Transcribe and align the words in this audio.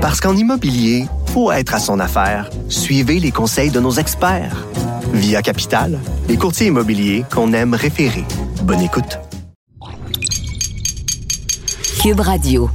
Parce 0.00 0.18
qu'en 0.18 0.34
immobilier, 0.34 1.04
faut 1.26 1.52
être 1.52 1.74
à 1.74 1.78
son 1.78 2.00
affaire. 2.00 2.48
Suivez 2.70 3.20
les 3.20 3.30
conseils 3.32 3.70
de 3.70 3.80
nos 3.80 3.92
experts. 3.92 4.66
Via 5.12 5.42
Capital, 5.42 5.98
les 6.26 6.38
courtiers 6.38 6.68
immobiliers 6.68 7.24
qu'on 7.30 7.52
aime 7.52 7.74
référer. 7.74 8.24
Bonne 8.62 8.80
écoute. 8.80 9.18
Cube 12.00 12.20
Radio. 12.20 12.70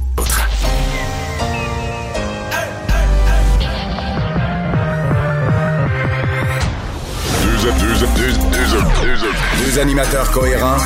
Deux 9.64 9.78
animateurs 9.80 10.30
cohérents, 10.30 10.76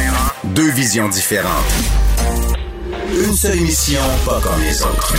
deux 0.45 0.71
visions 0.71 1.09
différentes. 1.09 2.00
Une 3.13 3.35
seule 3.35 3.57
émission, 3.59 4.01
pas 4.25 4.41
comme 4.43 4.61
les 4.63 4.83
autres. 4.83 5.15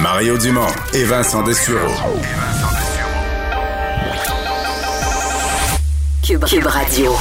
Mario 0.00 0.36
Dumont 0.38 0.66
et 0.92 1.04
Vincent 1.04 1.42
Dessureau. 1.42 1.78
Cube, 6.22 6.44
Cube 6.44 6.66
Radio. 6.66 7.12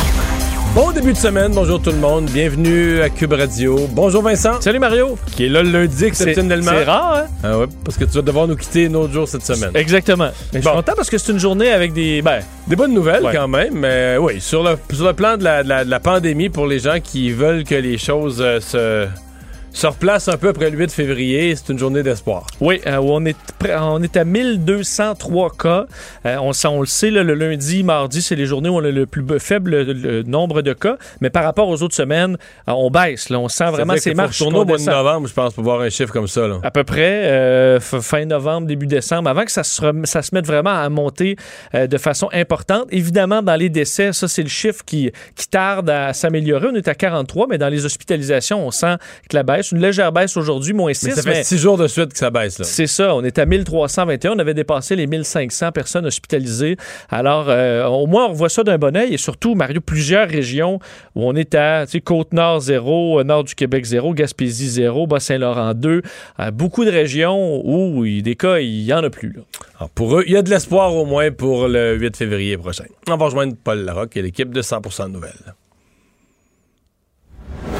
Bon 0.75 0.91
début 0.91 1.11
de 1.13 1.17
semaine, 1.17 1.51
bonjour 1.53 1.81
tout 1.81 1.91
le 1.91 1.97
monde, 1.97 2.25
bienvenue 2.29 3.01
à 3.01 3.09
Cube 3.09 3.33
Radio. 3.33 3.87
Bonjour 3.91 4.21
Vincent. 4.21 4.59
Salut 4.61 4.79
Mario. 4.79 5.17
Qui 5.35 5.45
est 5.45 5.49
là 5.49 5.63
le 5.63 5.69
lundi 5.71 6.05
exceptionnellement. 6.05 6.71
C'est 6.73 6.83
rare, 6.85 7.15
hein? 7.15 7.25
Ah 7.43 7.57
ouais, 7.59 7.65
parce 7.83 7.97
que 7.97 8.05
tu 8.05 8.11
vas 8.11 8.21
devoir 8.21 8.47
nous 8.47 8.55
quitter 8.55 8.87
un 8.87 8.93
autre 8.95 9.11
jour 9.13 9.27
cette 9.27 9.45
semaine. 9.45 9.71
Exactement. 9.75 10.29
Mais 10.53 10.61
je 10.61 10.67
suis 10.67 10.75
content 10.75 10.93
parce 10.95 11.09
que 11.09 11.17
c'est 11.17 11.31
une 11.31 11.39
journée 11.39 11.71
avec 11.71 11.93
des. 11.93 12.21
Ben, 12.21 12.41
Des 12.67 12.75
bonnes 12.75 12.93
nouvelles 12.93 13.23
Ouais. 13.23 13.33
quand 13.35 13.47
même, 13.47 13.73
mais 13.75 14.17
oui, 14.17 14.39
sur 14.41 14.63
le, 14.63 14.77
sur 14.93 15.05
le 15.05 15.13
plan 15.13 15.35
de 15.37 15.43
la, 15.43 15.63
de 15.63 15.69
la- 15.69 15.85
de 15.85 15.89
la 15.89 15.99
pandémie, 15.99 16.49
pour 16.49 16.67
les 16.67 16.79
gens 16.79 16.99
qui 17.03 17.31
veulent 17.31 17.63
que 17.65 17.75
les 17.75 17.97
choses 17.97 18.37
euh, 18.39 18.59
se, 18.61 19.07
se 19.73 19.87
replacent 19.87 20.27
un 20.27 20.37
peu 20.37 20.49
après 20.49 20.69
le 20.69 20.77
8 20.77 20.91
février, 20.91 21.55
c'est 21.55 21.71
une 21.71 21.79
journée 21.79 22.03
d'espoir. 22.03 22.45
oui, 22.59 22.81
euh, 22.87 22.97
on, 22.97 23.25
est 23.25 23.37
on 23.79 24.01
est 24.03 24.17
à 24.17 24.25
1203 24.25 25.51
cas. 25.57 25.85
Euh, 26.25 26.37
on, 26.37 26.79
le 26.79 26.85
sait, 26.85 27.09
là, 27.11 27.23
le 27.23 27.33
lundi, 27.33 27.83
mardi, 27.83 28.21
c'est 28.21 28.35
les 28.35 28.45
journées 28.45 28.69
où 28.69 28.75
on 28.75 28.83
a 28.83 28.89
le 28.91 29.05
plus 29.05 29.23
faible 29.39 29.71
le- 29.71 29.93
le 29.93 30.23
nombre 30.23 30.61
de 30.61 30.73
cas. 30.73 30.97
Mais 31.21 31.29
par 31.29 31.43
rapport 31.43 31.67
aux 31.69 31.81
autres 31.83 31.95
semaines, 31.95 32.37
euh, 32.67 32.71
on 32.73 32.89
baisse. 32.91 33.29
Là, 33.29 33.39
on 33.39 33.47
sent 33.47 33.69
vraiment 33.71 33.95
ces 33.97 34.13
marches 34.13 34.39
retourner 34.39 34.59
au 34.59 34.65
mois 34.65 34.77
de 34.77 34.83
novembre, 34.83 35.27
je 35.27 35.33
pense, 35.33 35.53
pour 35.53 35.63
voir 35.63 35.81
un 35.81 35.89
chiffre 35.89 36.11
comme 36.13 36.27
ça. 36.27 36.47
Là. 36.47 36.59
À 36.63 36.71
peu 36.71 36.83
près 36.83 37.25
euh, 37.25 37.79
fin 37.79 38.25
novembre, 38.25 38.67
début 38.67 38.87
décembre, 38.87 39.29
avant 39.29 39.45
que 39.45 39.51
ça 39.51 39.63
se, 39.63 39.81
ça 40.03 40.21
se 40.21 40.35
mette 40.35 40.45
vraiment 40.45 40.71
à 40.71 40.89
monter 40.89 41.35
euh, 41.75 41.87
de 41.87 41.97
façon 41.97 42.29
importante. 42.33 42.85
Évidemment, 42.91 43.41
dans 43.41 43.55
les 43.55 43.69
décès, 43.69 44.11
ça, 44.13 44.27
c'est 44.27 44.43
le 44.43 44.49
chiffre 44.49 44.83
qui, 44.85 45.11
qui 45.35 45.47
tarde 45.47 45.89
à 45.89 46.13
s'améliorer. 46.13 46.67
On 46.71 46.75
est 46.75 46.87
à 46.87 46.95
43, 46.95 47.47
mais 47.49 47.57
dans 47.57 47.69
les 47.69 47.85
hospitalisations, 47.85 48.65
on 48.65 48.71
sent 48.71 48.95
que 49.29 49.35
la 49.35 49.43
baisse, 49.43 49.60
une 49.69 49.79
légère 49.79 50.11
baisse 50.11 50.35
aujourd'hui, 50.37 50.73
moins 50.73 50.93
6. 50.93 51.05
Mais 51.05 51.11
ça 51.11 51.21
fait 51.21 51.43
six 51.43 51.57
jours 51.57 51.77
de 51.77 51.87
suite 51.87 52.13
que 52.13 52.17
ça 52.17 52.29
baisse. 52.31 52.61
C'est 52.63 52.87
ça, 52.87 53.13
on 53.15 53.23
est 53.23 53.37
à 53.37 53.45
1321, 53.45 54.31
on 54.33 54.39
avait 54.39 54.53
dépassé 54.53 54.95
les 54.95 55.05
1500 55.07 55.71
personnes 55.71 56.05
hospitalisées. 56.05 56.77
Alors, 57.09 57.45
euh, 57.49 57.85
au 57.85 58.07
moins, 58.07 58.27
on 58.27 58.33
voit 58.33 58.49
ça 58.49 58.63
d'un 58.63 58.77
bon 58.77 58.95
oeil 58.95 59.13
et 59.13 59.17
surtout, 59.17 59.53
Mario, 59.55 59.81
plusieurs 59.81 60.27
régions 60.27 60.79
où 61.15 61.27
on 61.27 61.35
est 61.35 61.53
à 61.55 61.85
Côte-Nord 62.03 62.61
0, 62.61 63.19
euh, 63.19 63.23
Nord 63.23 63.43
du 63.43 63.53
Québec 63.55 63.85
0, 63.85 64.13
Gaspésie 64.13 64.69
0, 64.69 65.05
Bas-Saint-Laurent 65.07 65.73
2. 65.73 66.01
Euh, 66.39 66.51
beaucoup 66.51 66.85
de 66.85 66.91
régions 66.91 67.61
où 67.63 68.05
il- 68.05 68.23
des 68.23 68.35
cas, 68.35 68.59
il 68.59 68.83
y 68.83 68.93
en 68.93 69.03
a 69.03 69.09
plus. 69.09 69.33
là. 69.33 69.41
Alors, 69.77 69.89
pour 69.89 70.17
eux, 70.17 70.23
il 70.27 70.33
y 70.33 70.37
a 70.37 70.41
de 70.41 70.49
l'espoir 70.49 70.95
au 70.95 71.05
moins 71.05 71.31
pour 71.31 71.67
le 71.67 71.95
8 71.95 72.15
février 72.17 72.57
prochain. 72.57 72.85
On 73.09 73.17
va 73.17 73.25
rejoindre 73.25 73.53
Paul 73.63 73.79
Larocque 73.79 74.15
et 74.17 74.21
l'équipe 74.21 74.51
de 74.53 74.61
100% 74.61 75.07
de 75.07 75.13
nouvelles. 75.13 75.31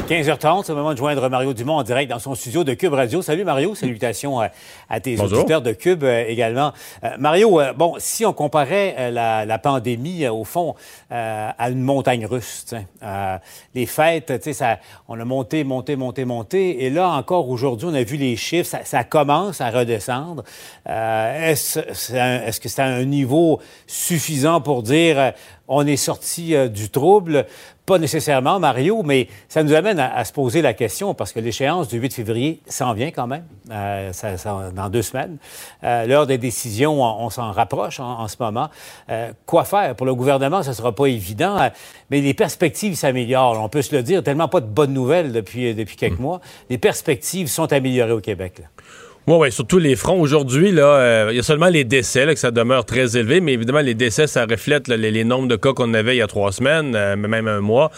15h30, 0.08 0.64
c'est 0.64 0.72
le 0.72 0.78
moment 0.78 0.92
de 0.92 0.98
joindre 0.98 1.26
Mario 1.30 1.54
Dumont 1.54 1.76
en 1.76 1.82
direct 1.84 2.10
dans 2.10 2.18
son 2.18 2.34
studio 2.34 2.64
de 2.64 2.74
Cube 2.74 2.92
Radio. 2.92 3.22
Salut 3.22 3.44
Mario, 3.44 3.74
salutations 3.74 4.40
à, 4.40 4.50
à 4.90 5.00
tes 5.00 5.14
Bonjour. 5.16 5.38
auditeurs 5.38 5.62
de 5.62 5.72
Cube 5.72 6.02
euh, 6.02 6.24
également. 6.26 6.72
Euh, 7.04 7.10
Mario, 7.18 7.60
euh, 7.60 7.72
bon, 7.72 7.94
si 7.98 8.26
on 8.26 8.32
comparait 8.32 8.94
euh, 8.98 9.10
la, 9.10 9.46
la 9.46 9.58
pandémie, 9.58 10.24
euh, 10.24 10.32
au 10.32 10.44
fond, 10.44 10.74
euh, 11.12 11.48
à 11.56 11.70
une 11.70 11.80
montagne 11.82 12.26
russe, 12.26 12.74
euh, 13.02 13.38
les 13.74 13.86
fêtes, 13.86 14.32
tu 14.38 14.42
sais, 14.42 14.52
ça, 14.52 14.80
on 15.08 15.18
a 15.20 15.24
monté, 15.24 15.62
monté, 15.62 15.94
monté, 15.96 16.24
monté, 16.24 16.84
et 16.84 16.90
là 16.90 17.08
encore 17.10 17.48
aujourd'hui, 17.48 17.88
on 17.90 17.94
a 17.94 18.02
vu 18.02 18.16
les 18.16 18.36
chiffres, 18.36 18.68
ça, 18.68 18.84
ça 18.84 19.04
commence 19.04 19.60
à 19.60 19.70
redescendre. 19.70 20.42
Euh, 20.88 21.50
est-ce, 21.50 21.78
est-ce 21.78 22.60
que 22.60 22.68
c'est 22.68 22.82
à 22.82 22.86
un 22.86 23.04
niveau 23.04 23.60
suffisant 23.86 24.60
pour 24.60 24.82
dire 24.82 25.18
euh, 25.18 25.30
on 25.68 25.86
est 25.86 25.96
sorti 25.96 26.54
euh, 26.56 26.68
du 26.68 26.90
trouble? 26.90 27.46
Pas 27.92 27.98
nécessairement, 27.98 28.58
Mario, 28.58 29.02
mais 29.02 29.28
ça 29.50 29.62
nous 29.62 29.74
amène 29.74 29.98
à, 29.98 30.14
à 30.16 30.24
se 30.24 30.32
poser 30.32 30.62
la 30.62 30.72
question 30.72 31.12
parce 31.12 31.30
que 31.30 31.40
l'échéance 31.40 31.88
du 31.88 31.98
8 31.98 32.14
février 32.14 32.62
s'en 32.66 32.94
vient 32.94 33.10
quand 33.10 33.26
même, 33.26 33.44
euh, 33.70 34.14
ça- 34.14 34.38
ça- 34.38 34.70
dans 34.74 34.88
deux 34.88 35.02
semaines. 35.02 35.36
Euh, 35.84 36.06
L'heure 36.06 36.26
des 36.26 36.38
décisions, 36.38 37.02
on, 37.02 37.26
on 37.26 37.28
s'en 37.28 37.52
rapproche 37.52 38.00
en, 38.00 38.20
en 38.20 38.28
ce 38.28 38.36
moment. 38.40 38.70
Euh, 39.10 39.30
quoi 39.44 39.64
faire? 39.64 39.94
Pour 39.94 40.06
le 40.06 40.14
gouvernement, 40.14 40.62
ça 40.62 40.70
ne 40.70 40.74
sera 40.74 40.92
pas 40.94 41.04
évident, 41.04 41.58
mais 42.08 42.22
les 42.22 42.32
perspectives 42.32 42.94
s'améliorent. 42.94 43.62
On 43.62 43.68
peut 43.68 43.82
se 43.82 43.94
le 43.94 44.02
dire, 44.02 44.22
tellement 44.22 44.48
pas 44.48 44.60
de 44.62 44.66
bonnes 44.68 44.94
nouvelles 44.94 45.30
depuis, 45.30 45.74
depuis 45.74 45.96
quelques 45.96 46.18
mois. 46.18 46.40
Les 46.70 46.78
perspectives 46.78 47.48
sont 47.48 47.70
améliorées 47.74 48.12
au 48.12 48.20
Québec. 48.22 48.54
là. 48.60 48.64
Oui, 49.28 49.36
oui, 49.38 49.52
sur 49.52 49.64
tous 49.64 49.78
les 49.78 49.94
fronts. 49.94 50.20
Aujourd'hui, 50.20 50.72
là, 50.72 50.96
euh, 50.96 51.28
il 51.30 51.36
y 51.36 51.38
a 51.38 51.44
seulement 51.44 51.68
les 51.68 51.84
décès, 51.84 52.26
là, 52.26 52.34
que 52.34 52.40
ça 52.40 52.50
demeure 52.50 52.84
très 52.84 53.16
élevé, 53.16 53.40
mais 53.40 53.52
évidemment, 53.52 53.78
les 53.78 53.94
décès, 53.94 54.26
ça 54.26 54.46
reflète 54.46 54.88
les, 54.88 55.12
les 55.12 55.22
nombres 55.22 55.46
de 55.46 55.54
cas 55.54 55.72
qu'on 55.72 55.94
avait 55.94 56.16
il 56.16 56.18
y 56.18 56.22
a 56.22 56.26
trois 56.26 56.50
semaines, 56.50 56.96
euh, 56.96 57.14
même 57.14 57.46
un 57.46 57.60
mois. 57.60 57.92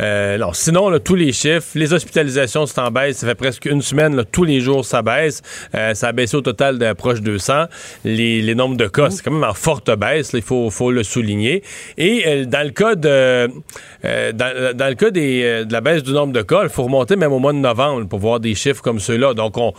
Euh, 0.00 0.38
non, 0.38 0.54
sinon, 0.54 0.88
là, 0.88 0.98
tous 0.98 1.16
les 1.16 1.32
chiffres, 1.32 1.68
les 1.74 1.92
hospitalisations, 1.92 2.64
c'est 2.64 2.80
en 2.80 2.90
baisse. 2.90 3.18
Ça 3.18 3.26
fait 3.26 3.34
presque 3.34 3.66
une 3.66 3.82
semaine, 3.82 4.24
tous 4.32 4.44
les 4.44 4.60
jours, 4.60 4.86
ça 4.86 5.02
baisse. 5.02 5.42
Euh, 5.74 5.92
ça 5.92 6.08
a 6.08 6.12
baissé 6.12 6.38
au 6.38 6.40
total 6.40 6.78
de 6.78 6.90
proche 6.94 7.20
200. 7.20 7.66
Les, 8.06 8.40
les 8.40 8.54
nombres 8.54 8.78
de 8.78 8.86
cas, 8.86 9.10
c'est 9.10 9.22
quand 9.22 9.32
même 9.32 9.44
en 9.44 9.52
forte 9.52 9.94
baisse, 9.98 10.30
il 10.32 10.40
faut, 10.40 10.90
le 10.90 11.02
souligner. 11.02 11.62
Et 11.98 12.22
euh, 12.26 12.44
dans 12.46 12.66
le 12.66 12.72
cas 12.72 12.94
de, 12.94 13.50
euh, 14.04 14.32
dans, 14.32 14.88
le 14.88 14.94
cas 14.94 15.10
des, 15.10 15.42
euh, 15.44 15.64
de 15.64 15.72
la 15.74 15.82
baisse 15.82 16.02
du 16.02 16.12
nombre 16.12 16.32
de 16.32 16.40
cas, 16.42 16.62
il 16.62 16.70
faut 16.70 16.84
remonter 16.84 17.16
même 17.16 17.32
au 17.32 17.38
mois 17.38 17.52
de 17.52 17.58
novembre 17.58 18.08
pour 18.08 18.18
voir 18.18 18.40
des 18.40 18.54
chiffres 18.54 18.82
comme 18.82 18.98
ceux-là. 18.98 19.34
Donc, 19.34 19.58
on 19.58 19.74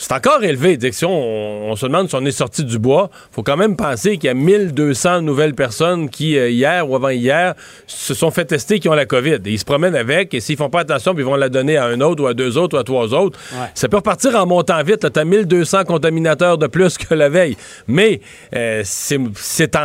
c'est 0.00 0.12
encore 0.12 0.42
élevé. 0.42 0.78
Si 0.92 1.04
on, 1.04 1.70
on 1.70 1.76
se 1.76 1.84
demande 1.84 2.08
si 2.08 2.14
on 2.14 2.24
est 2.24 2.30
sorti 2.30 2.64
du 2.64 2.78
bois, 2.78 3.10
faut 3.32 3.42
quand 3.42 3.58
même 3.58 3.76
penser 3.76 4.16
qu'il 4.16 4.28
y 4.28 4.30
a 4.30 4.34
1200 4.34 5.20
nouvelles 5.20 5.54
personnes 5.54 6.08
qui, 6.08 6.38
euh, 6.38 6.48
hier 6.48 6.88
ou 6.88 6.96
avant-hier, 6.96 7.54
se 7.86 8.14
sont 8.14 8.30
fait 8.30 8.46
tester 8.46 8.80
qui 8.80 8.88
ont 8.88 8.94
la 8.94 9.04
COVID. 9.04 9.40
Et 9.44 9.50
ils 9.50 9.58
se 9.58 9.64
promènent 9.66 9.94
avec, 9.94 10.32
et 10.32 10.40
s'ils 10.40 10.56
font 10.56 10.70
pas 10.70 10.80
attention, 10.80 11.12
puis 11.12 11.22
ils 11.22 11.26
vont 11.26 11.36
la 11.36 11.50
donner 11.50 11.76
à 11.76 11.84
un 11.84 12.00
autre 12.00 12.24
ou 12.24 12.26
à 12.28 12.32
deux 12.32 12.56
autres 12.56 12.78
ou 12.78 12.80
à 12.80 12.84
trois 12.84 13.12
autres. 13.12 13.38
Ouais. 13.52 13.66
Ça 13.74 13.90
peut 13.90 13.98
repartir 13.98 14.34
en 14.36 14.46
montant 14.46 14.82
vite. 14.82 15.06
Tu 15.12 15.20
as 15.20 15.24
1200 15.26 15.84
contaminateurs 15.84 16.56
de 16.56 16.66
plus 16.66 16.96
que 16.96 17.12
la 17.12 17.28
veille. 17.28 17.58
Mais 17.86 18.22
euh, 18.56 18.80
c'est 18.84 19.18
c'est 19.36 19.76
en, 19.76 19.80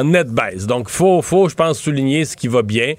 en 0.00 0.02
nette 0.02 0.30
baisse. 0.30 0.66
Donc, 0.66 0.88
faut, 0.88 1.22
faut, 1.22 1.48
je 1.48 1.54
pense, 1.54 1.78
souligner 1.78 2.24
ce 2.24 2.36
qui 2.36 2.48
va 2.48 2.62
bien. 2.62 2.94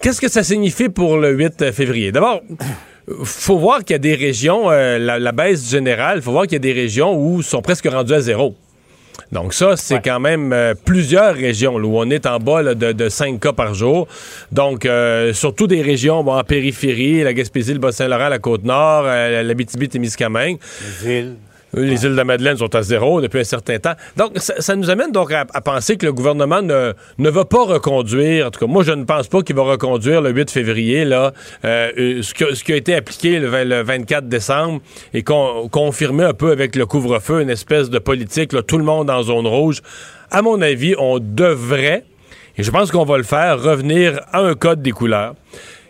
Qu'est-ce 0.00 0.20
que 0.20 0.28
ça 0.28 0.42
signifie 0.42 0.88
pour 0.88 1.18
le 1.18 1.30
8 1.30 1.70
février? 1.70 2.10
D'abord, 2.10 2.42
faut 3.24 3.58
voir 3.58 3.80
qu'il 3.84 3.94
y 3.94 3.96
a 3.96 3.98
des 3.98 4.14
régions, 4.14 4.70
euh, 4.70 4.98
la, 4.98 5.18
la 5.18 5.32
baisse 5.32 5.68
générale, 5.70 6.22
faut 6.22 6.32
voir 6.32 6.44
qu'il 6.44 6.54
y 6.54 6.56
a 6.56 6.58
des 6.60 6.72
régions 6.72 7.14
où 7.16 7.38
ils 7.40 7.44
sont 7.44 7.62
presque 7.62 7.86
rendus 7.88 8.14
à 8.14 8.20
zéro. 8.20 8.54
Donc 9.30 9.54
ça, 9.54 9.76
c'est 9.76 9.94
Ouais. 9.94 10.00
quand 10.04 10.20
même 10.20 10.52
euh, 10.52 10.74
plusieurs 10.84 11.34
régions 11.34 11.78
là, 11.78 11.86
où 11.86 11.98
on 11.98 12.10
est 12.10 12.26
en 12.26 12.38
bas 12.38 12.62
là, 12.62 12.74
de, 12.74 12.92
de 12.92 13.08
5 13.08 13.38
cas 13.40 13.52
par 13.52 13.74
jour. 13.74 14.06
Donc, 14.52 14.84
euh, 14.86 15.32
surtout 15.32 15.66
des 15.66 15.82
régions 15.82 16.22
bon, 16.24 16.34
en 16.36 16.42
périphérie, 16.44 17.22
la 17.22 17.32
Gaspésie, 17.32 17.72
le 17.74 17.78
Bas-Saint-Laurent, 17.78 18.28
la 18.28 18.38
Côte-Nord, 18.38 19.04
euh, 19.06 19.42
la 19.42 19.54
Témiscamingue. 19.88 20.58
Les 21.04 21.18
îles. 21.18 21.34
Les 21.76 22.04
îles 22.04 22.12
de 22.12 22.16
la 22.16 22.24
Madeleine 22.24 22.56
sont 22.56 22.74
à 22.74 22.82
zéro 22.82 23.20
depuis 23.20 23.40
un 23.40 23.44
certain 23.44 23.78
temps. 23.78 23.94
Donc, 24.16 24.32
ça, 24.36 24.54
ça 24.60 24.76
nous 24.76 24.90
amène 24.90 25.12
donc 25.12 25.32
à, 25.32 25.44
à 25.52 25.60
penser 25.60 25.96
que 25.96 26.06
le 26.06 26.12
gouvernement 26.12 26.62
ne, 26.62 26.92
ne 27.18 27.30
va 27.30 27.44
pas 27.44 27.64
reconduire, 27.64 28.46
en 28.46 28.50
tout 28.50 28.60
cas, 28.60 28.66
moi, 28.66 28.82
je 28.84 28.92
ne 28.92 29.04
pense 29.04 29.28
pas 29.28 29.42
qu'il 29.42 29.56
va 29.56 29.62
reconduire 29.62 30.20
le 30.20 30.30
8 30.30 30.50
février, 30.50 31.04
là, 31.04 31.32
euh, 31.64 31.90
euh, 31.98 32.22
ce, 32.22 32.32
que- 32.34 32.54
ce 32.54 32.62
qui 32.64 32.72
a 32.72 32.76
été 32.76 32.94
appliqué 32.94 33.38
le, 33.40 33.48
vingt- 33.48 33.64
le 33.64 33.82
24 33.82 34.28
décembre 34.28 34.80
et 35.12 35.22
con- 35.22 35.68
confirmé 35.70 36.24
un 36.24 36.34
peu 36.34 36.50
avec 36.52 36.76
le 36.76 36.86
couvre-feu, 36.86 37.40
une 37.42 37.50
espèce 37.50 37.90
de 37.90 37.98
politique, 37.98 38.52
là, 38.52 38.62
tout 38.62 38.78
le 38.78 38.84
monde 38.84 39.10
en 39.10 39.22
zone 39.22 39.46
rouge. 39.46 39.80
À 40.30 40.42
mon 40.42 40.60
avis, 40.62 40.94
on 40.98 41.18
devrait, 41.20 42.04
et 42.56 42.62
je 42.62 42.70
pense 42.70 42.90
qu'on 42.90 43.04
va 43.04 43.16
le 43.16 43.24
faire, 43.24 43.60
revenir 43.60 44.20
à 44.32 44.40
un 44.40 44.54
code 44.54 44.80
des 44.82 44.92
couleurs 44.92 45.34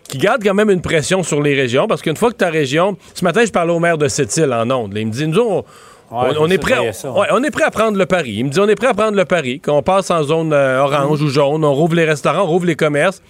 qui 0.08 0.18
garde 0.18 0.42
quand 0.42 0.54
même 0.54 0.70
une 0.70 0.82
pression 0.82 1.22
sur 1.22 1.40
les 1.42 1.54
régions, 1.54 1.86
parce 1.86 2.02
qu'une 2.02 2.16
fois 2.16 2.30
que 2.30 2.36
ta 2.36 2.50
région... 2.50 2.96
Ce 3.14 3.24
matin, 3.24 3.44
je 3.44 3.50
parlais 3.50 3.72
au 3.72 3.78
maire 3.78 3.98
de 3.98 4.08
Sept-Îles 4.08 4.52
en 4.52 4.70
Onde. 4.70 4.92
là. 4.94 5.00
Il 5.00 5.06
me 5.06 5.12
dit, 5.12 5.26
nous, 5.26 5.40
on, 5.40 5.64
on, 6.10 6.32
je 6.32 6.38
on 6.38 6.48
est 6.48 6.58
prêt, 6.58 6.76
il 6.80 6.84
y 6.84 6.88
a 6.88 6.92
ça, 6.92 7.10
ouais, 7.10 7.20
ouais. 7.20 7.26
on 7.32 7.42
est 7.42 7.50
prêt 7.50 7.64
à 7.64 7.70
prendre 7.70 7.96
le 7.96 8.06
pari. 8.06 8.34
Il 8.38 8.44
me 8.44 8.50
dit, 8.50 8.60
on 8.60 8.68
est 8.68 8.74
prêt 8.74 8.88
à 8.88 8.94
prendre 8.94 9.16
le 9.16 9.24
pari, 9.24 9.60
qu'on 9.60 9.82
passe 9.82 10.10
en 10.10 10.22
zone 10.22 10.52
euh, 10.52 10.80
orange 10.82 11.22
ou 11.22 11.28
jaune, 11.28 11.64
on 11.64 11.74
rouvre 11.74 11.94
les 11.94 12.04
restaurants, 12.04 12.42
on 12.42 12.46
rouvre 12.46 12.66
les 12.66 12.76
commerces. 12.76 13.22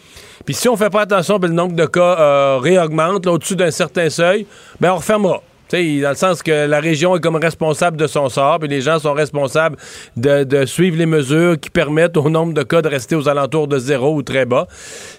Puis 0.44 0.54
si 0.54 0.68
on 0.68 0.76
fait 0.76 0.90
pas 0.90 1.02
attention, 1.02 1.38
ben, 1.38 1.48
le 1.48 1.54
nombre 1.54 1.74
de 1.74 1.86
cas 1.86 2.16
euh, 2.18 2.58
réaugmente 2.60 3.26
au-dessus 3.26 3.56
d'un 3.56 3.70
certain 3.70 4.10
seuil, 4.10 4.46
ben 4.80 4.92
on 4.92 4.96
refermera. 4.96 5.42
Sais, 5.74 6.00
dans 6.00 6.10
le 6.10 6.14
sens 6.14 6.40
que 6.40 6.66
la 6.66 6.78
région 6.78 7.16
est 7.16 7.20
comme 7.20 7.34
responsable 7.34 7.96
de 7.96 8.06
son 8.06 8.28
sort, 8.28 8.60
puis 8.60 8.68
les 8.68 8.80
gens 8.80 9.00
sont 9.00 9.12
responsables 9.12 9.76
de, 10.16 10.44
de 10.44 10.66
suivre 10.66 10.96
les 10.96 11.06
mesures 11.06 11.58
qui 11.58 11.68
permettent 11.68 12.16
au 12.16 12.30
nombre 12.30 12.54
de 12.54 12.62
cas 12.62 12.80
de 12.80 12.86
rester 12.86 13.16
aux 13.16 13.28
alentours 13.28 13.66
de 13.66 13.78
zéro 13.78 14.14
ou 14.14 14.22
très 14.22 14.46
bas. 14.46 14.68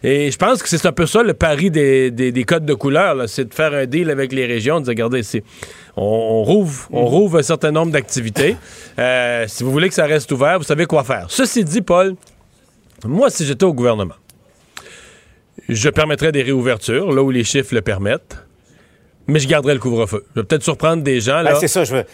Et 0.01 0.31
je 0.31 0.37
pense 0.37 0.63
que 0.63 0.69
c'est 0.69 0.85
un 0.85 0.93
peu 0.93 1.07
ça 1.07 1.23
le 1.23 1.33
pari 1.33 1.71
des, 1.71 2.09
des, 2.09 2.31
des 2.31 2.43
codes 2.45 2.65
de 2.65 2.73
couleur, 2.73 3.27
c'est 3.27 3.49
de 3.49 3.53
faire 3.53 3.73
un 3.73 3.85
deal 3.85 4.09
avec 4.09 4.31
les 4.31 4.45
régions, 4.45 4.79
de 4.79 4.85
dire, 4.85 4.91
regardez, 4.91 5.23
c'est 5.23 5.43
on, 5.97 6.03
on 6.03 6.43
rouvre, 6.43 6.87
on 6.91 7.05
rouvre 7.05 7.39
un 7.39 7.43
certain 7.43 7.71
nombre 7.71 7.91
d'activités. 7.91 8.55
Euh, 8.97 9.43
si 9.47 9.65
vous 9.65 9.71
voulez 9.71 9.89
que 9.89 9.93
ça 9.93 10.05
reste 10.05 10.31
ouvert, 10.31 10.57
vous 10.57 10.63
savez 10.63 10.85
quoi 10.85 11.03
faire. 11.03 11.25
Ceci 11.27 11.65
dit, 11.65 11.81
Paul, 11.81 12.15
moi, 13.03 13.29
si 13.29 13.45
j'étais 13.45 13.65
au 13.65 13.73
gouvernement, 13.73 14.15
je 15.67 15.89
permettrais 15.89 16.31
des 16.31 16.43
réouvertures, 16.43 17.11
là 17.11 17.21
où 17.21 17.29
les 17.29 17.43
chiffres 17.43 17.75
le 17.75 17.81
permettent, 17.81 18.44
mais 19.27 19.39
je 19.39 19.47
garderais 19.47 19.73
le 19.73 19.79
couvre-feu. 19.79 20.25
Je 20.35 20.41
vais 20.41 20.45
peut-être 20.45 20.63
surprendre 20.63 21.03
des 21.03 21.19
gens. 21.19 21.41
Là. 21.41 21.53
Ben, 21.53 21.59
c'est 21.59 21.67
ça, 21.67 21.83
je 21.83 21.97
veux. 21.97 22.05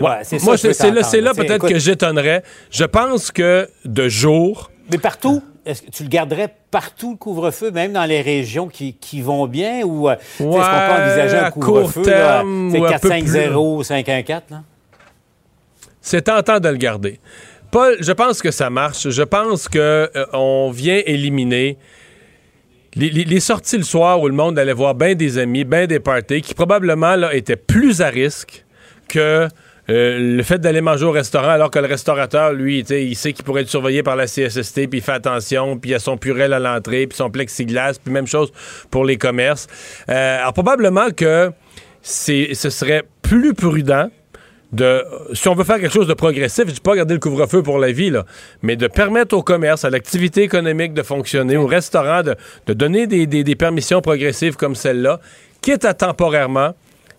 Ouais. 0.00 0.18
C'est 0.22 0.42
Moi, 0.42 0.58
c'est 0.58 0.72
c'est 0.72 0.90
là, 0.90 1.02
c'est 1.02 1.20
là 1.20 1.32
peut-être 1.32 1.54
Écoute, 1.54 1.70
que 1.70 1.78
j'étonnerais. 1.78 2.42
Je 2.70 2.84
pense 2.84 3.30
que 3.30 3.68
de 3.84 4.08
jour, 4.08 4.70
Mais 4.90 4.98
partout, 4.98 5.42
est-ce 5.64 5.82
que 5.82 5.90
tu 5.90 6.02
le 6.02 6.08
garderais 6.08 6.54
partout, 6.70 7.12
le 7.12 7.16
couvre-feu, 7.16 7.70
même 7.70 7.92
dans 7.92 8.04
les 8.04 8.20
régions 8.20 8.68
qui, 8.68 8.94
qui 8.94 9.22
vont 9.22 9.46
bien? 9.46 9.82
Ou 9.84 10.08
euh, 10.08 10.14
est-ce 10.14 10.42
qu'on 10.42 10.52
peut 10.52 11.02
envisager 11.02 11.36
un 11.36 11.50
couvre-feu? 11.50 12.02
là, 12.04 12.42
peu 12.42 13.08
4-5-0, 13.08 13.86
5-1-4? 13.86 14.28
là? 14.50 14.62
c'est 16.06 16.22
tentant 16.22 16.60
de 16.60 16.68
le 16.68 16.76
garder. 16.76 17.18
Paul, 17.72 17.96
je 17.98 18.12
pense 18.12 18.40
que 18.40 18.52
ça 18.52 18.70
marche. 18.70 19.10
Je 19.10 19.22
pense 19.24 19.68
que 19.68 20.08
euh, 20.14 20.26
on 20.32 20.70
vient 20.70 21.02
éliminer 21.04 21.78
les, 22.96 23.40
sorties 23.40 23.76
le 23.76 23.84
soir 23.84 24.20
où 24.20 24.28
le 24.28 24.34
monde 24.34 24.58
allait 24.58 24.72
voir 24.72 24.94
bien 24.94 25.14
des 25.14 25.38
amis, 25.38 25.64
bien 25.64 25.86
des 25.86 26.00
parties, 26.00 26.40
qui 26.40 26.54
probablement 26.54 27.16
là, 27.16 27.34
étaient 27.34 27.56
plus 27.56 28.00
à 28.00 28.08
risque 28.08 28.64
que 29.08 29.48
euh, 29.88 30.36
le 30.36 30.42
fait 30.42 30.58
d'aller 30.58 30.80
manger 30.80 31.04
au 31.04 31.12
restaurant 31.12 31.50
alors 31.50 31.70
que 31.70 31.78
le 31.78 31.86
restaurateur, 31.86 32.52
lui, 32.52 32.80
il 32.80 33.16
sait 33.16 33.32
qu'il 33.32 33.44
pourrait 33.44 33.62
être 33.62 33.68
surveillé 33.68 34.02
par 34.02 34.16
la 34.16 34.26
CSST, 34.26 34.88
puis 34.88 34.98
il 34.98 35.02
fait 35.02 35.12
attention, 35.12 35.78
puis 35.78 35.90
il 35.90 35.94
a 35.94 35.98
son 35.98 36.16
purel 36.16 36.52
à 36.52 36.58
l'entrée, 36.58 37.06
puis 37.06 37.16
son 37.16 37.30
plexiglas, 37.30 37.98
puis 38.02 38.12
même 38.12 38.26
chose 38.26 38.52
pour 38.90 39.04
les 39.04 39.16
commerces. 39.16 39.68
Euh, 40.08 40.40
alors 40.40 40.54
probablement 40.54 41.10
que 41.10 41.52
ce 42.02 42.70
serait 42.70 43.04
plus 43.22 43.54
prudent 43.54 44.10
de, 44.76 45.04
si 45.32 45.48
on 45.48 45.54
veut 45.54 45.64
faire 45.64 45.80
quelque 45.80 45.92
chose 45.92 46.06
de 46.06 46.14
progressif, 46.14 46.64
je 46.68 46.72
dis 46.74 46.80
pas 46.80 46.94
garder 46.94 47.14
le 47.14 47.20
couvre-feu 47.20 47.62
pour 47.62 47.78
la 47.78 47.90
vie, 47.92 48.10
là, 48.10 48.24
mais 48.62 48.76
de 48.76 48.86
permettre 48.86 49.34
au 49.36 49.42
commerce, 49.42 49.84
à 49.84 49.90
l'activité 49.90 50.42
économique 50.42 50.92
de 50.94 51.02
fonctionner, 51.02 51.56
au 51.56 51.66
restaurant, 51.66 52.22
de, 52.22 52.34
de 52.66 52.72
donner 52.72 53.06
des, 53.06 53.26
des- 53.26 53.42
des 53.44 53.56
permissions 53.56 54.00
progressives 54.00 54.56
comme 54.56 54.74
celle-là, 54.74 55.18
quitte 55.62 55.84
à 55.84 55.94
temporairement 55.94 56.74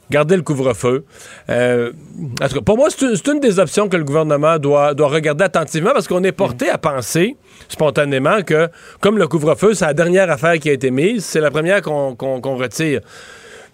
garder 0.09 0.37
le 0.37 0.41
couvre-feu. 0.41 1.03
Euh, 1.49 1.91
en 2.41 2.47
tout 2.47 2.55
cas, 2.55 2.61
pour 2.61 2.77
moi, 2.77 2.87
c'est 2.89 3.27
une, 3.27 3.39
des 3.41 3.59
options 3.59 3.89
que 3.89 3.97
le 3.97 4.05
gouvernement 4.05 4.57
doit, 4.57 4.93
doit 4.93 5.09
regarder 5.09 5.43
attentivement 5.43 5.91
parce 5.93 6.07
qu'on 6.07 6.23
est 6.23 6.31
porté 6.31 6.69
à 6.69 6.77
penser 6.77 7.35
spontanément 7.67 8.41
que, 8.43 8.69
comme 9.01 9.17
le 9.17 9.27
couvre-feu, 9.27 9.73
c'est 9.73 9.85
la 9.85 9.93
dernière 9.93 10.31
affaire 10.31 10.57
qui 10.59 10.69
a 10.69 10.73
été 10.73 10.91
mise, 10.91 11.25
c'est 11.25 11.41
la 11.41 11.51
première 11.51 11.81
qu'on 11.81 12.55
retire. 12.55 13.01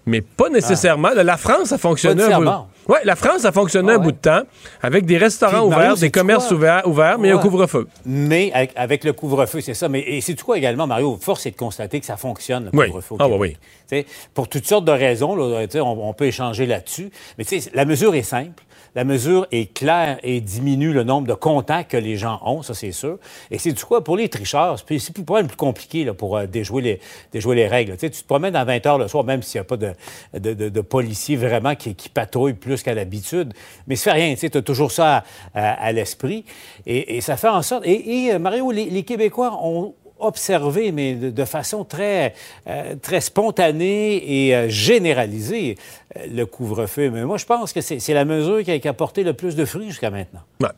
Mais 0.07 0.21
pas 0.21 0.49
nécessairement. 0.49 1.09
La 1.15 1.37
France 1.37 1.71
a 1.71 1.77
fonctionné 1.77 2.23
Pas 2.45 2.67
un. 2.87 2.91
Ouais, 2.93 2.99
la 3.03 3.15
France 3.15 3.45
a 3.45 3.51
fonctionné 3.51 3.89
Ah 3.91 3.95
un 3.95 3.97
ouais. 3.97 4.03
bout 4.03 4.11
de 4.11 4.17
temps 4.17 4.41
avec 4.81 5.05
des 5.05 5.17
restaurants 5.17 5.67
Puis, 5.67 5.75
ouverts, 5.77 5.95
des 5.97 6.11
commerces 6.11 6.51
ouverts, 6.51 6.87
ouverts 6.87 7.19
mais 7.19 7.31
un 7.31 7.35
Ouais. 7.35 7.41
couvre-feu. 7.41 7.87
Mais 8.05 8.51
avec, 8.53 8.71
avec 8.75 9.03
le 9.03 9.13
couvre-feu, 9.13 9.61
c'est 9.61 9.73
ça. 9.73 9.89
Mais 9.89 10.01
et 10.01 10.21
c'est 10.21 10.33
tout 10.35 10.45
quoi 10.45 10.57
également, 10.57 10.87
Mario? 10.87 11.17
Force 11.21 11.45
est 11.45 11.51
de 11.51 11.55
constater 11.57 11.99
que 11.99 12.05
ça 12.05 12.17
fonctionne, 12.17 12.69
le 12.71 12.77
Oui. 12.79 12.87
couvre-feu. 12.87 13.15
Ah, 13.19 13.27
oui, 13.27 13.57
Pour 14.33 14.47
toutes 14.49 14.65
sortes 14.65 14.85
de 14.85 14.91
raisons, 14.91 15.35
là, 15.35 15.65
on, 15.75 16.09
on 16.09 16.13
peut 16.13 16.25
échanger 16.25 16.65
là-dessus. 16.65 17.09
Mais 17.37 17.45
la 17.73 17.85
mesure 17.85 18.15
est 18.15 18.23
simple. 18.23 18.63
La 18.95 19.03
mesure 19.03 19.47
est 19.51 19.73
claire 19.73 20.19
et 20.23 20.41
diminue 20.41 20.93
le 20.93 21.03
nombre 21.03 21.27
de 21.27 21.33
contacts 21.33 21.91
que 21.91 21.97
les 21.97 22.15
gens 22.17 22.39
ont, 22.45 22.61
ça 22.61 22.73
c'est 22.73 22.91
sûr. 22.91 23.17
Et 23.49 23.57
c'est 23.57 23.71
du 23.71 23.83
quoi 23.83 24.03
pour 24.03 24.17
les 24.17 24.29
tricheurs, 24.29 24.77
c'est 24.77 24.85
plus, 24.85 25.09
plus 25.11 25.57
compliqué 25.57 26.03
là, 26.03 26.13
pour 26.13 26.37
euh, 26.37 26.45
déjouer, 26.45 26.81
les, 26.81 26.99
déjouer 27.31 27.55
les 27.55 27.67
règles. 27.67 27.97
Tu, 27.97 28.09
tu 28.09 28.21
te 28.21 28.27
promènes 28.27 28.55
à 28.55 28.65
20 28.65 28.85
heures 28.85 28.97
le 28.97 29.07
soir, 29.07 29.23
même 29.23 29.41
s'il 29.41 29.59
n'y 29.59 29.61
a 29.61 29.65
pas 29.65 29.77
de, 29.77 29.93
de, 30.33 30.69
de- 30.69 30.81
policiers 30.81 31.37
vraiment 31.37 31.75
qui, 31.75 31.95
qui 31.95 32.09
patrouillent 32.09 32.53
plus 32.53 32.83
qu'à 32.83 32.93
l'habitude. 32.93 33.53
Mais 33.87 33.95
ça 33.95 34.11
fait 34.11 34.21
rien, 34.21 34.35
tu 34.35 34.45
as 34.45 34.61
toujours 34.61 34.91
ça 34.91 35.23
à, 35.55 35.91
l'esprit. 35.91 36.45
Et, 36.85 37.21
ça 37.21 37.37
fait 37.37 37.47
en 37.47 37.61
sorte... 37.61 37.85
Et, 37.85 38.31
euh, 38.31 38.39
Mario, 38.39 38.71
les 38.71 39.03
Québécois 39.03 39.57
ont 39.63 39.95
observé, 40.25 40.91
mais 40.91 41.13
de, 41.15 41.29
de 41.29 41.45
façon 41.45 41.83
très, 41.83 42.33
euh, 42.67 42.95
très 43.01 43.21
spontanée 43.21 44.47
et 44.47 44.55
euh, 44.55 44.69
généralisée, 44.69 45.77
euh, 46.17 46.21
le 46.31 46.45
couvre-feu. 46.45 47.09
Mais 47.09 47.23
moi, 47.23 47.37
je 47.37 47.45
pense 47.45 47.73
que 47.73 47.81
c'est 47.81 48.13
la 48.13 48.25
mesure 48.25 48.63
qui 48.63 48.71
a, 48.71 48.79
qui 48.79 48.87
a 48.87 48.93
porté 48.93 49.23
le 49.23 49.33
plus 49.33 49.55
de 49.55 49.65
fruits 49.65 49.89
jusqu'à 49.89 50.09
maintenant. 50.09 50.41
Ouais. 50.61 50.69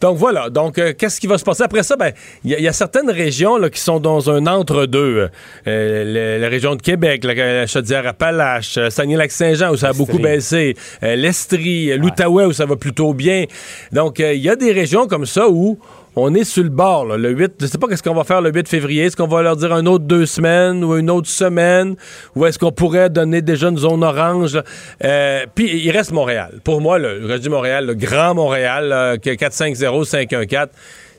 Donc 0.00 0.16
voilà. 0.16 0.50
Donc 0.50 0.78
euh, 0.78 0.92
qu'est-ce 0.92 1.20
qui 1.20 1.26
va 1.26 1.38
se 1.38 1.44
passer? 1.44 1.62
Après 1.62 1.82
ça 1.82 1.96
Ben 1.96 2.12
il 2.44 2.52
y, 2.58 2.62
y 2.62 2.68
a 2.68 2.72
certaines 2.72 3.10
régions 3.10 3.56
là, 3.56 3.70
qui 3.70 3.80
sont 3.80 4.00
dans 4.00 4.30
un 4.30 4.46
entre-deux. 4.46 5.30
Euh, 5.66 6.38
la 6.38 6.48
région 6.48 6.76
de 6.76 6.82
Québec, 6.82 7.24
la, 7.24 7.34
la 7.34 7.66
Chaudière-Appalaches, 7.66 8.78
Saguenay-Lac-Saint-Jean 8.90 9.72
où 9.72 9.76
ça 9.76 9.88
a 9.88 9.92
beaucoup 9.92 10.18
baissé, 10.18 10.76
euh, 11.02 11.16
l'Estrie, 11.16 11.96
l'Outaouais 11.96 12.44
où 12.44 12.52
ça 12.52 12.66
va 12.66 12.76
plutôt 12.76 13.14
bien. 13.14 13.46
Donc 13.92 14.18
il 14.18 14.40
y 14.40 14.48
a 14.48 14.56
des 14.56 14.72
régions 14.72 15.06
comme 15.06 15.26
ça 15.26 15.48
où 15.48 15.78
on 16.16 16.34
est 16.34 16.44
sur 16.44 16.62
le 16.62 16.68
bord. 16.68 17.06
là. 17.06 17.16
Le 17.16 17.30
8, 17.30 17.54
je 17.60 17.66
sais 17.66 17.78
pas 17.78 17.88
qu'est-ce 17.88 18.02
qu'on 18.02 18.14
va 18.14 18.24
faire 18.24 18.40
le 18.40 18.50
8 18.52 18.68
février. 18.68 19.04
Est-ce 19.04 19.16
qu'on 19.16 19.26
va 19.26 19.42
leur 19.42 19.56
dire 19.56 19.72
un 19.72 19.86
autre 19.86 20.04
deux 20.04 20.26
semaines 20.26 20.84
ou 20.84 20.96
une 20.96 21.10
autre 21.10 21.28
semaine? 21.28 21.96
Ou 22.36 22.46
est-ce 22.46 22.58
qu'on 22.58 22.72
pourrait 22.72 23.10
donner 23.10 23.42
déjà 23.42 23.68
une 23.68 23.78
zone 23.78 24.04
orange? 24.04 24.58
Euh, 25.04 25.46
Puis 25.54 25.84
il 25.84 25.90
reste 25.90 26.12
Montréal. 26.12 26.60
Pour 26.62 26.80
moi, 26.80 26.98
le, 26.98 27.28
je 27.28 27.34
dis 27.34 27.48
Montréal, 27.48 27.86
le 27.86 27.94
grand 27.94 28.34
Montréal, 28.34 28.88
là, 28.88 29.18
que 29.18 29.30
450-514. 29.30 30.68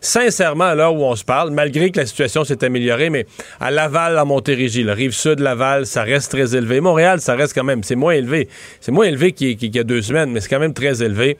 Sincèrement, 0.05 0.65
à 0.65 0.75
l'heure 0.75 0.93
où 0.93 1.03
on 1.03 1.15
se 1.15 1.23
parle, 1.23 1.49
malgré 1.49 1.89
que 1.89 1.99
la 1.99 2.05
situation 2.05 2.43
s'est 2.43 2.63
améliorée, 2.63 3.09
mais 3.09 3.25
à 3.59 3.71
Laval, 3.71 4.19
à 4.19 4.23
Montérégie, 4.23 4.83
la 4.83 4.93
rive 4.93 5.13
sud 5.13 5.39
de 5.39 5.43
Laval, 5.43 5.87
ça 5.87 6.03
reste 6.03 6.29
très 6.29 6.55
élevé. 6.55 6.79
Montréal, 6.79 7.21
ça 7.21 7.33
reste 7.33 7.55
quand 7.55 7.63
même, 7.63 7.81
c'est 7.81 7.95
moins 7.95 8.13
élevé. 8.13 8.47
C'est 8.81 8.91
moins 8.91 9.05
élevé 9.05 9.31
qu'il 9.31 9.75
y, 9.75 9.79
a 9.79 9.83
deux 9.83 10.03
semaines, 10.03 10.29
mais 10.29 10.41
c'est 10.41 10.49
quand 10.49 10.59
même 10.59 10.75
très 10.75 11.01
élevé. 11.01 11.39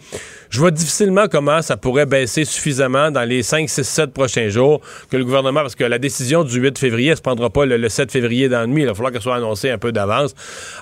Je 0.50 0.60
vois 0.60 0.72
difficilement 0.72 1.28
comment 1.30 1.62
ça 1.62 1.78
pourrait 1.78 2.08
baisser 2.08 2.44
suffisamment 2.44 3.12
dans 3.12 3.22
les 3.22 3.44
5, 3.44 3.70
6, 3.70 3.84
7 3.84 4.12
prochains 4.12 4.50
jours 4.50 4.82
que 5.12 5.18
le 5.18 5.26
gouvernement, 5.26 5.62
parce 5.62 5.76
que 5.76 5.84
la 5.84 6.00
décision 6.00 6.44
du 6.44 6.60
8 6.60 6.80
février, 6.80 7.12
elle 7.12 7.18
se 7.18 7.22
prendra 7.22 7.52
pas 7.52 7.68
le, 7.68 7.78
le 7.78 7.90
7 7.90 8.12
février 8.12 8.50
dans 8.50 8.62
la 8.62 8.68
nuit. 8.68 8.82
Il 8.82 8.88
va 8.88 8.96
falloir 8.96 9.12
qu'elle 9.12 9.22
soit 9.22 9.36
annoncée 9.36 9.70
un 9.70 9.78
peu 9.78 9.92
d'avance. 9.92 10.34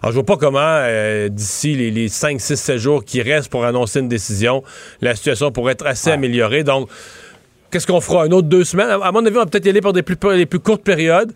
Alors, 0.01 0.11
je 0.11 0.15
vois 0.15 0.25
pas 0.25 0.37
comment, 0.37 0.59
euh, 0.61 1.27
d'ici 1.27 1.75
les, 1.75 1.91
les 1.91 2.07
5, 2.07 2.39
6, 2.39 2.55
7 2.55 2.77
jours 2.77 3.03
qui 3.03 3.21
restent 3.21 3.49
pour 3.49 3.65
annoncer 3.65 3.99
une 3.99 4.07
décision, 4.07 4.63
la 5.01 5.15
situation 5.15 5.51
pourrait 5.51 5.73
être 5.73 5.85
assez 5.85 6.11
améliorée. 6.11 6.63
Donc, 6.63 6.87
Qu'est-ce 7.73 7.87
qu'on 7.87 8.01
fera? 8.01 8.25
Un 8.25 8.31
autre 8.31 8.47
deux 8.47 8.65
semaines? 8.65 8.87
À 9.01 9.11
mon 9.11 9.25
avis, 9.25 9.35
on 9.35 9.39
va 9.39 9.47
peut-être 9.47 9.65
y 9.65 9.69
aller 9.69 9.81
pour 9.81 9.93
les 9.93 10.45
plus 10.45 10.59
courtes 10.59 10.83
périodes, 10.83 11.31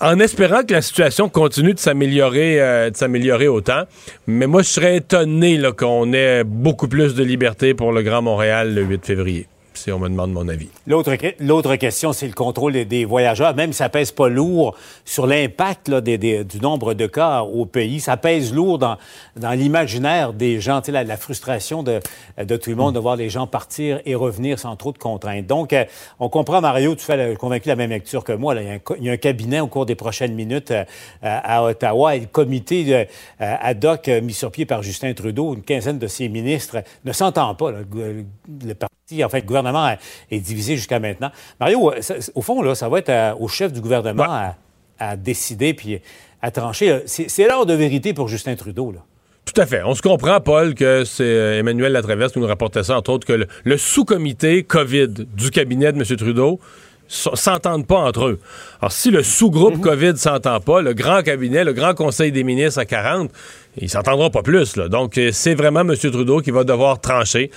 en 0.00 0.20
espérant 0.20 0.62
que 0.62 0.72
la 0.72 0.82
situation 0.82 1.28
continue 1.28 1.74
de 1.74 1.80
s'améliorer 1.80 2.62
euh, 2.62 2.90
de 2.90 2.96
s'améliorer 2.96 3.48
autant. 3.48 3.82
Mais 4.28 4.46
moi, 4.46 4.62
je 4.62 4.68
serais 4.68 4.98
étonné 4.98 5.60
qu'on 5.76 6.12
ait 6.12 6.44
beaucoup 6.44 6.86
plus 6.86 7.16
de 7.16 7.24
liberté 7.24 7.74
pour 7.74 7.90
le 7.90 8.02
Grand 8.02 8.22
Montréal 8.22 8.72
le 8.72 8.82
8 8.82 9.04
février, 9.04 9.48
si 9.74 9.90
on 9.92 9.98
me 9.98 10.08
demande 10.08 10.32
mon 10.32 10.48
avis. 10.48 10.68
L'autre, 10.86 11.14
que- 11.16 11.34
l'autre 11.40 11.76
question, 11.76 12.12
c'est 12.12 12.26
le 12.26 12.32
contrôle 12.32 12.72
des, 12.84 13.04
voyageurs. 13.04 13.54
Même 13.54 13.72
si 13.72 13.78
ça 13.78 13.88
pèse 13.88 14.10
pas 14.12 14.28
lourd 14.28 14.76
sur 15.04 15.26
l'impact 15.26 15.90
du 15.90 16.60
nombre 16.60 16.94
de 16.94 17.06
cas 17.06 17.42
au 17.42 17.66
pays, 17.66 18.00
ça 18.00 18.16
pèse 18.16 18.52
lourd 18.52 18.78
dans, 18.78 18.96
dans 19.36 19.52
l'imaginaire 19.52 20.32
des 20.32 20.60
gens. 20.60 20.80
La, 20.88 21.04
la 21.04 21.16
frustration 21.16 21.82
de, 21.82 22.00
de 22.42 22.56
tout 22.56 22.70
le 22.70 22.76
monde 22.76 22.94
de 22.94 22.98
voir 23.00 23.16
les 23.16 23.28
gens 23.30 23.46
partir 23.46 24.00
et 24.04 24.14
revenir 24.14 24.58
sans 24.58 24.76
trop 24.76 24.92
de 24.92 24.98
contraintes. 24.98 25.46
Donc, 25.46 25.72
euh, 25.72 25.84
on 26.18 26.28
comprend, 26.28 26.60
Mario, 26.60 26.94
tu 26.94 27.04
fais 27.04 27.16
le, 27.30 27.36
convaincu 27.36 27.68
la 27.68 27.76
même 27.76 27.90
lecture 27.90 28.24
que 28.24 28.32
moi. 28.32 28.54
là. 28.54 28.62
Il, 28.62 28.66
y 28.68 28.70
a 28.70 28.74
un, 28.74 28.78
co- 28.78 28.96
il 28.98 29.04
y 29.04 29.08
a 29.10 29.12
un 29.12 29.16
cabinet 29.16 29.60
au 29.60 29.66
cours 29.66 29.86
des 29.86 29.94
prochaines 29.94 30.34
minutes 30.34 30.70
euh, 30.72 30.84
à 31.22 31.62
Ottawa 31.64 32.16
et 32.16 32.20
le 32.20 32.26
comité 32.26 32.84
de, 32.84 32.92
euh, 32.92 33.04
ad 33.38 33.84
hoc 33.84 34.08
mis 34.22 34.32
sur 34.32 34.50
pied 34.50 34.66
par 34.66 34.82
Justin 34.82 35.12
Trudeau, 35.14 35.54
une 35.54 35.62
quinzaine 35.62 35.98
de 35.98 36.06
ses 36.06 36.28
ministres, 36.28 36.78
ne 37.04 37.12
s'entend 37.12 37.54
pas. 37.54 37.70
là. 37.72 37.78
Le, 37.94 38.24
le 38.66 38.74
parti, 38.74 38.94
en 39.24 39.28
fait, 39.28 39.40
le 39.40 39.46
gouvernement 39.46 39.88
est- 39.90 39.98
est 40.30 40.40
divisé 40.40 40.76
jusqu'à 40.76 40.98
maintenant. 41.00 41.30
Mario, 41.58 41.92
euh, 41.92 42.00
ça- 42.00 42.14
au 42.34 42.42
fond, 42.42 42.62
là, 42.62 42.74
ça 42.74 42.88
va 42.88 42.98
être 42.98 43.08
euh, 43.10 43.34
au 43.38 43.48
chef 43.48 43.72
du 43.72 43.80
gouvernement 43.80 44.24
à, 44.28 44.56
à 44.98 45.16
décider 45.16 45.74
puis 45.74 46.00
à 46.42 46.50
trancher. 46.50 46.88
là. 46.88 46.98
C'est 47.06 47.46
l'heure 47.46 47.66
de 47.66 47.74
vérité 47.74 48.14
pour 48.14 48.28
Justin 48.28 48.54
Trudeau. 48.56 48.92
Là. 48.92 49.00
Tout 49.44 49.60
à 49.60 49.66
fait. 49.66 49.82
On 49.84 49.94
se 49.94 50.02
comprend, 50.02 50.40
Paul, 50.40 50.74
que 50.74 51.04
c'est 51.04 51.22
euh, 51.24 51.58
Emmanuel 51.58 51.92
Latraverse 51.92 52.32
qui 52.32 52.38
nous 52.38 52.46
rapportait 52.46 52.82
ça, 52.82 52.96
entre 52.96 53.10
autres, 53.10 53.26
que 53.26 53.32
le, 53.32 53.46
le 53.64 53.76
sous-comité 53.76 54.62
COVID 54.62 55.08
du 55.08 55.50
cabinet 55.50 55.92
de 55.92 55.98
M. 55.98 56.16
Trudeau 56.16 56.60
s'entendent 57.08 57.86
pas 57.88 57.98
entre 57.98 58.26
eux. 58.26 58.38
Alors, 58.80 58.92
si 58.92 59.10
le 59.10 59.22
sous-groupe 59.24 59.80
COVID 59.80 60.16
s'entend 60.16 60.60
pas, 60.60 60.80
le 60.80 60.94
grand 60.94 61.22
cabinet, 61.22 61.64
le 61.64 61.72
grand 61.72 61.94
conseil 61.94 62.30
des 62.30 62.44
ministres 62.44 62.78
à 62.78 62.84
40, 62.84 63.30
il 63.76 63.88
s'entendra 63.88 64.30
pas 64.30 64.42
plus. 64.42 64.76
Là. 64.76 64.88
Donc, 64.88 65.16
euh, 65.16 65.30
c'est 65.32 65.54
vraiment 65.54 65.80
M. 65.80 65.94
Trudeau 65.96 66.40
qui 66.40 66.50
va 66.50 66.64
devoir 66.64 67.00
trancher. 67.00 67.50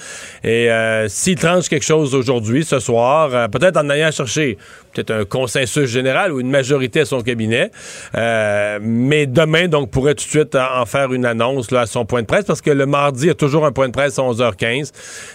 Et 0.44 0.70
euh, 0.70 1.08
s'il 1.10 1.38
tranche 1.38 1.70
quelque 1.70 1.86
chose 1.86 2.14
aujourd'hui, 2.14 2.64
ce 2.64 2.80
soir, 2.80 3.30
euh, 3.34 3.48
peut-être 3.48 3.78
en 3.78 3.90
ayant 3.90 4.12
cherché 4.12 4.58
peut-être 4.94 5.12
un 5.12 5.26
consensus 5.26 5.90
général 5.90 6.32
ou 6.32 6.40
une 6.40 6.52
majorité 6.52 7.00
à 7.00 7.06
son 7.06 7.22
cabinet, 7.22 7.72
mais 8.14 9.26
demain, 9.26 9.68
donc, 9.68 9.90
pourrait 9.90 10.14
tout 10.14 10.24
de 10.24 10.30
suite 10.30 10.56
en 10.56 10.86
faire 10.86 11.12
une 11.14 11.26
annonce 11.26 11.72
là, 11.72 11.82
à 11.82 11.86
son 11.88 12.06
point 12.06 12.22
de 12.22 12.28
presse, 12.28 12.46
parce 12.46 12.62
que 12.62 12.70
le 12.70 12.86
mardi, 12.86 13.24
il 13.24 13.28
y 13.30 13.32
a 13.32 13.34
toujours 13.34 13.66
un 13.66 13.72
point 13.72 13.88
de 13.88 13.92
presse 13.92 14.20
à 14.20 14.22
11h15. 14.22 14.92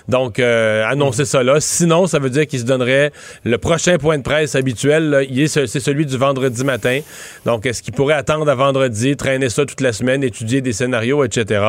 Donc, 0.06 0.38
annoncer 0.38 1.24
ça 1.24 1.42
là. 1.42 1.56
Sinon, 1.58 2.06
ça 2.06 2.20
veut 2.20 2.30
dire 2.30 2.46
qu'il 2.46 2.60
se 2.60 2.64
donnerait 2.64 3.10
le 3.42 3.58
prochain 3.58 3.98
point 3.98 4.16
de 4.18 4.22
presse 4.22 4.54
habituel, 4.54 5.26
c'est 5.48 5.66
celui 5.66 6.06
du 6.06 6.16
vendredi 6.16 6.62
matin. 6.62 7.00
Donc, 7.44 7.66
est-ce 7.66 7.82
qu'il 7.82 7.94
pourrait 7.94 8.14
attendre 8.14 8.48
à 8.48 8.54
vendredi, 8.54 9.16
traîner 9.16 9.48
ça 9.48 9.66
toute 9.66 9.80
la 9.80 9.92
semaine, 9.92 10.22
étudier 10.22 10.60
des 10.60 10.67
scénarios, 10.72 11.24
etc. 11.24 11.64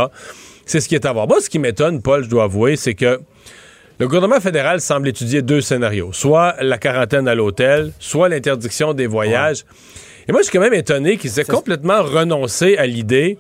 C'est 0.66 0.80
ce 0.80 0.88
qui 0.88 0.96
est 0.96 1.06
à 1.06 1.14
voir. 1.14 1.28
Moi, 1.28 1.42
ce 1.42 1.50
qui 1.50 1.60
m'étonne, 1.60 2.02
Paul, 2.02 2.24
je 2.24 2.30
dois 2.30 2.44
avouer, 2.44 2.76
c'est 2.76 2.94
que 2.94 3.20
le 4.00 4.08
gouvernement 4.08 4.40
fédéral 4.40 4.80
semble 4.80 5.10
étudier 5.10 5.42
deux 5.42 5.62
scénarios. 5.62 6.14
Soit 6.14 6.56
la 6.62 6.78
quarantaine 6.78 7.28
à 7.28 7.36
l'hôtel, 7.36 7.92
soit 8.00 8.30
l'interdiction 8.30 8.94
des 8.94 9.08
voyages. 9.08 9.66
Et 10.28 10.32
moi, 10.32 10.42
je 10.42 10.46
suis 10.46 10.54
quand 10.54 10.64
même 10.64 10.74
étonné 10.74 11.18
qu'ils 11.18 11.40
aient 11.40 11.44
complètement 11.44 12.02
renoncé 12.04 12.78
à 12.78 12.86
l'idée 12.86 13.38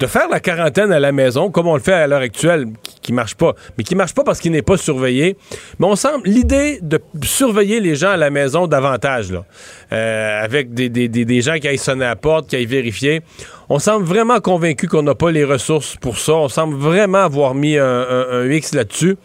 de 0.00 0.06
faire 0.06 0.28
la 0.30 0.40
quarantaine 0.40 0.92
à 0.92 0.98
la 0.98 1.12
maison, 1.12 1.50
comme 1.50 1.66
on 1.66 1.74
le 1.74 1.82
fait 1.82 1.92
à 1.92 2.06
l'heure 2.06 2.22
actuelle, 2.22 2.68
qui, 3.02 3.12
marche 3.12 3.34
pas, 3.34 3.54
mais 3.76 3.84
qui 3.84 3.94
marche 3.94 4.14
pas 4.14 4.24
parce 4.24 4.40
qu'il 4.40 4.50
n'est 4.50 4.62
pas 4.62 4.78
surveillé. 4.78 5.36
Mais 5.78 5.86
on 5.86 5.94
semble 5.94 6.26
l'idée 6.26 6.78
de 6.80 6.98
surveiller 7.22 7.80
les 7.80 7.94
gens 7.94 8.08
à 8.08 8.16
la 8.16 8.30
maison 8.30 8.66
davantage, 8.66 9.30
là, 9.30 9.44
euh, 9.92 10.42
avec 10.42 10.72
des, 10.72 10.88
des, 10.88 11.08
des, 11.08 11.40
gens 11.42 11.58
qui 11.58 11.68
aillent 11.68 11.76
sonner 11.76 12.06
à 12.06 12.10
la 12.10 12.16
porte, 12.16 12.48
qui 12.48 12.56
aillent 12.56 12.64
vérifier. 12.64 13.20
On 13.68 13.78
semble 13.78 14.06
vraiment 14.06 14.40
convaincu 14.40 14.88
qu'on 14.88 15.02
n'a 15.02 15.14
pas 15.14 15.30
les 15.30 15.44
ressources 15.44 15.96
pour 15.96 16.18
ça. 16.18 16.32
On 16.32 16.48
semble 16.48 16.76
vraiment 16.76 17.18
avoir 17.18 17.54
mis 17.54 17.76
un, 17.76 18.06
un, 18.10 18.50
X 18.50 18.74
là-dessus 18.74 19.16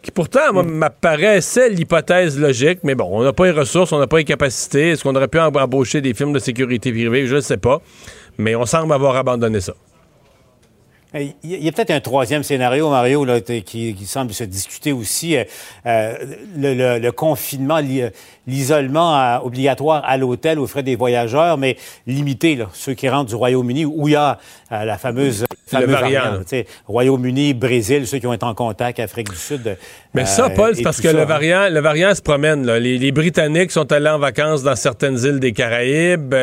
qui 0.00 0.10
pourtant 0.12 0.54
mm. 0.54 0.62
m'apparaissait 0.62 1.68
l'hypothèse 1.68 2.40
logique, 2.40 2.78
mais 2.84 2.94
bon, 2.94 3.06
on 3.12 3.22
n'a 3.22 3.34
pas 3.34 3.44
les 3.44 3.50
ressources, 3.50 3.92
on 3.92 3.98
n'a 3.98 4.06
pas 4.06 4.16
les 4.16 4.24
capacités. 4.24 4.92
Est-ce 4.92 5.02
qu'on 5.02 5.14
aurait 5.14 5.28
pu 5.28 5.38
embaucher 5.38 6.00
des 6.00 6.14
firmes 6.14 6.32
de 6.32 6.38
sécurité 6.38 6.90
privée? 6.90 7.26
Je 7.26 7.36
ne 7.36 7.40
sais 7.40 7.58
pas. 7.58 7.82
Mais 8.38 8.56
on 8.56 8.64
semble 8.64 8.94
avoir 8.94 9.16
abandonné 9.16 9.60
ça. 9.60 9.74
Il 11.12 11.34
y 11.42 11.68
a 11.68 11.72
peut-être 11.72 11.90
un 11.90 12.00
troisième 12.00 12.44
scénario, 12.44 12.88
Mario, 12.88 13.26
qui, 13.66 13.96
semble 14.06 14.32
se 14.32 14.44
discuter 14.44 14.92
aussi. 14.92 15.36
Euh, 15.36 15.44
euh, 15.86 16.98
le, 17.00 17.10
confinement, 17.10 17.80
l'isolement 18.46 19.40
obligatoire 19.42 20.04
à 20.04 20.16
l'hôtel 20.16 20.60
aux 20.60 20.68
frais 20.68 20.84
des 20.84 20.94
voyageurs, 20.94 21.58
mais 21.58 21.76
limité, 22.06 22.64
ceux 22.74 22.94
qui 22.94 23.08
rentrent 23.08 23.30
du 23.30 23.34
Royaume-Uni, 23.34 23.84
où 23.86 24.06
il 24.06 24.12
y 24.12 24.16
a 24.16 24.38
euh, 24.70 24.84
la 24.84 24.98
fameuse, 24.98 25.46
variant. 25.72 26.40
Royaume-Uni, 26.86 27.54
Brésil, 27.54 28.06
ceux 28.06 28.18
qui 28.18 28.26
ont 28.26 28.32
été 28.32 28.44
en 28.44 28.54
contact, 28.54 29.00
Afrique 29.00 29.30
du 29.30 29.36
Sud. 29.36 29.76
Mais 30.14 30.26
ça, 30.26 30.50
Paul, 30.50 30.74
c'est 30.74 30.82
parce 30.82 31.00
que 31.00 31.08
le, 31.08 31.24
variant, 31.24 31.68
le 31.70 31.80
variant 31.80 32.14
se 32.14 32.22
promène. 32.22 32.70
Les, 32.70 33.12
Britanniques 33.12 33.70
sont 33.70 33.90
allés 33.92 34.08
en 34.08 34.18
vacances 34.18 34.62
dans 34.62 34.76
certaines 34.76 35.18
îles 35.18 35.40
des 35.40 35.52
Caraïbes, 35.52 36.34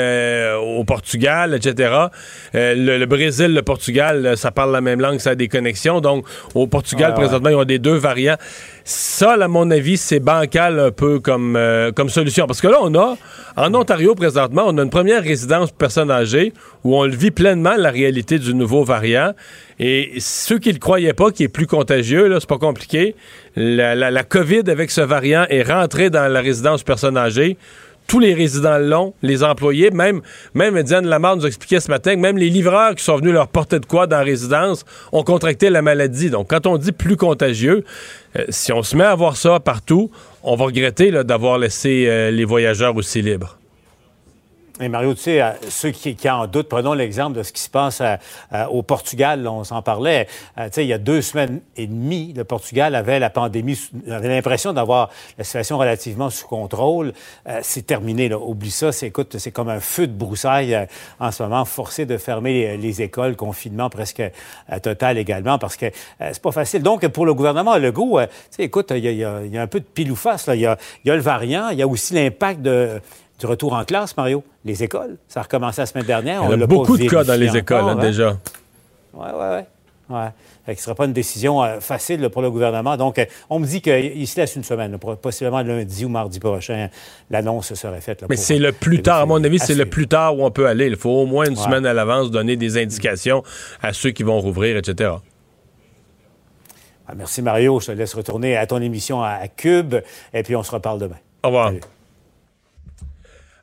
au 0.61 0.83
Portugal, 0.83 1.53
etc. 1.55 1.93
le, 2.53 2.97
le, 2.97 3.05
Brésil, 3.05 3.53
le 3.53 3.61
Portugal, 3.61 4.37
ça 4.37 4.51
parlent 4.51 4.71
la 4.71 4.81
même 4.81 5.01
langue, 5.01 5.19
ça 5.19 5.31
a 5.31 5.35
des 5.35 5.47
connexions. 5.47 6.01
Donc, 6.01 6.25
au 6.55 6.67
Portugal, 6.67 7.13
présentement, 7.13 7.49
ils 7.49 7.55
ont 7.55 7.63
des 7.63 7.79
deux 7.79 7.95
variants. 7.95 8.37
Ça, 8.83 9.33
à 9.33 9.47
mon 9.49 9.69
avis, 9.69 9.97
c'est 9.97 10.21
bancal 10.21 10.79
un 10.79 10.91
peu 10.91 11.19
comme, 11.19 11.57
euh, 11.57 11.91
comme 11.91 12.07
solution. 12.07 12.47
Parce 12.47 12.61
que 12.61 12.67
là, 12.67 12.77
on 12.81 12.95
a, 12.95 13.17
en 13.57 13.73
Ontario, 13.73 14.15
présentement, 14.15 14.63
on 14.65 14.77
a 14.77 14.83
une 14.83 14.89
première 14.89 15.21
résidence 15.23 15.71
pour 15.71 15.77
personnes 15.77 16.09
âgées 16.09 16.53
où 16.85 16.95
on 16.95 17.03
le 17.03 17.15
vit 17.15 17.31
pleinement, 17.31 17.75
la 17.77 17.89
réalité 17.89 18.39
du 18.39 18.53
nouveau 18.53 18.85
variant. 18.85 19.16
Et 19.79 20.13
ceux 20.19 20.59
qui 20.59 20.69
ne 20.69 20.73
le 20.73 20.79
croyaient 20.79 21.13
pas, 21.13 21.31
qui 21.31 21.43
est 21.43 21.49
plus 21.49 21.67
contagieux, 21.67 22.27
là, 22.27 22.37
c'est 22.39 22.49
pas 22.49 22.57
compliqué. 22.57 23.15
La, 23.55 24.23
COVID 24.23 24.63
avec 24.67 24.91
ce 24.91 25.01
variant 25.01 25.45
est 25.49 25.63
rentrée 25.63 26.09
dans 26.09 26.27
la 26.27 26.41
résidence 26.41 26.83
personnes 26.83 27.17
âgées 27.17 27.57
tous 28.07 28.19
les 28.19 28.33
résidents 28.33 28.77
l'ont, 28.77 29.13
les 29.21 29.43
employés, 29.43 29.91
même, 29.91 30.21
même 30.53 30.81
Diane 30.81 31.05
Lamar 31.05 31.35
nous 31.35 31.45
expliquait 31.45 31.81
ce 31.81 31.91
matin 31.91 32.15
que 32.15 32.19
même 32.19 32.37
les 32.37 32.49
livreurs 32.49 32.95
qui 32.95 33.03
sont 33.03 33.17
venus 33.17 33.33
leur 33.33 33.49
porter 33.49 33.79
de 33.79 33.85
quoi 33.85 34.07
dans 34.07 34.17
la 34.17 34.23
résidence 34.23 34.85
ont 35.11 35.23
contracté 35.23 35.69
la 35.69 35.81
maladie. 35.81 36.29
Donc, 36.29 36.49
quand 36.49 36.65
on 36.67 36.77
dit 36.77 36.93
plus 36.93 37.17
contagieux, 37.17 37.83
euh, 38.37 38.45
si 38.49 38.71
on 38.71 38.81
se 38.81 38.95
met 38.95 39.03
à 39.03 39.13
voir 39.13 39.35
ça 39.35 39.59
partout, 39.59 40.09
on 40.41 40.55
va 40.55 40.65
regretter 40.65 41.11
d'avoir 41.11 41.57
laissé 41.57 42.05
euh, 42.07 42.31
les 42.31 42.45
voyageurs 42.45 42.95
aussi 42.95 43.21
libres. 43.21 43.56
Et 44.79 44.89
Mario, 44.89 45.13
tu 45.15 45.21
sais, 45.21 45.43
ceux 45.69 45.91
qui, 45.91 46.15
qui, 46.15 46.29
en 46.29 46.45
doutent, 46.47 46.69
prenons 46.69 46.93
l'exemple 46.93 47.37
de 47.37 47.43
ce 47.43 47.51
qui 47.51 47.61
se 47.61 47.69
passe 47.69 48.01
au 48.69 48.83
Portugal, 48.83 49.47
on 49.47 49.63
s'en 49.63 49.81
parlait. 49.81 50.27
Euh, 50.57 50.65
tu 50.65 50.73
sais, 50.73 50.85
il 50.85 50.87
y 50.87 50.93
a 50.93 50.97
deux 50.97 51.21
semaines 51.21 51.61
et 51.75 51.87
demie, 51.87 52.33
le 52.35 52.43
Portugal 52.43 52.95
avait 52.95 53.19
la 53.19 53.29
pandémie, 53.29 53.79
avait 54.09 54.29
l'impression 54.29 54.73
d'avoir 54.73 55.09
la 55.37 55.43
situation 55.43 55.77
relativement 55.77 56.29
sous 56.29 56.47
contrôle. 56.47 57.13
Euh, 57.47 57.59
c'est 57.63 57.85
terminé, 57.85 58.29
là. 58.29 58.37
Oublie 58.37 58.71
ça, 58.71 58.91
c'est, 58.91 59.07
écoute, 59.07 59.37
c'est 59.37 59.51
comme 59.51 59.69
un 59.69 59.79
feu 59.79 60.07
de 60.07 60.13
broussailles 60.13 60.75
euh, 60.75 60.85
en 61.19 61.31
ce 61.31 61.43
moment, 61.43 61.65
forcé 61.65 62.05
de 62.05 62.17
fermer 62.17 62.77
les, 62.77 63.01
écoles, 63.01 63.35
confinement 63.35 63.89
presque 63.89 64.23
total 64.81 65.19
également, 65.19 65.59
parce 65.59 65.75
que 65.75 65.85
c'est 66.19 66.41
pas 66.41 66.51
facile. 66.51 66.81
Donc, 66.81 67.05
pour 67.09 67.27
le 67.27 67.33
gouvernement 67.35 67.77
Legault, 67.77 68.19
tu 68.21 68.27
sais, 68.49 68.63
écoute, 68.63 68.91
il 68.95 69.05
y, 69.05 69.23
a, 69.23 69.43
y 69.45 69.57
a 69.57 69.61
un 69.61 69.67
peu 69.67 69.79
de 69.79 69.85
pile 69.85 70.11
ou 70.11 70.15
face, 70.15 70.47
là. 70.47 70.55
Il 70.55 70.61
y 70.61 70.65
a, 70.65 70.77
y 71.05 71.11
a 71.11 71.15
le 71.15 71.21
variant, 71.21 71.69
il 71.69 71.77
y 71.77 71.83
a 71.83 71.87
aussi 71.87 72.15
l'impact 72.15 72.61
de 72.61 72.99
du 73.39 73.45
retour 73.45 73.73
en 73.73 73.83
classe, 73.85 74.15
Mario? 74.17 74.43
Les 74.65 74.83
écoles, 74.83 75.17
ça 75.27 75.41
a 75.41 75.43
recommencé 75.43 75.81
la 75.81 75.85
semaine 75.85 76.05
dernière. 76.05 76.43
Il 76.51 76.59
y 76.59 76.63
a 76.63 76.67
beaucoup 76.67 76.97
de 76.97 77.07
cas 77.07 77.23
dans 77.23 77.39
les 77.39 77.55
écoles, 77.55 77.83
hein, 77.83 77.97
hein, 77.97 78.01
déjà. 78.01 78.37
Oui, 79.13 79.27
oui, 79.33 79.45
oui. 79.57 79.61
Ouais. 80.09 80.29
ce 80.67 80.71
ne 80.71 80.75
sera 80.77 80.95
pas 80.95 81.05
une 81.05 81.13
décision 81.13 81.61
euh, 81.61 81.81
facile 81.81 82.29
pour 82.29 82.41
le 82.41 82.49
gouvernement. 82.49 82.95
Donc, 82.95 83.19
euh, 83.19 83.25
on 83.49 83.59
me 83.59 83.65
dit 83.65 83.81
qu'il 83.81 84.25
se 84.25 84.39
laisse 84.39 84.55
une 84.55 84.63
semaine, 84.63 84.97
possiblement 85.21 85.61
lundi 85.61 86.05
ou 86.05 86.09
mardi 86.09 86.39
prochain, 86.39 86.89
l'annonce 87.29 87.73
serait 87.73 87.99
faite. 87.99 88.23
Mais 88.29 88.37
c'est 88.37 88.57
le 88.57 88.71
plus 88.71 89.01
tard, 89.01 89.21
à 89.21 89.25
mon 89.25 89.43
avis, 89.43 89.59
c'est 89.59 89.75
le 89.75 89.85
plus 89.85 90.07
tard 90.07 90.37
où 90.37 90.45
on 90.45 90.51
peut 90.51 90.67
aller. 90.67 90.87
Il 90.87 90.95
faut 90.95 91.09
au 91.09 91.25
moins 91.25 91.45
une 91.45 91.57
semaine 91.57 91.85
à 91.85 91.93
l'avance 91.93 92.31
donner 92.31 92.55
des 92.55 92.77
indications 92.77 93.43
à 93.81 93.91
ceux 93.91 94.11
qui 94.11 94.23
vont 94.23 94.39
rouvrir, 94.39 94.77
etc. 94.77 95.11
Ah, 97.07 97.13
merci 97.15 97.41
Mario. 97.41 97.79
Je 97.79 97.87
te 97.87 97.91
laisse 97.91 98.13
retourner 98.13 98.55
à 98.55 98.65
ton 98.65 98.81
émission 98.81 99.21
à 99.23 99.47
Cube 99.47 99.95
et 100.33 100.43
puis 100.43 100.55
on 100.55 100.63
se 100.63 100.71
reparle 100.71 100.99
demain. 100.99 101.17
Au 101.43 101.47
revoir. 101.47 101.71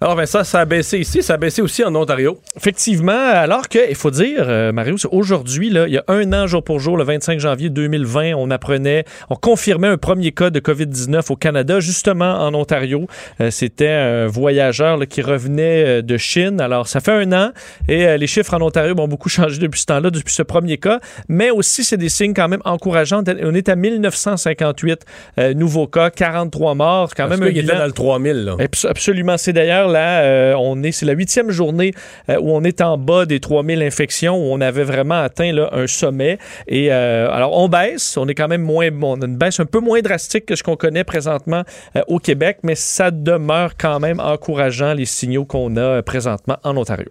Alors, 0.04 0.28
ça, 0.28 0.44
ça 0.44 0.60
a 0.60 0.64
baissé 0.66 0.98
ici, 0.98 1.22
ça 1.22 1.32
a 1.32 1.36
baissé 1.38 1.62
aussi 1.62 1.82
en 1.82 1.94
Ontario. 1.94 2.38
Effectivement, 2.58 3.12
alors 3.12 3.70
que, 3.70 3.88
il 3.88 3.94
faut 3.94 4.10
dire, 4.10 4.44
euh, 4.46 4.70
Mario, 4.70 4.96
aujourd'hui, 5.10 5.68
il 5.68 5.92
y 5.92 5.96
a 5.96 6.04
un 6.08 6.30
an, 6.34 6.46
jour 6.46 6.62
pour 6.62 6.78
jour, 6.78 6.98
le 6.98 7.04
25 7.04 7.40
janvier 7.40 7.70
2020, 7.70 8.34
on 8.36 8.50
apprenait, 8.50 9.06
on 9.30 9.34
confirmait 9.34 9.88
un 9.88 9.96
premier 9.96 10.32
cas 10.32 10.50
de 10.50 10.60
COVID-19 10.60 11.32
au 11.32 11.36
Canada, 11.36 11.80
justement 11.80 12.34
en 12.34 12.52
Ontario. 12.52 13.06
Euh, 13.40 13.50
c'était 13.50 13.88
un 13.88 14.26
voyageur 14.26 14.98
qui 15.08 15.22
revenait 15.22 15.84
euh, 15.86 16.02
de 16.02 16.18
Chine. 16.18 16.60
Alors, 16.60 16.86
ça 16.86 17.00
fait 17.00 17.12
un 17.12 17.32
an 17.32 17.52
et 17.88 18.18
les 18.18 18.26
chiffres 18.26 18.52
en 18.52 18.60
Ontario 18.60 18.94
ont 18.98 19.08
beaucoup 19.08 19.30
changé 19.30 19.58
depuis 19.58 19.80
ce 19.80 19.86
temps-là, 19.86 20.10
depuis 20.10 20.34
ce 20.34 20.42
premier 20.42 20.76
cas, 20.76 21.00
mais 21.30 21.48
aussi, 21.48 21.82
c'est 21.82 21.96
des 21.96 22.10
signes 22.10 22.34
quand 22.34 22.48
même 22.48 22.62
encourageants. 22.66 23.22
On 23.42 23.54
est 23.54 23.70
à 23.70 23.74
1958 23.74 25.06
nouveaux 25.54 25.86
cas, 25.86 26.10
43 26.10 26.74
morts, 26.74 27.14
quand 27.16 27.26
même. 27.26 27.42
il 27.50 27.56
était 27.56 27.74
dans 27.74 27.86
le 27.86 27.92
3000, 27.92 28.44
là. 28.44 28.56
Absolument. 28.86 29.38
C'est 29.38 29.54
d'ailleurs 29.54 29.93
euh, 29.98 30.54
on 30.58 30.82
est, 30.82 30.92
c'est 30.92 31.06
la 31.06 31.12
huitième 31.12 31.50
journée 31.50 31.92
euh, 32.28 32.38
où 32.40 32.50
on 32.50 32.62
est 32.64 32.80
en 32.80 32.98
bas 32.98 33.26
des 33.26 33.40
3000 33.40 33.82
infections, 33.82 34.36
où 34.36 34.52
on 34.52 34.60
avait 34.60 34.84
vraiment 34.84 35.20
atteint 35.20 35.52
là, 35.52 35.70
un 35.72 35.86
sommet. 35.86 36.38
Et 36.68 36.92
euh, 36.92 37.30
alors, 37.30 37.56
on 37.56 37.68
baisse, 37.68 38.16
on 38.16 38.26
est 38.28 38.34
quand 38.34 38.48
même 38.48 38.62
moins, 38.62 38.88
on 39.02 39.20
a 39.20 39.26
une 39.26 39.36
baisse 39.36 39.60
un 39.60 39.66
peu 39.66 39.80
moins 39.80 40.00
drastique 40.00 40.46
que 40.46 40.56
ce 40.56 40.62
qu'on 40.62 40.76
connaît 40.76 41.04
présentement 41.04 41.62
au 42.08 42.18
Québec, 42.18 42.58
mais 42.62 42.74
ça 42.74 43.10
demeure 43.10 43.72
quand 43.78 44.00
même 44.00 44.20
encourageant 44.20 44.94
les 44.94 45.04
signaux 45.04 45.44
qu'on 45.44 45.76
a 45.76 46.02
présentement 46.02 46.56
en 46.62 46.76
Ontario. 46.76 47.06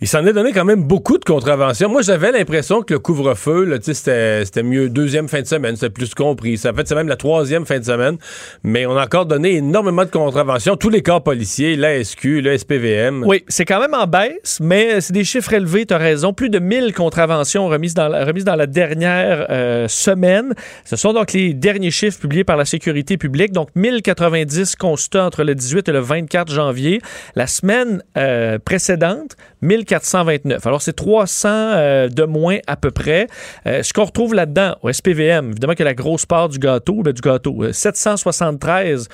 Il 0.00 0.08
s'en 0.08 0.24
est 0.26 0.32
donné 0.32 0.52
quand 0.52 0.64
même 0.64 0.82
beaucoup 0.82 1.18
de 1.18 1.24
contraventions. 1.24 1.88
Moi, 1.88 2.02
j'avais 2.02 2.32
l'impression 2.32 2.82
que 2.82 2.94
le 2.94 3.00
couvre-feu, 3.00 3.78
c'était, 3.82 4.44
c'était 4.44 4.62
mieux 4.62 4.88
deuxième 4.88 5.28
fin 5.28 5.40
de 5.40 5.46
semaine, 5.46 5.76
c'était 5.76 5.90
plus 5.90 6.14
compris. 6.14 6.58
Ça 6.58 6.72
fait, 6.72 6.86
c'est 6.86 6.94
même 6.94 7.08
la 7.08 7.16
troisième 7.16 7.66
fin 7.66 7.78
de 7.78 7.84
semaine, 7.84 8.16
mais 8.62 8.86
on 8.86 8.96
a 8.96 9.04
encore 9.04 9.26
donné 9.26 9.56
énormément 9.56 10.04
de 10.04 10.10
contraventions. 10.10 10.76
Tous 10.76 10.90
les 10.90 11.02
corps 11.02 11.22
policiers, 11.22 11.76
Oui, 13.24 13.44
c'est 13.48 13.64
quand 13.64 13.80
même 13.80 13.94
en 13.94 14.06
baisse, 14.06 14.58
mais 14.60 15.00
c'est 15.00 15.12
des 15.12 15.24
chiffres 15.24 15.52
élevés, 15.52 15.86
tu 15.86 15.94
as 15.94 15.98
raison. 15.98 16.32
Plus 16.32 16.50
de 16.50 16.58
1000 16.58 16.92
contraventions 16.94 17.68
remises 17.68 17.94
dans 17.94 18.08
la, 18.08 18.24
remises 18.24 18.44
dans 18.44 18.56
la 18.56 18.66
dernière 18.66 19.46
euh, 19.50 19.88
semaine. 19.88 20.54
Ce 20.84 20.96
sont 20.96 21.12
donc 21.12 21.32
les 21.32 21.54
derniers 21.54 21.90
chiffres 21.90 22.18
publiés 22.18 22.44
par 22.44 22.56
la 22.56 22.64
Sécurité 22.64 23.16
publique. 23.16 23.52
Donc, 23.52 23.68
1090 23.74 24.76
constats 24.76 25.26
entre 25.26 25.44
le 25.44 25.54
18 25.54 25.88
et 25.88 25.92
le 25.92 26.00
24 26.00 26.52
janvier. 26.52 27.00
La 27.34 27.46
semaine 27.46 28.02
euh, 28.16 28.58
précédente, 28.58 29.36
1429. 29.62 30.66
Alors, 30.66 30.82
c'est 30.82 30.94
300 30.94 31.48
euh, 31.48 32.08
de 32.08 32.24
moins 32.24 32.58
à 32.66 32.76
peu 32.76 32.90
près. 32.90 33.26
ce 33.64 33.92
qu'on 33.92 34.04
retrouve 34.04 34.34
là-dedans, 34.34 34.76
au 34.82 34.92
SPVM, 34.92 35.50
évidemment 35.50 35.74
que 35.74 35.84
la 35.84 35.94
grosse 35.94 36.26
part 36.26 36.48
du 36.48 36.58
gâteau, 36.58 37.02
ben, 37.02 37.12
du 37.12 37.20
gâteau, 37.20 37.72
773 37.72 39.08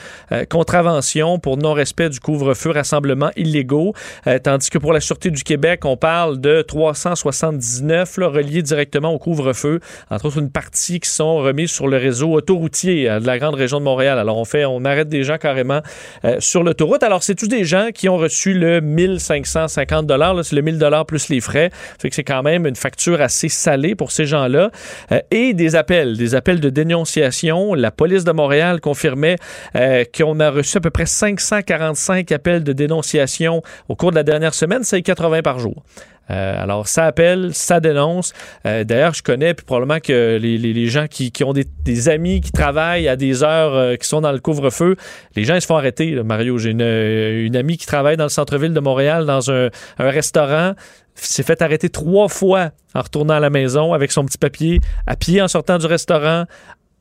contraventions 0.49 1.39
pour 1.39 1.57
non-respect 1.57 2.09
du 2.09 2.21
couvre-feu 2.21 2.71
rassemblements 2.71 3.31
illégaux, 3.37 3.95
euh, 4.27 4.39
tandis 4.39 4.71
que 4.71 4.79
pour 4.79 4.93
la 4.93 5.01
Sûreté 5.01 5.31
du 5.31 5.43
Québec, 5.43 5.85
on 5.85 5.97
parle 5.97 6.41
de 6.41 6.63
379 6.63 8.19
là, 8.19 8.29
reliés 8.29 8.63
directement 8.63 9.13
au 9.13 9.19
couvre-feu, 9.19 9.81
entre 10.11 10.27
autres 10.27 10.39
une 10.39 10.51
partie 10.51 11.01
qui 11.01 11.09
sont 11.09 11.37
remises 11.37 11.71
sur 11.71 11.89
le 11.89 11.97
réseau 11.97 12.33
autoroutier 12.33 13.09
euh, 13.09 13.21
de 13.21 13.27
la 13.27 13.39
grande 13.39 13.55
région 13.55 13.79
de 13.79 13.85
Montréal. 13.85 14.19
Alors 14.19 14.39
on 14.39 14.45
fait, 14.45 14.65
on 14.65 14.85
arrête 14.85 15.09
des 15.09 15.25
gens 15.25 15.39
carrément 15.39 15.81
euh, 16.25 16.37
sur 16.41 16.63
l'autoroute. 16.63 17.03
Alors 17.03 17.23
c'est 17.23 17.35
tous 17.35 17.49
des 17.49 17.65
gens 17.65 17.89
qui 17.95 18.09
ont 18.09 18.17
reçu 18.17 18.55
le 18.55 18.81
1550 18.81 20.07
c'est 20.43 20.57
le 20.57 20.63
1000 20.63 20.79
dollars 20.79 21.07
plus 21.07 21.29
les 21.29 21.41
frais, 21.41 21.71
fait 21.99 22.09
que 22.09 22.15
c'est 22.15 22.25
quand 22.25 22.43
même 22.43 22.67
une 22.67 22.77
facture 22.77 23.21
assez 23.21 23.49
salée 23.49 23.95
pour 23.95 24.13
ces 24.13 24.27
gens-là. 24.27 24.71
Euh, 25.13 25.21
et 25.31 25.55
des 25.55 25.77
appels, 25.77 26.17
des 26.17 26.35
appels 26.35 26.61
de 26.61 26.71
dénonciation. 26.71 27.75
La 27.75 27.91
police 27.91 28.25
de 28.25 28.33
Montréal 28.33 28.81
confirmait 28.81 29.37
euh, 29.77 30.05
qu'on 30.17 30.41
a 30.41 30.51
reçu 30.51 30.79
à 30.79 30.81
peu 30.81 30.91
près 30.91 31.07
545 31.07 32.33
appels 32.33 32.65
de 32.65 32.73
dénonciation 32.73 33.63
au 33.89 33.97
cours 33.97 34.11
de 34.11 34.17
la 34.17 34.23
dernière 34.23 34.55
semaine, 34.55 34.85
c'est 34.85 35.03
80 35.03 35.43
par 35.43 35.59
jour. 35.59 35.83
Euh, 36.31 36.63
alors, 36.63 36.89
ça 36.89 37.05
appelle, 37.05 37.51
ça 37.53 37.81
dénonce. 37.81 38.33
Euh, 38.67 38.85
D'ailleurs, 38.85 39.15
je 39.15 39.23
connais 39.23 39.55
puis 39.55 39.65
probablement 39.65 40.01
que 40.01 40.39
les, 40.41 40.87
gens 40.87 41.07
qui, 41.07 41.33
ont 41.45 41.53
des, 41.53 42.09
amis 42.09 42.41
qui 42.41 42.53
travaillent 42.53 43.09
à 43.09 43.17
des 43.17 43.43
heures 43.43 43.75
euh, 43.75 43.97
qui 43.97 44.09
sont 44.09 44.21
dans 44.21 44.33
le 44.33 44.41
couvre-feu, 44.41 44.97
les 45.37 45.45
gens 45.45 45.55
ils 45.55 45.61
se 45.61 45.67
font 45.67 45.77
arrêter. 45.77 46.15
Mario, 46.23 46.59
j'ai 46.59 46.71
une, 46.71 46.81
une 46.81 47.57
amie 47.57 47.77
qui 47.77 47.87
travaille 47.87 48.17
dans 48.17 48.25
le 48.25 48.31
centre-ville 48.31 48.73
de 48.73 48.81
Montréal 48.81 49.27
dans 49.27 49.51
un, 49.51 49.69
un 49.99 50.11
restaurant 50.11 50.75
s'est 51.15 51.45
fait 51.45 51.63
arrêter 51.63 51.89
trois 51.89 52.29
fois 52.29 52.71
en 52.95 53.01
retournant 53.01 53.35
à 53.35 53.41
la 53.41 53.51
maison 53.51 53.93
avec 53.93 54.11
son 54.11 54.25
petit 54.25 54.39
papier, 54.39 54.81
à 55.07 55.17
pied 55.17 55.41
en 55.41 55.49
sortant 55.49 55.79
du 55.79 55.87
restaurant, 55.87 56.45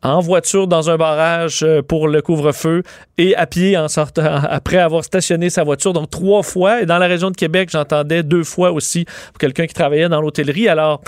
en 0.03 0.19
voiture 0.19 0.67
dans 0.67 0.89
un 0.89 0.97
barrage 0.97 1.61
euh, 1.63 1.81
pour 1.81 2.07
le 2.07 2.21
couvre-feu 2.21 2.83
et 3.17 3.35
à 3.35 3.47
pied 3.47 3.77
en 3.77 3.87
sortant 3.87 4.23
après 4.49 4.77
avoir 4.77 5.03
stationné 5.03 5.49
sa 5.49 5.63
voiture. 5.63 5.93
Donc 5.93 6.09
trois 6.09 6.43
fois. 6.43 6.81
Et 6.81 6.85
dans 6.85 6.97
la 6.99 7.07
région 7.07 7.31
de 7.31 7.35
Québec, 7.37 7.69
j'entendais 7.71 8.21
deux 8.23 8.43
fois 8.43 8.71
aussi 8.71 9.05
quelqu'un 9.39 9.65
qui 9.65 9.73
travaillait 9.73 10.09
dans 10.09 10.21
l'hôtellerie. 10.21 10.67
Alors, 10.67 11.01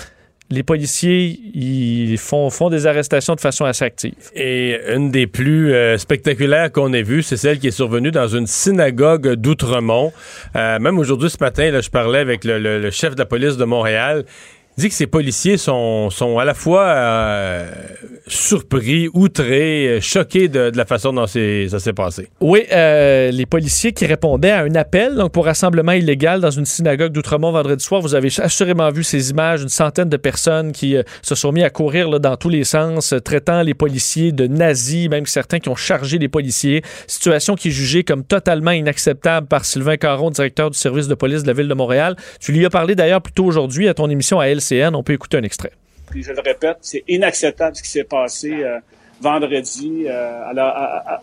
les 0.52 0.62
policiers, 0.62 1.40
ils 1.56 2.20
font, 2.20 2.52
font 2.52 2.70
des 2.70 2.86
arrestations 2.86 3.34
de 3.34 3.40
façon 3.40 3.66
assez 3.66 3.84
active. 3.84 4.14
Et 4.36 4.80
une 4.94 5.10
des 5.10 5.25
plus 5.25 5.74
euh, 5.74 5.98
spectaculaires 5.98 6.72
qu'on 6.72 6.94
ait 6.94 7.02
vues, 7.02 7.24
c'est 7.24 7.36
celle 7.38 7.58
qui 7.58 7.68
est 7.70 7.72
survenue 7.72 8.12
dans 8.12 8.28
une 8.28 8.46
synagogue 8.46 9.34
d'Outremont. 9.34 10.14
Euh, 10.56 10.78
même 10.78 11.00
aujourd'hui, 11.00 11.32
ce 11.32 11.38
matin, 11.42 11.72
là, 11.72 11.82
je 11.82 11.90
parlais 11.90 12.20
avec 12.20 12.44
le, 12.44 12.60
le- 12.60 12.80
le 12.80 12.92
chef 12.92 13.16
de 13.16 13.20
la 13.20 13.25
police 13.25 13.58
de 13.58 13.66
Montréal. 13.66 14.24
Dit 14.77 14.89
que 14.89 14.96
ces 14.96 15.08
policiers 15.08 15.55
sont, 15.55 16.10
sont 16.10 16.38
à 16.38 16.44
la 16.44 16.53
fois 16.53 16.84
euh, 16.84 17.72
surpris, 18.27 19.08
outrés, 19.13 19.88
euh, 19.88 20.01
choqués 20.01 20.50
de, 20.50 20.70
de 20.70 20.77
la 20.77 20.84
façon 20.84 21.13
dont 21.13 21.27
ça 21.27 21.79
s'est 21.79 21.94
passé. 21.94 22.27
Oui, 22.41 22.63
euh, 22.74 23.32
les 23.32 23.46
policiers 23.46 23.94
qui 23.94 24.05
répondaient 24.05 24.51
à 24.51 24.63
un 24.63 24.75
appel 24.75 25.15
donc 25.15 25.32
pour 25.32 25.46
rassemblement 25.46 25.94
illégal 25.94 26.41
dans 26.41 26.51
une 26.51 26.65
synagogue 26.65 27.13
d'Outremont 27.13 27.53
vendredi 27.53 27.82
soir. 27.82 28.01
Vous 28.01 28.15
avez 28.15 28.27
assurément 28.39 28.91
vu 28.91 29.05
ces 29.05 29.29
images, 29.29 29.62
une 29.62 29.70
centaine 29.70 30.10
de 30.10 30.17
personnes 30.17 30.74
qui 30.74 30.98
se 31.22 31.36
sont 31.36 31.53
mis 31.53 31.63
à 31.63 31.70
courir 31.70 32.10
là, 32.10 32.20
dans 32.20 32.36
tous 32.36 32.50
les 32.50 32.65
sens, 32.65 33.13
traitant 33.24 33.62
les 33.62 33.75
policiers 33.75 34.34
de 34.34 34.46
nazis, 34.46 35.08
même 35.08 35.25
certains 35.25 35.60
qui 35.60 35.70
ont 35.70 35.75
chargé 35.75 36.17
les 36.17 36.27
policiers. 36.27 36.84
Situation 37.08 37.55
qui 37.55 37.70
est 37.70 37.72
jugée 37.72 38.03
comme 38.03 38.25
totalement 38.25 38.72
inacceptable 38.72 39.48
par 39.48 39.63
Sylvain 39.63 39.96
Caron, 39.96 40.32
directeur 40.32 40.70
du 40.70 40.77
service 40.77 41.08
de 41.08 41.15
police 41.15 41.44
de 41.44 41.48
la 41.48 41.53
ville 41.53 41.70
de 41.70 41.74
Montréal. 41.74 42.17
Tu 42.41 42.51
lui 42.51 42.65
as 42.65 42.70
parlé 42.70 42.96
d'ailleurs 42.96 43.22
plus 43.22 43.32
tôt 43.32 43.46
aujourd'hui 43.46 43.88
à 43.88 43.94
ton 43.94 44.10
émission 44.10 44.41
à 44.41 44.50
LCN. 44.50 44.64
On 44.93 45.03
peut 45.03 45.13
écouter 45.13 45.38
un 45.38 45.43
extrait. 45.43 45.72
Je 46.15 46.31
le 46.31 46.41
répète, 46.41 46.77
c'est 46.81 47.03
inacceptable 47.07 47.75
ce 47.75 47.84
qui 47.84 47.89
s'est 47.89 48.03
passé 48.03 48.51
euh, 48.53 48.79
vendredi 49.22 50.05
euh, 50.07 50.50
à 50.50 50.53
la- 50.53 51.19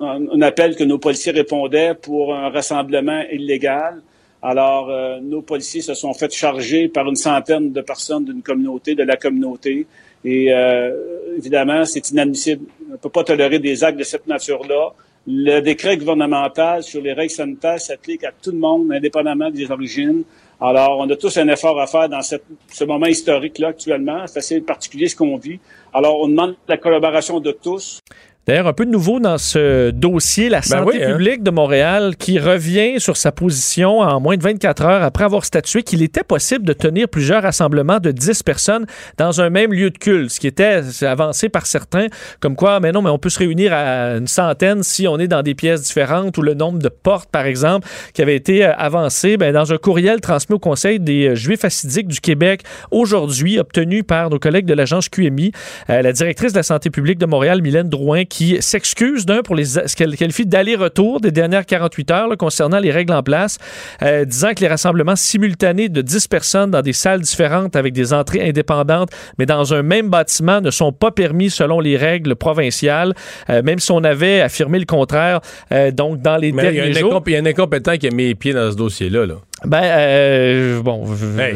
un 0.00 0.42
appel 0.42 0.76
que 0.76 0.84
nos 0.84 0.98
policiers 0.98 1.32
répondaient 1.32 1.94
pour 1.94 2.34
un 2.34 2.50
rassemblement 2.50 3.22
illégal. 3.32 4.02
Alors, 4.42 4.90
euh, 4.90 5.20
nos 5.22 5.40
policiers 5.42 5.80
se 5.80 5.94
sont 5.94 6.12
fait 6.12 6.30
charger 6.32 6.88
par 6.88 7.06
une 7.08 7.16
centaine 7.16 7.72
de 7.72 7.80
personnes 7.80 8.24
d'une 8.26 8.42
communauté, 8.42 8.94
de 8.94 9.02
la 9.04 9.16
communauté. 9.16 9.86
Et 10.24 10.52
euh, 10.52 10.92
évidemment, 11.38 11.84
c'est 11.86 12.10
inadmissible. 12.10 12.66
On 12.88 12.92
ne 12.92 12.96
peut 12.98 13.08
pas 13.08 13.24
tolérer 13.24 13.58
des 13.58 13.82
actes 13.84 13.98
de 13.98 14.04
cette 14.04 14.26
nature-là. 14.26 14.92
Le 15.26 15.60
décret 15.60 15.96
gouvernemental 15.96 16.82
sur 16.82 17.00
les 17.00 17.12
règles 17.14 17.32
sanitaires 17.32 17.80
s'applique 17.80 18.22
à 18.24 18.32
tout 18.32 18.52
le 18.52 18.58
monde, 18.58 18.92
indépendamment 18.92 19.50
des 19.50 19.70
origines. 19.70 20.22
Alors, 20.60 20.98
on 20.98 21.10
a 21.10 21.16
tous 21.16 21.36
un 21.36 21.48
effort 21.48 21.78
à 21.78 21.86
faire 21.86 22.08
dans 22.08 22.22
ce 22.22 22.84
moment 22.84 23.06
historique-là 23.06 23.68
actuellement. 23.68 24.26
C'est 24.26 24.38
assez 24.38 24.60
particulier 24.62 25.06
ce 25.08 25.14
qu'on 25.14 25.36
vit. 25.36 25.60
Alors, 25.92 26.18
on 26.20 26.28
demande 26.28 26.56
la 26.66 26.78
collaboration 26.78 27.40
de 27.40 27.52
tous. 27.52 28.00
D'ailleurs, 28.46 28.68
un 28.68 28.72
peu 28.72 28.86
de 28.86 28.92
nouveau 28.92 29.18
dans 29.18 29.38
ce 29.38 29.90
dossier, 29.90 30.48
la 30.48 30.62
santé 30.62 30.98
oui, 30.98 31.02
hein. 31.02 31.10
publique 31.10 31.42
de 31.42 31.50
Montréal 31.50 32.14
qui 32.16 32.38
revient 32.38 33.00
sur 33.00 33.16
sa 33.16 33.32
position 33.32 33.98
en 33.98 34.20
moins 34.20 34.36
de 34.36 34.42
24 34.44 34.84
heures 34.84 35.02
après 35.02 35.24
avoir 35.24 35.44
statué 35.44 35.82
qu'il 35.82 36.00
était 36.00 36.22
possible 36.22 36.64
de 36.64 36.72
tenir 36.72 37.08
plusieurs 37.08 37.42
rassemblements 37.42 37.98
de 37.98 38.12
10 38.12 38.44
personnes 38.44 38.86
dans 39.18 39.40
un 39.40 39.50
même 39.50 39.72
lieu 39.72 39.90
de 39.90 39.98
culte, 39.98 40.30
ce 40.30 40.38
qui 40.38 40.46
était 40.46 40.80
avancé 41.02 41.48
par 41.48 41.66
certains, 41.66 42.06
comme 42.38 42.54
quoi, 42.54 42.78
mais 42.78 42.92
non, 42.92 43.02
mais 43.02 43.10
on 43.10 43.18
peut 43.18 43.30
se 43.30 43.40
réunir 43.40 43.72
à 43.72 44.10
une 44.16 44.28
centaine 44.28 44.84
si 44.84 45.08
on 45.08 45.18
est 45.18 45.26
dans 45.26 45.42
des 45.42 45.56
pièces 45.56 45.82
différentes 45.82 46.38
ou 46.38 46.42
le 46.42 46.54
nombre 46.54 46.78
de 46.78 46.88
portes, 46.88 47.28
par 47.32 47.46
exemple, 47.46 47.88
qui 48.14 48.22
avait 48.22 48.36
été 48.36 48.64
euh, 48.64 48.72
avancé 48.76 49.38
ben, 49.38 49.52
dans 49.52 49.72
un 49.72 49.78
courriel 49.78 50.20
transmis 50.20 50.54
au 50.54 50.60
Conseil 50.60 51.00
des 51.00 51.30
euh, 51.30 51.34
Juifs 51.34 51.64
assidiques 51.64 52.06
du 52.06 52.20
Québec 52.20 52.62
aujourd'hui, 52.92 53.58
obtenu 53.58 54.04
par 54.04 54.30
nos 54.30 54.38
collègues 54.38 54.66
de 54.66 54.74
l'agence 54.74 55.08
QMI, 55.08 55.50
euh, 55.90 56.00
la 56.00 56.12
directrice 56.12 56.52
de 56.52 56.58
la 56.58 56.62
santé 56.62 56.90
publique 56.90 57.18
de 57.18 57.26
Montréal, 57.26 57.60
Mylène 57.60 57.88
Drouin, 57.88 58.24
qui 58.24 58.35
s'excuse 58.60 59.26
d'un 59.26 59.42
pour 59.42 59.54
les, 59.54 59.64
ce 59.64 59.96
qu'elle 59.96 60.16
qualifie 60.16 60.46
d'aller-retour 60.46 61.20
des 61.20 61.30
dernières 61.30 61.66
48 61.66 62.10
heures 62.10 62.28
là, 62.28 62.36
concernant 62.36 62.78
les 62.78 62.90
règles 62.90 63.12
en 63.12 63.22
place, 63.22 63.58
euh, 64.02 64.24
disant 64.24 64.52
que 64.54 64.60
les 64.60 64.68
rassemblements 64.68 65.16
simultanés 65.16 65.88
de 65.88 66.02
10 66.02 66.28
personnes 66.28 66.70
dans 66.70 66.82
des 66.82 66.92
salles 66.92 67.20
différentes 67.20 67.76
avec 67.76 67.92
des 67.92 68.12
entrées 68.12 68.48
indépendantes, 68.48 69.10
mais 69.38 69.46
dans 69.46 69.74
un 69.74 69.82
même 69.82 70.08
bâtiment, 70.10 70.60
ne 70.60 70.70
sont 70.70 70.92
pas 70.92 71.10
permis 71.10 71.50
selon 71.50 71.80
les 71.80 71.96
règles 71.96 72.36
provinciales, 72.36 73.14
euh, 73.50 73.62
même 73.62 73.78
si 73.78 73.90
on 73.92 74.04
avait 74.04 74.40
affirmé 74.40 74.78
le 74.78 74.86
contraire. 74.86 75.40
euh, 75.72 75.90
donc, 75.90 76.20
dans 76.20 76.36
les 76.36 76.52
Mais 76.52 76.62
il 76.62 76.64
y, 76.64 76.68
a 76.68 76.82
derniers 76.82 76.96
un 76.98 77.00
jours... 77.00 77.22
il 77.26 77.32
y 77.32 77.36
a 77.36 77.40
un 77.40 77.46
incompétent 77.46 77.96
qui 77.96 78.06
a 78.06 78.10
mis 78.10 78.28
les 78.28 78.34
pieds 78.34 78.52
dans 78.52 78.70
ce 78.70 78.76
dossier-là. 78.76 79.26
Là. 79.26 79.34
Ben, 79.64 79.82
euh, 79.82 80.82
bon... 80.82 81.06
Hey. 81.38 81.54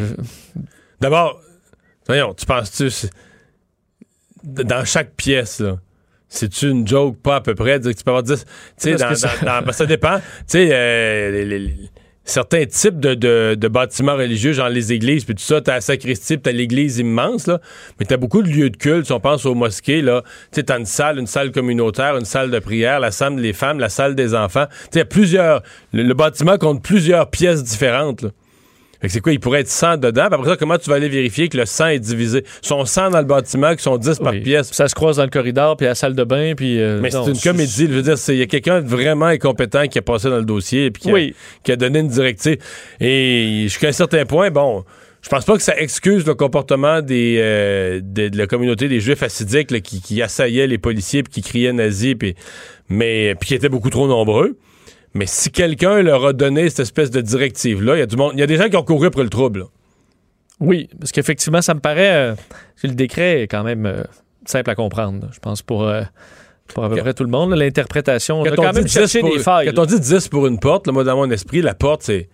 D'abord, 0.99 1.39
voyons, 2.07 2.33
tu 2.33 2.45
penses-tu... 2.45 2.89
Dans 4.43 4.83
chaque 4.85 5.11
pièce, 5.11 5.59
là, 5.59 5.77
c'est-tu 6.33 6.69
une 6.69 6.87
joke? 6.87 7.17
Pas 7.21 7.35
à 7.35 7.41
peu 7.41 7.53
près? 7.55 7.77
Dire 7.79 7.91
que 7.91 7.97
tu 7.97 8.03
peux 8.03 8.11
avoir 8.11 8.23
10... 8.23 8.45
Tu 8.45 8.45
sais, 8.77 8.91
Parce 8.91 9.01
dans, 9.01 9.09
que 9.09 9.15
ça- 9.15 9.45
dans- 9.45 9.59
dans- 9.59 9.65
ben, 9.65 9.71
ça 9.73 9.85
dépend. 9.85 10.17
Tu 10.39 10.43
sais, 10.47 10.69
euh, 10.71 11.31
les- 11.31 11.59
les- 11.59 11.73
certains 12.23 12.65
types 12.65 12.99
de, 12.99 13.13
de- 13.15 13.55
de 13.59 13.67
bâtiments 13.67 14.15
religieux, 14.15 14.53
genre 14.53 14.69
les 14.69 14.93
églises, 14.93 15.25
puis 15.25 15.33
tout 15.35 15.41
ça, 15.43 15.59
t'as 15.59 15.73
la 15.73 15.81
sacristie, 15.81 16.35
puis 16.37 16.43
t'as 16.43 16.51
l'église 16.51 16.99
immense, 16.99 17.47
là, 17.47 17.59
mais 17.99 18.05
t'as 18.05 18.15
beaucoup 18.17 18.43
de 18.43 18.47
lieux 18.47 18.69
de 18.69 18.77
culte, 18.77 19.07
si 19.07 19.11
on 19.11 19.19
pense 19.19 19.45
aux 19.45 19.55
mosquées, 19.55 20.01
là, 20.03 20.21
tu 20.23 20.29
sais, 20.51 20.63
t'as 20.63 20.77
une 20.79 20.85
salle, 20.85 21.17
une 21.19 21.25
salle 21.27 21.51
communautaire, 21.51 22.15
une 22.17 22.25
salle 22.25 22.51
de 22.51 22.59
prière, 22.59 22.99
la 22.99 23.09
salle 23.11 23.35
des 23.41 23.53
femmes, 23.53 23.79
la 23.79 23.89
salle 23.89 24.13
des 24.15 24.35
enfants, 24.35 24.67
tu 24.69 24.75
sais, 24.75 24.89
il 24.93 24.97
y 24.99 25.01
a 25.01 25.05
plusieurs, 25.05 25.63
le, 25.93 26.03
le 26.03 26.13
bâtiment 26.13 26.57
compte 26.57 26.83
plusieurs 26.83 27.29
pièces 27.29 27.63
différentes, 27.63 28.21
là. 28.21 28.29
Fait 29.01 29.07
que 29.07 29.13
c'est 29.13 29.19
quoi, 29.19 29.31
il 29.33 29.39
pourrait 29.39 29.61
être 29.61 29.67
100 29.67 29.97
dedans, 29.97 30.27
puis 30.27 30.35
après 30.35 30.49
ça, 30.49 30.57
comment 30.57 30.77
tu 30.77 30.89
vas 30.89 30.95
aller 30.97 31.09
vérifier 31.09 31.49
que 31.49 31.57
le 31.57 31.65
100 31.65 31.87
est 31.87 31.99
divisé? 31.99 32.43
Sont 32.61 32.85
100 32.85 33.09
dans 33.09 33.17
le 33.19 33.25
bâtiment, 33.25 33.75
qui 33.75 33.81
sont 33.81 33.97
10 33.97 34.19
par 34.19 34.31
pièce. 34.43 34.71
Ça 34.71 34.87
se 34.87 34.93
croise 34.93 35.17
dans 35.17 35.23
le 35.23 35.29
corridor, 35.31 35.75
puis 35.75 35.87
la 35.87 35.95
salle 35.95 36.13
de 36.15 36.23
bain, 36.23 36.53
puis... 36.55 36.79
euh, 36.79 36.99
Mais 37.01 37.09
c'est 37.09 37.31
une 37.31 37.39
comédie. 37.51 37.87
Je 37.87 37.93
veux 37.93 38.01
dire, 38.03 38.15
il 38.29 38.35
y 38.35 38.41
a 38.43 38.45
quelqu'un 38.45 38.81
de 38.81 38.87
vraiment 38.87 39.25
incompétent 39.25 39.87
qui 39.87 39.97
a 39.97 40.01
passé 40.03 40.29
dans 40.29 40.37
le 40.37 40.45
dossier 40.45 40.85
et 40.85 40.91
qui, 40.91 41.09
a- 41.09 41.13
qui 41.63 41.71
a 41.71 41.75
donné 41.75 41.99
une 41.99 42.07
directive. 42.09 42.57
Et 42.99 43.61
jusqu'à 43.63 43.87
un 43.87 43.91
certain 43.91 44.25
point, 44.25 44.51
bon, 44.51 44.83
je 45.23 45.29
pense 45.29 45.45
pas 45.45 45.55
que 45.55 45.63
ça 45.63 45.75
excuse 45.77 46.25
le 46.25 46.33
comportement 46.35 47.01
des, 47.01 47.37
euh, 47.39 47.99
de, 48.03 48.29
de 48.29 48.37
la 48.37 48.45
communauté 48.47 48.87
des 48.87 48.99
Juifs 48.99 49.23
assidiques 49.23 49.71
là, 49.71 49.79
qui, 49.79 50.01
qui 50.01 50.21
assaillaient 50.21 50.67
les 50.67 50.77
policiers 50.77 51.23
puis 51.23 51.31
qui 51.33 51.41
criaient 51.41 51.73
nazis, 51.73 52.15
puis, 52.15 52.35
mais 52.89 53.35
puis 53.39 53.47
qui 53.49 53.55
étaient 53.55 53.69
beaucoup 53.69 53.89
trop 53.89 54.07
nombreux. 54.07 54.57
Mais 55.13 55.25
si 55.25 55.51
quelqu'un 55.51 56.01
leur 56.01 56.25
a 56.25 56.33
donné 56.33 56.69
cette 56.69 56.81
espèce 56.81 57.11
de 57.11 57.21
directive-là, 57.21 57.95
il 57.95 57.99
y 57.99 58.01
a 58.01 58.05
du 58.05 58.15
monde, 58.15 58.31
il 58.33 58.39
y 58.39 58.43
a 58.43 58.47
des 58.47 58.57
gens 58.57 58.69
qui 58.69 58.77
ont 58.77 58.83
couru 58.83 59.07
après 59.07 59.23
le 59.23 59.29
trouble. 59.29 59.65
Oui, 60.59 60.89
parce 60.99 61.11
qu'effectivement, 61.11 61.61
ça 61.61 61.73
me 61.73 61.79
paraît 61.79 62.13
euh, 62.13 62.35
que 62.81 62.87
le 62.87 62.93
décret 62.93 63.41
est 63.41 63.47
quand 63.47 63.63
même 63.63 63.85
euh, 63.85 64.03
simple 64.45 64.69
à 64.69 64.75
comprendre. 64.75 65.27
Je 65.33 65.39
pense 65.39 65.61
pour, 65.61 65.87
euh, 65.87 66.03
pour 66.67 66.85
à 66.85 66.89
peu 66.89 66.97
près 66.97 67.13
tout 67.13 67.23
le 67.23 67.29
monde. 67.29 67.53
L'interprétation, 67.53 68.41
on 68.41 68.45
a 68.45 68.55
Quand, 68.55 68.63
même 68.63 68.75
dit 68.75 68.83
10 68.83 68.93
cherché 68.93 69.19
pour, 69.21 69.33
des 69.33 69.39
failles. 69.39 69.73
quand 69.73 69.81
on 69.81 69.85
dit 69.85 69.99
10 69.99 70.27
pour 70.29 70.47
une 70.47 70.59
porte, 70.59 70.87
là, 70.87 70.93
moi, 70.93 71.03
dans 71.03 71.15
mon 71.17 71.29
esprit, 71.31 71.61
la 71.61 71.73
porte, 71.73 72.03
c'est. 72.03 72.29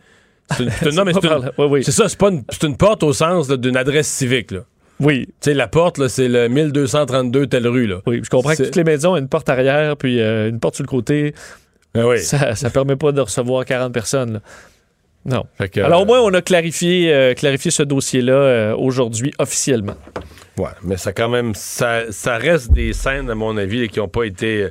c'est. 0.56 0.66
Oui, 1.58 1.66
oui. 1.70 1.84
ça, 1.84 2.08
c'est 2.08 2.18
pas 2.18 2.30
une, 2.30 2.44
c'est 2.50 2.64
une 2.64 2.78
porte 2.78 3.04
au 3.04 3.14
sens 3.14 3.48
d'une 3.50 3.78
adresse 3.78 4.08
civique. 4.08 4.52
Là. 4.52 4.62
Oui, 5.00 5.26
Tu 5.26 5.34
sais, 5.42 5.54
la 5.54 5.68
porte, 5.68 5.98
là, 5.98 6.10
c'est 6.10 6.28
le 6.28 6.48
1232 6.48 7.48
telle 7.48 7.68
rue. 7.68 7.88
Là. 7.88 8.02
oui. 8.06 8.22
Je 8.24 8.30
comprends 8.30 8.56
que 8.56 8.64
toutes 8.64 8.76
les 8.76 8.84
maisons 8.84 9.14
ont 9.14 9.18
une 9.18 9.28
porte 9.28 9.50
arrière, 9.50 9.96
puis 9.98 10.20
euh, 10.20 10.50
une 10.50 10.60
porte 10.60 10.76
sur 10.76 10.84
le 10.84 10.90
côté. 10.90 11.34
Ah 11.98 12.08
oui. 12.08 12.20
Ça, 12.20 12.56
ça 12.56 12.70
permet 12.70 12.96
pas 12.96 13.12
de 13.12 13.22
recevoir 13.22 13.66
40 13.66 13.94
personnes. 13.94 14.34
là. 14.34 14.40
Non. 15.26 15.46
Que, 15.60 15.82
Alors 15.82 16.00
euh, 16.00 16.04
au 16.04 16.06
moins, 16.06 16.22
on 16.22 16.34
a 16.34 16.42
clarifié, 16.42 17.14
euh, 17.14 17.34
clarifié 17.34 17.70
ce 17.70 17.84
dossier-là 17.84 18.34
euh, 18.34 18.76
aujourd'hui 18.76 19.34
officiellement. 19.40 19.96
Ouais, 20.58 20.70
mais 20.84 20.98
ça 20.98 21.12
quand 21.12 21.30
même, 21.30 21.54
ça, 21.54 22.12
ça 22.12 22.38
reste 22.38 22.72
des 22.72 22.94
scènes, 22.94 23.30
à 23.30 23.36
mon 23.36 23.58
avis, 23.58 23.90
qui 23.90 24.00
n'ont 24.00 24.08
pas 24.08 24.24
été 24.24 24.70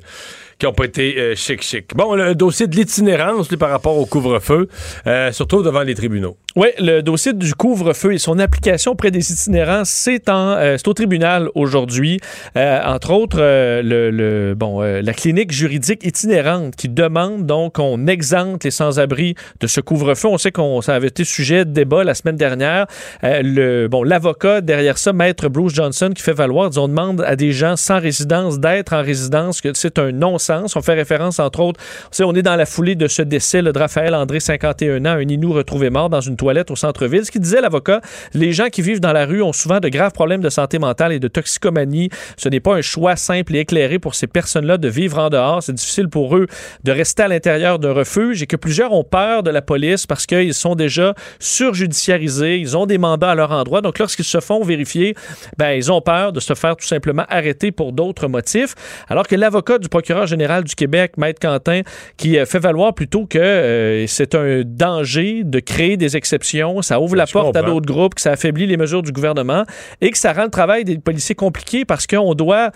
qui 0.59 0.66
n'ont 0.66 0.73
pas 0.73 0.85
été 0.85 1.19
euh, 1.19 1.35
chic 1.35 1.62
chic. 1.62 1.95
Bon, 1.95 2.14
le 2.14 2.35
dossier 2.35 2.66
de 2.66 2.77
l'itinérance 2.77 3.49
par 3.57 3.71
rapport 3.71 3.99
au 3.99 4.07
couvre-feu 4.07 4.69
euh, 5.07 5.31
se 5.33 5.42
retrouve 5.42 5.64
devant 5.64 5.83
les 5.83 5.95
tribunaux. 5.95 6.37
Oui, 6.57 6.69
le 6.79 7.03
dossier 7.03 7.35
du 7.35 7.55
couvre-feu 7.55 8.14
et 8.14 8.19
son 8.19 8.38
application 8.38 8.92
auprès 8.92 9.11
des 9.11 9.31
itinérants, 9.31 9.83
c'est 9.85 10.29
euh, 10.31 10.79
au 10.87 10.92
tribunal 10.95 11.51
aujourd'hui. 11.55 12.19
Euh, 12.57 12.81
entre 12.83 13.12
autres, 13.12 13.38
le, 13.38 14.55
bon, 14.55 14.81
la 14.81 15.12
clinique 15.12 15.53
juridique 15.53 16.05
itinérante 16.05 16.75
qui 16.77 16.88
demande 16.88 17.45
donc 17.45 17.75
qu'on 17.75 18.07
exempte 18.07 18.64
les 18.64 18.71
sans-abri 18.71 19.35
de 19.61 19.66
ce 19.66 19.83
couvre-feu. 19.83 20.29
On 20.29 20.38
sait 20.38 20.53
qu'on 20.53 20.81
ça 20.81 20.95
avait 20.95 21.09
été 21.09 21.25
sujet 21.25 21.66
de 21.66 21.71
débat 21.71 22.05
la 22.05 22.14
semaine 22.14 22.37
dernière. 22.37 22.87
bon, 23.23 24.03
l'avocat 24.03 24.62
derrière 24.62 24.97
ça, 24.97 25.12
maître 25.12 25.49
Bruce 25.49 25.75
Johnson, 25.75 26.11
qui 26.14 26.23
fait 26.23 26.33
valoir, 26.33 26.71
on 26.77 26.88
demande 26.88 27.21
à 27.21 27.37
des 27.37 27.53
gens 27.53 27.77
sans 27.77 28.01
résidence 28.01 28.59
d'être 28.59 28.95
en 28.95 29.03
résidence, 29.03 29.61
que 29.61 29.69
c'est 29.75 29.99
un 29.99 30.23
On 30.50 30.82
fait 30.82 30.94
référence 30.94 31.38
entre 31.38 31.61
autres, 31.61 31.80
on, 32.20 32.35
est 32.35 32.42
dans 32.42 32.56
la 32.56 32.66
foulée 32.66 32.94
de 32.94 33.09
ce 33.09 33.22
décès 33.22 33.62
de 33.62 33.78
Raphaël 33.78 34.14
André, 34.14 34.40
51 34.40 35.04
ans, 35.04 35.18
un 35.18 35.28
Inou 35.28 35.52
retrouvé 35.52 35.90
mort 35.90 36.11
dans 36.11 36.20
une 36.20 36.37
toile 36.37 36.56
au 36.68 36.76
centre-ville. 36.76 37.24
Ce 37.24 37.30
qui 37.30 37.40
disait 37.40 37.61
l'avocat, 37.61 38.00
les 38.35 38.52
gens 38.52 38.68
qui 38.68 38.82
vivent 38.82 39.00
dans 39.00 39.12
la 39.12 39.26
rue 39.26 39.42
ont 39.42 39.52
souvent 39.52 39.80
de 39.80 39.88
graves 39.88 40.12
problèmes 40.12 40.40
de 40.40 40.48
santé 40.48 40.78
mentale 40.78 41.12
et 41.12 41.20
de 41.20 41.28
toxicomanie. 41.28 42.09
Ce 42.37 42.48
n'est 42.48 42.61
pas 42.61 42.74
un 42.74 42.82
choix 42.82 43.16
simple 43.16 43.54
et 43.56 43.61
éclairé 43.61 43.98
pour 43.98 44.14
ces 44.14 44.26
personnes-là 44.26 44.78
de 44.78 44.88
vivre 44.88 45.18
en 45.18 45.28
dehors. 45.28 45.62
C'est 45.62 45.74
difficile 45.74 46.09
pour 46.09 46.37
eux 46.37 46.46
de 46.85 46.92
rester 46.92 47.24
à 47.24 47.28
l'intérieur 47.28 47.78
d'un 47.78 47.92
refuge 47.92 48.42
et 48.42 48.46
que 48.46 48.56
plusieurs 48.56 48.92
ont 48.92 49.04
peur 49.04 49.42
de 49.42 49.50
la 49.50 49.62
police 49.62 50.06
parce 50.06 50.26
qu'ils 50.26 50.54
sont 50.54 50.74
déjà 50.74 51.14
surjudiciarisés, 51.40 52.59
ils 52.59 52.76
ont 52.76 52.87
des 52.87 52.98
mandats 52.98 53.32
à 53.32 53.35
leur 53.35 53.52
endroit. 53.52 53.80
Donc 53.80 53.98
lorsqu'ils 53.98 54.24
se 54.24 54.40
font 54.40 54.62
vérifier, 54.62 55.14
ben 55.59 55.72
ils 55.72 55.92
ont 55.92 56.00
peur 56.00 56.32
de 56.32 56.40
se 56.40 56.54
faire 56.54 56.76
tout 56.76 56.87
simplement 56.87 57.24
arrêter 57.28 57.72
pour 57.72 57.92
d'autres 57.92 58.28
motifs. 58.28 58.74
Alors 59.09 59.26
que 59.26 59.37
l'avocat 59.37 59.78
du 59.78 59.88
procureur 59.88 60.26
général 60.26 60.36
du 60.37 60.75
Québec, 60.75 61.12
Maître 61.16 61.40
Quentin, 61.40 61.83
qui 62.16 62.38
euh, 62.38 62.46
fait 62.46 62.59
valoir 62.59 62.94
plutôt 62.94 63.27
que 63.27 63.38
euh, 63.38 64.07
c'est 64.07 64.35
un 64.35 64.62
danger 64.64 65.42
de 65.44 65.61
créer 65.61 65.96
des 65.96 66.16
exceptions 66.16 66.46
ça 66.83 67.01
ouvre 67.01 67.16
la 67.16 67.27
porte 67.27 67.57
à 67.57 67.62
d'autres 67.62 67.87
groupes, 67.87 68.14
que 68.14 68.20
ça 68.20 68.33
affaiblit 68.33 68.66
les 68.66 68.77
mesures 68.77 69.03
du 69.03 69.12
gouvernement 69.12 69.64
et 70.01 70.11
que 70.11 70.18
ça 70.18 70.33
rend 70.33 70.44
le 70.44 70.51
travail 70.51 70.85
des 70.85 70.99
policiers 70.99 71.35
compliqué 71.35 71.85
parce 71.85 72.07
qu'on 72.07 72.35
doit, 72.35 72.70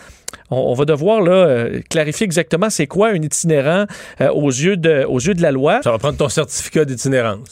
on, 0.50 0.74
va 0.74 0.84
devoir 0.84 1.20
là, 1.20 1.32
euh, 1.32 1.80
clarifier 1.88 2.24
exactement 2.24 2.70
c'est 2.70 2.86
quoi 2.86 3.08
un 3.08 3.22
itinérant 3.22 3.86
euh, 4.20 4.28
aux, 4.30 4.50
yeux 4.50 4.76
de, 4.76 5.04
aux 5.04 5.20
yeux 5.20 5.34
de 5.34 5.42
la 5.42 5.52
loi. 5.52 5.80
Ça 5.82 5.90
va 5.90 5.98
prendre 5.98 6.18
ton 6.18 6.28
certificat 6.28 6.84
d'itinérance. 6.84 7.48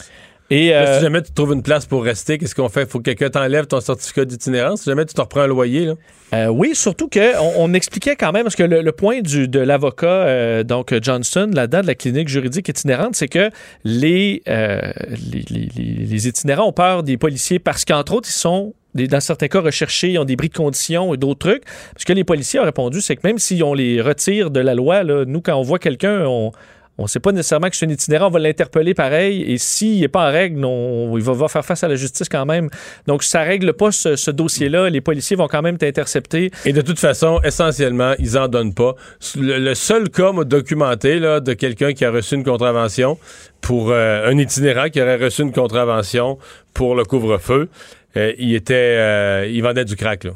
Et 0.51 0.69
si 0.69 0.73
euh, 0.73 1.01
jamais 1.01 1.21
tu 1.21 1.33
trouves 1.33 1.53
une 1.53 1.63
place 1.63 1.85
pour 1.85 2.03
rester, 2.03 2.39
qu'est-ce 2.39 2.55
qu'on 2.55 2.71
fait? 2.71 2.83
Il 2.83 2.89
faut 2.89 2.99
que 2.99 3.05
quelqu'un 3.05 3.29
t'enlève 3.29 3.67
ton 3.67 3.81
certificat 3.81 4.25
d'itinérance? 4.25 4.81
Si 4.81 4.91
jamais 4.91 5.05
tu 5.05 5.13
te 5.13 5.21
reprends 5.21 5.41
un 5.41 5.47
loyer, 5.47 5.87
là? 5.87 5.95
Euh, 6.35 6.47
oui, 6.49 6.75
surtout 6.75 7.09
qu'on 7.09 7.53
on 7.57 7.73
expliquait 7.75 8.17
quand 8.17 8.33
même, 8.33 8.45
parce 8.45 8.57
que 8.57 8.63
le, 8.63 8.93
point 8.93 9.21
du, 9.21 9.49
de 9.49 9.61
l'avocat, 9.61 10.07
euh, 10.07 10.63
donc 10.63 10.95
Johnson, 11.03 11.51
là-dedans, 11.53 11.83
de 11.83 11.87
la 11.87 11.95
clinique 11.95 12.29
juridique 12.29 12.69
itinérante, 12.69 13.15
c'est 13.17 13.29
que 13.29 13.51
les, 13.85 14.43
les, 14.47 15.45
les, 15.77 16.29
itinérants 16.29 16.69
ont 16.69 16.73
peur 16.73 17.03
des 17.03 17.17
policiers 17.17 17.59
parce 17.59 17.85
qu'entre 17.85 18.15
autres, 18.15 18.29
ils 18.29 18.33
sont 18.33 18.75
dans 18.95 19.21
certains 19.21 19.49
cas 19.49 19.61
recherchés, 19.61 20.13
ils 20.13 20.19
ont 20.19 20.25
des 20.25 20.37
bris 20.37 20.49
de 20.49 20.55
conditions 20.55 21.15
et 21.15 21.17
d'autres 21.17 21.39
trucs. 21.39 21.63
Ce 21.97 22.05
que 22.05 22.13
les 22.13 22.25
policiers 22.25 22.59
ont 22.61 22.65
répondu, 22.65 23.01
c'est 23.01 23.17
que 23.17 23.27
même 23.27 23.39
si 23.39 23.63
on 23.63 23.75
les 23.75 24.01
retire 24.01 24.51
de 24.51 24.61
la 24.61 24.75
loi, 24.75 25.03
là, 25.03 25.25
nous, 25.25 25.41
quand 25.41 25.55
on 25.55 25.63
voit 25.63 25.79
quelqu'un, 25.79 26.25
on, 26.27 26.53
on 26.99 27.05
ne 27.05 27.09
sait 27.09 27.21
pas 27.21 27.31
nécessairement 27.33 27.71
que 27.71 27.77
c'est 27.77 27.87
un 27.87 27.91
itinérant, 27.91 28.27
on 28.27 28.31
va 28.31 28.41
l'interpeller 28.41 28.93
pareil. 28.93 29.43
Et 29.43 29.57
s'il 29.57 30.01
n'est 30.01 30.09
pas 30.09 30.29
en 30.29 30.33
règle, 30.33 30.59
il 30.59 31.23
va, 31.23 31.49
faire 31.49 31.65
face 31.65 31.85
à 31.85 31.89
la 31.89 31.95
justice 31.95 32.29
quand 32.29 32.45
même. 32.45 32.69
Donc, 33.07 33.23
ça 33.23 33.43
ne 33.43 33.47
règle 33.47 33.73
pas 33.73 33.93
ce, 33.93 34.31
dossier-là. 34.31 34.91
Les 34.91 35.01
policiers 35.01 35.37
vont 35.37 35.47
quand 35.47 35.63
même 35.63 35.79
t'intercepter. 35.79 36.51
Et 36.65 36.73
de 36.73 36.81
toute 36.81 36.99
façon, 36.99 37.41
essentiellement, 37.45 38.15
ils 38.19 38.33
n'en 38.33 38.49
donnent 38.49 38.75
pas. 38.75 38.95
Le, 39.37 39.75
seul 39.75 40.11
cas 40.11 40.33
documenté 40.45 41.21
de 41.21 41.53
quelqu'un 41.55 41.93
qui 41.93 42.05
a 42.05 42.11
reçu 42.11 42.35
une 42.35 42.45
contravention 42.45 43.19
pour 43.61 43.91
euh, 43.91 44.29
un 44.29 44.37
itinérant 44.37 44.89
qui 44.89 45.01
aurait 45.01 45.17
reçu 45.17 45.43
une 45.43 45.53
contravention 45.53 46.39
pour 46.75 46.95
le 46.95 47.05
couvre-feu, 47.05 47.69
euh, 48.17 48.33
il 48.39 48.61
euh, 48.71 49.49
il 49.51 49.63
vendait 49.63 49.85
du 49.85 49.97
crack. 49.97 50.25
Là. 50.25 50.33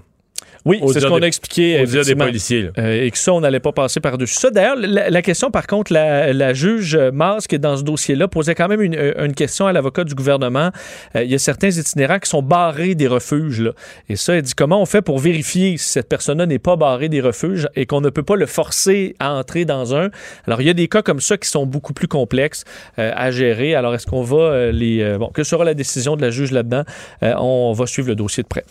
Oui, 0.64 0.80
c'est 0.92 1.00
ce 1.00 1.06
qu'on 1.06 1.22
a 1.22 1.26
expliqué. 1.26 1.84
des 1.84 2.14
policiers. 2.14 2.70
Euh, 2.78 3.04
et 3.04 3.10
que 3.10 3.18
ça, 3.18 3.32
on 3.32 3.40
n'allait 3.40 3.60
pas 3.60 3.72
passer 3.72 4.00
par-dessus 4.00 4.34
ça. 4.34 4.50
D'ailleurs, 4.50 4.76
la, 4.76 5.22
question, 5.22 5.50
par 5.50 5.66
contre, 5.66 5.92
la, 5.92 6.54
juge 6.54 6.96
Masque, 6.96 7.56
dans 7.56 7.76
ce 7.76 7.82
dossier-là, 7.82 8.28
posait 8.28 8.54
quand 8.54 8.68
même 8.68 8.82
une, 8.82 8.94
euh, 8.94 9.28
question 9.32 9.66
à 9.66 9.72
l'avocat 9.72 10.04
du 10.04 10.14
gouvernement. 10.14 10.70
Euh, 11.16 11.24
il 11.24 11.30
y 11.30 11.34
a 11.34 11.38
certains 11.38 11.70
itinérants 11.70 12.18
qui 12.18 12.28
sont 12.28 12.42
barrés 12.42 12.94
des 12.94 13.08
refuges. 13.08 13.60
Là. 13.60 13.72
Et 14.08 14.16
ça, 14.16 14.34
elle 14.34 14.42
dit 14.42 14.54
comment 14.54 14.80
on 14.80 14.86
fait 14.86 15.02
pour 15.02 15.18
vérifier 15.18 15.76
si 15.78 15.88
cette 15.88 16.08
personne-là 16.08 16.46
n'est 16.46 16.58
pas 16.58 16.76
barrée 16.76 17.08
des 17.08 17.20
refuges 17.20 17.68
et 17.74 17.86
qu'on 17.86 18.00
ne 18.00 18.10
peut 18.10 18.22
pas 18.22 18.36
le 18.36 18.46
forcer 18.46 19.16
à 19.18 19.32
entrer 19.32 19.64
dans 19.64 19.94
un? 19.94 20.10
Alors, 20.46 20.60
il 20.60 20.66
y 20.66 20.70
a 20.70 20.74
des 20.74 20.88
cas 20.88 21.02
comme 21.02 21.20
ça 21.20 21.36
qui 21.38 21.48
sont 21.48 21.66
beaucoup 21.66 21.92
plus 21.92 22.08
complexes 22.08 22.64
à 22.96 23.30
gérer. 23.30 23.74
Alors, 23.74 23.94
est-ce 23.94 24.06
qu'on 24.06 24.22
va 24.22 24.70
les... 24.70 25.16
bon, 25.18 25.28
que 25.28 25.42
sera 25.42 25.64
la 25.64 25.74
décision 25.74 26.16
de 26.16 26.22
la 26.22 26.30
juge 26.30 26.50
là-dedans? 26.50 26.84
on 27.22 27.72
va 27.72 27.86
suivre 27.86 28.08
le 28.08 28.14
dossier 28.14 28.42
de 28.42 28.48
près. 28.48 28.64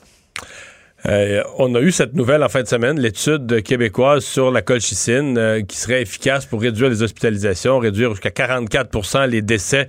Euh, 1.07 1.41
on 1.57 1.73
a 1.73 1.79
eu 1.79 1.91
cette 1.91 2.13
nouvelle 2.13 2.43
en 2.43 2.49
fin 2.49 2.61
de 2.61 2.67
semaine, 2.67 2.99
l'étude 2.99 3.63
québécoise 3.63 4.23
sur 4.23 4.51
la 4.51 4.61
colchicine 4.61 5.37
euh, 5.37 5.61
qui 5.61 5.77
serait 5.77 6.01
efficace 6.01 6.45
pour 6.45 6.61
réduire 6.61 6.89
les 6.89 7.01
hospitalisations, 7.01 7.79
réduire 7.79 8.11
jusqu'à 8.11 8.29
44% 8.29 9.27
les 9.27 9.41
décès 9.41 9.87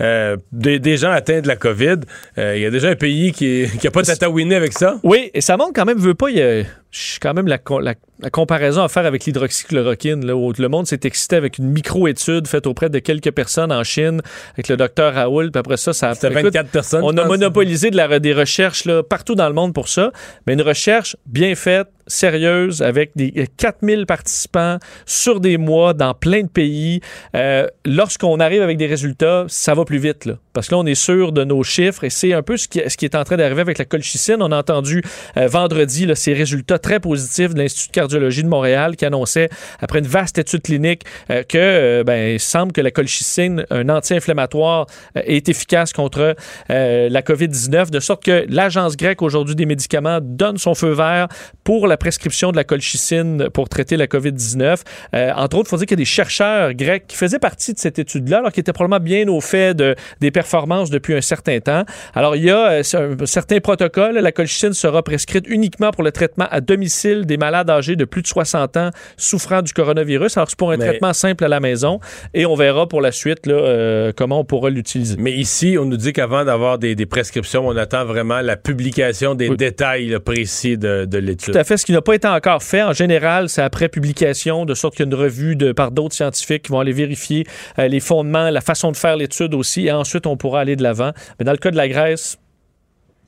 euh, 0.00 0.36
des, 0.52 0.96
gens 0.96 1.10
atteints 1.10 1.40
de 1.40 1.48
la 1.48 1.56
COVID. 1.56 2.00
Il 2.36 2.58
y 2.58 2.66
a 2.66 2.70
déjà 2.70 2.88
un 2.88 2.96
pays 2.96 3.32
qui 3.32 3.66
n'a 3.82 3.90
pas 3.90 4.02
tatouiné 4.02 4.54
avec 4.54 4.72
ça. 4.72 4.98
Oui, 5.02 5.30
et 5.34 5.40
ça 5.40 5.56
montre 5.56 5.72
quand 5.74 5.84
même, 5.84 5.98
veut 5.98 6.14
pas, 6.14 6.30
il 6.30 6.38
y 6.38 6.42
a 6.42 6.62
quand 7.20 7.34
même 7.34 7.46
la, 7.46 7.58
comparaison 8.30 8.82
à 8.82 8.88
faire 8.88 9.06
avec 9.06 9.24
l'hydroxychloroquine, 9.24 10.26
là, 10.26 10.34
où 10.34 10.52
le 10.56 10.68
monde 10.68 10.86
s'est 10.86 11.00
excité 11.04 11.36
avec 11.36 11.58
une 11.58 11.70
micro-étude 11.70 12.48
faite 12.48 12.66
auprès 12.66 12.90
de 12.90 12.98
quelques 12.98 13.30
personnes 13.30 13.72
en 13.72 13.84
Chine, 13.84 14.20
avec 14.54 14.68
le 14.68 14.76
docteur 14.76 15.14
Raoul, 15.14 15.50
puis 15.50 15.58
après 15.58 15.76
ça, 15.76 15.92
ça 15.92 16.10
a... 16.10 16.14
24 16.14 16.70
personnes. 16.70 17.02
On 17.04 17.16
a 17.16 17.24
monopolisé 17.24 17.90
de 17.90 17.96
la, 17.96 18.18
des 18.18 18.32
recherches 18.32 18.84
là, 18.84 19.02
partout 19.02 19.34
dans 19.34 19.48
le 19.48 19.54
monde 19.54 19.72
pour 19.72 19.88
ça, 19.88 20.12
mais 20.46 20.54
une 20.54 20.62
recherche 20.62 21.16
bien 21.26 21.54
faite, 21.54 21.88
sérieuse 22.10 22.82
avec 22.82 23.12
des 23.16 23.46
4000 23.56 24.06
participants 24.06 24.78
sur 25.06 25.40
des 25.40 25.56
mois 25.56 25.94
dans 25.94 26.14
plein 26.14 26.42
de 26.42 26.48
pays. 26.48 27.00
Euh, 27.34 27.66
lorsqu'on 27.84 28.40
arrive 28.40 28.62
avec 28.62 28.76
des 28.76 28.86
résultats, 28.86 29.44
ça 29.48 29.74
va 29.74 29.84
plus 29.84 29.98
vite. 29.98 30.26
Là, 30.26 30.34
parce 30.52 30.68
que 30.68 30.74
là, 30.74 30.80
on 30.80 30.86
est 30.86 30.94
sûr 30.94 31.32
de 31.32 31.44
nos 31.44 31.62
chiffres 31.62 32.04
et 32.04 32.10
c'est 32.10 32.32
un 32.32 32.42
peu 32.42 32.56
ce 32.56 32.68
qui, 32.68 32.78
est 32.78 33.14
en 33.14 33.24
train 33.24 33.36
d'arriver 33.36 33.60
avec 33.60 33.78
la 33.78 33.84
colchicine. 33.84 34.36
On 34.40 34.52
a 34.52 34.58
entendu 34.58 35.02
euh, 35.36 35.46
vendredi 35.46 36.08
ces 36.14 36.32
résultats 36.32 36.78
très 36.78 37.00
positifs 37.00 37.54
de 37.54 37.58
l'Institut 37.60 37.88
de 37.88 37.92
cardiologie 37.92 38.42
de 38.42 38.48
Montréal 38.48 38.96
qui 38.96 39.04
annonçait, 39.04 39.48
après 39.80 40.00
une 40.00 40.06
vaste 40.06 40.38
étude 40.38 40.62
clinique, 40.62 41.04
euh, 41.30 41.42
que 41.42 42.02
ben, 42.02 42.38
semble 42.38 42.72
que 42.72 42.80
la 42.80 42.90
colchicine, 42.90 43.64
un 43.70 43.88
anti-inflammatoire, 43.88 44.86
est 45.14 45.48
efficace 45.48 45.92
contre 45.92 46.34
la 46.68 47.22
COVID-19, 47.22 47.90
de 47.90 48.00
sorte 48.00 48.24
que 48.24 48.44
l'Agence 48.48 48.96
grecque 48.96 49.22
aujourd'hui 49.22 49.54
des 49.54 49.66
médicaments 49.66 50.18
donne 50.22 50.58
son 50.58 50.74
feu 50.74 50.90
vert 50.90 51.28
pour 51.64 51.86
la 51.86 51.96
prescription 52.00 52.50
de 52.50 52.56
la 52.56 52.64
colchicine 52.64 53.48
pour 53.52 53.68
traiter 53.68 53.96
la 53.96 54.08
COVID-19. 54.08 54.80
Euh, 55.14 55.32
entre 55.36 55.58
autres, 55.58 55.68
il 55.68 55.70
faut 55.70 55.76
dire 55.76 55.86
qu'il 55.86 55.96
y 55.96 56.00
a 56.00 56.04
des 56.04 56.04
chercheurs 56.04 56.74
grecs 56.74 57.06
qui 57.06 57.16
faisaient 57.16 57.38
partie 57.38 57.72
de 57.72 57.78
cette 57.78 58.00
étude-là, 58.00 58.38
alors 58.38 58.50
qui 58.50 58.58
étaient 58.58 58.72
probablement 58.72 59.04
bien 59.04 59.28
au 59.28 59.40
fait 59.40 59.74
de, 59.74 59.94
des 60.20 60.32
performances 60.32 60.90
depuis 60.90 61.14
un 61.14 61.20
certain 61.20 61.60
temps. 61.60 61.84
Alors, 62.14 62.34
il 62.34 62.44
y 62.44 62.50
a 62.50 62.82
euh, 62.82 63.16
un 63.20 63.26
certain 63.26 63.60
protocole. 63.60 64.18
La 64.18 64.32
colchicine 64.32 64.72
sera 64.72 65.02
prescrite 65.02 65.44
uniquement 65.46 65.92
pour 65.92 66.02
le 66.02 66.10
traitement 66.10 66.46
à 66.50 66.60
domicile 66.60 67.26
des 67.26 67.36
malades 67.36 67.70
âgés 67.70 67.94
de 67.94 68.04
plus 68.04 68.22
de 68.22 68.26
60 68.26 68.76
ans 68.76 68.90
souffrant 69.16 69.62
du 69.62 69.72
coronavirus. 69.72 70.36
Alors, 70.36 70.48
c'est 70.50 70.58
pour 70.58 70.72
un 70.72 70.78
traitement 70.78 71.12
simple 71.12 71.44
à 71.44 71.48
la 71.48 71.60
maison 71.60 72.00
et 72.34 72.46
on 72.46 72.54
verra 72.54 72.88
pour 72.88 73.00
la 73.00 73.12
suite 73.12 73.46
là, 73.46 73.54
euh, 73.54 74.12
comment 74.16 74.40
on 74.40 74.44
pourra 74.44 74.70
l'utiliser. 74.70 75.16
Mais 75.18 75.32
ici, 75.32 75.76
on 75.78 75.84
nous 75.84 75.98
dit 75.98 76.12
qu'avant 76.12 76.44
d'avoir 76.44 76.78
des, 76.78 76.96
prescriptions, 77.06 77.66
on 77.66 77.76
attend 77.76 78.04
vraiment 78.04 78.40
la 78.40 78.56
publication 78.56 79.34
des 79.34 79.50
détails 79.50 80.16
précis 80.24 80.78
de, 80.78 81.04
de 81.04 81.18
l'étude. 81.18 81.52
Tout 81.52 81.58
à 81.58 81.64
fait 81.64 81.76
qui 81.90 81.94
n'a 81.94 82.02
pas 82.02 82.14
été 82.14 82.28
encore 82.28 82.62
fait. 82.62 82.84
En 82.84 82.92
général, 82.92 83.48
c'est 83.48 83.62
après 83.62 83.88
publication, 83.88 84.64
de 84.64 84.74
sorte 84.74 84.94
qu'il 84.94 85.06
y 85.06 85.08
a 85.08 85.10
une 85.10 85.20
revue 85.20 85.56
de, 85.56 85.72
par 85.72 85.90
d'autres 85.90 86.14
scientifiques 86.14 86.62
qui 86.62 86.70
vont 86.70 86.78
aller 86.78 86.92
vérifier 86.92 87.44
euh, 87.80 87.88
les 87.88 87.98
fondements, 87.98 88.48
la 88.48 88.60
façon 88.60 88.92
de 88.92 88.96
faire 88.96 89.16
l'étude 89.16 89.54
aussi, 89.54 89.88
et 89.88 89.92
ensuite 89.92 90.28
on 90.28 90.36
pourra 90.36 90.60
aller 90.60 90.76
de 90.76 90.84
l'avant. 90.84 91.10
Mais 91.40 91.44
dans 91.44 91.50
le 91.50 91.58
cas 91.58 91.72
de 91.72 91.76
la 91.76 91.88
Grèce, 91.88 92.38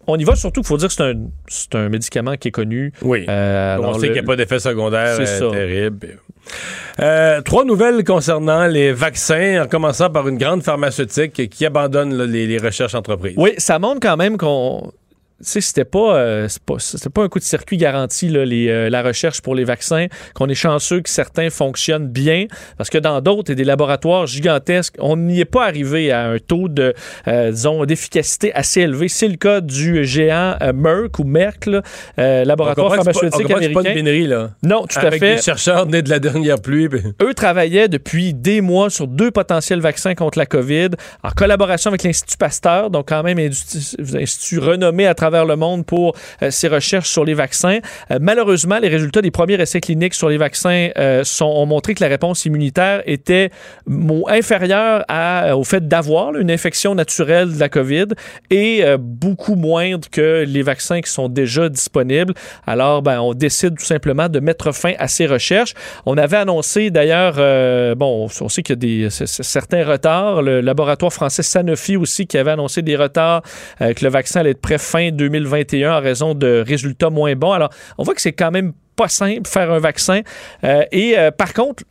on 0.07 0.16
y 0.16 0.22
va 0.22 0.37
surtout 0.37 0.61
qu'il 0.61 0.68
faut 0.68 0.77
dire 0.77 0.87
que 0.87 0.94
c'est 0.94 1.75
un, 1.75 1.81
un, 1.81 1.88
médicament 1.88 2.37
qui 2.37 2.48
est 2.48 2.53
connu. 2.53 2.92
Oui. 3.03 3.27
Euh, 3.29 3.79
on 3.83 3.94
sait 3.94 4.07
qu'il 4.07 4.12
n'y 4.12 4.18
a 4.20 4.22
pas 4.22 4.37
d'effet 4.37 4.61
secondaire 4.61 5.16
euh, 5.18 5.51
terrible. 5.51 6.18
trois 7.44 7.64
nouvelles 7.64 8.05
concernant 8.05 8.68
les 8.68 8.92
vaccins, 8.92 9.64
en 9.64 9.66
commençant 9.66 10.09
par 10.09 10.29
une 10.29 10.38
grande 10.38 10.62
pharmaceutique 10.62 11.51
qui 11.51 11.66
abandonne 11.66 12.16
les, 12.27 12.46
les 12.46 12.59
recherches 12.59 12.94
entreprises. 12.94 13.35
Oui, 13.37 13.55
ça 13.59 13.81
montre 13.81 13.98
quand 13.98 14.16
même 14.16 14.37
qu'on 14.37 14.92
sais, 15.42 15.61
c'était 15.61 15.85
pas, 15.85 16.16
euh, 16.16 16.48
pas, 16.66 16.76
pas 17.14 17.22
un 17.22 17.28
coup 17.28 17.38
de 17.38 17.44
circuit 17.44 17.76
garanti, 17.76 18.28
là, 18.28 18.44
les, 18.44 18.68
euh, 18.68 18.90
la 18.90 19.02
recherche 19.02 19.40
pour 19.40 19.55
les 19.55 19.64
vaccins, 19.64 20.07
qu'on 20.35 20.48
est 20.48 20.55
chanceux 20.55 21.00
que 21.00 21.09
certains 21.11 21.50
fonctionnent 21.50 22.09
bien, 22.09 22.46
parce 22.78 22.90
que 22.90 22.98
dans 22.98 23.20
d'autres, 23.20 23.52
et 23.52 23.55
des 23.55 23.64
laboratoires 23.64 24.26
gigantesques, 24.26 24.94
on 24.98 25.16
n'y 25.16 25.40
est 25.40 25.44
pas 25.44 25.64
arrivé 25.66 26.11
à 26.12 26.26
un 26.28 26.38
taux 26.38 26.68
de, 26.68 26.94
euh, 27.28 27.50
disons, 27.50 27.85
d'efficacité 27.85 28.52
assez 28.55 28.81
élevé. 28.83 29.09
C'est 29.09 29.28
le 29.28 29.37
cas 29.37 29.61
du 29.61 30.05
géant 30.05 30.57
euh, 30.62 30.72
Merck 30.72 31.18
ou 31.18 31.24
Merck, 31.24 31.66
là, 31.66 31.83
euh, 32.18 32.44
laboratoire 32.44 32.88
pas- 32.90 32.96
pharmaceutique 32.96 33.31
c'est 33.37 33.42
pas 33.44 33.59
une 33.59 33.64
américain. 33.66 33.94
bénérie, 33.94 34.26
là. 34.26 34.50
Non, 34.62 34.87
tout 34.87 34.98
Avec 34.98 35.22
à 35.22 35.26
fait. 35.26 35.37
des 35.37 35.42
chercheurs 35.42 35.87
nés 35.87 36.02
de 36.02 36.11
la 36.11 36.18
dernière 36.18 36.61
pluie. 36.61 36.88
puis- 36.88 37.00
Eux 37.22 37.35
travaillaient 37.35 37.88
depuis 37.88 38.35
des 38.35 38.61
mois 38.61 38.90
sur 38.90 39.07
deux 39.07 39.31
potentiels 39.31 39.81
vaccins 39.81 40.14
contre 40.14 40.38
la 40.38 40.46
COVID 40.46 40.90
en 41.22 41.31
collaboration 41.31 41.88
avec 41.88 42.02
l'Institut 42.02 42.37
Pasteur, 42.37 42.90
donc 42.90 43.09
quand 43.09 43.22
même 43.22 43.38
institut 43.38 44.59
renommé 44.59 45.07
à 45.07 45.14
travers 45.14 45.32
le 45.40 45.57
monde 45.57 45.85
pour 45.85 46.14
euh, 46.42 46.51
ses 46.51 46.68
recherches 46.68 47.09
sur 47.09 47.25
les 47.25 47.35
vaccins. 47.35 47.79
Euh, 48.11 48.18
malheureusement, 48.21 48.79
les 48.79 48.88
résultats 48.88 49.23
des 49.23 49.31
premiers 49.31 49.61
essais 49.61 49.81
cliniques 49.81 50.14
sur 50.14 50.29
les 50.29 50.37
vaccins 50.37 50.90
euh, 50.99 51.23
ont 51.40 51.66
montré 51.66 51.95
que 51.95 52.03
la 52.03 52.09
réponse 52.09 52.45
immunitaire 52.45 53.03
était 53.07 53.51
inférieure 54.29 55.05
au 55.57 55.64
fait 55.64 55.87
d'avoir 55.88 56.35
une 56.37 56.51
infection 56.51 56.95
naturelle 56.95 57.55
de 57.55 57.59
la 57.59 57.68
COVID 57.68 58.07
et 58.51 58.85
beaucoup 58.99 59.55
moindre 59.55 60.09
que 60.11 60.45
les 60.47 60.62
vaccins 60.62 61.01
qui 61.01 61.11
sont 61.11 61.29
déjà 61.29 61.68
disponibles. 61.68 62.35
Alors, 62.66 63.03
ben, 63.03 63.21
on 63.21 63.35
décide 63.35 63.77
tout 63.77 63.85
simplement 63.85 64.29
de 64.29 64.40
mettre 64.40 64.73
fin 64.73 64.92
à 64.99 65.09
ces 65.09 65.27
recherches. 65.27 65.75
On 66.07 66.16
avait 66.16 66.37
annoncé 66.37 66.90
d'ailleurs, 66.90 67.35
bon, 67.97 68.29
on 68.40 68.49
sait 68.49 68.62
qu'il 68.62 68.77
y 68.85 69.05
a 69.05 69.09
des, 69.09 69.11
certains 69.11 69.85
retards. 69.85 70.42
Le 70.42 70.61
laboratoire 70.61 71.12
français 71.12 71.42
Sanofi 71.42 71.97
aussi 71.97 72.27
qui 72.27 72.38
avait 72.38 72.53
annoncé 72.53 72.83
des 72.83 72.97
retards, 72.97 73.42
que 73.79 74.05
le 74.05 74.11
vaccin 74.11 74.40
allait 74.40 74.51
être 74.51 74.61
prêt 74.61 74.79
fin 74.79 75.11
2021 75.29 75.99
en 75.99 76.01
raison 76.01 76.35
de 76.35 76.65
résultats 76.67 77.11
moins 77.11 77.35
bons. 77.35 77.53
Alors, 77.53 77.71
on 77.99 78.03
voit 78.03 78.15
que 78.15 78.21
c'est 78.21 78.33
quand 78.33 78.51
même 78.51 78.73
pas 78.96 79.09
simple 79.09 79.48
faire 79.48 79.70
un 79.70 79.78
vaccin. 79.78 80.22
Euh, 80.64 80.85
et 80.92 81.18
euh, 81.18 81.31
par 81.31 81.52
contre, 81.52 81.85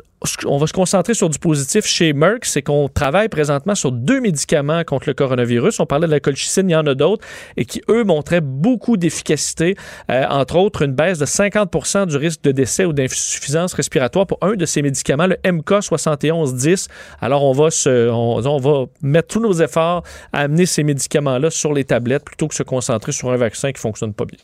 on 0.46 0.58
va 0.58 0.68
se 0.68 0.74
concentrer 0.74 1.14
sur 1.14 1.30
du 1.30 1.40
positif 1.40 1.86
chez 1.86 2.14
Merck, 2.14 2.46
c'est 2.46 2.62
qu'on 2.62 2.88
travaille 2.88 3.28
présentement 3.28 3.74
sur 3.74 3.92
deux 3.92 4.22
médicaments 4.22 4.84
contre 4.84 5.10
le 5.10 5.14
coronavirus. 5.16 5.80
On 5.80 5.88
parlait 5.88 6.06
de 6.06 6.12
la 6.12 6.20
colchicine, 6.20 6.70
il 6.70 6.74
y 6.74 6.76
en 6.76 6.86
a 6.86 6.94
d'autres, 6.94 7.26
et 7.58 7.66
qui, 7.66 7.82
eux, 7.90 8.04
montraient 8.04 8.42
beaucoup 8.42 8.98
d'efficacité, 8.98 9.76
euh, 10.12 10.26
entre 10.30 10.58
autres 10.58 10.84
une 10.84 10.94
baisse 10.94 11.18
de 11.18 11.26
50% 11.26 12.06
du 12.06 12.18
risque 12.18 12.44
de 12.44 12.52
décès 12.52 12.86
ou 12.86 12.94
d'insuffisance 12.94 13.74
respiratoire 13.74 14.28
pour 14.28 14.38
un 14.42 14.54
de 14.54 14.66
ces 14.66 14.84
médicaments, 14.84 15.26
le 15.26 15.38
MK7110. 15.38 16.88
Alors, 17.20 17.44
on 17.44 17.54
va, 17.54 17.72
se, 17.72 18.10
on, 18.10 18.60
va 18.60 18.86
mettre 19.02 19.30
tous 19.30 19.40
nos 19.40 19.54
efforts 19.54 20.04
à 20.34 20.42
amener 20.42 20.68
ces 20.68 20.84
médicaments-là 20.84 21.50
sur 21.50 21.74
les 21.74 21.84
tablettes 21.84 22.24
plutôt 22.24 22.48
que 22.48 22.56
se 22.56 22.64
concentrer 22.64 23.12
sur 23.12 23.32
un 23.32 23.38
vaccin 23.38 23.72
qui 23.72 23.82
fonctionne 23.82 24.14
pas 24.14 24.26
bien. 24.26 24.38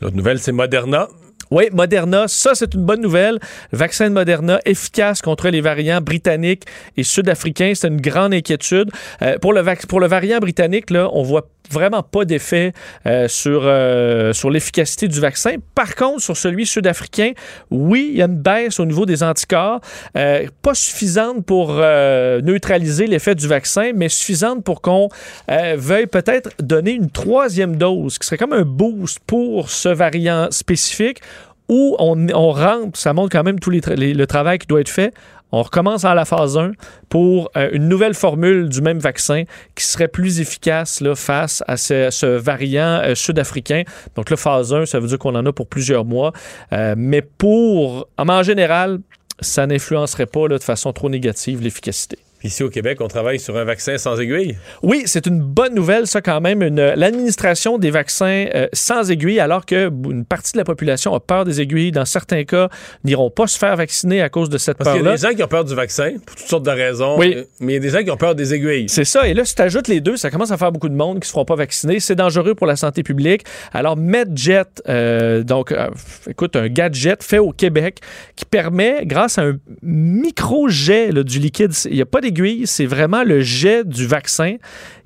L'autre 0.00 0.16
nouvelle, 0.16 0.40
c'est 0.40 0.52
Moderna. 0.52 1.08
Oui, 1.54 1.68
Moderna, 1.72 2.26
ça 2.26 2.56
c'est 2.56 2.74
une 2.74 2.84
bonne 2.84 3.00
nouvelle. 3.00 3.38
Le 3.70 3.78
vaccin 3.78 4.08
de 4.08 4.12
Moderna 4.12 4.58
efficace 4.64 5.22
contre 5.22 5.50
les 5.50 5.60
variants 5.60 6.00
britanniques 6.00 6.64
et 6.96 7.04
sud-africains, 7.04 7.74
c'est 7.76 7.86
une 7.86 8.00
grande 8.00 8.34
inquiétude. 8.34 8.90
Euh, 9.22 9.38
pour, 9.38 9.52
le 9.52 9.62
pour 9.86 10.00
le 10.00 10.08
variant 10.08 10.40
britannique, 10.40 10.90
là, 10.90 11.08
on 11.12 11.22
voit 11.22 11.46
vraiment 11.70 12.02
pas 12.02 12.24
d'effet 12.24 12.72
euh, 13.06 13.28
sur, 13.28 13.62
euh, 13.64 14.32
sur 14.32 14.50
l'efficacité 14.50 15.08
du 15.08 15.20
vaccin. 15.20 15.56
Par 15.74 15.94
contre, 15.94 16.20
sur 16.20 16.36
celui 16.36 16.66
sud-africain, 16.66 17.32
oui, 17.70 18.08
il 18.12 18.18
y 18.18 18.22
a 18.22 18.26
une 18.26 18.36
baisse 18.36 18.80
au 18.80 18.86
niveau 18.86 19.06
des 19.06 19.22
anticorps, 19.22 19.80
euh, 20.16 20.46
pas 20.62 20.74
suffisante 20.74 21.44
pour 21.44 21.74
neutraliser 21.74 23.06
l'effet 23.06 23.34
du 23.34 23.48
vaccin, 23.48 23.92
mais 23.94 24.08
suffisante 24.08 24.64
pour 24.64 24.80
qu'on 24.80 25.08
veuille 25.48 26.06
peut-être 26.06 26.50
donner 26.60 26.92
une 26.92 27.10
troisième 27.10 27.76
dose, 27.76 28.18
qui 28.18 28.26
serait 28.26 28.38
comme 28.38 28.52
un 28.52 28.62
boost 28.62 29.18
pour 29.26 29.70
ce 29.70 29.88
variant 29.88 30.48
spécifique, 30.50 31.20
où 31.68 31.96
on, 31.98 32.28
on 32.34 32.52
rentre, 32.52 32.98
ça 32.98 33.12
montre 33.12 33.30
quand 33.30 33.42
même 33.42 33.58
tout 33.58 33.70
le 33.70 34.26
travail 34.26 34.58
qui 34.58 34.66
doit 34.66 34.80
être 34.80 34.88
fait. 34.88 35.12
On 35.56 35.62
recommence 35.62 36.04
à 36.04 36.16
la 36.16 36.24
phase 36.24 36.58
1 36.58 36.72
pour 37.08 37.48
euh, 37.56 37.68
une 37.72 37.86
nouvelle 37.86 38.14
formule 38.14 38.68
du 38.68 38.82
même 38.82 38.98
vaccin 38.98 39.44
qui 39.76 39.84
serait 39.84 40.08
plus 40.08 40.40
efficace 40.40 41.00
face 41.14 41.62
à 41.68 41.76
ce, 41.76 42.26
variant 42.26 43.00
euh, 43.04 43.14
sud-africain. 43.14 43.84
Donc, 44.16 44.30
le 44.30 44.36
phase 44.36 44.74
1, 44.74 44.86
ça 44.86 44.98
veut 44.98 45.06
dire 45.06 45.20
qu'on 45.20 45.36
en 45.36 45.46
a 45.46 45.52
pour 45.52 45.68
plusieurs 45.68 46.04
mois. 46.04 46.32
Euh, 46.72 46.96
mais 46.98 47.22
pour, 47.22 48.08
en 48.18 48.42
général, 48.42 48.98
ça 49.38 49.64
n'influencerait 49.68 50.26
pas 50.26 50.48
de 50.48 50.58
façon 50.58 50.92
trop 50.92 51.08
négative 51.08 51.62
l'efficacité. 51.62 52.18
Ici 52.44 52.62
au 52.62 52.68
Québec, 52.68 52.98
on 53.00 53.08
travaille 53.08 53.40
sur 53.40 53.56
un 53.56 53.64
vaccin 53.64 53.96
sans 53.96 54.20
aiguille. 54.20 54.56
Oui, 54.82 55.04
c'est 55.06 55.26
une 55.26 55.40
bonne 55.40 55.74
nouvelle, 55.74 56.06
ça, 56.06 56.20
quand 56.20 56.42
même. 56.42 56.62
Une- 56.62 56.92
L'administration 56.94 57.78
des 57.78 57.90
vaccins 57.90 58.46
euh, 58.54 58.68
sans 58.74 59.10
aiguille, 59.10 59.40
alors 59.40 59.64
que 59.64 59.90
une 60.10 60.26
partie 60.26 60.52
de 60.52 60.58
la 60.58 60.64
population 60.64 61.14
a 61.14 61.20
peur 61.20 61.44
des 61.46 61.62
aiguilles, 61.62 61.90
dans 61.90 62.04
certains 62.04 62.44
cas, 62.44 62.68
n'iront 63.02 63.30
pas 63.30 63.46
se 63.46 63.58
faire 63.58 63.74
vacciner 63.76 64.20
à 64.20 64.28
cause 64.28 64.50
de 64.50 64.58
cette 64.58 64.76
Parce 64.76 64.90
qu'il 64.90 64.98
y 64.98 65.00
a 65.00 65.02
peur-là. 65.04 65.16
des 65.16 65.26
gens 65.28 65.34
qui 65.34 65.42
ont 65.42 65.48
peur 65.48 65.64
du 65.64 65.74
vaccin, 65.74 66.12
pour 66.26 66.36
toutes 66.36 66.46
sortes 66.46 66.66
de 66.66 66.70
raisons. 66.70 67.18
Oui. 67.18 67.32
euh, 67.34 67.44
Mais 67.60 67.72
il 67.72 67.76
y 67.76 67.78
a 67.78 67.80
des 67.80 67.88
gens 67.88 68.02
qui 68.04 68.10
ont 68.10 68.16
peur 68.18 68.34
des 68.34 68.52
aiguilles. 68.52 68.90
C'est 68.90 69.04
ça. 69.06 69.26
Et 69.26 69.32
là, 69.32 69.46
si 69.46 69.54
tu 69.54 69.62
ajoutes 69.62 69.88
les 69.88 70.02
deux, 70.02 70.18
ça 70.18 70.30
commence 70.30 70.50
à 70.50 70.58
faire 70.58 70.70
beaucoup 70.70 70.90
de 70.90 70.94
monde 70.94 71.14
qui 71.14 71.20
ne 71.20 71.24
se 71.26 71.30
feront 71.30 71.46
pas 71.46 71.56
vacciner. 71.56 71.98
C'est 71.98 72.14
dangereux 72.14 72.54
pour 72.54 72.66
la 72.66 72.76
santé 72.76 73.02
publique. 73.02 73.44
Alors, 73.72 73.96
MedJet, 73.96 74.64
euh, 74.90 75.42
donc, 75.42 75.72
euh, 75.72 75.88
écoute, 76.28 76.56
un 76.56 76.68
gadget 76.68 77.22
fait 77.22 77.38
au 77.38 77.52
Québec 77.52 78.00
qui 78.36 78.44
permet, 78.44 79.06
grâce 79.06 79.38
à 79.38 79.44
un 79.44 79.56
micro-jet 79.82 81.12
du 81.24 81.38
liquide, 81.38 81.72
il 81.86 81.94
n'y 81.96 82.02
a 82.02 82.06
pas 82.06 82.20
d'aiguille, 82.34 82.66
c'est 82.66 82.86
vraiment 82.86 83.22
le 83.24 83.40
jet 83.40 83.86
du 83.86 84.06
vaccin 84.06 84.56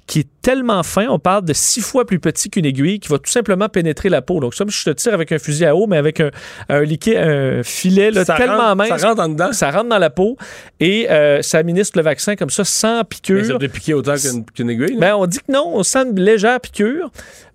qui 0.07 0.21
est 0.21 0.29
tellement 0.41 0.83
fin, 0.83 1.07
on 1.11 1.19
parle 1.19 1.45
de 1.45 1.53
six 1.53 1.83
fois 1.83 2.07
plus 2.07 2.19
petit 2.19 2.49
qu'une 2.49 2.65
aiguille, 2.65 2.99
qui 2.99 3.09
va 3.11 3.19
tout 3.19 3.31
simplement 3.31 3.69
pénétrer 3.69 4.09
la 4.09 4.23
peau. 4.23 4.41
Donc, 4.41 4.55
comme 4.57 4.71
je 4.71 4.83
te 4.83 4.89
tire 4.89 5.13
avec 5.13 5.33
un 5.33 5.39
fusil 5.39 5.67
à 5.67 5.77
eau, 5.77 5.87
mais 5.87 5.99
avec 5.99 6.21
un, 6.21 6.31
un 6.71 6.81
liquide, 6.81 7.19
un 7.19 7.63
filet 7.63 8.11
là, 8.11 8.25
Ça 8.25 8.37
tellement 8.37 8.57
rentre- 8.57 8.77
mince, 8.77 8.89
ça 9.01 9.09
rentre 9.09 9.21
en 9.23 9.29
dedans? 9.29 9.53
ça 9.53 9.71
rentre 9.71 9.91
dans 9.91 9.99
la 9.99 10.09
peau 10.09 10.39
et 10.81 11.11
euh, 11.11 11.43
ça 11.43 11.59
administre 11.59 11.99
le 11.99 12.05
vaccin 12.05 12.37
comme 12.37 12.49
ça, 12.49 12.65
sans 12.65 13.05
piqûre. 13.05 13.37
Mais 13.43 13.45
ça 13.49 13.59
doit 13.59 13.69
piquer 13.69 13.93
autant 13.93 14.15
qu'une 14.15 14.47
qu'une 14.47 14.71
aiguille. 14.71 14.95
là. 14.95 14.99
Ben, 14.99 15.15
on 15.15 15.27
dit 15.27 15.41
que 15.41 15.53
non, 15.53 15.73
on 15.75 15.83
sent 15.83 16.05
une 16.11 16.19
légère 16.19 16.59
piqûre, 16.59 17.11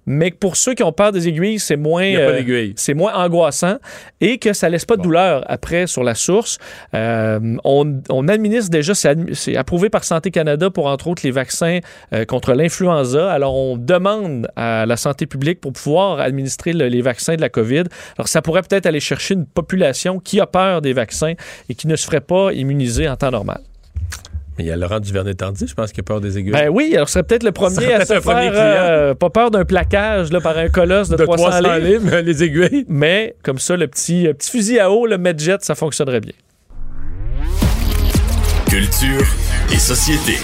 mais 0.05 0.31
que 0.31 0.37
pour 0.37 0.55
ceux 0.57 0.73
qui 0.73 0.83
ont 0.83 0.91
peur 0.91 1.11
des 1.11 1.27
aiguilles, 1.27 1.59
c'est 1.59 1.77
moins, 1.77 2.03
euh, 2.17 2.31
c'est 2.75 2.93
moins 2.93 3.13
angoissant 3.13 3.77
et 4.21 4.37
que 4.37 4.53
ça 4.53 4.69
laisse 4.69 4.85
pas 4.85 4.97
de 4.97 5.01
douleur 5.01 5.43
après 5.47 5.87
sur 5.87 6.03
la 6.03 6.15
source. 6.15 6.57
Euh, 6.93 7.39
on, 7.63 8.01
on 8.09 8.27
administre 8.27 8.69
déjà, 8.69 8.93
c'est 8.95 9.55
approuvé 9.55 9.89
par 9.89 10.03
Santé 10.03 10.31
Canada 10.31 10.69
pour 10.69 10.87
entre 10.87 11.07
autres 11.07 11.21
les 11.23 11.31
vaccins 11.31 11.79
euh, 12.13 12.25
contre 12.25 12.53
l'influenza. 12.53 13.31
Alors 13.31 13.55
on 13.55 13.77
demande 13.77 14.47
à 14.55 14.85
la 14.85 14.97
santé 14.97 15.25
publique 15.25 15.61
pour 15.61 15.73
pouvoir 15.73 16.19
administrer 16.19 16.73
le- 16.73 16.87
les 16.87 17.01
vaccins 17.01 17.35
de 17.35 17.41
la 17.41 17.49
COVID. 17.49 17.83
Alors 18.17 18.27
ça 18.27 18.41
pourrait 18.41 18.61
peut-être 18.61 18.85
aller 18.85 18.99
chercher 18.99 19.33
une 19.35 19.45
population 19.45 20.19
qui 20.19 20.39
a 20.39 20.47
peur 20.47 20.81
des 20.81 20.93
vaccins 20.93 21.33
et 21.69 21.75
qui 21.75 21.87
ne 21.87 21.95
se 21.95 22.05
ferait 22.05 22.21
pas 22.21 22.51
immuniser 22.53 23.07
en 23.07 23.15
temps 23.15 23.31
normal. 23.31 23.61
Mais 24.57 24.65
il 24.65 24.67
y 24.67 24.71
a 24.71 24.75
Laurent 24.75 24.99
Duvernay-Tandy, 24.99 25.67
je 25.67 25.73
pense, 25.73 25.91
qui 25.91 25.99
a 25.99 26.03
peur 26.03 26.21
des 26.21 26.37
aiguilles. 26.37 26.51
Ben 26.51 26.69
oui, 26.69 26.91
alors 26.95 27.07
ce 27.07 27.13
serait 27.13 27.23
peut-être 27.23 27.43
le 27.43 27.51
premier 27.51 27.93
à 27.93 27.97
peut-être 27.97 28.07
se 28.07 28.13
un 28.13 28.21
premier 28.21 28.51
faire 28.51 28.81
euh, 28.83 29.13
pas 29.15 29.29
peur 29.29 29.49
d'un 29.49 29.65
plaquage 29.65 30.31
là, 30.31 30.41
par 30.41 30.57
un 30.57 30.69
colosse 30.69 31.09
de, 31.09 31.17
de 31.17 31.23
300, 31.23 31.49
300 31.49 31.75
livres. 31.77 32.17
les 32.23 32.43
aiguilles. 32.43 32.85
Mais 32.87 33.35
comme 33.43 33.59
ça, 33.59 33.75
le 33.75 33.87
petit, 33.87 34.27
euh, 34.27 34.33
petit 34.33 34.51
fusil 34.51 34.79
à 34.79 34.91
eau, 34.91 35.07
le 35.07 35.17
Medjet, 35.17 35.57
ça 35.61 35.75
fonctionnerait 35.75 36.21
bien. 36.21 36.33
Culture 38.69 39.25
et 39.71 39.77
société. 39.77 40.37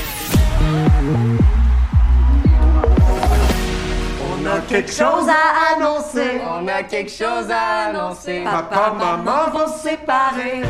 Quelque 4.70 4.92
chose 4.92 5.28
à 5.28 5.76
annoncer. 5.76 6.40
On 6.48 6.68
a 6.68 6.84
quelque 6.84 7.12
chose 7.12 7.50
à 7.50 7.90
annoncer. 7.90 8.42
Papa, 8.44 8.94
maman 8.98 9.52
vont 9.52 9.72
se 9.74 9.90
séparer. 9.90 10.62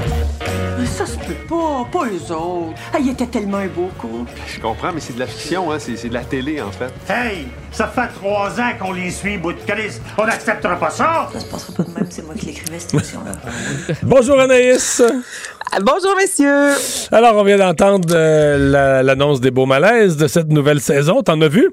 Ça 0.86 1.06
se 1.06 1.18
peut 1.18 1.34
pas, 1.48 1.86
pas 1.92 2.06
eux 2.06 2.34
autres. 2.34 2.74
Ah, 2.94 2.98
il 3.00 3.10
était 3.10 3.26
tellement 3.28 3.58
un 3.58 3.68
beau 3.68 3.90
couple. 3.98 4.32
Je 4.48 4.60
comprends, 4.60 4.92
mais 4.94 5.00
c'est 5.00 5.14
de 5.14 5.20
la 5.20 5.28
fiction, 5.28 5.72
hein? 5.72 5.78
c'est 5.80 5.96
c'est 5.98 6.10
de 6.10 6.14
la 6.14 6.24
télé, 6.24 6.62
en 6.62 6.72
fait. 6.72 6.92
Hey, 7.12 7.48
ça 7.72 7.88
fait 7.88 8.08
trois 8.16 8.50
ans 8.60 8.72
qu'on 8.80 8.92
les 8.94 9.12
suit, 9.12 9.38
bout 9.38 9.54
de 9.54 9.60
calice. 9.62 10.02
On 10.18 10.26
n'acceptera 10.26 10.76
pas 10.78 10.90
ça. 10.90 11.30
Ça 11.34 11.40
se 11.40 11.46
passera 11.46 11.74
pas 11.78 11.84
de 11.84 11.92
même, 11.92 12.08
c'est 12.10 12.26
moi 12.26 12.34
qui 12.38 12.48
l'écrivais, 12.48 12.80
cette 12.80 12.94
émission-là. 12.94 13.32
Bonjour 14.04 14.40
Anaïs. 14.40 15.02
Bonjour, 15.82 16.16
messieurs. 16.18 16.74
Alors, 17.12 17.36
on 17.36 17.44
vient 17.44 17.58
d'entendre 17.58 18.08
euh, 18.12 18.58
la- 18.72 19.04
l'annonce 19.04 19.40
des 19.42 19.52
beaux 19.52 19.66
malaises 19.68 20.18
de 20.18 20.28
cette 20.28 20.50
nouvelle 20.50 20.82
saison. 20.82 21.22
T'en 21.22 21.40
as 21.42 21.48
vu? 21.50 21.70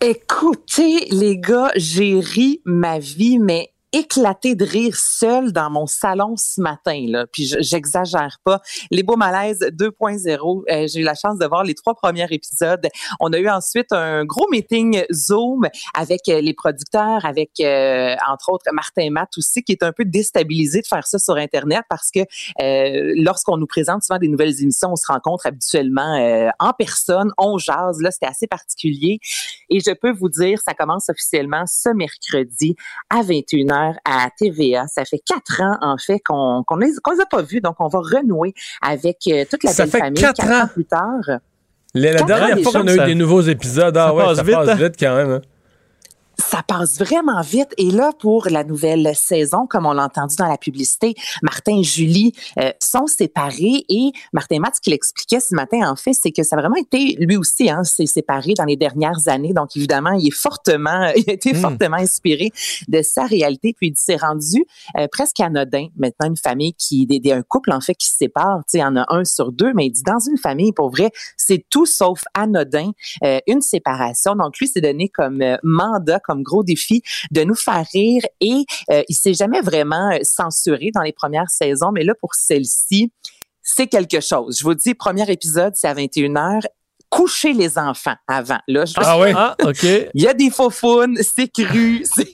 Écoutez, 0.00 1.06
les 1.10 1.38
gars, 1.38 1.70
j'ai 1.76 2.18
ri 2.20 2.60
ma 2.64 2.98
vie, 2.98 3.38
mais 3.38 3.73
éclaté 3.94 4.54
de 4.56 4.64
rire 4.64 4.96
seul 4.96 5.52
dans 5.52 5.70
mon 5.70 5.86
salon 5.86 6.34
ce 6.36 6.60
matin. 6.60 7.04
Là. 7.08 7.26
Puis 7.32 7.46
je- 7.46 7.60
j'exagère 7.60 8.38
pas. 8.44 8.60
Les 8.90 9.02
beaux 9.04 9.16
malaises 9.16 9.60
2.0, 9.72 10.64
euh, 10.68 10.86
j'ai 10.92 11.00
eu 11.00 11.04
la 11.04 11.14
chance 11.14 11.38
de 11.38 11.46
voir 11.46 11.62
les 11.62 11.74
trois 11.74 11.94
premiers 11.94 12.26
épisodes. 12.30 12.86
On 13.20 13.32
a 13.32 13.38
eu 13.38 13.48
ensuite 13.48 13.92
un 13.92 14.24
gros 14.24 14.48
meeting 14.50 15.04
Zoom 15.12 15.68
avec 15.94 16.28
euh, 16.28 16.40
les 16.40 16.54
producteurs, 16.54 17.24
avec 17.24 17.50
euh, 17.60 18.16
entre 18.28 18.50
autres 18.52 18.64
Martin 18.72 19.10
Matt 19.10 19.30
aussi, 19.38 19.62
qui 19.62 19.72
est 19.72 19.82
un 19.84 19.92
peu 19.92 20.04
déstabilisé 20.04 20.80
de 20.80 20.86
faire 20.86 21.06
ça 21.06 21.18
sur 21.18 21.36
Internet 21.36 21.82
parce 21.88 22.10
que 22.10 22.20
lorsqu'on 23.22 23.56
nous 23.56 23.66
présente 23.66 24.02
souvent 24.02 24.18
des 24.18 24.28
nouvelles 24.28 24.60
émissions, 24.60 24.90
on 24.92 24.96
se 24.96 25.06
rencontre 25.06 25.46
habituellement 25.46 26.50
en 26.58 26.72
personne, 26.72 27.30
on 27.38 27.58
jase. 27.58 28.00
Là, 28.00 28.10
c'était 28.10 28.26
assez 28.26 28.46
particulier. 28.46 29.18
Et 29.70 29.78
je 29.80 29.92
peux 29.92 30.12
vous 30.12 30.28
dire, 30.28 30.58
ça 30.66 30.74
commence 30.74 31.08
officiellement 31.08 31.64
ce 31.66 31.90
mercredi 31.90 32.74
à 33.10 33.22
21h 33.22 33.83
à 34.04 34.28
TVA. 34.38 34.86
Ça 34.88 35.04
fait 35.04 35.20
quatre 35.24 35.60
ans, 35.62 35.76
en 35.80 35.96
fait, 35.98 36.20
qu'on 36.24 36.62
qu'on 36.66 36.76
les, 36.76 36.92
qu'on 37.02 37.12
les 37.12 37.20
a 37.20 37.26
pas 37.26 37.42
vus. 37.42 37.60
Donc, 37.60 37.76
on 37.80 37.88
va 37.88 37.98
renouer 38.00 38.54
avec 38.82 39.18
euh, 39.28 39.44
toute 39.50 39.62
la 39.64 39.70
Ça 39.72 39.84
belle 39.84 39.90
fait 39.92 39.98
famille. 39.98 40.20
quatre 40.22 40.44
ans. 40.50 40.66
plus 40.72 40.84
tard. 40.84 41.20
La, 41.96 42.10
la 42.12 42.18
Quatre 42.18 42.26
dernière 42.26 42.58
fois 42.60 42.72
qu'on 42.80 42.88
a 42.88 42.94
eu 42.94 43.04
des 43.06 43.14
nouveaux 43.14 43.42
épisodes, 43.42 43.96
ah 43.96 44.06
Ça 44.08 44.14
ouais, 44.14 44.24
passe 44.24 44.36
ça 44.38 44.42
vite, 44.42 44.54
passe 44.54 44.68
hein? 44.70 44.74
vite 44.74 44.94
quand 44.98 45.14
même. 45.16 45.30
hein. 45.30 45.40
Ça 46.38 46.62
passe 46.66 46.98
vraiment 46.98 47.40
vite. 47.42 47.68
Et 47.78 47.90
là, 47.90 48.12
pour 48.18 48.48
la 48.50 48.64
nouvelle 48.64 49.10
saison, 49.14 49.66
comme 49.66 49.86
on 49.86 49.92
l'a 49.92 50.04
entendu 50.04 50.36
dans 50.36 50.48
la 50.48 50.58
publicité, 50.58 51.14
Martin 51.42 51.78
et 51.78 51.82
Julie 51.82 52.32
euh, 52.58 52.70
sont 52.80 53.06
séparés. 53.06 53.84
Et 53.88 54.12
Martin 54.32 54.58
Matt, 54.60 54.76
ce 54.76 54.80
qu'il 54.80 54.92
expliquait 54.92 55.40
ce 55.40 55.54
matin, 55.54 55.90
en 55.90 55.96
fait, 55.96 56.12
c'est 56.14 56.32
que 56.32 56.42
ça 56.42 56.56
a 56.56 56.60
vraiment 56.60 56.76
été, 56.76 57.16
lui 57.20 57.36
aussi, 57.36 57.70
hein, 57.70 57.84
s'est 57.84 58.06
séparé 58.06 58.54
dans 58.56 58.64
les 58.64 58.76
dernières 58.76 59.28
années. 59.28 59.52
Donc, 59.52 59.76
évidemment, 59.76 60.12
il 60.12 60.28
est 60.28 60.34
fortement, 60.34 61.10
il 61.16 61.28
a 61.28 61.32
été 61.34 61.52
Mm. 61.52 61.56
fortement 61.56 61.96
inspiré 61.98 62.50
de 62.88 63.02
sa 63.02 63.24
réalité. 63.26 63.74
Puis, 63.76 63.88
il 63.88 63.96
s'est 63.96 64.16
rendu 64.16 64.64
euh, 64.98 65.06
presque 65.10 65.38
anodin. 65.40 65.88
Maintenant, 65.96 66.28
une 66.28 66.36
famille 66.36 66.74
qui, 66.74 67.06
des, 67.06 67.20
des- 67.20 67.32
un 67.32 67.42
couple, 67.42 67.72
en 67.72 67.80
fait, 67.80 67.94
qui 67.94 68.08
se 68.08 68.16
sépare. 68.16 68.58
Tu 68.60 68.72
sais, 68.72 68.78
il 68.78 68.80
y 68.80 68.84
en 68.84 68.96
a 68.96 69.04
un 69.08 69.24
sur 69.24 69.52
deux, 69.52 69.72
mais 69.74 69.86
il 69.86 69.90
dit, 69.90 70.02
dans 70.02 70.18
une 70.18 70.38
famille, 70.38 70.72
pour 70.72 70.90
vrai, 70.90 71.10
c'est 71.36 71.64
tout 71.70 71.86
sauf 71.86 72.22
anodin, 72.34 72.90
euh, 73.22 73.38
une 73.46 73.60
séparation. 73.60 74.34
Donc, 74.36 74.58
lui, 74.58 74.66
s'est 74.68 74.80
donné 74.80 75.08
comme 75.08 75.42
euh, 75.42 75.56
mandat, 75.62 76.20
comme 76.24 76.42
gros 76.42 76.64
défi 76.64 77.02
de 77.30 77.44
nous 77.44 77.54
faire 77.54 77.84
rire 77.92 78.22
et 78.40 78.64
euh, 78.90 79.02
il 79.08 79.14
s'est 79.14 79.34
jamais 79.34 79.60
vraiment 79.60 80.10
euh, 80.12 80.18
censuré 80.22 80.90
dans 80.94 81.02
les 81.02 81.12
premières 81.12 81.50
saisons, 81.50 81.90
mais 81.92 82.04
là, 82.04 82.14
pour 82.20 82.34
celle-ci, 82.34 83.12
c'est 83.62 83.86
quelque 83.86 84.20
chose. 84.20 84.58
Je 84.58 84.64
vous 84.64 84.74
dis, 84.74 84.94
premier 84.94 85.30
épisode, 85.30 85.72
c'est 85.76 85.88
à 85.88 85.94
21h. 85.94 86.62
Coucher 87.10 87.52
les 87.52 87.78
enfants 87.78 88.16
avant. 88.26 88.58
Là, 88.66 88.84
je- 88.86 88.94
Ah 88.96 89.18
ouais? 89.20 89.32
Ah, 89.36 89.54
OK. 89.62 89.84
Il 90.14 90.22
y 90.22 90.26
a 90.26 90.34
des 90.34 90.50
faux 90.50 90.70
faunes, 90.70 91.16
c'est 91.22 91.46
cru, 91.46 92.04
c'est... 92.12 92.26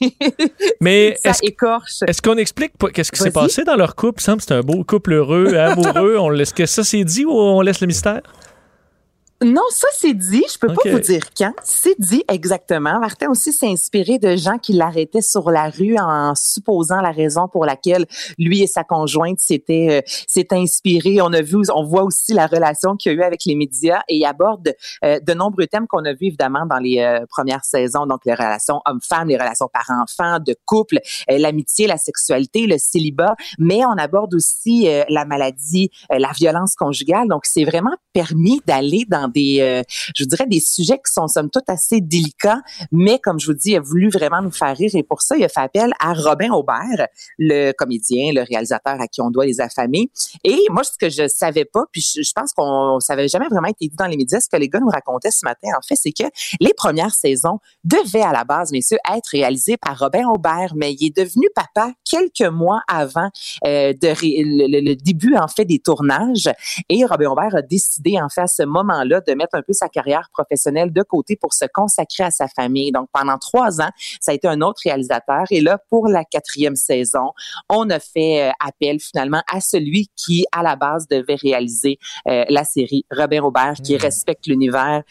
Mais 0.81 1.16
ça 1.22 1.31
est-ce 1.31 1.40
écorche. 1.44 1.98
est-ce 2.07 2.22
qu'on 2.22 2.37
explique 2.38 2.79
pas 2.79 2.88
qu'est-ce 2.88 3.12
qui 3.12 3.18
s'est 3.20 3.31
passé 3.31 3.64
dans 3.64 3.76
leur 3.76 3.94
couple? 3.94 4.20
Il 4.22 4.24
semble 4.24 4.38
que 4.38 4.44
c'est 4.44 4.55
un 4.55 4.62
beau 4.62 4.83
couple 4.85 5.12
heureux, 5.12 5.55
amoureux. 5.55 6.16
on 6.18 6.31
laisse 6.31 6.53
que 6.55 6.64
ça 6.64 6.83
c'est 6.83 7.05
dit 7.05 7.26
ou 7.26 7.33
on 7.33 7.61
laisse 7.61 7.81
le 7.83 7.88
mystère? 7.88 8.22
Non, 9.42 9.62
ça 9.70 9.88
c'est 9.94 10.12
dit. 10.12 10.44
Je 10.53 10.59
peux 10.59 10.66
pas 10.66 10.83
vous 10.85 10.98
dire 10.98 11.22
quand. 11.35 11.55
C'est 11.64 11.98
dit 11.98 12.22
exactement. 12.29 13.00
Martin 13.00 13.31
aussi 13.31 13.55
s'est 13.55 13.68
inspiré 13.68 14.18
de 14.18 14.37
gens 14.37 14.59
qui 14.59 14.74
l'arrêtaient 14.74 15.22
sur 15.22 15.50
la 15.50 15.70
rue 15.70 15.96
en 15.98 16.35
supposant 16.35 17.00
la 17.00 17.11
raison 17.11 17.48
pour 17.48 17.64
laquelle 17.64 18.05
lui 18.37 18.61
et 18.61 18.66
sa 18.66 18.85
conjointe 18.85 19.38
s'étaient 19.38 20.03
euh, 20.05 20.12
s'étaient 20.29 20.57
inspirés. 20.57 21.22
On 21.22 21.33
a 21.33 21.40
vu, 21.40 21.57
on 21.74 21.85
voit 21.85 22.03
aussi 22.03 22.35
la 22.35 22.46
relation 22.46 22.96
qu'il 22.96 23.12
y 23.12 23.14
a 23.14 23.18
eu 23.18 23.22
avec 23.22 23.46
les 23.46 23.55
médias 23.55 24.03
et 24.09 24.16
il 24.16 24.26
aborde 24.26 24.74
euh, 25.05 25.18
de 25.20 25.33
nombreux 25.33 25.66
thèmes 25.66 25.87
qu'on 25.87 26.05
a 26.05 26.12
vus 26.12 26.26
évidemment 26.26 26.66
dans 26.66 26.79
les 26.79 26.98
euh, 26.98 27.24
premières 27.26 27.64
saisons. 27.64 28.05
Donc 28.05 28.26
les 28.26 28.35
relations 28.35 28.83
hommes-femmes, 28.85 29.29
les 29.29 29.38
relations 29.38 29.70
parents-enfants, 29.72 30.38
de 30.38 30.55
couple, 30.66 30.98
euh, 31.31 31.38
l'amitié, 31.38 31.87
la 31.87 31.96
sexualité, 31.96 32.66
le 32.66 32.76
célibat. 32.76 33.35
Mais 33.59 33.87
on 33.87 33.92
aborde 33.92 34.35
aussi 34.35 34.87
la 35.09 35.24
maladie, 35.24 35.90
la 36.11 36.33
violence 36.33 36.74
conjugale. 36.74 37.29
Donc 37.29 37.46
c'est 37.46 37.64
vraiment 37.64 37.96
permis 38.12 38.61
d'aller 38.66 39.07
dans 39.09 39.29
des, 39.30 39.58
euh, 39.60 39.82
je 40.14 40.24
vous 40.24 40.28
dirais, 40.28 40.46
des 40.46 40.60
sujets 40.60 40.96
qui 40.98 41.12
sont 41.12 41.26
somme 41.28 41.50
toute 41.50 41.68
assez 41.68 42.00
délicats, 42.00 42.60
mais 42.92 43.18
comme 43.18 43.38
je 43.40 43.46
vous 43.46 43.54
dis, 43.54 43.70
il 43.70 43.76
a 43.76 43.80
voulu 43.80 44.08
vraiment 44.10 44.42
nous 44.42 44.50
faire 44.50 44.76
rire 44.76 44.90
et 44.94 45.02
pour 45.02 45.22
ça, 45.22 45.36
il 45.36 45.44
a 45.44 45.48
fait 45.48 45.60
appel 45.60 45.92
à 46.00 46.12
Robin 46.14 46.50
Aubert, 46.52 47.06
le 47.38 47.72
comédien, 47.72 48.32
le 48.34 48.42
réalisateur 48.42 49.00
à 49.00 49.06
qui 49.08 49.20
on 49.20 49.30
doit 49.30 49.46
les 49.46 49.60
affamer. 49.60 50.10
Et 50.44 50.58
moi, 50.70 50.82
ce 50.84 50.92
que 50.98 51.08
je 51.08 51.28
savais 51.28 51.64
pas, 51.64 51.84
puis 51.92 52.00
je, 52.02 52.32
pense 52.34 52.52
qu'on 52.52 52.98
ça 53.00 53.12
avait 53.14 53.28
jamais 53.28 53.48
vraiment 53.48 53.68
été 53.68 53.88
dit 53.88 53.96
dans 53.96 54.06
les 54.06 54.16
médias, 54.16 54.40
ce 54.40 54.48
que 54.48 54.56
les 54.56 54.68
gars 54.68 54.80
nous 54.80 54.88
racontaient 54.88 55.30
ce 55.30 55.44
matin, 55.44 55.68
en 55.76 55.82
fait, 55.86 55.96
c'est 55.96 56.12
que 56.12 56.24
les 56.60 56.74
premières 56.74 57.14
saisons 57.14 57.58
devaient 57.84 58.22
à 58.22 58.32
la 58.32 58.44
base, 58.44 58.72
messieurs, 58.72 58.98
être 59.14 59.28
réalisées 59.32 59.76
par 59.76 59.98
Robin 59.98 60.26
Aubert, 60.28 60.72
mais 60.76 60.92
il 60.94 61.06
est 61.06 61.16
devenu 61.16 61.48
papa 61.54 61.92
quelques 62.08 62.50
mois 62.50 62.82
avant 62.88 63.30
euh, 63.66 63.92
de 63.92 64.08
le, 64.08 64.66
le- 64.66 64.80
le 64.90 64.96
début, 64.96 65.36
en 65.36 65.48
fait, 65.48 65.64
des 65.64 65.78
tournages. 65.78 66.50
Et 66.88 67.04
Robin 67.04 67.30
Aubert 67.30 67.54
a 67.54 67.62
décidé, 67.62 68.18
en 68.20 68.28
fait, 68.28 68.42
à 68.42 68.46
ce 68.46 68.62
moment-là, 68.62 69.19
de 69.26 69.35
mettre 69.35 69.54
un 69.54 69.62
peu 69.62 69.72
sa 69.72 69.88
carrière 69.88 70.28
professionnelle 70.33 70.92
de 70.92 71.02
côté 71.02 71.37
pour 71.37 71.52
se 71.54 71.64
consacrer 71.72 72.24
à 72.24 72.30
sa 72.30 72.48
famille. 72.48 72.92
Donc, 72.92 73.09
pendant 73.12 73.38
trois 73.38 73.80
ans, 73.80 73.90
ça 74.20 74.33
a 74.33 74.35
été 74.35 74.48
un 74.48 74.61
autre 74.61 74.80
réalisateur. 74.85 75.44
Et 75.50 75.61
là, 75.61 75.78
pour 75.90 76.09
la 76.09 76.24
quatrième 76.24 76.76
saison, 76.76 77.33
on 77.68 77.88
a 77.90 77.98
fait 78.00 78.48
euh, 78.48 78.52
appel 78.66 78.98
finalement 79.00 79.42
à 79.52 79.61
celui 79.61 80.09
qui, 80.16 80.44
à 80.52 80.62
la 80.62 80.76
base, 80.76 81.06
devait 81.09 81.37
réaliser 81.37 81.98
euh, 82.28 82.44
la 82.48 82.64
série 82.64 83.04
Robin 83.11 83.42
Aubert, 83.42 83.74
qui 83.83 83.96
respecte 83.96 84.46
l'univers. 84.46 85.02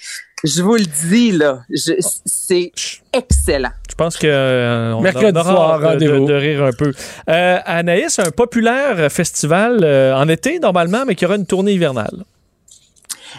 Je 0.46 0.62
vous 0.62 0.76
le 0.76 0.86
dis, 0.86 1.32
là, 1.34 1.64
je- 1.70 1.94
c'est 2.26 2.72
excellent. 3.12 3.72
Je 3.90 3.96
pense 3.96 4.16
que 4.16 4.26
euh, 4.28 4.94
on 4.96 5.02
Mercredi 5.02 5.38
aura 5.38 5.52
soir, 5.52 5.84
hâte 5.84 5.98
de- 6.00 6.06
de, 6.06 6.10
rendez-vous. 6.12 6.26
de 6.28 6.34
rire 6.34 6.64
un 6.64 6.72
peu. 6.72 6.94
Euh, 7.30 7.60
Anaïs, 7.66 8.20
un 8.20 8.32
populaire 8.32 9.12
festival 9.12 9.80
euh, 9.84 10.16
en 10.16 10.30
été 10.30 10.60
normalement, 10.60 11.04
mais 11.06 11.16
qui 11.16 11.26
aura 11.26 11.36
une 11.36 11.46
tournée 11.46 11.74
hivernale. 11.74 12.24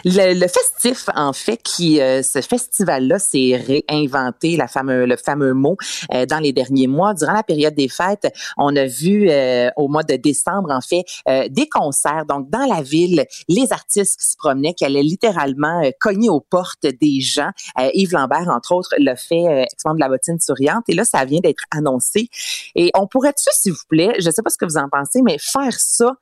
Le, 0.05 0.33
le 0.33 0.47
festif, 0.47 1.09
en 1.15 1.33
fait, 1.33 1.57
qui 1.57 1.99
euh, 2.01 2.23
ce 2.23 2.41
festival-là 2.41 3.19
s'est 3.19 3.61
réinventé, 3.89 4.57
la 4.57 4.67
fameux, 4.67 5.05
le 5.05 5.17
fameux 5.17 5.53
mot, 5.53 5.77
euh, 6.13 6.25
dans 6.25 6.39
les 6.39 6.53
derniers 6.53 6.87
mois. 6.87 7.13
Durant 7.13 7.33
la 7.33 7.43
période 7.43 7.75
des 7.75 7.89
fêtes, 7.89 8.27
on 8.57 8.75
a 8.75 8.85
vu 8.85 9.29
euh, 9.29 9.69
au 9.75 9.87
mois 9.87 10.03
de 10.03 10.15
décembre, 10.15 10.71
en 10.71 10.81
fait, 10.81 11.03
euh, 11.27 11.47
des 11.49 11.67
concerts. 11.67 12.25
Donc, 12.27 12.49
dans 12.49 12.65
la 12.65 12.81
ville, 12.81 13.25
les 13.47 13.71
artistes 13.71 14.19
qui 14.19 14.27
se 14.27 14.37
promenaient, 14.37 14.73
qui 14.73 14.85
allaient 14.85 15.03
littéralement 15.03 15.83
euh, 15.83 15.91
cogner 15.99 16.29
aux 16.29 16.41
portes 16.41 16.85
des 16.85 17.21
gens. 17.21 17.51
Euh, 17.79 17.89
Yves 17.93 18.13
Lambert, 18.13 18.47
entre 18.49 18.73
autres, 18.73 18.93
l'a 18.97 19.15
fait, 19.15 19.67
de 19.85 19.99
la 19.99 20.09
bottine 20.09 20.39
souriante. 20.39 20.83
Et 20.87 20.93
là, 20.93 21.03
ça 21.05 21.25
vient 21.25 21.39
d'être 21.39 21.63
annoncé. 21.71 22.29
Et 22.75 22.91
on 22.95 23.07
pourrait-tu, 23.07 23.49
s'il 23.51 23.73
vous 23.73 23.85
plaît, 23.89 24.13
je 24.19 24.29
sais 24.29 24.41
pas 24.41 24.49
ce 24.49 24.57
que 24.57 24.65
vous 24.65 24.77
en 24.77 24.89
pensez, 24.89 25.21
mais 25.21 25.37
faire 25.39 25.73
ça 25.77 26.13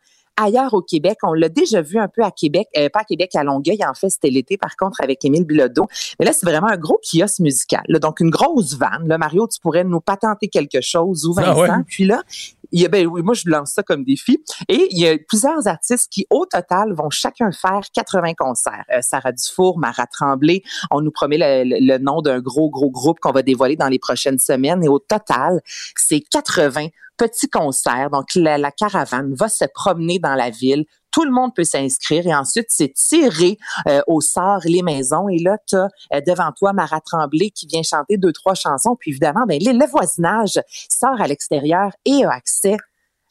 ailleurs 0.41 0.73
au 0.73 0.81
Québec. 0.81 1.17
On 1.23 1.33
l'a 1.33 1.49
déjà 1.49 1.81
vu 1.81 1.97
un 1.99 2.07
peu 2.07 2.23
à 2.23 2.31
Québec, 2.31 2.67
euh, 2.77 2.89
pas 2.89 3.01
à 3.01 3.03
Québec, 3.03 3.35
à 3.35 3.43
Longueuil. 3.43 3.79
En 3.87 3.93
fait, 3.93 4.09
c'était 4.09 4.29
l'été, 4.29 4.57
par 4.57 4.75
contre, 4.75 5.01
avec 5.01 5.23
Émile 5.25 5.45
Bilodeau. 5.45 5.87
Mais 6.19 6.25
là, 6.25 6.33
c'est 6.33 6.45
vraiment 6.45 6.69
un 6.69 6.77
gros 6.77 6.99
kiosque 7.03 7.39
musical. 7.39 7.83
Là, 7.87 7.99
donc, 7.99 8.19
une 8.19 8.29
grosse 8.29 8.75
vanne. 8.75 9.07
Là, 9.07 9.17
Mario, 9.17 9.47
tu 9.47 9.59
pourrais 9.59 9.83
nous 9.83 9.99
patenter 10.01 10.47
quelque 10.47 10.81
chose 10.81 11.25
ou 11.25 11.33
Ah 11.37 11.53
Vincent. 11.53 11.61
ouais? 11.61 11.83
Puis 11.87 12.05
là, 12.05 12.23
il 12.71 12.81
y 12.81 12.85
a, 12.85 12.89
ben 12.89 13.07
oui, 13.07 13.21
moi, 13.21 13.33
je 13.33 13.49
lance 13.49 13.71
ça 13.71 13.83
comme 13.83 14.03
défi. 14.03 14.43
Et 14.67 14.87
il 14.91 14.99
y 14.99 15.07
a 15.07 15.17
plusieurs 15.27 15.67
artistes 15.67 16.07
qui, 16.11 16.25
au 16.29 16.45
total, 16.45 16.93
vont 16.93 17.09
chacun 17.09 17.51
faire 17.51 17.81
80 17.93 18.33
concerts. 18.35 18.85
Euh, 18.93 18.99
Sarah 19.01 19.31
Dufour, 19.31 19.79
Mara 19.79 20.05
Tremblay. 20.07 20.61
On 20.91 21.01
nous 21.01 21.11
promet 21.11 21.37
le, 21.37 21.63
le- 21.69 21.79
le 21.85 21.97
nom 21.97 22.21
d'un 22.21 22.39
gros, 22.39 22.69
gros 22.69 22.91
groupe 22.91 23.19
qu'on 23.19 23.31
va 23.31 23.41
dévoiler 23.41 23.75
dans 23.75 23.87
les 23.87 23.99
prochaines 23.99 24.39
semaines. 24.39 24.83
Et 24.83 24.87
au 24.89 24.99
total, 24.99 25.61
c'est 25.95 26.21
80 26.21 26.87
petits 27.17 27.49
concerts. 27.49 28.09
Donc, 28.11 28.33
la, 28.35 28.57
la 28.57 28.71
caravane 28.71 29.33
va 29.33 29.49
se 29.49 29.65
promener 29.73 30.19
dans 30.19 30.35
la 30.35 30.49
ville. 30.49 30.85
Tout 31.11 31.25
le 31.25 31.31
monde 31.31 31.53
peut 31.55 31.63
s'inscrire 31.63 32.27
et 32.27 32.35
ensuite, 32.35 32.67
c'est 32.69 32.93
tiré 32.93 33.57
euh, 33.87 34.01
au 34.07 34.21
sort 34.21 34.61
les 34.65 34.81
maisons. 34.81 35.27
Et 35.29 35.39
là, 35.39 35.57
tu 35.67 35.75
as 35.75 36.21
devant 36.21 36.51
toi 36.51 36.73
Mara 36.73 37.01
Tremblay 37.01 37.49
qui 37.49 37.67
vient 37.67 37.83
chanter 37.83 38.17
deux, 38.17 38.31
trois 38.31 38.55
chansons. 38.55 38.95
Puis 38.99 39.11
évidemment, 39.11 39.45
ben, 39.47 39.59
le, 39.61 39.89
voisinage 39.89 40.59
sort 40.89 41.19
à 41.19 41.27
l'extérieur 41.27 41.91
et 42.05 42.25
a 42.25 42.31
accès 42.31 42.77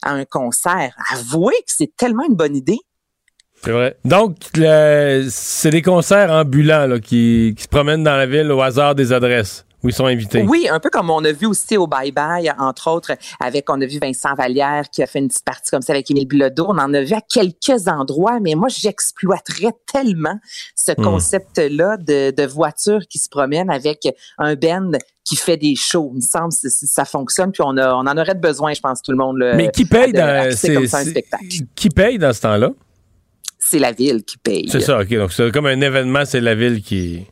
à 0.03 0.11
un 0.11 0.25
concert. 0.25 0.95
Avouez 1.11 1.55
que 1.55 1.71
c'est 1.71 1.95
tellement 1.95 2.23
une 2.27 2.35
bonne 2.35 2.55
idée. 2.55 2.79
C'est 3.63 3.71
vrai. 3.71 3.97
Donc, 4.05 4.37
c'est 4.53 5.69
des 5.69 5.81
concerts 5.81 6.31
ambulants 6.31 6.87
là, 6.87 6.99
qui, 6.99 7.53
qui 7.57 7.63
se 7.63 7.67
promènent 7.67 8.03
dans 8.03 8.15
la 8.15 8.25
ville 8.25 8.51
au 8.51 8.61
hasard 8.61 8.95
des 8.95 9.11
adresses 9.11 9.65
où 9.83 9.89
ils 9.89 9.93
sont 9.93 10.05
invités. 10.05 10.43
Oui, 10.47 10.67
un 10.69 10.79
peu 10.79 10.89
comme 10.89 11.09
on 11.09 11.23
a 11.23 11.31
vu 11.31 11.45
aussi 11.47 11.77
au 11.77 11.87
Bye 11.87 12.11
Bye, 12.11 12.51
entre 12.57 12.89
autres, 12.89 13.13
avec, 13.39 13.69
on 13.69 13.79
a 13.81 13.85
vu 13.85 13.99
Vincent 13.99 14.33
Vallière 14.35 14.89
qui 14.91 15.01
a 15.01 15.07
fait 15.07 15.19
une 15.19 15.27
petite 15.29 15.45
partie 15.45 15.69
comme 15.71 15.81
ça 15.81 15.93
avec 15.93 16.09
Émile 16.11 16.27
Bilodeau. 16.27 16.65
On 16.67 16.77
en 16.77 16.93
a 16.93 17.01
vu 17.01 17.13
à 17.13 17.21
quelques 17.21 17.87
endroits, 17.87 18.39
mais 18.41 18.55
moi, 18.55 18.67
j'exploiterais 18.69 19.71
tellement 19.91 20.37
ce 20.75 20.91
Hmm. 20.97 21.03
concept-là 21.03 21.97
de, 21.97 22.31
de 22.31 22.43
voitures 22.45 23.01
qui 23.09 23.19
se 23.19 23.29
promènent 23.29 23.69
avec 23.69 24.07
un 24.37 24.55
band 24.55 24.91
qui 25.23 25.35
fait 25.35 25.57
des 25.57 25.75
shows. 25.75 26.11
Il 26.13 26.17
me 26.17 26.21
semble 26.21 26.51
que 26.51 26.67
ça 26.69 27.05
fonctionne, 27.05 27.51
puis 27.51 27.61
on, 27.65 27.77
a, 27.77 27.93
on 27.93 27.99
en 28.07 28.17
aurait 28.17 28.33
besoin, 28.35 28.73
je 28.73 28.81
pense, 28.81 29.01
tout 29.01 29.11
le 29.11 29.17
monde. 29.17 29.37
Mais 29.55 29.69
qui 29.71 29.85
paye 29.85 30.11
dans, 30.11 30.43
comme 30.73 30.87
ça 30.87 30.97
un 30.97 31.05
spectacle. 31.05 31.45
qui 31.75 31.89
paye 31.89 32.17
dans 32.17 32.33
ce 32.33 32.41
temps-là? 32.41 32.71
C'est 33.59 33.79
la 33.79 33.91
ville 33.91 34.23
qui 34.23 34.37
paye. 34.37 34.67
C'est 34.69 34.79
ça, 34.79 34.99
OK. 34.99 35.13
Donc, 35.13 35.31
c'est 35.31 35.51
comme 35.51 35.67
un 35.67 35.79
événement, 35.81 36.23
c'est 36.25 36.41
la 36.41 36.55
ville 36.55 36.81
qui 36.81 37.27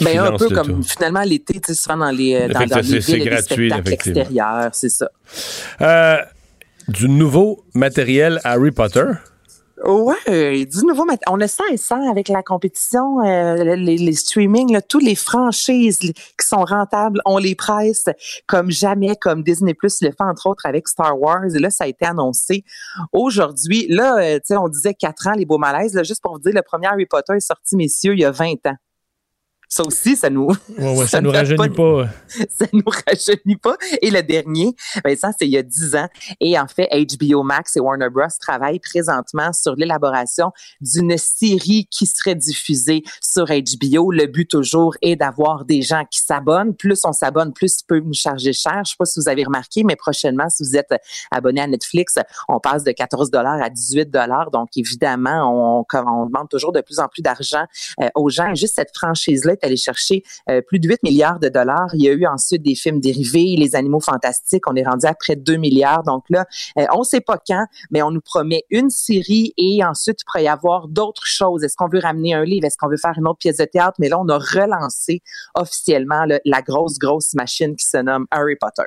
Ben, 0.00 0.18
un 0.18 0.36
peu 0.36 0.48
le 0.48 0.54
comme 0.54 0.66
tout. 0.68 0.82
finalement 0.82 1.22
l'été, 1.22 1.54
tu 1.60 1.68
sais, 1.68 1.74
souvent 1.74 1.96
dans 1.96 2.10
les, 2.10 2.34
euh, 2.34 2.48
dans, 2.48 2.60
dans 2.60 2.82
c'est- 2.82 2.92
les 2.92 2.98
villes, 3.00 3.24
gratuit, 3.28 3.72
extérieurs, 3.92 4.70
c'est 4.72 4.88
ça. 4.90 5.08
Euh, 5.80 6.18
du 6.88 7.08
nouveau 7.08 7.64
matériel 7.74 8.40
Harry 8.44 8.70
Potter? 8.70 9.04
Ouais, 9.84 10.64
du 10.66 10.78
nouveau 10.86 11.04
mat- 11.04 11.20
On 11.28 11.40
a 11.40 11.46
ça 11.46 11.62
et 11.70 11.76
ça 11.76 12.00
avec 12.10 12.26
la 12.28 12.42
compétition, 12.42 13.20
euh, 13.24 13.76
les, 13.76 13.96
les 13.96 14.12
streamings, 14.14 14.72
là, 14.72 14.82
toutes 14.82 15.04
les 15.04 15.14
franchises 15.14 15.98
qui 16.00 16.14
sont 16.40 16.64
rentables, 16.64 17.20
on 17.24 17.38
les 17.38 17.54
presse 17.54 18.06
comme 18.48 18.72
jamais, 18.72 19.14
comme 19.14 19.44
Disney 19.44 19.74
Plus 19.74 19.98
le 20.02 20.08
fait 20.08 20.16
entre 20.24 20.48
autres 20.48 20.66
avec 20.66 20.88
Star 20.88 21.16
Wars. 21.20 21.44
Et 21.54 21.60
là, 21.60 21.70
ça 21.70 21.84
a 21.84 21.86
été 21.86 22.04
annoncé 22.06 22.64
aujourd'hui. 23.12 23.86
Là, 23.88 24.16
euh, 24.18 24.34
tu 24.38 24.46
sais, 24.46 24.56
on 24.56 24.68
disait 24.68 24.94
quatre 24.94 25.28
ans 25.28 25.34
les 25.36 25.46
beaux 25.46 25.58
malaises. 25.58 25.94
Là, 25.94 26.02
juste 26.02 26.22
pour 26.22 26.32
vous 26.32 26.40
dire, 26.40 26.52
le 26.54 26.62
premier 26.62 26.88
Harry 26.88 27.06
Potter 27.06 27.34
est 27.36 27.40
sorti, 27.40 27.76
messieurs, 27.76 28.14
il 28.14 28.20
y 28.20 28.24
a 28.24 28.32
20 28.32 28.54
ans. 28.66 28.76
Ça 29.70 29.82
aussi, 29.84 30.16
ça 30.16 30.30
nous, 30.30 30.48
Ouais, 30.78 30.96
ouais, 30.96 31.06
ça 31.06 31.20
nous 31.20 31.30
rajeunit 31.30 31.68
pas. 31.68 32.08
ça 32.48 32.66
nous 32.72 32.84
rajeunit 33.06 33.56
pas. 33.56 33.76
Et 34.00 34.10
le 34.10 34.22
dernier, 34.22 34.74
ben 35.04 35.14
ça, 35.14 35.30
c'est 35.38 35.46
il 35.46 35.52
y 35.52 35.58
a 35.58 35.62
10 35.62 35.94
ans. 35.96 36.08
Et 36.40 36.58
en 36.58 36.66
fait, 36.66 36.88
HBO 36.90 37.42
Max 37.42 37.76
et 37.76 37.80
Warner 37.80 38.08
Bros. 38.10 38.24
travaillent 38.40 38.80
présentement 38.80 39.52
sur 39.52 39.74
l'élaboration 39.74 40.52
d'une 40.80 41.18
série 41.18 41.86
qui 41.90 42.06
serait 42.06 42.34
diffusée 42.34 43.02
sur 43.20 43.46
HBO. 43.46 44.10
Le 44.10 44.26
but 44.26 44.48
toujours 44.48 44.96
est 45.02 45.16
d'avoir 45.16 45.66
des 45.66 45.82
gens 45.82 46.04
qui 46.10 46.20
s'abonnent. 46.20 46.74
Plus 46.74 47.00
on 47.04 47.12
s'abonne, 47.12 47.52
plus 47.52 47.80
il 47.80 47.84
peut 47.86 48.00
nous 48.00 48.14
charger 48.14 48.54
cher. 48.54 48.82
Je 48.86 48.92
sais 48.92 48.96
pas 48.98 49.04
si 49.04 49.20
vous 49.20 49.28
avez 49.28 49.44
remarqué, 49.44 49.84
mais 49.84 49.96
prochainement, 49.96 50.48
si 50.48 50.62
vous 50.62 50.76
êtes 50.76 50.94
abonné 51.30 51.60
à 51.60 51.66
Netflix, 51.66 52.14
on 52.48 52.58
passe 52.58 52.84
de 52.84 52.92
14 52.92 53.30
dollars 53.30 53.62
à 53.62 53.68
18 53.68 54.10
dollars. 54.10 54.50
Donc, 54.50 54.70
évidemment, 54.76 55.84
on, 55.92 55.98
on 56.06 56.26
demande 56.26 56.48
toujours 56.48 56.72
de 56.72 56.80
plus 56.80 57.00
en 57.00 57.08
plus 57.08 57.20
d'argent 57.20 57.64
euh, 58.00 58.08
aux 58.14 58.30
gens. 58.30 58.50
Et 58.50 58.56
juste 58.56 58.76
cette 58.76 58.96
franchise-là 58.96 59.56
est 59.60 59.64
allée 59.66 59.76
chercher 59.76 60.22
euh, 60.50 60.60
plus 60.60 60.80
de 60.80 60.88
8 60.88 61.02
milliards 61.02 61.38
de 61.38 61.48
dollars. 61.48 61.88
Il 61.94 62.02
y 62.02 62.08
a 62.08 62.12
eu 62.12 62.26
ensuite 62.26 62.62
des 62.62 62.74
films 62.74 63.00
dérivés, 63.00 63.56
les 63.56 63.74
animaux 63.74 64.00
fantastiques. 64.00 64.66
On 64.68 64.76
est 64.76 64.84
rendu 64.84 65.06
à 65.06 65.14
près 65.14 65.36
de 65.36 65.42
2 65.42 65.56
milliards. 65.56 66.02
Donc 66.02 66.24
là, 66.30 66.46
euh, 66.78 66.86
on 66.92 67.00
ne 67.00 67.04
sait 67.04 67.20
pas 67.20 67.38
quand, 67.46 67.66
mais 67.90 68.02
on 68.02 68.10
nous 68.10 68.20
promet 68.20 68.64
une 68.70 68.90
série 68.90 69.52
et 69.56 69.84
ensuite, 69.84 70.20
il 70.22 70.24
pourrait 70.24 70.44
y 70.44 70.48
avoir 70.48 70.88
d'autres 70.88 71.26
choses. 71.26 71.64
Est-ce 71.64 71.76
qu'on 71.76 71.88
veut 71.88 72.00
ramener 72.00 72.34
un 72.34 72.44
livre? 72.44 72.66
Est-ce 72.66 72.76
qu'on 72.76 72.88
veut 72.88 72.96
faire 72.96 73.14
une 73.16 73.26
autre 73.26 73.38
pièce 73.38 73.58
de 73.58 73.64
théâtre? 73.64 73.96
Mais 73.98 74.08
là, 74.08 74.18
on 74.20 74.28
a 74.28 74.38
relancé 74.38 75.22
officiellement 75.54 76.24
la 76.44 76.62
grosse, 76.62 76.98
grosse 76.98 77.34
machine 77.34 77.76
qui 77.76 77.88
se 77.88 77.98
nomme 77.98 78.26
Harry 78.30 78.56
Potter. 78.56 78.84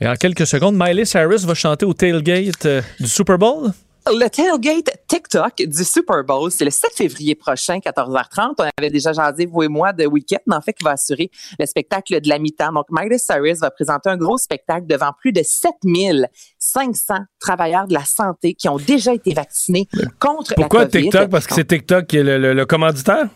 Et 0.00 0.06
en 0.06 0.14
quelques 0.14 0.46
secondes, 0.46 0.76
Miley 0.76 1.06
Cyrus 1.06 1.44
va 1.44 1.54
chanter 1.54 1.86
au 1.86 1.94
tailgate 1.94 2.66
euh, 2.66 2.82
du 3.00 3.08
Super 3.08 3.38
Bowl. 3.38 3.72
Le 4.08 4.28
tailgate 4.28 4.90
TikTok 5.08 5.56
du 5.66 5.84
Super 5.84 6.22
Bowl, 6.22 6.50
c'est 6.52 6.64
le 6.64 6.70
7 6.70 6.92
février 6.94 7.34
prochain, 7.34 7.78
14h30. 7.78 8.54
On 8.58 8.64
avait 8.78 8.88
déjà 8.90 9.12
jasé, 9.12 9.46
vous 9.46 9.64
et 9.64 9.68
moi, 9.68 9.92
de 9.92 10.06
week-end, 10.06 10.38
mais 10.46 10.54
en 10.54 10.60
fait, 10.60 10.72
qui 10.74 10.84
va 10.84 10.92
assurer 10.92 11.28
le 11.58 11.66
spectacle 11.66 12.20
de 12.20 12.28
la 12.28 12.38
mi-temps. 12.38 12.72
Donc, 12.72 12.86
Miley 12.90 13.18
Cyrus 13.18 13.58
va 13.58 13.70
présenter 13.72 14.08
un 14.10 14.16
gros 14.16 14.38
spectacle 14.38 14.86
devant 14.86 15.10
plus 15.18 15.32
de 15.32 15.42
7500 15.42 17.14
travailleurs 17.40 17.88
de 17.88 17.94
la 17.94 18.04
santé 18.04 18.54
qui 18.54 18.68
ont 18.68 18.76
déjà 18.76 19.12
été 19.12 19.34
vaccinés 19.34 19.88
contre 20.20 20.54
Pourquoi 20.54 20.80
la 20.82 20.86
COVID. 20.86 21.02
TikTok? 21.04 21.28
Parce 21.30 21.46
que 21.48 21.54
c'est 21.54 21.66
TikTok 21.66 22.06
qui 22.06 22.18
est 22.18 22.22
le, 22.22 22.38
le- 22.38 22.54
le 22.54 22.64
commanditaire? 22.66 23.26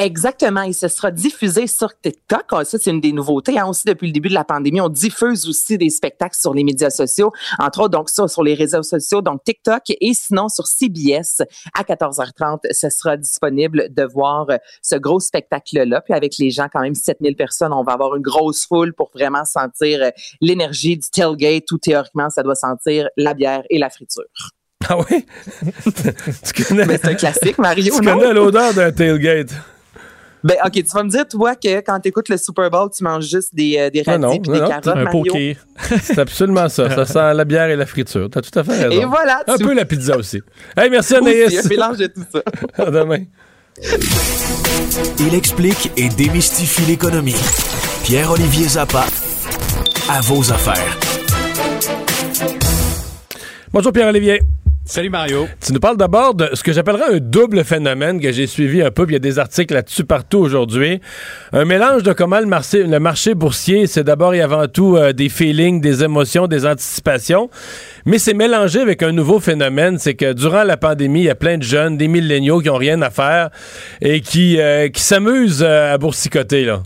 Exactement, 0.00 0.62
et 0.62 0.72
ce 0.72 0.86
sera 0.86 1.10
diffusé 1.10 1.66
sur 1.66 1.88
TikTok. 2.00 2.44
Ah, 2.52 2.64
Ça, 2.64 2.78
c'est 2.78 2.90
une 2.90 3.00
des 3.00 3.10
nouveautés. 3.10 3.58
Hein. 3.58 3.66
Aussi, 3.66 3.82
depuis 3.84 4.06
le 4.06 4.12
début 4.12 4.28
de 4.28 4.34
la 4.34 4.44
pandémie, 4.44 4.80
on 4.80 4.88
diffuse 4.88 5.48
aussi 5.48 5.76
des 5.76 5.90
spectacles 5.90 6.38
sur 6.38 6.54
les 6.54 6.62
médias 6.62 6.90
sociaux, 6.90 7.32
entre 7.58 7.80
autres, 7.80 7.90
donc 7.90 8.08
ça, 8.08 8.28
sur 8.28 8.44
les 8.44 8.54
réseaux 8.54 8.84
sociaux, 8.84 9.22
donc 9.22 9.42
TikTok, 9.42 9.82
et 9.88 10.14
sinon 10.14 10.48
sur 10.48 10.68
CBS 10.68 11.42
à 11.74 11.82
14h30, 11.82 12.60
ce 12.70 12.90
sera 12.90 13.16
disponible 13.16 13.92
de 13.92 14.04
voir 14.04 14.46
euh, 14.50 14.56
ce 14.82 14.94
gros 14.94 15.18
spectacle-là. 15.18 16.00
Puis 16.02 16.14
avec 16.14 16.38
les 16.38 16.50
gens, 16.50 16.68
quand 16.72 16.80
même 16.80 16.94
7000 16.94 17.34
personnes, 17.34 17.72
on 17.72 17.82
va 17.82 17.94
avoir 17.94 18.14
une 18.14 18.22
grosse 18.22 18.66
foule 18.66 18.94
pour 18.94 19.10
vraiment 19.12 19.44
sentir 19.44 20.00
euh, 20.00 20.10
l'énergie 20.40 20.96
du 20.96 21.10
tailgate, 21.10 21.72
où 21.72 21.78
théoriquement, 21.78 22.30
ça 22.30 22.44
doit 22.44 22.54
sentir 22.54 23.08
la 23.16 23.34
bière 23.34 23.64
et 23.68 23.78
la 23.78 23.90
friture. 23.90 24.22
Ah 24.88 24.96
oui? 25.10 25.26
tu 26.54 26.64
connais, 26.64 26.86
c'est 26.86 27.06
un 27.08 27.14
classique, 27.14 27.58
Mario, 27.58 27.96
tu 27.96 28.04
non? 28.04 28.16
connais 28.16 28.32
l'odeur 28.32 28.72
d'un 28.74 28.92
tailgate? 28.92 29.50
Ben, 30.44 30.56
OK, 30.64 30.72
tu 30.72 30.82
vas 30.94 31.02
me 31.02 31.08
dire, 31.10 31.26
toi, 31.26 31.54
que 31.56 31.80
quand 31.80 31.98
tu 32.00 32.08
écoutes 32.10 32.28
le 32.28 32.36
Super 32.36 32.70
Bowl, 32.70 32.88
tu 32.96 33.02
manges 33.02 33.26
juste 33.28 33.54
des, 33.54 33.76
euh, 33.78 33.90
des 33.90 34.02
Non, 34.06 34.28
radis 34.28 34.40
non, 34.40 34.52
des 34.54 34.60
non, 34.60 34.68
carottes, 34.68 34.86
Un 34.88 35.02
Mario. 35.04 35.24
poké. 35.24 35.56
C'est 36.02 36.18
absolument 36.18 36.68
ça. 36.68 36.88
Ça 36.94 37.04
sent 37.06 37.34
la 37.34 37.44
bière 37.44 37.68
et 37.68 37.76
la 37.76 37.86
friture. 37.86 38.28
T'as 38.30 38.40
tout 38.40 38.56
à 38.58 38.62
fait 38.62 38.84
raison. 38.86 39.02
Et 39.02 39.04
voilà, 39.04 39.42
Un 39.48 39.56
tu- 39.56 39.64
peu 39.64 39.74
la 39.74 39.84
pizza 39.84 40.16
aussi. 40.16 40.40
Hey, 40.76 40.90
merci 40.90 41.14
Aussi, 41.14 41.22
Anaïs. 41.28 41.64
un 41.64 41.68
mélange 41.68 41.96
de 41.98 42.06
tout 42.06 42.24
ça. 42.32 42.42
À 42.86 42.90
demain. 42.90 43.24
Il 45.18 45.34
explique 45.34 45.90
et 45.96 46.08
démystifie 46.08 46.82
l'économie. 46.82 47.34
Pierre-Olivier 48.04 48.68
Zappa, 48.68 49.06
à 50.08 50.20
vos 50.20 50.52
affaires. 50.52 50.96
Bonjour 53.72 53.92
Pierre-Olivier. 53.92 54.40
Salut 54.88 55.10
Mario. 55.10 55.46
Tu 55.60 55.74
nous 55.74 55.80
parles 55.80 55.98
d'abord 55.98 56.34
de 56.34 56.48
ce 56.54 56.62
que 56.62 56.72
j'appellerais 56.72 57.16
un 57.16 57.18
double 57.18 57.62
phénomène 57.62 58.18
que 58.18 58.32
j'ai 58.32 58.46
suivi 58.46 58.80
un 58.80 58.90
peu, 58.90 59.04
puis 59.04 59.12
il 59.12 59.16
y 59.16 59.20
a 59.20 59.20
des 59.20 59.38
articles 59.38 59.74
là-dessus 59.74 60.04
partout 60.04 60.38
aujourd'hui. 60.38 61.02
Un 61.52 61.66
mélange 61.66 62.04
de 62.04 62.14
comment 62.14 62.40
le 62.40 62.46
marché, 62.46 62.84
le 62.84 62.98
marché 62.98 63.34
boursier, 63.34 63.86
c'est 63.86 64.02
d'abord 64.02 64.32
et 64.32 64.40
avant 64.40 64.66
tout 64.66 64.96
euh, 64.96 65.12
des 65.12 65.28
feelings, 65.28 65.82
des 65.82 66.02
émotions, 66.02 66.46
des 66.46 66.64
anticipations, 66.64 67.50
mais 68.06 68.16
c'est 68.18 68.32
mélangé 68.32 68.80
avec 68.80 69.02
un 69.02 69.12
nouveau 69.12 69.40
phénomène, 69.40 69.98
c'est 69.98 70.14
que 70.14 70.32
durant 70.32 70.62
la 70.62 70.78
pandémie, 70.78 71.20
il 71.20 71.26
y 71.26 71.30
a 71.30 71.34
plein 71.34 71.58
de 71.58 71.64
jeunes, 71.64 71.98
des 71.98 72.08
milléniaux 72.08 72.60
qui 72.60 72.70
ont 72.70 72.76
rien 72.76 73.02
à 73.02 73.10
faire 73.10 73.50
et 74.00 74.22
qui, 74.22 74.58
euh, 74.58 74.88
qui 74.88 75.02
s'amusent 75.02 75.62
euh, 75.62 75.92
à 75.92 75.98
boursicoter, 75.98 76.64
là. 76.64 76.82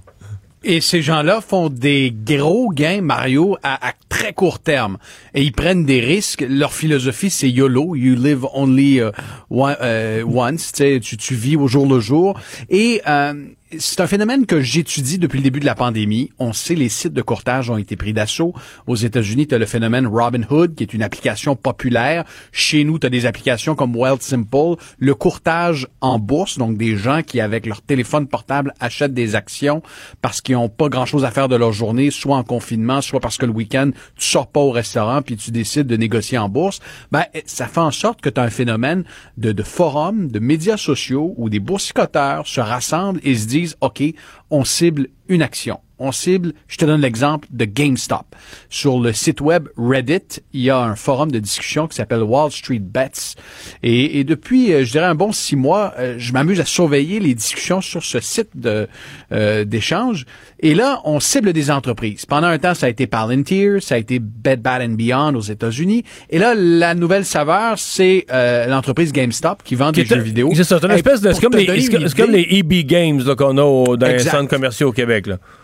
Et 0.64 0.80
ces 0.80 1.02
gens-là 1.02 1.40
font 1.40 1.68
des 1.68 2.14
gros 2.14 2.70
gains, 2.70 3.00
Mario, 3.00 3.56
à, 3.62 3.92
très 4.08 4.32
court 4.32 4.58
terme. 4.60 4.98
Et 5.34 5.42
ils 5.42 5.52
prennent 5.52 5.84
des 5.84 6.00
risques. 6.00 6.44
Leur 6.48 6.72
philosophie, 6.72 7.30
c'est 7.30 7.50
YOLO, 7.50 7.96
you 7.96 8.14
live 8.14 8.46
only 8.54 8.98
uh, 8.98 9.10
one- 9.50 9.76
euh, 9.80 10.22
once, 10.24 10.72
tu, 10.72 11.16
tu 11.16 11.34
vis 11.34 11.56
au 11.56 11.66
jour 11.66 11.86
le 11.86 11.98
jour. 11.98 12.38
Et 12.70 13.00
euh, 13.08 13.34
c'est 13.78 14.00
un 14.00 14.06
phénomène 14.06 14.46
que 14.46 14.60
j'étudie 14.60 15.18
depuis 15.18 15.38
le 15.38 15.44
début 15.44 15.60
de 15.60 15.64
la 15.64 15.74
pandémie. 15.74 16.30
On 16.38 16.52
sait 16.52 16.74
les 16.74 16.88
sites 16.88 17.12
de 17.12 17.22
courtage 17.22 17.70
ont 17.70 17.76
été 17.76 17.96
pris 17.96 18.12
d'assaut. 18.12 18.54
Aux 18.86 18.96
États-Unis, 18.96 19.46
tu 19.46 19.54
as 19.54 19.58
le 19.58 19.66
phénomène 19.66 20.06
Robinhood, 20.06 20.74
qui 20.74 20.82
est 20.82 20.92
une 20.94 21.02
application 21.02 21.56
populaire. 21.56 22.24
Chez 22.52 22.84
nous, 22.84 22.98
tu 22.98 23.06
as 23.06 23.10
des 23.10 23.26
applications 23.26 23.74
comme 23.74 23.96
Wealthsimple. 23.96 24.76
Le 24.98 25.14
courtage 25.14 25.88
en 26.00 26.18
bourse, 26.18 26.58
donc 26.58 26.76
des 26.76 26.96
gens 26.96 27.22
qui, 27.22 27.40
avec 27.40 27.66
leur 27.66 27.82
téléphone 27.82 28.26
portable, 28.26 28.74
achètent 28.80 29.14
des 29.14 29.34
actions 29.34 29.82
parce 30.20 30.40
qu'ils 30.40 30.54
n'ont 30.54 30.68
pas 30.68 30.88
grand-chose 30.88 31.24
à 31.24 31.30
faire 31.30 31.48
de 31.48 31.56
leur 31.56 31.72
journée, 31.72 32.10
soit 32.10 32.36
en 32.36 32.44
confinement, 32.44 33.00
soit 33.00 33.20
parce 33.20 33.38
que 33.38 33.46
le 33.46 33.52
week-end, 33.52 33.90
tu 34.16 34.26
sors 34.26 34.46
pas 34.46 34.60
au 34.60 34.70
restaurant 34.70 35.22
puis 35.22 35.36
tu 35.36 35.50
décides 35.50 35.86
de 35.86 35.96
négocier 35.96 36.38
en 36.38 36.48
bourse. 36.48 36.80
Ben, 37.10 37.24
ça 37.46 37.66
fait 37.66 37.80
en 37.80 37.90
sorte 37.90 38.20
que 38.20 38.28
tu 38.28 38.40
as 38.40 38.44
un 38.44 38.50
phénomène 38.50 39.04
de, 39.38 39.52
de 39.52 39.62
forums, 39.62 40.28
de 40.28 40.38
médias 40.38 40.76
sociaux 40.76 41.34
où 41.36 41.48
des 41.48 41.60
boursicoteurs 41.60 42.46
se 42.46 42.60
rassemblent 42.60 43.20
et 43.22 43.34
se 43.34 43.46
disent, 43.46 43.61
OK, 43.80 44.14
on 44.52 44.64
cible 44.64 45.08
une 45.28 45.42
action. 45.42 45.80
On 45.98 46.10
cible, 46.10 46.52
je 46.66 46.76
te 46.76 46.84
donne 46.84 47.00
l'exemple 47.00 47.46
de 47.52 47.64
GameStop. 47.64 48.26
Sur 48.68 48.98
le 48.98 49.12
site 49.12 49.40
web 49.40 49.68
Reddit, 49.76 50.40
il 50.52 50.62
y 50.62 50.70
a 50.70 50.78
un 50.78 50.96
forum 50.96 51.30
de 51.30 51.38
discussion 51.38 51.86
qui 51.86 51.94
s'appelle 51.94 52.22
Wall 52.24 52.50
Street 52.50 52.80
Bets. 52.80 53.36
Et, 53.84 54.18
et 54.18 54.24
depuis, 54.24 54.72
euh, 54.72 54.84
je 54.84 54.90
dirais, 54.90 55.06
un 55.06 55.14
bon 55.14 55.30
six 55.30 55.54
mois, 55.54 55.94
euh, 55.98 56.16
je 56.18 56.32
m'amuse 56.32 56.60
à 56.60 56.64
surveiller 56.64 57.20
les 57.20 57.34
discussions 57.34 57.80
sur 57.80 58.02
ce 58.04 58.18
site 58.18 58.50
de 58.56 58.88
euh, 59.30 59.64
d'échange. 59.64 60.26
Et 60.58 60.74
là, 60.74 61.00
on 61.04 61.18
cible 61.20 61.52
des 61.52 61.70
entreprises. 61.70 62.26
Pendant 62.26 62.46
un 62.46 62.58
temps, 62.58 62.74
ça 62.74 62.86
a 62.86 62.88
été 62.88 63.06
Palantir, 63.06 63.82
ça 63.82 63.96
a 63.96 63.98
été 63.98 64.18
Bed 64.20 64.60
Bath 64.60 64.82
and 64.82 64.94
Beyond 64.94 65.34
aux 65.34 65.40
États-Unis. 65.40 66.04
Et 66.30 66.38
là, 66.38 66.54
la 66.54 66.94
nouvelle 66.94 67.24
saveur, 67.24 67.78
c'est 67.78 68.26
euh, 68.32 68.66
l'entreprise 68.66 69.12
GameStop 69.12 69.62
qui 69.64 69.76
vend 69.76 69.92
des 69.92 70.04
jeux 70.04 70.18
vidéo. 70.18 70.50
C'est 70.54 70.64
ça, 70.64 70.78
c'est 70.80 70.86
une 70.86 70.92
espèce 70.92 71.20
de. 71.20 71.32
C'est 71.32 71.40
comme, 71.40 71.52
comme 71.52 72.30
les 72.30 72.46
EB 72.50 72.86
Games 72.86 73.22
là, 73.24 73.34
qu'on 73.36 73.58
a 73.58 73.96
dans. 73.96 74.06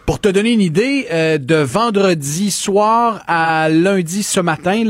Pour 0.07 0.21
te 0.21 0.29
donner 0.29 0.53
une 0.53 0.61
idée, 0.61 1.07
euh, 1.11 1.39
de 1.39 1.57
vendredi 1.57 2.51
soir 2.51 3.23
à 3.27 3.69
lundi 3.69 4.23
ce 4.23 4.41
matin, 4.41 4.83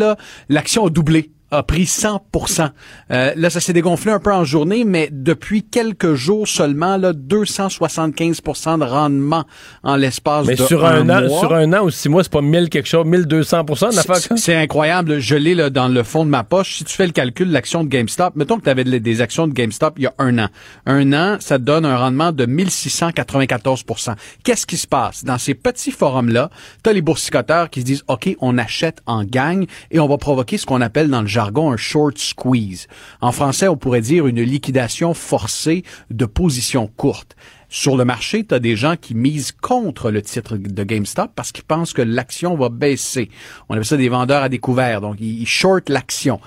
l'action 0.48 0.86
a 0.86 0.90
doublé 0.90 1.30
a 1.50 1.62
pris 1.62 1.84
100% 1.84 2.70
euh, 3.10 3.32
Là, 3.36 3.50
ça 3.50 3.60
s'est 3.60 3.72
dégonflé 3.72 4.12
un 4.12 4.18
peu 4.18 4.32
en 4.32 4.44
journée, 4.44 4.84
mais 4.84 5.08
depuis 5.10 5.62
quelques 5.62 6.14
jours 6.14 6.46
seulement, 6.46 6.96
là, 6.96 7.12
275% 7.12 8.78
de 8.78 8.84
rendement 8.84 9.44
en 9.82 9.96
l'espace 9.96 10.46
de 10.46 10.56
sur 10.56 10.84
un, 10.84 11.08
an, 11.08 11.26
mois. 11.26 11.40
sur 11.40 11.54
un 11.54 11.72
an 11.72 11.84
ou 11.84 11.90
six 11.90 12.08
mois, 12.08 12.22
c'est 12.22 12.32
pas 12.32 12.42
1000 12.42 12.68
quelque 12.68 12.88
chose, 12.88 13.06
1200 13.06 13.64
d'affaires. 13.94 14.16
C'est- 14.16 14.36
C'est 14.36 14.54
incroyable. 14.56 15.18
Je 15.18 15.34
l'ai 15.36 15.54
là, 15.54 15.70
dans 15.70 15.88
le 15.88 16.02
fond 16.02 16.24
de 16.24 16.30
ma 16.30 16.44
poche. 16.44 16.78
Si 16.78 16.84
tu 16.84 16.94
fais 16.94 17.06
le 17.06 17.12
calcul, 17.12 17.50
l'action 17.50 17.84
de 17.84 17.88
GameStop, 17.88 18.36
mettons 18.36 18.58
que 18.58 18.64
tu 18.64 18.70
avais 18.70 18.84
des 18.84 19.20
actions 19.20 19.46
de 19.48 19.52
GameStop 19.52 19.94
il 19.98 20.04
y 20.04 20.06
a 20.06 20.14
un 20.18 20.38
an. 20.38 20.48
Un 20.86 21.12
an, 21.12 21.36
ça 21.40 21.58
te 21.58 21.64
donne 21.64 21.84
un 21.84 21.96
rendement 21.96 22.32
de 22.32 22.46
1694% 22.46 24.14
Qu'est-ce 24.44 24.66
qui 24.66 24.76
se 24.76 24.86
passe? 24.86 25.24
Dans 25.24 25.38
ces 25.38 25.54
petits 25.54 25.90
forums-là, 25.90 26.50
tu 26.82 26.90
as 26.90 26.92
les 26.92 27.02
boursicoteurs 27.02 27.70
qui 27.70 27.80
se 27.80 27.84
disent, 27.86 28.04
OK, 28.08 28.34
on 28.40 28.58
achète 28.58 29.00
en 29.06 29.24
gang 29.24 29.66
et 29.90 29.98
on 30.00 30.08
va 30.08 30.18
provoquer 30.18 30.58
ce 30.58 30.66
qu'on 30.66 30.80
appelle 30.80 31.08
dans 31.08 31.22
le 31.22 31.26
jargon 31.38 31.70
un 31.70 31.76
short 31.76 32.18
squeeze. 32.18 32.88
En 33.20 33.30
français, 33.30 33.68
on 33.68 33.76
pourrait 33.76 34.00
dire 34.00 34.26
une 34.26 34.42
liquidation 34.42 35.14
forcée 35.14 35.84
de 36.10 36.24
positions 36.24 36.88
courtes. 36.96 37.36
Sur 37.68 37.96
le 37.96 38.04
marché, 38.04 38.44
tu 38.44 38.52
as 38.56 38.58
des 38.58 38.74
gens 38.74 38.96
qui 39.00 39.14
misent 39.14 39.52
contre 39.52 40.10
le 40.10 40.20
titre 40.20 40.56
de 40.56 40.82
GameStop 40.82 41.30
parce 41.36 41.52
qu'ils 41.52 41.62
pensent 41.62 41.92
que 41.92 42.02
l'action 42.02 42.56
va 42.56 42.70
baisser. 42.70 43.28
On 43.68 43.74
appelle 43.74 43.84
ça 43.84 43.96
des 43.96 44.08
vendeurs 44.08 44.42
à 44.42 44.48
découvert. 44.48 45.00
Donc, 45.00 45.18
ils 45.20 45.46
shortent 45.46 45.90
l'action. 45.90 46.40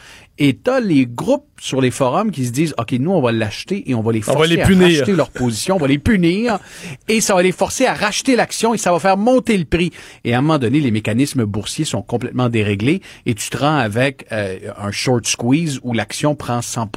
Et 0.43 0.55
t'as 0.55 0.79
les 0.79 1.05
groupes 1.05 1.45
sur 1.61 1.81
les 1.81 1.91
forums 1.91 2.31
qui 2.31 2.47
se 2.47 2.51
disent, 2.51 2.73
OK, 2.79 2.93
nous, 2.93 3.11
on 3.11 3.21
va 3.21 3.31
l'acheter 3.31 3.87
et 3.91 3.93
on 3.93 4.01
va 4.01 4.11
les 4.11 4.23
On 4.27 4.31
va 4.31 4.33
forcer 4.39 4.55
les 4.55 4.61
à 4.63 4.65
punir. 4.65 4.87
racheter 4.87 5.13
leur 5.13 5.29
position, 5.29 5.75
on 5.75 5.77
va 5.77 5.85
les 5.85 5.99
punir 5.99 6.57
et 7.07 7.21
ça 7.21 7.35
va 7.35 7.43
les 7.43 7.51
forcer 7.51 7.85
à 7.85 7.93
racheter 7.93 8.35
l'action 8.35 8.73
et 8.73 8.79
ça 8.79 8.91
va 8.91 8.97
faire 8.97 9.17
monter 9.17 9.55
le 9.55 9.65
prix. 9.65 9.91
Et 10.23 10.33
à 10.33 10.39
un 10.39 10.41
moment 10.41 10.57
donné, 10.57 10.79
les 10.79 10.89
mécanismes 10.89 11.45
boursiers 11.45 11.85
sont 11.85 12.01
complètement 12.01 12.49
déréglés 12.49 13.01
et 13.27 13.35
tu 13.35 13.51
te 13.51 13.57
rends 13.57 13.77
avec 13.77 14.25
euh, 14.31 14.57
un 14.79 14.89
short 14.89 15.27
squeeze 15.27 15.79
où 15.83 15.93
l'action 15.93 16.33
prend 16.33 16.63
100 16.63 16.89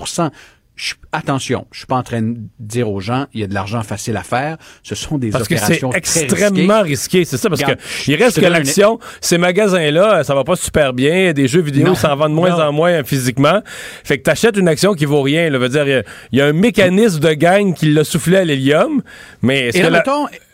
je, 0.76 0.94
attention, 1.12 1.66
je 1.70 1.78
suis 1.78 1.86
pas 1.86 1.94
en 1.96 2.02
train 2.02 2.20
de 2.22 2.36
dire 2.58 2.90
aux 2.90 2.98
gens, 3.00 3.26
il 3.32 3.40
y 3.40 3.44
a 3.44 3.46
de 3.46 3.54
l'argent 3.54 3.82
facile 3.82 4.16
à 4.16 4.22
faire. 4.24 4.56
Ce 4.82 4.94
sont 4.96 5.18
des 5.18 5.30
Parce 5.30 5.46
que 5.46 5.56
c'est 5.56 5.64
opérations 5.64 5.92
extrêmement 5.92 6.82
risquées. 6.82 7.18
risqué, 7.18 7.24
c'est 7.24 7.36
ça, 7.36 7.48
parce 7.48 7.62
Regarde, 7.62 7.78
que 7.80 8.10
il 8.10 8.16
reste 8.16 8.40
que 8.40 8.46
un- 8.46 8.48
l'action, 8.50 8.98
ces 9.20 9.38
magasins-là, 9.38 10.24
ça 10.24 10.34
va 10.34 10.42
pas 10.42 10.56
super 10.56 10.92
bien, 10.92 11.32
des 11.32 11.46
jeux 11.46 11.60
vidéo 11.62 11.94
s'en 11.94 12.16
vendent 12.16 12.30
de 12.32 12.36
moins 12.36 12.50
Non. 12.50 12.60
en 12.64 12.72
moins 12.72 13.04
physiquement. 13.04 13.60
Fait 14.02 14.18
que 14.18 14.24
t'achètes 14.24 14.56
une 14.56 14.66
action 14.68 14.94
qui 14.94 15.04
vaut 15.04 15.22
rien, 15.22 15.48
là, 15.48 15.58
veut 15.58 15.68
dire, 15.68 15.86
il 15.86 15.90
y 15.90 15.94
a- 15.94 16.02
il 16.32 16.38
y, 16.38 16.42
a 16.42 16.46
un 16.46 16.52
mécanisme 16.52 17.20
de 17.20 17.32
gagne 17.34 17.74
qui 17.74 17.86
l'a 17.92 18.02
soufflé 18.02 18.38
à 18.38 18.44
l'hélium, 18.44 19.00
mais 19.42 19.68
est-ce 19.68 19.78
que 19.80 19.86
la- 19.86 20.02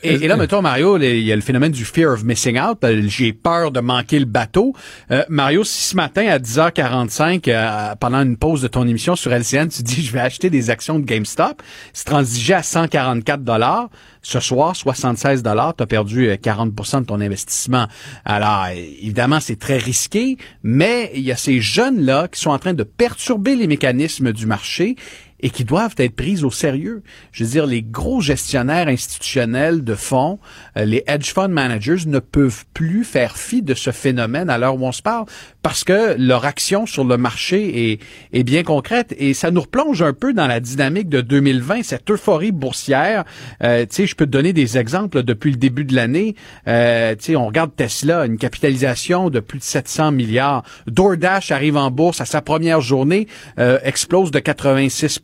et, 0.03 0.15
et 0.25 0.29
là, 0.29 0.37
mettons, 0.37 0.63
Mario, 0.63 0.99
il 0.99 1.21
y 1.21 1.33
a 1.33 1.37
le 1.37 1.43
phénomène 1.43 1.73
du 1.73 1.85
fear 1.85 2.13
of 2.13 2.25
missing 2.25 2.59
out. 2.59 2.79
Euh, 2.85 3.03
J'ai 3.07 3.33
peur 3.33 3.71
de 3.71 3.81
manquer 3.81 4.19
le 4.19 4.25
bateau. 4.25 4.75
Euh, 5.11 5.25
Mario, 5.29 5.65
si 5.65 5.83
ce 5.83 5.97
matin 5.97 6.27
à 6.27 6.39
10h45, 6.39 7.49
euh, 7.49 7.95
pendant 8.01 8.23
une 8.23 8.37
pause 8.37 8.63
de 8.63 8.69
ton 8.69 8.87
émission 8.87 9.17
sur 9.17 9.33
LCN, 9.33 9.69
tu 9.69 9.83
dis 9.83 10.03
je 10.03 10.13
vais 10.13 10.21
acheter 10.21 10.51
des 10.51 10.71
actions 10.71 10.99
de 10.99 11.05
GameStop, 11.05 11.63
c'est 11.93 12.07
transigé 12.07 12.55
à 12.55 12.63
144 12.63 13.43
dollars. 13.43 13.89
Ce 14.23 14.39
soir, 14.39 14.77
76 14.77 15.43
dollars, 15.43 15.75
tu 15.77 15.83
as 15.83 15.87
perdu 15.87 16.29
euh, 16.29 16.35
40% 16.37 17.01
de 17.01 17.07
ton 17.07 17.21
investissement. 17.21 17.87
Alors, 18.25 18.67
euh, 18.69 18.75
évidemment, 18.75 19.41
c'est 19.41 19.59
très 19.59 19.79
risqué, 19.79 20.37
mais 20.63 21.11
il 21.15 21.23
y 21.23 21.33
a 21.33 21.37
ces 21.37 21.61
jeunes-là 21.61 22.29
qui 22.29 22.41
sont 22.41 22.51
en 22.51 22.59
train 22.59 22.75
de 22.75 22.83
perturber 22.83 23.57
les 23.57 23.67
mécanismes 23.67 24.33
du 24.33 24.47
marché 24.47 24.97
et 25.43 25.51
qui 25.51 25.65
doivent 25.65 25.95
être 25.99 26.15
prises 26.15 26.45
au 26.45 26.51
sérieux. 26.51 27.03
Je 27.33 27.45
veux 27.45 27.51
dire, 27.51 27.67
les 27.67 27.83
gros 27.83 28.21
gestionnaires 28.21 28.89
institutionnels 28.89 29.85
de 29.85 29.95
fonds, 29.95 30.39
euh, 30.77 30.85
les 30.85 31.03
hedge 31.07 31.33
fund 31.33 31.49
managers 31.49 32.07
ne 32.07 32.19
peuvent 32.19 32.65
plus 32.75 33.05
faire 33.05 33.37
fi 33.37 33.63
de 33.63 33.75
ce 33.75 33.91
phénomène 33.91 34.51
à 34.51 34.59
l'heure 34.59 34.77
où 34.77 34.87
on 34.87 34.93
se 34.93 35.03
parle 35.03 35.27
parce 35.63 35.85
que 35.85 36.17
leur 36.19 36.45
action 36.45 36.87
sur 36.87 37.05
le 37.05 37.17
marché 37.17 37.93
est, 37.93 38.01
est 38.33 38.43
bien 38.45 38.63
concrète 38.63 39.15
et 39.19 39.35
ça 39.35 39.51
nous 39.51 39.61
replonge 39.61 40.03
un 40.03 40.13
peu 40.13 40.33
dans 40.33 40.47
la 40.47 40.61
dynamique 40.61 41.09
de 41.09 41.21
2020, 41.21 41.83
cette 41.83 42.11
euphorie 42.11 42.53
boursière. 42.53 43.25
Euh, 43.63 43.83
tu 43.83 43.95
sais, 43.97 44.07
je 44.07 44.17
peux 44.17 44.27
te 44.27 44.31
donner 44.31 44.53
des 44.53 44.79
exemples 44.79 45.23
depuis 45.23 45.51
le 45.51 45.57
début 45.57 45.85
de 45.85 45.95
l'année. 45.95 46.35
Euh, 46.67 47.15
tu 47.17 47.25
sais, 47.25 47.37
on 47.37 47.47
regarde 47.47 47.75
Tesla, 47.75 48.27
une 48.27 48.39
capitalisation 48.39 49.31
de 49.31 49.41
plus 49.41 49.59
de 49.59 49.65
700 49.65 50.13
milliards. 50.13 50.65
DoorDash 50.87 51.51
arrive 51.51 51.77
en 51.77 51.91
bourse 51.91 52.21
à 52.21 52.25
sa 52.25 52.43
première 52.43 52.81
journée, 52.81 53.27
euh, 53.59 53.79
explose 53.83 54.31
de 54.31 54.39
86 54.39 55.19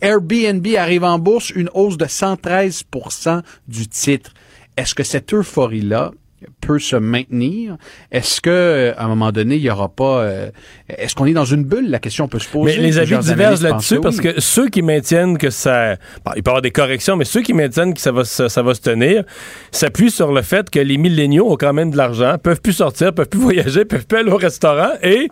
Airbnb 0.00 0.66
arrive 0.76 1.04
en 1.04 1.18
bourse, 1.18 1.50
une 1.50 1.70
hausse 1.74 1.96
de 1.96 2.06
113% 2.06 3.42
du 3.68 3.88
titre. 3.88 4.32
Est-ce 4.76 4.94
que 4.94 5.04
cette 5.04 5.32
euphorie-là 5.32 6.12
peut 6.60 6.78
se 6.78 6.96
maintenir? 6.96 7.76
Est-ce 8.10 8.40
que 8.40 8.50
euh, 8.50 8.94
à 8.96 9.04
un 9.04 9.08
moment 9.08 9.32
donné, 9.32 9.56
il 9.56 9.62
y 9.62 9.70
aura 9.70 9.88
pas... 9.88 10.22
euh, 10.22 10.50
est-ce 10.88 11.14
qu'on 11.14 11.26
est 11.26 11.32
dans 11.32 11.44
une 11.44 11.64
bulle? 11.64 11.90
La 11.90 11.98
question 11.98 12.28
peut 12.28 12.38
se 12.38 12.48
poser. 12.48 12.76
Mais 12.76 12.82
les 12.82 12.98
avis 12.98 13.18
divergent 13.18 13.62
là-dessus 13.62 14.00
parce 14.00 14.20
que 14.20 14.40
ceux 14.40 14.68
qui 14.68 14.82
maintiennent 14.82 15.38
que 15.38 15.50
ça. 15.50 15.96
bon, 16.24 16.32
il 16.36 16.42
peut 16.42 16.48
y 16.48 16.52
avoir 16.52 16.62
des 16.62 16.70
corrections, 16.70 17.16
mais 17.16 17.24
ceux 17.24 17.42
qui 17.42 17.52
maintiennent 17.52 17.94
que 17.94 18.00
ça 18.00 18.12
va, 18.12 18.24
ça, 18.24 18.62
va 18.62 18.74
se 18.74 18.80
tenir 18.80 19.24
s'appuient 19.70 20.10
sur 20.10 20.32
le 20.32 20.42
fait 20.42 20.70
que 20.70 20.80
les 20.80 20.98
milléniaux 20.98 21.50
ont 21.50 21.56
quand 21.56 21.72
même 21.72 21.90
de 21.90 21.96
l'argent, 21.96 22.36
peuvent 22.42 22.60
plus 22.60 22.74
sortir, 22.74 23.12
peuvent 23.12 23.28
plus 23.28 23.40
voyager, 23.48 23.84
peuvent 23.84 24.06
plus 24.06 24.18
aller 24.18 24.30
au 24.30 24.36
restaurant 24.36 24.92
et 25.02 25.28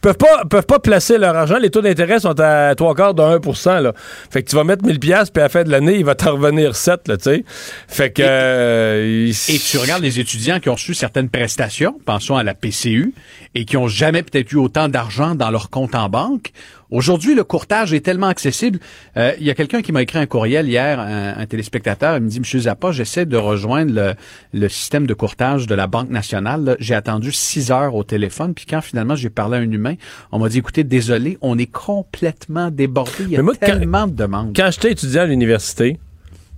peuvent 0.00 0.16
pas 0.16 0.44
peuvent 0.48 0.66
pas 0.66 0.78
placer 0.78 1.18
leur 1.18 1.34
argent. 1.36 1.58
Les 1.58 1.70
taux 1.70 1.80
d'intérêt 1.80 2.20
sont 2.20 2.38
à 2.40 2.74
trois 2.74 2.94
quarts 2.94 3.14
de 3.14 3.22
1 3.22 3.80
là. 3.80 3.92
Fait 4.30 4.42
que 4.42 4.50
tu 4.50 4.56
vas 4.56 4.64
mettre 4.64 4.84
1000 4.84 4.98
pièces 5.00 5.30
puis 5.30 5.40
à 5.40 5.44
la 5.44 5.48
fin 5.48 5.64
de 5.64 5.70
l'année, 5.70 5.96
il 5.98 6.04
va 6.04 6.14
t'en 6.14 6.32
revenir 6.36 6.76
7 6.76 7.08
là, 7.08 7.16
tu 7.16 7.24
sais. 7.24 7.44
Fait 7.88 8.10
que 8.10 8.22
euh, 8.24 9.26
il- 9.28 9.54
Et 9.54 9.58
tu 9.58 9.78
regardes 9.78 10.02
les 10.02 10.20
étudiants 10.20 10.60
qui 10.60 10.68
ont 10.68 10.74
reçu 10.74 10.94
certaines 10.94 11.28
prestations, 11.28 11.98
pensons 12.04 12.36
à 12.36 12.42
la 12.42 12.54
PCU, 12.54 13.12
et 13.54 13.64
qui 13.64 13.76
ont 13.76 13.88
jamais 13.88 14.22
peut-être 14.22 14.52
eu 14.52 14.56
autant 14.56 14.88
d'argent 14.88 15.34
dans 15.34 15.50
leur 15.50 15.70
compte 15.70 15.94
en 15.94 16.08
banque. 16.08 16.52
Aujourd'hui, 16.90 17.34
le 17.34 17.44
courtage 17.44 17.92
est 17.92 18.00
tellement 18.00 18.28
accessible. 18.28 18.78
Euh, 19.16 19.32
Il 19.38 19.46
y 19.46 19.50
a 19.50 19.54
quelqu'un 19.54 19.82
qui 19.82 19.92
m'a 19.92 20.00
écrit 20.02 20.18
un 20.18 20.26
courriel 20.26 20.66
hier, 20.68 20.98
un, 20.98 21.34
un 21.36 21.46
téléspectateur, 21.46 22.16
il 22.16 22.22
me 22.22 22.28
dit, 22.28 22.38
Monsieur 22.40 22.60
Zappa, 22.60 22.92
j'essaie 22.92 23.26
de 23.26 23.36
rejoindre 23.36 23.92
le, 23.94 24.14
le 24.54 24.68
système 24.68 25.06
de 25.06 25.12
courtage 25.14 25.66
de 25.66 25.74
la 25.74 25.86
Banque 25.86 26.08
nationale. 26.08 26.76
J'ai 26.80 26.94
attendu 26.94 27.30
six 27.30 27.70
heures 27.70 27.94
au 27.94 28.04
téléphone, 28.04 28.54
puis 28.54 28.64
quand 28.64 28.80
finalement 28.80 29.16
j'ai 29.16 29.28
parlé 29.30 29.58
à 29.58 29.60
un 29.60 29.70
humain, 29.70 29.94
on 30.32 30.38
m'a 30.38 30.48
dit, 30.48 30.58
écoutez, 30.58 30.82
désolé, 30.84 31.36
on 31.42 31.58
est 31.58 31.70
complètement 31.70 32.70
débordé. 32.70 33.12
Il 33.20 33.30
y 33.30 33.36
a 33.36 33.42
quand- 33.42 33.66
tellement 33.66 34.06
de 34.06 34.14
demandes. 34.14 34.52
quand 34.56 34.70
j'étais 34.72 34.92
étudiant 34.92 35.22
à 35.22 35.26
l'université, 35.26 35.98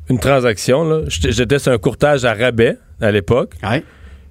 une 0.09 0.19
transaction, 0.21 1.05
j'étais 1.09 1.33
j'étais 1.33 1.59
sur 1.59 1.73
un 1.73 1.79
courtage 1.79 2.25
à 2.25 2.35
rabais 2.35 2.77
à 3.01 3.11
l'époque. 3.11 3.55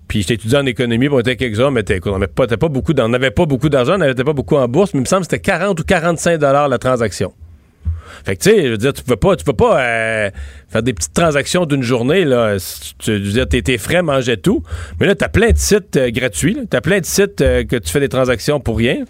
Puis 0.09 0.21
j'étais 0.21 0.33
étudiant 0.33 0.59
en 0.61 0.65
économie, 0.65 1.05
puis 1.07 1.15
on 1.15 1.19
était 1.19 1.37
quelques-uns, 1.37 1.71
mais 1.71 1.83
t'es- 1.83 2.01
on 2.05 2.13
n'avait 2.19 2.27
pas, 2.27 2.45
pas 2.47 2.67
beaucoup, 2.67 2.93
d'en- 2.93 3.05
on 3.05 3.09
n'avait 3.09 3.31
pas 3.31 3.45
beaucoup 3.45 3.69
d'argent, 3.69 3.93
on 3.93 3.97
n'avait 3.99 4.13
pas 4.23 4.33
beaucoup 4.33 4.57
en 4.57 4.67
bourse, 4.67 4.93
mais 4.93 4.97
il 4.99 5.03
me 5.03 5.05
semble 5.07 5.21
que 5.21 5.31
c'était 5.31 5.39
40 5.41 5.79
ou 5.79 5.83
45 5.83 6.37
dollars 6.39 6.67
la 6.67 6.77
transaction. 6.79 7.31
Fait 8.25 8.35
que 8.35 8.41
tu 8.43 8.49
sais, 8.49 8.63
je 8.65 8.67
veux 8.71 8.77
dire, 8.77 8.91
tu 8.91 9.03
peux 9.03 9.15
pas, 9.15 9.35
tu 9.37 9.45
peux 9.45 9.53
pas 9.53 9.79
euh, 9.81 10.29
faire 10.67 10.83
des 10.83 10.93
petites 10.93 11.13
transactions 11.13 11.65
d'une 11.65 11.83
journée 11.83 12.25
là. 12.25 12.57
Tu, 12.97 13.05
je 13.05 13.11
veux 13.13 13.19
dire, 13.31 13.47
tes, 13.47 13.61
tes 13.61 13.77
frais 13.77 14.01
mangeaient 14.01 14.35
tout, 14.35 14.61
mais 14.99 15.05
là 15.07 15.15
t'as 15.15 15.29
plein 15.29 15.51
de 15.51 15.57
sites 15.57 15.95
euh, 15.95 16.09
gratuits, 16.11 16.57
t'as 16.69 16.81
plein 16.81 16.99
de 16.99 17.05
sites 17.05 17.39
euh, 17.41 17.63
que 17.63 17.77
tu 17.77 17.89
fais 17.89 18.01
des 18.01 18.09
transactions 18.09 18.59
pour 18.59 18.77
rien. 18.77 19.05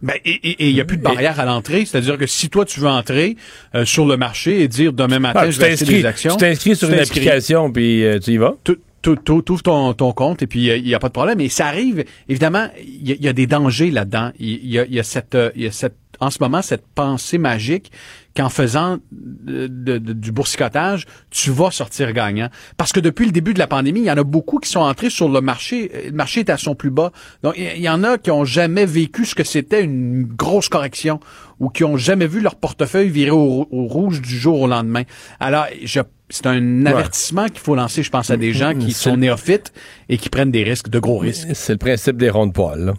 Ben, 0.00 0.14
et 0.24 0.66
il 0.68 0.74
n'y 0.74 0.80
a 0.80 0.84
plus 0.84 0.96
de 0.96 1.02
barrière 1.02 1.38
à 1.38 1.44
l'entrée. 1.44 1.84
C'est-à-dire 1.84 2.18
que 2.18 2.26
si 2.26 2.48
toi, 2.48 2.64
tu 2.64 2.80
veux 2.80 2.88
entrer 2.88 3.36
euh, 3.76 3.84
sur 3.84 4.04
le 4.06 4.16
marché 4.16 4.62
et 4.62 4.66
dire 4.66 4.92
demain 4.92 5.20
matin, 5.20 5.40
Ah, 5.44 5.50
je 5.50 5.56
tu 5.58 5.60
vais 5.64 5.72
acheter 5.74 5.84
des 5.84 6.06
actions. 6.06 6.32
tu 6.32 6.38
t'inscris 6.38 6.74
sur 6.74 6.88
une 6.88 6.98
application, 6.98 7.70
puis 7.70 8.04
euh, 8.04 8.18
tu 8.18 8.32
y 8.32 8.36
vas. 8.38 8.54
Tu 9.02 9.10
tu- 9.16 9.22
tu- 9.24 9.42
tu 9.44 9.52
ouvres 9.52 9.62
ton, 9.62 9.92
ton 9.94 10.12
compte 10.12 10.42
et 10.42 10.46
puis 10.46 10.66
il 10.68 10.84
n'y 10.84 10.94
a 10.94 10.98
pas 10.98 11.08
de 11.08 11.12
problème. 11.12 11.40
Et 11.40 11.48
ça 11.48 11.66
arrive, 11.66 12.04
évidemment, 12.28 12.68
il 12.80 13.20
y, 13.20 13.28
a- 13.28 13.32
des 13.32 13.46
dangers 13.46 13.90
là-dedans. 13.90 14.30
Il 14.38 14.64
y 14.70 14.78
a, 14.98 15.02
cette, 15.02 15.34
euh, 15.34 15.50
il 15.56 15.62
y 15.62 15.66
a 15.66 15.72
cette, 15.72 15.96
en 16.20 16.30
ce 16.30 16.38
moment, 16.40 16.62
cette 16.62 16.86
pensée 16.94 17.38
magique 17.38 17.90
qu'en 18.36 18.48
faisant 18.48 18.98
du 19.44 20.32
boursicotage, 20.32 21.06
tu 21.30 21.50
vas 21.50 21.70
sortir 21.70 22.12
gagnant. 22.12 22.48
Parce 22.76 22.92
que 22.92 23.00
depuis 23.00 23.26
le 23.26 23.32
début 23.32 23.54
de 23.54 23.58
la 23.58 23.66
pandémie, 23.66 24.00
il 24.00 24.06
y 24.06 24.10
en 24.10 24.16
a 24.16 24.24
beaucoup 24.24 24.58
qui 24.58 24.70
sont 24.70 24.80
entrés 24.80 25.10
sur 25.10 25.28
le 25.28 25.40
marché. 25.40 25.90
Le 26.06 26.12
marché 26.12 26.40
est 26.40 26.50
à 26.50 26.56
son 26.56 26.74
plus 26.74 26.90
bas. 26.90 27.10
Donc, 27.42 27.54
il 27.56 27.80
y- 27.82 27.88
en 27.88 28.04
a 28.04 28.18
qui 28.18 28.30
ont 28.30 28.44
jamais 28.44 28.86
vécu 28.86 29.24
ce 29.24 29.34
que 29.34 29.44
c'était 29.44 29.82
une 29.82 30.22
grosse 30.24 30.68
correction 30.68 31.18
ou 31.60 31.68
qui 31.68 31.84
ont 31.84 31.96
jamais 31.96 32.26
vu 32.26 32.40
leur 32.40 32.56
portefeuille 32.56 33.08
virer 33.10 33.30
au, 33.30 33.66
au 33.70 33.86
rouge 33.86 34.20
du 34.22 34.36
jour 34.38 34.60
au 34.60 34.66
lendemain. 34.66 35.02
Alors, 35.40 35.66
je 35.82 36.00
c'est 36.32 36.46
un 36.46 36.86
avertissement 36.86 37.46
qu'il 37.48 37.60
faut 37.60 37.74
lancer, 37.74 38.02
je 38.02 38.10
pense, 38.10 38.30
à 38.30 38.38
des 38.38 38.54
gens 38.54 38.74
qui 38.74 38.92
sont 38.92 39.18
néophytes 39.18 39.72
et 40.08 40.16
qui 40.16 40.30
prennent 40.30 40.50
des 40.50 40.62
risques, 40.64 40.88
de 40.88 40.98
gros 40.98 41.18
risques. 41.18 41.48
C'est 41.52 41.72
le 41.74 41.78
principe 41.78 42.16
des 42.16 42.30
ronds 42.30 42.46
de 42.46 42.52
poils. 42.52 42.86
là. 42.86 42.94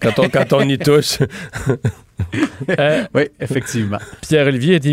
Quand 0.00 0.18
on, 0.18 0.28
quand 0.28 0.52
on 0.52 0.68
y 0.68 0.76
touche. 0.90 1.18
Euh, 2.78 3.04
oui, 3.14 3.24
effectivement. 3.40 3.98
Pierre-Olivier, 4.22 4.78
il 4.82 4.88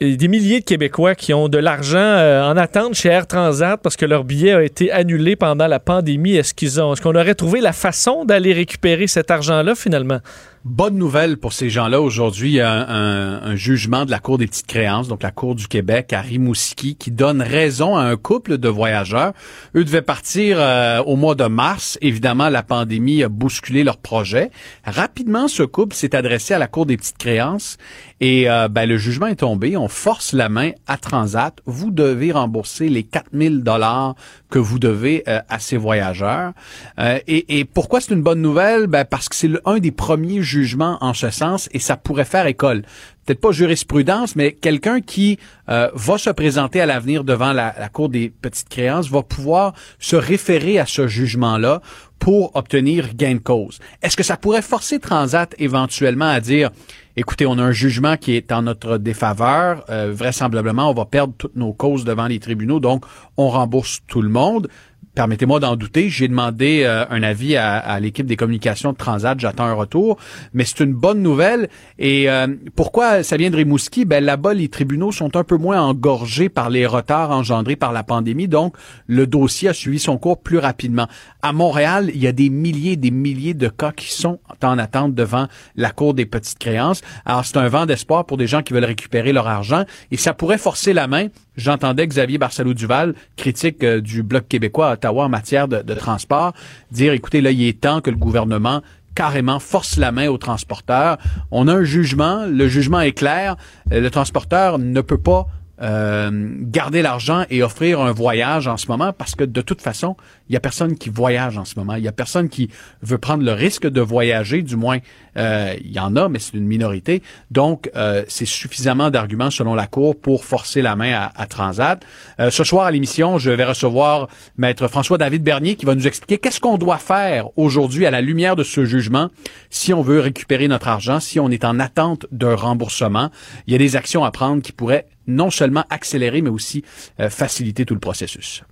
y 0.00 0.12
a 0.12 0.16
des, 0.16 0.28
milliers 0.28 0.60
de 0.60 0.64
Québécois 0.64 1.14
qui 1.14 1.34
ont 1.34 1.48
de 1.48 1.58
l'argent 1.58 1.98
euh, 1.98 2.42
en 2.44 2.56
attente 2.56 2.94
chez 2.94 3.08
Air 3.08 3.26
Transat 3.26 3.80
parce 3.82 3.96
que 3.96 4.06
leur 4.06 4.24
billet 4.24 4.52
a 4.52 4.62
été 4.62 4.92
annulé 4.92 5.34
pendant 5.34 5.66
la 5.66 5.80
pandémie. 5.80 6.34
Est-ce 6.36 6.54
qu'ils 6.54 6.80
ont, 6.80 6.92
est-ce 6.92 7.02
qu'on 7.02 7.14
aurait 7.14 7.34
trouvé 7.34 7.60
la 7.60 7.72
façon 7.72 8.24
d'aller 8.24 8.52
récupérer 8.52 9.06
cet 9.06 9.30
argent-là 9.30 9.74
finalement? 9.74 10.18
Bonne 10.64 10.96
nouvelle 10.96 11.36
pour 11.36 11.52
ces 11.52 11.70
gens-là. 11.70 12.00
Aujourd'hui, 12.00 12.50
il 12.50 12.54
y 12.54 12.60
a 12.60 12.72
un, 12.72 12.88
un- 12.88 13.42
un 13.52 13.54
jugement 13.54 14.04
de 14.04 14.10
la 14.10 14.18
Cour 14.18 14.36
des 14.38 14.48
petites 14.48 14.66
créances, 14.66 15.06
donc 15.06 15.22
la 15.22 15.30
Cour 15.30 15.54
du 15.54 15.68
Québec 15.68 16.12
à 16.12 16.20
Rimouski, 16.20 16.96
qui 16.96 17.12
donne 17.12 17.40
raison 17.40 17.96
à 17.96 18.02
un 18.02 18.16
couple 18.16 18.58
de 18.58 18.68
voyageurs. 18.68 19.32
Eux 19.76 19.84
devaient 19.84 20.02
partir 20.02 20.56
euh, 20.58 21.00
au 21.04 21.14
mois 21.14 21.36
de 21.36 21.44
mars. 21.44 21.98
Évidemment, 22.02 22.48
la 22.48 22.64
pandémie 22.64 23.22
a 23.22 23.28
bousculé 23.28 23.84
leur 23.84 23.96
projet. 23.96 24.50
Rapidement, 24.84 25.46
ce 25.46 25.62
couple 25.62 25.94
s'est 25.94 26.16
adressé 26.16 26.52
à 26.54 26.58
la 26.58 26.65
Cour 26.66 26.86
des 26.86 26.96
petites 26.96 27.18
créances 27.18 27.78
et 28.20 28.48
euh, 28.48 28.68
ben, 28.68 28.88
le 28.88 28.96
jugement 28.96 29.26
est 29.26 29.36
tombé. 29.36 29.76
On 29.76 29.88
force 29.88 30.32
la 30.32 30.48
main 30.48 30.70
à 30.86 30.96
Transat. 30.96 31.54
Vous 31.66 31.90
devez 31.90 32.32
rembourser 32.32 32.88
les 32.88 33.02
4000 33.02 33.62
dollars 33.62 34.14
que 34.50 34.58
vous 34.58 34.78
devez 34.78 35.22
euh, 35.28 35.40
à 35.48 35.58
ces 35.58 35.76
voyageurs. 35.76 36.52
Euh, 36.98 37.18
et, 37.26 37.64
pourquoi 37.64 38.00
c'est 38.00 38.14
une 38.14 38.22
bonne 38.22 38.40
nouvelle? 38.40 38.86
Ben, 38.86 39.04
parce 39.04 39.28
que 39.28 39.36
c'est 39.36 39.50
un 39.64 39.78
des 39.78 39.92
premiers 39.92 40.42
jugement 40.42 40.98
en 41.00 41.14
ce 41.14 41.30
sens 41.30 41.68
et 41.72 41.78
ça 41.78 41.96
pourrait 41.96 42.24
faire 42.24 42.46
école. 42.46 42.82
Peut-être 43.26 43.40
pas 43.40 43.50
jurisprudence, 43.50 44.36
mais 44.36 44.52
quelqu'un 44.52 45.00
qui 45.00 45.38
euh, 45.68 45.90
va 45.94 46.16
se 46.16 46.30
présenter 46.30 46.80
à 46.80 46.86
l'avenir 46.86 47.24
devant 47.24 47.52
la, 47.52 47.72
Cour 47.92 48.08
des 48.08 48.30
petites 48.30 48.68
créances 48.68 49.10
va 49.10 49.22
pouvoir 49.22 49.74
se 49.98 50.14
référer 50.14 50.78
à 50.78 50.86
ce 50.86 51.08
jugement-là 51.08 51.80
pour 52.20 52.54
obtenir 52.54 53.14
gain 53.14 53.34
de 53.34 53.40
cause. 53.40 53.80
Est-ce 54.02 54.16
que 54.16 54.22
ça 54.22 54.36
pourrait 54.36 54.62
forcer 54.62 55.00
Transat 55.00 55.54
éventuellement 55.58 56.28
à 56.28 56.40
dire 56.40 56.70
écoutez, 57.16 57.46
on 57.46 57.58
a 57.58 57.62
un 57.62 57.72
jugement 57.72 58.16
qui 58.16 58.36
est 58.36 58.52
en 58.52 58.62
notre 58.62 58.98
défaveur, 58.98 59.84
euh, 59.90 60.12
vraisemblablement, 60.12 60.90
on 60.90 60.94
va 60.94 61.06
perdre 61.06 61.34
toutes 61.36 61.56
nos 61.56 61.72
causes 61.72 62.04
devant 62.04 62.26
les 62.26 62.38
tribunaux, 62.38 62.78
donc 62.78 63.04
on 63.36 63.48
rembourse 63.48 64.02
tout 64.06 64.22
le 64.22 64.28
monde? 64.28 64.68
Permettez-moi 65.16 65.60
d'en 65.60 65.76
douter. 65.76 66.10
J'ai 66.10 66.28
demandé 66.28 66.82
euh, 66.84 67.06
un 67.08 67.22
avis 67.22 67.56
à, 67.56 67.98
l'équipe 68.00 68.26
des 68.26 68.36
communications 68.36 68.92
de 68.92 68.98
Transat. 68.98 69.40
J'attends 69.40 69.64
un 69.64 69.72
retour. 69.72 70.18
Mais 70.52 70.64
c'est 70.64 70.80
une 70.80 70.92
bonne 70.92 71.22
nouvelle. 71.22 71.70
Et 71.98 72.28
euh, 72.28 72.48
pourquoi 72.74 73.22
ça 73.22 73.38
vient 73.38 73.48
de 73.48 73.56
Rimouski? 73.56 74.04
Ben, 74.04 74.22
là-bas, 74.22 74.52
les 74.52 74.68
tribunaux 74.68 75.12
sont 75.12 75.34
un 75.34 75.42
peu 75.42 75.56
moins 75.56 75.80
engorgés 75.80 76.50
par 76.50 76.68
les 76.68 76.84
retards 76.84 77.30
engendrés 77.30 77.76
par 77.76 77.94
la 77.94 78.02
pandémie. 78.02 78.46
Donc, 78.46 78.76
le 79.06 79.26
dossier 79.26 79.70
a 79.70 79.72
suivi 79.72 79.98
son 79.98 80.18
cours 80.18 80.42
plus 80.42 80.58
rapidement. 80.58 81.08
À 81.40 81.54
Montréal, 81.54 82.10
il 82.14 82.22
y 82.22 82.26
a 82.26 82.32
des 82.32 82.50
milliers 82.50 82.92
et 82.92 82.96
des 82.96 83.10
milliers 83.10 83.54
de 83.54 83.68
cas 83.68 83.92
qui 83.92 84.12
sont 84.12 84.38
en 84.62 84.76
attente 84.76 85.14
devant 85.14 85.46
la 85.76 85.92
Cour 85.92 86.12
des 86.12 86.26
petites 86.26 86.58
créances. 86.58 87.00
Alors, 87.24 87.46
c'est 87.46 87.56
un 87.56 87.68
vent 87.68 87.86
d'espoir 87.86 88.26
pour 88.26 88.36
des 88.36 88.46
gens 88.46 88.62
qui 88.62 88.74
veulent 88.74 88.84
récupérer 88.84 89.32
leur 89.32 89.48
argent. 89.48 89.84
Et 90.10 90.18
ça 90.18 90.34
pourrait 90.34 90.58
forcer 90.58 90.92
la 90.92 91.06
main 91.06 91.28
J'entendais 91.56 92.06
Xavier 92.06 92.38
Barcelou-Duval, 92.38 93.14
critique 93.36 93.82
euh, 93.82 94.00
du 94.00 94.22
Bloc 94.22 94.46
québécois 94.48 94.90
à 94.90 94.92
Ottawa 94.94 95.24
en 95.24 95.28
matière 95.28 95.68
de, 95.68 95.94
transport, 95.94 96.52
dire, 96.90 97.12
écoutez, 97.12 97.40
là, 97.40 97.50
il 97.50 97.62
est 97.66 97.80
temps 97.80 98.00
que 98.00 98.10
le 98.10 98.16
gouvernement 98.16 98.82
carrément 99.14 99.58
force 99.58 99.96
la 99.96 100.12
main 100.12 100.28
aux 100.28 100.36
transporteurs. 100.36 101.16
On 101.50 101.68
a 101.68 101.74
un 101.74 101.84
jugement, 101.84 102.44
le 102.46 102.68
jugement 102.68 103.00
est 103.00 103.12
clair, 103.12 103.56
euh, 103.92 104.00
le 104.00 104.10
transporteur 104.10 104.78
ne 104.78 105.00
peut 105.00 105.18
pas 105.18 105.46
euh, 105.82 106.30
garder 106.60 107.02
l'argent 107.02 107.44
et 107.50 107.62
offrir 107.62 108.00
un 108.00 108.12
voyage 108.12 108.66
en 108.66 108.76
ce 108.76 108.88
moment 108.88 109.12
parce 109.12 109.34
que 109.34 109.44
de 109.44 109.60
toute 109.60 109.82
façon, 109.82 110.16
il 110.48 110.54
y 110.54 110.56
a 110.56 110.60
personne 110.60 110.96
qui 110.96 111.10
voyage 111.10 111.58
en 111.58 111.64
ce 111.64 111.78
moment. 111.78 111.94
Il 111.94 112.04
y 112.04 112.08
a 112.08 112.12
personne 112.12 112.48
qui 112.48 112.70
veut 113.02 113.18
prendre 113.18 113.44
le 113.44 113.52
risque 113.52 113.86
de 113.86 114.00
voyager, 114.00 114.62
du 114.62 114.76
moins 114.76 114.98
euh, 115.36 115.74
il 115.80 115.92
y 115.92 116.00
en 116.00 116.16
a, 116.16 116.28
mais 116.28 116.38
c'est 116.38 116.54
une 116.54 116.66
minorité. 116.66 117.22
Donc, 117.50 117.90
euh, 117.94 118.24
c'est 118.28 118.46
suffisamment 118.46 119.10
d'arguments 119.10 119.50
selon 119.50 119.74
la 119.74 119.86
Cour 119.86 120.18
pour 120.18 120.44
forcer 120.44 120.82
la 120.82 120.96
main 120.96 121.12
à, 121.12 121.32
à 121.36 121.46
Transat. 121.46 122.04
ce 122.38 122.64
soir 122.64 122.86
à 122.86 122.90
l'émission, 122.90 123.38
je 123.38 123.50
vais 123.50 123.64
recevoir 123.64 124.28
Maître 124.56 124.88
François-David 124.88 125.42
Bernier 125.42 125.76
qui 125.76 125.84
va 125.84 125.94
nous 125.94 126.06
expliquer 126.06 126.38
qu'est-ce 126.38 126.60
qu'on 126.60 126.78
doit 126.78 126.98
faire 126.98 127.48
aujourd'hui 127.56 128.06
à 128.06 128.10
la 128.10 128.20
lumière 128.20 128.56
de 128.56 128.62
ce 128.62 128.84
jugement 128.84 129.30
si 129.70 129.92
on 129.92 130.02
veut 130.02 130.20
récupérer 130.20 130.68
notre 130.68 130.88
argent, 130.88 131.20
si 131.20 131.40
on 131.40 131.50
est 131.50 131.64
en 131.64 131.78
attente 131.78 132.26
d'un 132.32 132.54
remboursement. 132.54 133.30
Il 133.66 133.72
y 133.72 133.76
a 133.76 133.78
des 133.78 133.96
actions 133.96 134.24
à 134.24 134.30
prendre 134.30 134.62
qui 134.62 134.72
pourraient 134.72 135.06
non 135.26 135.50
seulement 135.50 135.84
accélérer, 135.90 136.42
mais 136.42 136.50
aussi 136.50 136.84
euh, 137.20 137.30
faciliter 137.30 137.84
tout 137.84 137.94
le 137.94 138.00
processus. 138.00 138.62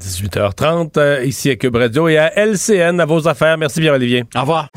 18h30, 0.00 0.98
euh, 0.98 1.24
ici 1.24 1.50
à 1.50 1.56
Cube 1.56 1.76
Radio 1.76 2.08
et 2.08 2.18
à 2.18 2.32
LCN, 2.38 3.00
à 3.00 3.04
vos 3.04 3.26
affaires. 3.26 3.58
Merci 3.58 3.80
bien, 3.80 3.94
Olivier. 3.94 4.24
Au 4.36 4.40
revoir. 4.40 4.68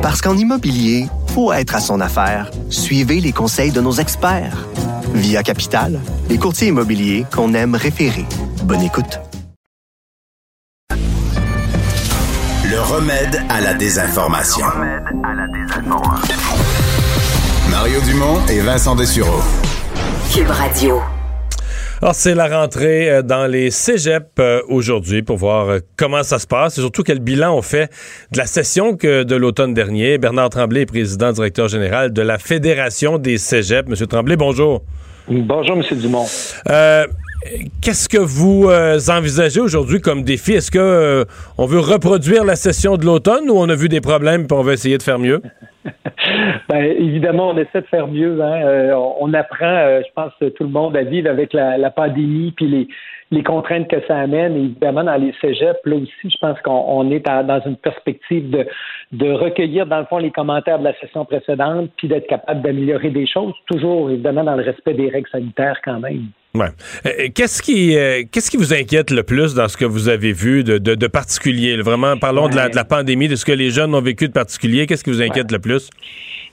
Parce 0.00 0.22
qu'en 0.22 0.36
immobilier, 0.36 1.06
faut 1.34 1.52
être 1.52 1.74
à 1.74 1.80
son 1.80 2.00
affaire. 2.00 2.50
Suivez 2.70 3.20
les 3.20 3.32
conseils 3.32 3.72
de 3.72 3.80
nos 3.80 3.92
experts. 3.92 4.66
Via 5.12 5.42
Capital, 5.42 6.00
les 6.28 6.38
courtiers 6.38 6.68
immobiliers 6.68 7.26
qu'on 7.32 7.52
aime 7.52 7.74
référer. 7.74 8.24
Bonne 8.64 8.82
écoute. 8.82 9.18
Le 12.70 12.80
remède 12.80 13.42
à 13.48 13.60
la 13.60 13.74
désinformation. 13.74 14.64
Le 14.64 14.80
remède 14.80 15.02
à 15.24 15.34
la 15.34 15.46
désinformation. 15.48 16.36
Mario 17.70 18.00
Dumont 18.02 18.46
et 18.48 18.60
Vincent 18.60 18.94
Dessureau. 18.94 19.40
Radio. 20.30 21.00
Alors, 22.00 22.14
c'est 22.14 22.36
la 22.36 22.46
rentrée 22.46 23.10
euh, 23.10 23.22
dans 23.22 23.48
les 23.48 23.72
cégeps 23.72 24.28
euh, 24.38 24.62
aujourd'hui 24.68 25.22
pour 25.22 25.38
voir 25.38 25.68
euh, 25.68 25.78
comment 25.96 26.22
ça 26.22 26.38
se 26.38 26.46
passe 26.46 26.78
et 26.78 26.82
surtout 26.82 27.02
quel 27.02 27.18
bilan 27.18 27.56
on 27.56 27.62
fait 27.62 27.90
de 28.30 28.38
la 28.38 28.46
session 28.46 28.96
que 28.96 29.24
de 29.24 29.34
l'automne 29.34 29.74
dernier. 29.74 30.18
Bernard 30.18 30.50
Tremblay 30.50 30.82
est 30.82 30.86
président 30.86 31.32
directeur 31.32 31.66
général 31.66 32.12
de 32.12 32.22
la 32.22 32.38
Fédération 32.38 33.18
des 33.18 33.38
cégeps. 33.38 33.88
Monsieur 33.88 34.06
Tremblay, 34.06 34.36
bonjour. 34.36 34.84
Bonjour, 35.26 35.74
Monsieur 35.74 35.96
Dumont. 35.96 36.26
Qu'est-ce 37.82 38.08
que 38.08 38.18
vous 38.18 38.68
envisagez 39.10 39.60
aujourd'hui 39.60 40.00
comme 40.00 40.22
défi? 40.22 40.52
Est-ce 40.52 40.70
que 40.70 41.24
on 41.58 41.66
veut 41.66 41.80
reproduire 41.80 42.44
la 42.44 42.56
session 42.56 42.96
de 42.96 43.04
l'automne 43.04 43.48
ou 43.48 43.54
on 43.56 43.68
a 43.68 43.74
vu 43.74 43.88
des 43.88 44.00
problèmes 44.00 44.42
et 44.42 44.52
on 44.52 44.62
va 44.62 44.74
essayer 44.74 44.98
de 44.98 45.02
faire 45.02 45.18
mieux? 45.18 45.40
ben, 46.68 46.84
évidemment, 46.84 47.50
on 47.50 47.56
essaie 47.56 47.80
de 47.80 47.86
faire 47.86 48.06
mieux. 48.06 48.40
Hein. 48.42 48.62
Euh, 48.64 48.94
on 49.20 49.32
apprend, 49.34 49.66
euh, 49.66 50.02
je 50.06 50.12
pense, 50.14 50.32
tout 50.38 50.64
le 50.64 50.70
monde 50.70 50.96
à 50.96 51.02
vivre 51.02 51.30
avec 51.30 51.52
la, 51.52 51.90
pandémie 51.90 52.52
puis 52.52 52.68
les, 52.68 52.88
les 53.30 53.42
contraintes 53.42 53.88
que 53.88 54.04
ça 54.06 54.18
amène. 54.18 54.56
évidemment, 54.56 55.04
dans 55.04 55.16
les 55.16 55.32
cégeps, 55.40 55.80
là 55.84 55.96
aussi, 55.96 56.30
je 56.30 56.38
pense 56.40 56.60
qu'on 56.60 57.10
est 57.10 57.20
dans 57.20 57.60
une 57.64 57.76
perspective 57.76 58.50
de, 58.50 58.66
de 59.12 59.32
recueillir, 59.32 59.86
dans 59.86 60.00
le 60.00 60.06
fond, 60.06 60.18
les 60.18 60.30
commentaires 60.30 60.78
de 60.78 60.84
la 60.84 60.94
session 61.00 61.24
précédente 61.24 61.90
puis 61.96 62.08
d'être 62.08 62.26
capable 62.26 62.62
d'améliorer 62.62 63.10
des 63.10 63.26
choses, 63.26 63.54
toujours, 63.66 64.10
évidemment, 64.10 64.44
dans 64.44 64.56
le 64.56 64.64
respect 64.64 64.94
des 64.94 65.08
règles 65.08 65.30
sanitaires 65.30 65.80
quand 65.84 66.00
même. 66.00 66.26
Ouais. 66.54 66.68
Euh, 67.06 67.28
qu'est-ce 67.32 67.62
qui 67.62 67.96
qu'est-ce 68.32 68.50
qui 68.50 68.56
vous 68.56 68.74
inquiète 68.74 69.10
le 69.12 69.22
plus 69.22 69.54
dans 69.54 69.68
ce 69.68 69.76
que 69.76 69.84
vous 69.84 70.08
avez 70.08 70.32
vu 70.32 70.64
de, 70.64 70.78
de, 70.78 71.06
particulier? 71.06 71.76
Vraiment, 71.76 72.16
parlons 72.16 72.48
de, 72.48 72.56
la, 72.56 72.68
de 72.68 72.74
la 72.74 72.84
pandémie, 72.84 73.28
de 73.28 73.36
ce 73.36 73.44
que 73.44 73.52
les 73.52 73.70
jeunes 73.70 73.94
ont 73.94 74.00
vécu 74.00 74.26
de 74.26 74.32
particulier. 74.32 74.86
Qu'est-ce 74.86 75.04
qui 75.04 75.10
vous 75.10 75.22
inquiète 75.22 75.52
le 75.52 75.60
plus? 75.60 75.90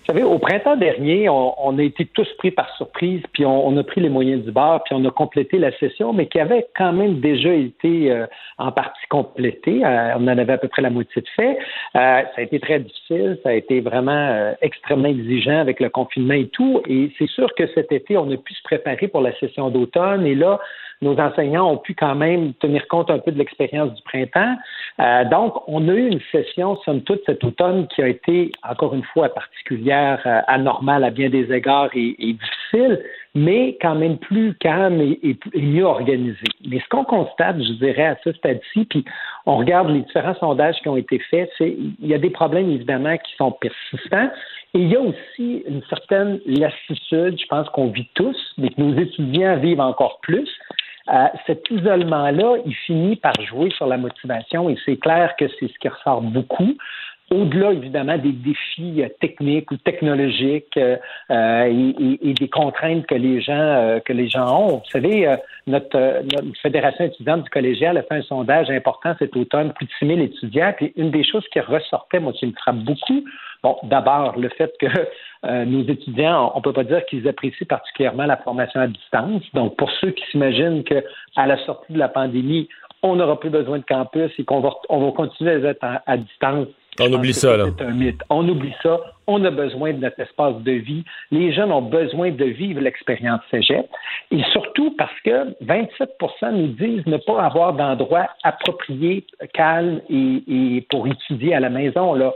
Vous 0.08 0.14
savez, 0.14 0.24
au 0.24 0.40
printemps 0.40 0.78
dernier, 0.78 1.28
on, 1.28 1.78
a 1.78 1.84
été 1.84 2.06
tous 2.06 2.30
pris 2.38 2.50
par 2.50 2.74
surprise, 2.78 3.22
puis 3.34 3.46
on, 3.46 3.76
a 3.76 3.84
pris 3.84 4.00
les 4.00 4.08
moyens 4.08 4.42
du 4.46 4.52
bar, 4.52 4.82
puis 4.86 4.96
on 4.96 5.04
a 5.04 5.12
complété 5.12 5.60
la 5.60 5.78
session, 5.80 6.14
mais 6.14 6.28
qui 6.28 6.40
avait 6.40 6.66
quand 6.78 6.94
même 6.94 7.20
déjà 7.20 7.54
été 7.54 8.10
euh, 8.10 8.26
en 8.58 8.72
partie 8.72 9.06
complétée. 9.10 9.84
Euh, 9.84 10.14
on 10.16 10.24
en 10.24 10.38
avait 10.38 10.54
à 10.54 10.58
peu 10.60 10.70
près 10.70 10.82
la 10.82 10.92
moitié 10.92 11.22
de 11.22 11.28
fait. 11.36 11.58
Euh, 11.58 12.22
ça 12.22 12.32
a 12.38 12.42
été 12.42 12.58
très 12.62 12.80
difficile, 12.80 13.38
ça 13.44 13.50
a 13.50 13.54
été 13.54 13.82
vraiment 13.82 14.56
extrêmement 14.62 15.10
exigeant 15.10 15.60
avec 15.60 15.82
le 15.82 15.90
confinement 15.90 16.36
et 16.36 16.48
tout. 16.48 16.82
Et 16.88 17.12
c'est 17.18 17.28
sûr 17.28 17.54
que 17.56 17.68
cet 17.76 17.92
été, 17.92 18.16
on 18.16 18.32
a 18.32 18.38
pu 18.38 18.54
se 18.54 18.64
préparer 18.64 19.10
pour 19.10 19.20
la 19.20 19.38
session 19.40 19.70
d'automne. 19.70 20.26
Et 20.26 20.36
là, 20.36 20.62
nos 21.02 21.20
enseignants 21.20 21.70
ont 21.70 21.78
pu 21.78 21.94
quand 21.94 22.16
même 22.16 22.54
tenir 22.54 22.88
compte 22.88 23.12
un 23.12 23.20
peu 23.20 23.32
de 23.32 23.38
l'expérience 23.38 23.94
du 23.94 24.02
printemps. 24.04 24.56
Euh, 25.00 25.26
donc, 25.26 25.54
on 25.68 25.88
a 25.90 25.94
eu 25.94 26.08
une 26.08 26.22
session, 26.32 26.78
somme 26.84 27.02
toute, 27.02 27.22
cet 27.26 27.44
automne 27.44 27.88
qui 27.88 28.02
a 28.02 28.08
été, 28.08 28.52
encore 28.68 28.96
une 28.96 29.04
fois, 29.04 29.30
particulière, 29.30 30.20
euh, 30.26 30.40
anormale 30.48 31.04
à 31.04 31.12
bien 31.12 31.30
des 31.30 31.52
égards 31.54 31.90
et, 31.94 32.16
difficile, 32.18 33.04
mais 33.36 33.78
quand 33.80 33.94
même 33.94 34.18
plus 34.18 34.56
calme 34.56 35.00
et, 35.02 35.38
mieux 35.54 35.86
organisée. 35.86 36.48
Mais 36.68 36.80
ce 36.80 36.90
qu'on 36.90 37.04
constate, 37.04 37.62
je 37.62 37.74
dirais, 37.74 38.08
à 38.08 38.18
ce 38.24 38.32
stade-ci, 38.34 38.86
puis 38.86 39.06
on 39.46 39.58
regarde 39.58 39.90
les 39.90 40.02
différents 40.02 40.36
sondages 40.36 40.78
qui 40.82 40.90
ont 40.90 40.98
été 40.98 41.20
faits, 41.30 41.50
c'est 41.60 41.78
il 42.02 42.08
y 42.08 42.16
a 42.16 42.18
des 42.18 42.32
problèmes, 42.32 42.70
évidemment, 42.72 43.16
qui 43.18 43.36
sont 43.36 43.52
persistants. 43.52 44.32
Et 44.74 44.80
il 44.80 44.90
y 44.90 44.96
a 44.96 45.02
aussi 45.02 45.64
une 45.68 45.84
certaine 45.90 46.40
lassitude, 46.48 47.40
je 47.40 47.46
pense 47.48 47.70
qu'on 47.70 47.88
vit 47.88 48.10
tous, 48.16 48.38
mais 48.58 48.70
que 48.70 48.82
nos 48.82 49.00
étudiants 49.00 49.58
vivent 49.58 49.80
encore 49.80 50.20
plus. 50.22 50.50
Euh, 51.10 51.28
cet 51.46 51.70
isolement-là, 51.70 52.58
il 52.66 52.76
finit 52.76 53.16
par 53.16 53.34
jouer 53.42 53.70
sur 53.72 53.88
la 53.88 53.98
motivation 53.98 54.70
et 54.70 54.78
c'est 54.86 54.98
clair 54.98 55.36
que 55.38 55.46
c'est 55.60 55.68
ce 55.68 55.80
qui 55.80 55.88
ressort 55.88 56.22
beaucoup. 56.22 56.76
Au-delà, 57.30 57.74
évidemment, 57.74 58.18
des 58.18 58.32
défis 58.32 59.04
euh, 59.04 59.10
techniques 59.20 59.70
ou 59.72 59.78
technologiques 59.78 60.78
euh, 60.78 60.98
et, 61.32 62.34
des 62.34 62.50
contraintes 62.50 63.06
que 63.06 63.16
les 63.16 63.42
gens 63.42 64.00
que 64.06 64.14
les 64.14 64.30
gens 64.30 64.60
ont. 64.60 64.78
Vous 64.78 64.92
savez, 64.92 65.36
notre, 65.66 65.98
notre, 66.24 66.62
fédération 66.62 67.06
étudiante 67.06 67.44
du 67.44 67.50
collégial 67.50 67.98
a 67.98 68.04
fait 68.04 68.16
un 68.16 68.22
sondage 68.22 68.70
important 68.70 69.16
cet 69.20 69.36
automne, 69.36 69.74
plus 69.74 69.86
de 69.86 69.92
6 70.00 70.08
000 70.08 70.20
étudiants. 70.20 70.74
Puis 70.76 70.94
une 70.96 71.12
des 71.12 71.24
choses 71.24 71.46
qui 71.52 71.60
ressortait, 71.60 72.20
moi, 72.20 72.34
qui 72.34 72.48
me 72.48 72.54
frappe 72.54 72.78
beaucoup, 72.78 73.24
bon, 73.64 73.78
d'abord 73.84 74.38
le 74.38 74.50
fait 74.50 74.72
que 74.80 74.88
euh, 75.46 75.66
nos 75.66 75.84
étudiants, 75.84 76.52
on 76.56 76.58
ne 76.58 76.64
peut 76.64 76.74
pas 76.74 76.84
dire 76.84 77.06
qu'ils 77.06 77.28
apprécient 77.28 77.68
particulièrement 77.68 78.26
la 78.26 78.38
formation 78.38 78.82
à 78.82 78.88
distance. 78.88 79.44
Donc, 79.54 79.76
pour 79.78 79.92
ceux 80.02 80.12
qui 80.12 80.24
s'imaginent 80.32 80.84
qu'à 80.84 81.46
la 81.46 81.58
sortie 81.66 81.94
de 81.94 82.00
la 82.00 82.10
pandémie, 82.10 82.68
on 83.04 83.16
n'aura 83.16 83.40
plus 83.40 83.50
besoin 83.50 83.78
de 83.80 83.84
campus 83.84 84.32
et 84.38 84.44
qu'on 84.44 84.60
va, 84.60 84.72
on 84.90 85.06
va 85.06 85.12
continuer 85.12 85.52
à 85.52 85.70
être 85.70 85.86
à, 86.06 86.18
distance. 86.18 86.68
On 87.00 87.14
oublie 87.14 87.34
ça, 87.34 87.56
là. 87.56 87.66
C'est 87.78 87.86
un 87.86 87.92
mythe. 87.92 88.22
On 88.32 88.48
oublie 88.50 88.74
ça. 88.82 89.00
On 89.28 89.44
a 89.46 89.52
besoin 89.52 89.94
de 89.94 90.00
notre 90.00 90.20
espace 90.20 90.56
de 90.64 90.72
vie. 90.72 91.04
Les 91.30 91.54
jeunes 91.54 91.72
ont 91.72 91.84
besoin 91.84 92.32
de 92.32 92.46
vivre 92.46 92.82
l'expérience 92.82 93.42
cégep. 93.52 93.88
Et 94.32 94.42
surtout 94.52 94.96
parce 94.98 95.20
que 95.24 95.56
27 95.62 96.10
nous 96.54 96.68
disent 96.70 97.06
ne 97.06 97.18
pas 97.18 97.44
avoir 97.44 97.74
d'endroit 97.74 98.30
approprié, 98.44 99.26
calme 99.54 100.02
et, 100.10 100.44
et, 100.48 100.82
pour 100.90 101.06
étudier 101.08 101.54
à 101.54 101.60
la 101.60 101.70
maison. 101.70 102.16
Là. 102.16 102.34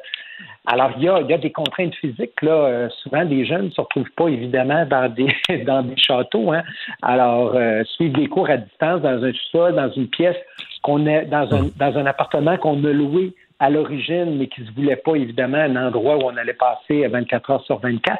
Alors, 0.65 0.91
il 0.97 1.03
y 1.03 1.09
a, 1.09 1.37
des 1.37 1.51
contraintes 1.51 1.95
physiques. 1.95 2.41
Là. 2.41 2.51
Euh, 2.51 2.89
souvent, 3.01 3.21
les 3.21 3.45
jeunes 3.45 3.65
ne 3.65 3.69
se 3.71 3.81
retrouvent 3.81 4.11
pas, 4.15 4.27
évidemment, 4.27 4.85
dans 4.85 5.11
des, 5.11 5.27
dans 5.65 5.81
des 5.81 5.97
châteaux. 5.97 6.51
Hein. 6.51 6.63
Alors, 7.01 7.55
euh, 7.55 7.83
suivre 7.95 8.17
des 8.17 8.27
cours 8.27 8.49
à 8.49 8.57
distance 8.57 9.01
dans 9.01 9.23
un 9.23 9.31
sol, 9.51 9.75
dans 9.75 9.91
une 9.91 10.07
pièce 10.07 10.37
qu'on 10.83 10.99
dans 10.99 11.47
un, 11.53 11.69
dans 11.77 11.97
un 11.97 12.05
appartement 12.05 12.57
qu'on 12.57 12.83
a 12.83 12.91
loué 12.91 13.33
à 13.59 13.69
l'origine, 13.69 14.37
mais 14.37 14.47
qui 14.47 14.61
ne 14.61 14.67
se 14.67 14.71
voulait 14.71 14.95
pas, 14.95 15.15
évidemment, 15.15 15.57
un 15.57 15.75
endroit 15.75 16.17
où 16.17 16.23
on 16.23 16.37
allait 16.37 16.53
passer 16.53 17.07
24 17.07 17.49
heures 17.51 17.63
sur 17.63 17.79
24. 17.79 18.17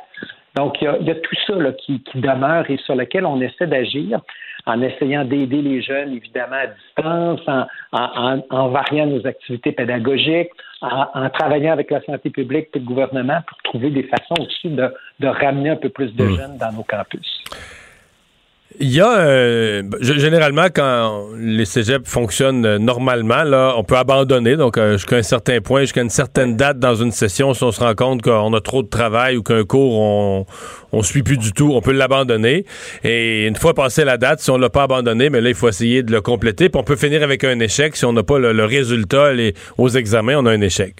Donc, 0.56 0.82
il 0.82 0.86
y 0.86 0.88
a, 0.88 0.98
il 1.00 1.08
y 1.08 1.12
a 1.12 1.16
tout 1.16 1.36
ça 1.48 1.56
là, 1.56 1.72
qui, 1.72 2.02
qui 2.04 2.20
demeure 2.20 2.70
et 2.70 2.78
sur 2.78 2.96
lequel 2.96 3.26
on 3.26 3.40
essaie 3.42 3.68
d'agir 3.68 4.20
en 4.66 4.82
essayant 4.82 5.26
d'aider 5.26 5.62
les 5.62 5.82
jeunes, 5.82 6.14
évidemment, 6.14 6.56
à 6.56 6.68
distance, 6.68 7.42
en, 7.48 7.66
en, 7.94 8.44
en, 8.50 8.70
variant 8.70 9.08
nos 9.08 9.26
activités 9.26 9.72
pédagogiques, 9.72 10.52
en, 10.82 11.08
en, 11.14 11.30
travaillant 11.30 11.74
avec 11.74 11.90
la 11.90 12.02
santé 12.02 12.30
publique 12.30 12.68
et 12.74 12.80
le 12.80 12.86
gouvernement 12.86 13.40
pour 13.48 13.58
trouver 13.64 13.90
des 13.90 14.04
façons 14.04 14.36
aussi 14.40 14.70
de, 14.70 14.94
de 15.20 15.28
ramener 15.28 15.72
un 15.72 15.78
peu 15.78 15.90
plus 15.90 16.14
de 16.16 16.28
jeunes 16.28 16.58
dans 16.58 16.72
nos 16.72 16.84
campus. 16.84 17.44
Il 18.80 18.90
y 18.90 19.02
a 19.02 19.20
euh, 19.20 19.84
généralement 20.00 20.68
quand 20.74 21.28
les 21.38 21.66
cégeps 21.66 22.10
fonctionnent 22.10 22.66
euh, 22.66 22.80
normalement, 22.80 23.44
là, 23.44 23.74
on 23.78 23.84
peut 23.84 23.98
abandonner. 23.98 24.56
Donc 24.56 24.78
euh, 24.78 24.94
jusqu'à 24.94 25.18
un 25.18 25.24
certain 25.24 25.60
point, 25.60 25.82
jusqu'à 25.82 26.02
une 26.02 26.10
certaine 26.10 26.56
date 26.56 26.80
dans 26.80 26.96
une 26.96 27.12
session, 27.12 27.54
si 27.54 27.64
on 27.64 27.72
se 27.72 27.82
rend 27.82 27.94
compte 27.96 28.22
qu'on 28.22 28.54
a 28.54 28.62
trop 28.62 28.82
de 28.82 28.88
travail 28.88 29.36
ou 29.36 29.44
qu'un 29.44 29.66
cours 29.66 30.00
on 30.00 30.46
on 30.94 31.04
suit 31.04 31.24
plus 31.24 31.38
du 31.38 31.54
tout, 31.54 31.72
on 31.74 31.80
peut 31.80 31.94
l'abandonner. 31.94 32.66
Et 33.06 33.48
une 33.48 33.56
fois 33.56 33.74
passé 33.74 34.04
la 34.04 34.18
date, 34.18 34.42
si 34.42 34.50
on 34.50 34.58
l'a 34.58 34.70
pas 34.70 34.84
abandonné, 34.84 35.30
mais 35.30 35.40
là 35.40 35.50
il 35.50 35.56
faut 35.56 35.70
essayer 35.70 36.04
de 36.04 36.12
le 36.12 36.20
compléter. 36.20 36.68
Puis 36.68 36.80
on 36.80 36.84
peut 36.84 36.98
finir 36.98 37.24
avec 37.24 37.46
un 37.46 37.60
échec 37.62 37.96
si 37.96 38.04
on 38.04 38.12
n'a 38.12 38.24
pas 38.24 38.40
le, 38.40 38.52
le 38.52 38.66
résultat 38.66 39.34
les, 39.34 39.54
aux 39.78 39.88
examens, 39.88 40.36
on 40.38 40.46
a 40.46 40.52
un 40.52 40.62
échec. 40.62 40.96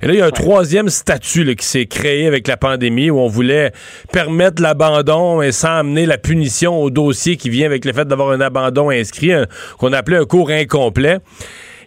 Et 0.00 0.06
là 0.06 0.12
il 0.12 0.18
y 0.18 0.22
a 0.22 0.26
un 0.26 0.30
troisième 0.30 0.88
statut 0.88 1.42
là, 1.42 1.54
qui 1.54 1.66
s'est 1.66 1.86
créé 1.86 2.26
avec 2.26 2.46
la 2.46 2.56
pandémie 2.56 3.10
où 3.10 3.18
on 3.18 3.26
voulait 3.26 3.72
permettre 4.12 4.62
l'abandon 4.62 5.42
et 5.42 5.50
sans 5.50 5.78
amener 5.78 6.06
la 6.06 6.18
punition 6.18 6.80
au 6.80 6.90
dossier 6.90 7.11
qui 7.12 7.50
vient 7.50 7.66
avec 7.66 7.84
le 7.84 7.92
fait 7.92 8.06
d'avoir 8.06 8.30
un 8.30 8.40
abandon 8.40 8.90
inscrit, 8.90 9.32
qu'on 9.78 9.92
appelait 9.92 10.18
un 10.18 10.24
cours 10.24 10.50
incomplet. 10.50 11.18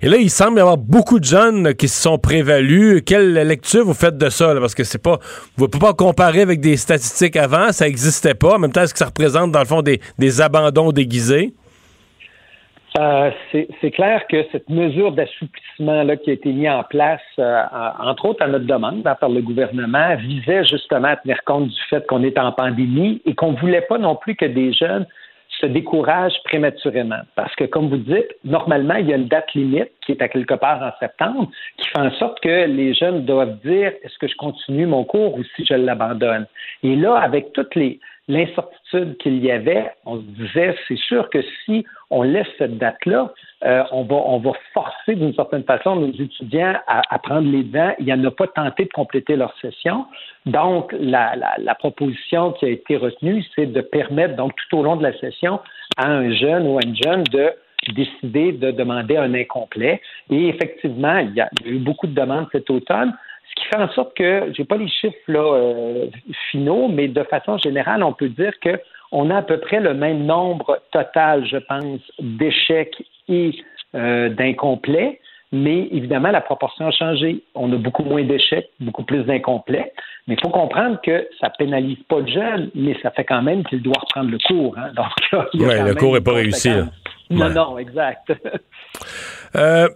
Et 0.02 0.10
là, 0.10 0.18
il 0.18 0.30
semble 0.30 0.58
y 0.58 0.62
avoir 0.62 0.78
beaucoup 0.78 1.20
de 1.20 1.26
jeunes 1.26 1.74
qui 1.74 1.88
se 1.88 2.02
sont 2.02 2.18
prévalus. 2.18 3.02
Quelle 3.02 3.34
lecture 3.34 3.86
vous 3.86 3.94
faites 3.94 4.18
de 4.18 4.30
ça? 4.30 4.54
Parce 4.60 4.76
que 4.76 4.84
c'est 4.84 5.00
pas. 5.00 5.20
Vous 5.58 5.66
ne 5.66 5.70
pouvez 5.70 5.86
pas 5.86 5.94
comparer 5.94 6.42
avec 6.42 6.60
des 6.60 6.78
statistiques 6.78 7.36
avant, 7.38 7.72
ça 7.72 7.86
n'existait 7.86 8.36
pas. 8.36 8.56
En 8.56 8.60
même 8.60 8.72
temps, 8.72 8.82
est-ce 8.82 8.94
que 8.94 9.00
ça 9.00 9.06
représente, 9.06 9.52
dans 9.52 9.60
le 9.60 9.66
fond, 9.66 9.82
des, 9.82 10.02
des 10.20 10.42
abandons 10.42 10.92
déguisés? 10.92 11.54
Euh, 12.98 13.30
c'est 13.52 13.92
clair 13.92 14.26
que 14.28 14.46
cette 14.54 14.70
mesure 14.70 15.12
d'assouplissement 15.12 16.06
qui 16.18 16.30
a 16.30 16.34
été 16.34 16.54
mise 16.54 16.70
en 16.70 16.84
place, 16.84 17.22
euh, 17.40 17.62
entre 18.00 18.26
autres 18.26 18.42
à 18.42 18.48
notre 18.48 18.66
demande 18.66 19.04
par 19.04 19.30
le 19.30 19.42
gouvernement, 19.42 20.16
visait 20.16 20.64
justement 20.64 21.10
à 21.10 21.18
tenir 21.18 21.44
compte 21.46 21.68
du 21.68 21.82
fait 21.90 22.08
qu'on 22.08 22.24
est 22.24 22.38
en 22.38 22.54
pandémie 22.54 23.22
et 23.26 23.36
qu'on 23.36 23.52
ne 23.52 23.58
voulait 23.58 23.82
pas 23.82 23.98
non 23.98 24.16
plus 24.16 24.36
que 24.36 24.46
des 24.46 24.72
jeunes 24.72 25.06
se 25.60 25.66
découragent 25.66 26.42
prématurément. 26.46 27.22
Parce 27.36 27.54
que, 27.56 27.66
comme 27.66 27.90
vous 27.90 27.98
dites, 27.98 28.34
normalement, 28.44 28.96
il 28.96 29.10
y 29.10 29.14
a 29.14 29.18
une 29.18 29.28
date 29.28 29.54
limite 29.54 29.92
qui 30.06 30.14
est 30.14 30.22
à 30.22 30.28
quelque 30.28 30.54
part 30.54 30.82
en 30.82 30.92
septembre, 31.00 31.50
qui 31.78 31.90
fait 31.90 32.00
en 32.00 32.12
sorte 32.12 32.40
que 32.42 32.66
les 32.66 32.94
jeunes 32.94 33.26
doivent 33.26 33.58
dire 33.64 33.92
est-ce 34.04 34.18
que 34.20 34.28
je 34.28 34.36
continue 34.36 34.86
mon 34.86 35.04
cours 35.04 35.36
ou 35.38 35.44
si 35.56 35.66
je 35.66 35.74
l'abandonne? 35.74 36.46
Et 36.84 36.96
là, 36.96 37.16
avec 37.16 37.52
toutes 37.54 37.76
les 37.76 38.00
l'incertitude 38.28 39.18
qu'il 39.18 39.44
y 39.44 39.52
avait, 39.52 39.92
on 40.06 40.18
se 40.18 40.24
disait 40.24 40.76
c'est 40.88 40.98
sûr 40.98 41.30
que 41.30 41.44
si 41.64 41.86
on 42.12 42.24
laisse 42.24 42.48
cette 42.58 42.78
date-là, 42.78 43.34
euh, 43.64 43.84
on, 43.92 44.04
va, 44.04 44.16
on 44.16 44.40
va 44.40 44.52
forcer 44.74 45.16
d'une 45.16 45.34
certaine 45.34 45.64
façon 45.64 45.96
nos 45.96 46.12
étudiants 46.12 46.76
à, 46.88 47.02
à 47.10 47.20
prendre 47.20 47.50
les. 47.50 47.66
Il 48.00 48.06
n'y 48.06 48.14
en 48.14 48.24
a 48.24 48.32
pas 48.32 48.48
tenté 48.48 48.86
de 48.86 48.90
compléter 48.94 49.36
leur 49.36 49.54
session. 49.60 50.06
Donc, 50.46 50.94
la, 51.00 51.36
la, 51.36 51.56
la 51.58 51.76
proposition 51.76 52.52
qui 52.54 52.66
a 52.66 52.70
été 52.70 52.98
retenue, 52.98 53.44
c'est 53.56 53.66
de 53.66 53.82
permettre, 53.82 54.36
donc, 54.36 54.54
tout 54.56 54.78
au 54.78 54.84
long 54.84 54.96
de 54.96 55.04
la 55.04 55.18
session, 55.20 55.60
à 55.98 56.08
un 56.08 56.32
jeune 56.32 56.68
ou 56.68 56.78
à 56.78 56.82
une 56.86 56.96
jeune 56.96 57.24
de 57.24 57.52
décider 57.94 58.52
de 58.52 58.72
demander 58.72 59.18
un 59.18 59.34
incomplet. 59.34 60.02
Et 60.30 60.48
effectivement, 60.48 61.18
il 61.18 61.34
y 61.34 61.42
a, 61.42 61.50
il 61.62 61.68
y 61.68 61.70
a 61.70 61.74
eu 61.74 61.80
beaucoup 61.80 62.08
de 62.08 62.16
demandes 62.16 62.48
cet 62.52 62.70
automne. 62.70 63.14
Ce 63.50 63.62
qui 63.62 63.68
fait 63.68 63.82
en 63.82 63.90
sorte 63.90 64.16
que, 64.18 64.52
j'ai 64.54 64.66
pas 64.66 64.78
les 64.78 64.88
chiffres 64.88 65.16
là, 65.28 65.40
euh, 65.40 66.08
finaux, 66.52 66.88
mais 66.88 67.08
de 67.08 67.24
façon 67.24 67.58
générale, 67.58 68.04
on 68.04 68.14
peut 68.14 68.30
dire 68.30 68.54
que 68.60 68.80
on 69.18 69.30
a 69.30 69.38
à 69.38 69.42
peu 69.42 69.58
près 69.60 69.80
le 69.80 69.94
même 69.94 70.26
nombre 70.26 70.80
total, 70.92 71.46
je 71.48 71.56
pense, 71.58 72.02
d'échecs 72.20 73.02
et 73.30 73.52
euh, 73.96 74.28
d'incomplets, 74.30 75.22
mais 75.54 75.88
évidemment, 75.92 76.32
la 76.32 76.42
proportion 76.42 76.88
a 76.88 76.92
changé. 76.92 77.42
On 77.56 77.72
a 77.72 77.78
beaucoup 77.78 78.04
moins 78.04 78.24
d'échecs, 78.24 78.68
beaucoup 78.82 79.04
plus 79.04 79.24
d'incomplets. 79.24 79.94
Mais 80.28 80.36
il 80.36 80.42
faut 80.42 80.50
comprendre 80.50 81.00
que 81.02 81.26
ça 81.40 81.50
pénalise 81.50 82.00
pas 82.10 82.20
le 82.20 82.28
jeune, 82.28 82.72
mais 82.76 82.98
ça 83.02 83.12
fait 83.12 83.24
quand 83.24 83.42
même 83.42 83.64
qu'il 83.64 83.82
doit 83.82 83.94
reprendre 84.02 84.32
le 84.32 84.38
cours. 84.46 84.76
Hein. 84.78 84.92
Donc, 84.98 85.62
ouais, 85.66 85.82
le 85.84 85.96
cours 85.96 86.14
n'est 86.16 86.22
pas 86.22 86.34
réussi. 86.34 86.70
Là. 86.70 86.86
Non, 87.30 87.46
Ouais. 87.48 87.54
non, 87.54 87.78
exact. 87.78 88.34
Euh, 89.56 89.88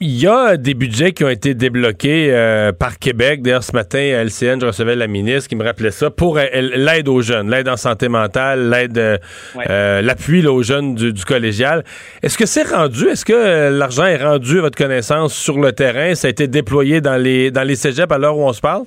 Il 0.00 0.16
y 0.16 0.28
a 0.28 0.56
des 0.56 0.74
budgets 0.74 1.10
qui 1.10 1.24
ont 1.24 1.28
été 1.28 1.54
débloqués 1.54 2.28
euh, 2.30 2.70
par 2.70 3.00
Québec. 3.00 3.42
D'ailleurs, 3.42 3.64
ce 3.64 3.72
matin, 3.72 3.98
à 3.98 4.22
LCN, 4.22 4.60
je 4.60 4.66
recevais 4.66 4.94
la 4.94 5.08
ministre 5.08 5.48
qui 5.48 5.56
me 5.56 5.64
rappelait 5.64 5.90
ça 5.90 6.08
pour 6.08 6.38
euh, 6.38 6.44
l'aide 6.52 7.08
aux 7.08 7.20
jeunes, 7.20 7.50
l'aide 7.50 7.68
en 7.68 7.76
santé 7.76 8.08
mentale, 8.08 8.70
l'aide, 8.70 8.96
euh, 8.96 9.18
euh, 9.68 10.00
l'appui 10.00 10.46
aux 10.46 10.62
jeunes 10.62 10.94
du, 10.94 11.12
du 11.12 11.24
collégial. 11.24 11.82
Est-ce 12.22 12.38
que 12.38 12.46
c'est 12.46 12.62
rendu? 12.62 13.08
Est-ce 13.08 13.24
que 13.24 13.32
euh, 13.32 13.70
l'argent 13.70 14.04
est 14.04 14.22
rendu 14.22 14.58
à 14.58 14.62
votre 14.62 14.78
connaissance 14.78 15.34
sur 15.34 15.58
le 15.58 15.72
terrain? 15.72 16.14
Ça 16.14 16.28
a 16.28 16.30
été 16.30 16.46
déployé 16.46 17.00
dans 17.00 17.16
les 17.16 17.50
dans 17.50 17.64
les 17.64 17.74
cégeps 17.74 18.12
à 18.12 18.18
l'heure 18.18 18.38
où 18.38 18.46
on 18.46 18.52
se 18.52 18.60
parle? 18.60 18.84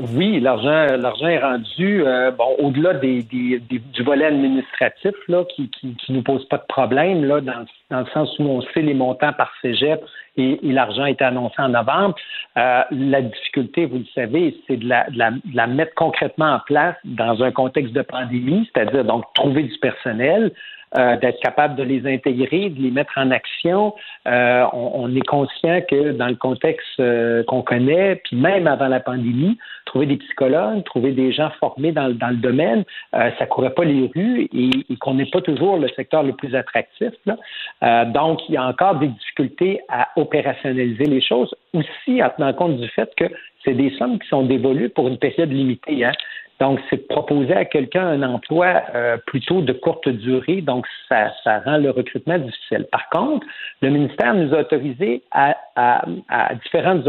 Oui, 0.00 0.40
l'argent, 0.40 0.96
l'argent 0.96 1.28
est 1.28 1.38
rendu, 1.38 2.02
euh, 2.04 2.32
bon, 2.32 2.56
au-delà 2.58 2.94
des, 2.94 3.22
des, 3.22 3.60
du 3.60 4.02
volet 4.02 4.24
administratif, 4.26 5.12
là, 5.28 5.44
qui, 5.54 5.70
qui, 5.70 5.94
qui 5.94 6.12
nous 6.12 6.22
pose 6.22 6.44
pas 6.48 6.56
de 6.56 6.66
problème, 6.68 7.24
là, 7.24 7.40
dans, 7.40 7.64
dans 7.90 8.00
le 8.00 8.06
sens 8.06 8.36
où 8.40 8.42
on 8.42 8.60
sait 8.60 8.82
les 8.82 8.94
montants 8.94 9.32
par 9.32 9.52
cégep 9.62 10.02
et, 10.36 10.58
et 10.66 10.72
l'argent 10.72 11.04
été 11.04 11.22
annoncé 11.22 11.54
en 11.58 11.68
novembre. 11.68 12.16
Euh, 12.56 12.82
la 12.90 13.22
difficulté, 13.22 13.86
vous 13.86 13.98
le 13.98 14.06
savez, 14.16 14.56
c'est 14.66 14.78
de 14.78 14.88
la, 14.88 15.08
de, 15.10 15.16
la, 15.16 15.30
de 15.30 15.38
la 15.54 15.66
mettre 15.68 15.94
concrètement 15.94 16.54
en 16.54 16.60
place 16.66 16.96
dans 17.04 17.40
un 17.44 17.52
contexte 17.52 17.92
de 17.92 18.02
pandémie, 18.02 18.68
c'est-à-dire 18.74 19.04
donc 19.04 19.24
trouver 19.34 19.62
du 19.62 19.78
personnel, 19.78 20.50
euh, 20.96 21.16
d'être 21.16 21.40
capable 21.40 21.76
de 21.76 21.82
les 21.82 22.06
intégrer, 22.06 22.70
de 22.70 22.80
les 22.80 22.90
mettre 22.90 23.12
en 23.16 23.30
action. 23.30 23.94
Euh, 24.26 24.64
on, 24.72 24.92
on 24.94 25.14
est 25.14 25.26
conscient 25.26 25.80
que 25.88 26.12
dans 26.12 26.28
le 26.28 26.36
contexte 26.36 27.00
euh, 27.00 27.42
qu'on 27.44 27.62
connaît, 27.62 28.16
puis 28.24 28.36
même 28.36 28.66
avant 28.66 28.88
la 28.88 29.00
pandémie, 29.00 29.58
trouver 29.86 30.06
des 30.06 30.16
psychologues, 30.16 30.84
trouver 30.84 31.12
des 31.12 31.32
gens 31.32 31.50
formés 31.60 31.92
dans, 31.92 32.08
dans 32.16 32.28
le 32.30 32.36
domaine, 32.36 32.84
euh, 33.14 33.30
ça 33.38 33.46
courait 33.46 33.74
pas 33.74 33.84
les 33.84 34.10
rues 34.14 34.48
et, 34.52 34.70
et 34.90 34.96
qu'on 34.96 35.14
n'est 35.14 35.30
pas 35.30 35.40
toujours 35.40 35.78
le 35.78 35.88
secteur 35.88 36.22
le 36.22 36.32
plus 36.32 36.54
attractif. 36.54 37.12
là. 37.26 38.04
Donc, 38.06 38.40
il 38.48 38.54
y 38.54 38.56
a 38.56 38.64
encore 38.66 38.96
des 38.96 39.08
difficultés 39.08 39.80
à 39.88 40.08
opérationnaliser 40.16 41.04
les 41.04 41.20
choses, 41.20 41.54
aussi 41.72 42.22
en 42.22 42.30
tenant 42.30 42.52
compte 42.52 42.76
du 42.78 42.88
fait 42.88 43.10
que 43.16 43.24
c'est 43.64 43.74
des 43.74 43.90
sommes 43.98 44.18
qui 44.18 44.28
sont 44.28 44.42
dévolues 44.42 44.90
pour 44.90 45.08
une 45.08 45.18
période 45.18 45.50
limitée. 45.50 46.04
Hein. 46.04 46.12
Donc, 46.60 46.78
c'est 46.88 47.08
proposer 47.08 47.52
à 47.54 47.64
quelqu'un 47.64 48.06
un 48.06 48.22
emploi 48.22 48.82
euh, 48.94 49.16
plutôt 49.26 49.60
de 49.60 49.72
courte 49.72 50.08
durée, 50.08 50.60
donc 50.60 50.86
ça, 51.08 51.32
ça 51.42 51.60
rend 51.60 51.78
le 51.78 51.90
recrutement 51.90 52.38
difficile. 52.38 52.86
Par 52.92 53.08
contre, 53.10 53.44
le 53.82 53.90
ministère 53.90 54.34
nous 54.34 54.54
a 54.54 54.60
autorisé 54.60 55.22
à, 55.32 55.56
à- 55.76 56.04
à 56.28 56.54
différentes, 56.54 57.08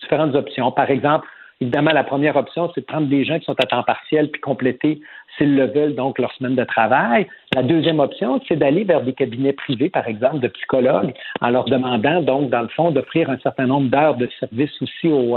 différentes 0.00 0.34
options. 0.34 0.72
Par 0.72 0.90
exemple, 0.90 1.26
évidemment, 1.60 1.90
la 1.92 2.04
première 2.04 2.36
option, 2.36 2.70
c'est 2.74 2.80
de 2.80 2.86
prendre 2.86 3.08
des 3.08 3.24
gens 3.24 3.38
qui 3.38 3.44
sont 3.44 3.60
à 3.60 3.66
temps 3.66 3.82
partiel 3.82 4.30
puis 4.30 4.40
compléter, 4.40 5.00
s'ils 5.36 5.54
le 5.54 5.66
veulent, 5.66 5.94
donc 5.94 6.18
leur 6.18 6.32
semaine 6.32 6.54
de 6.56 6.64
travail. 6.64 7.26
La 7.54 7.62
deuxième 7.62 8.00
option, 8.00 8.40
c'est 8.48 8.56
d'aller 8.56 8.84
vers 8.84 9.02
des 9.02 9.12
cabinets 9.12 9.52
privés, 9.52 9.90
par 9.90 10.08
exemple, 10.08 10.40
de 10.40 10.48
psychologues, 10.48 11.12
en 11.40 11.50
leur 11.50 11.64
demandant, 11.66 12.22
donc, 12.22 12.50
dans 12.50 12.62
le 12.62 12.68
fond, 12.68 12.90
d'offrir 12.90 13.28
un 13.30 13.38
certain 13.38 13.66
nombre 13.66 13.90
d'heures 13.90 14.16
de 14.16 14.28
service 14.40 14.70
aussi 14.82 15.08
au, 15.08 15.36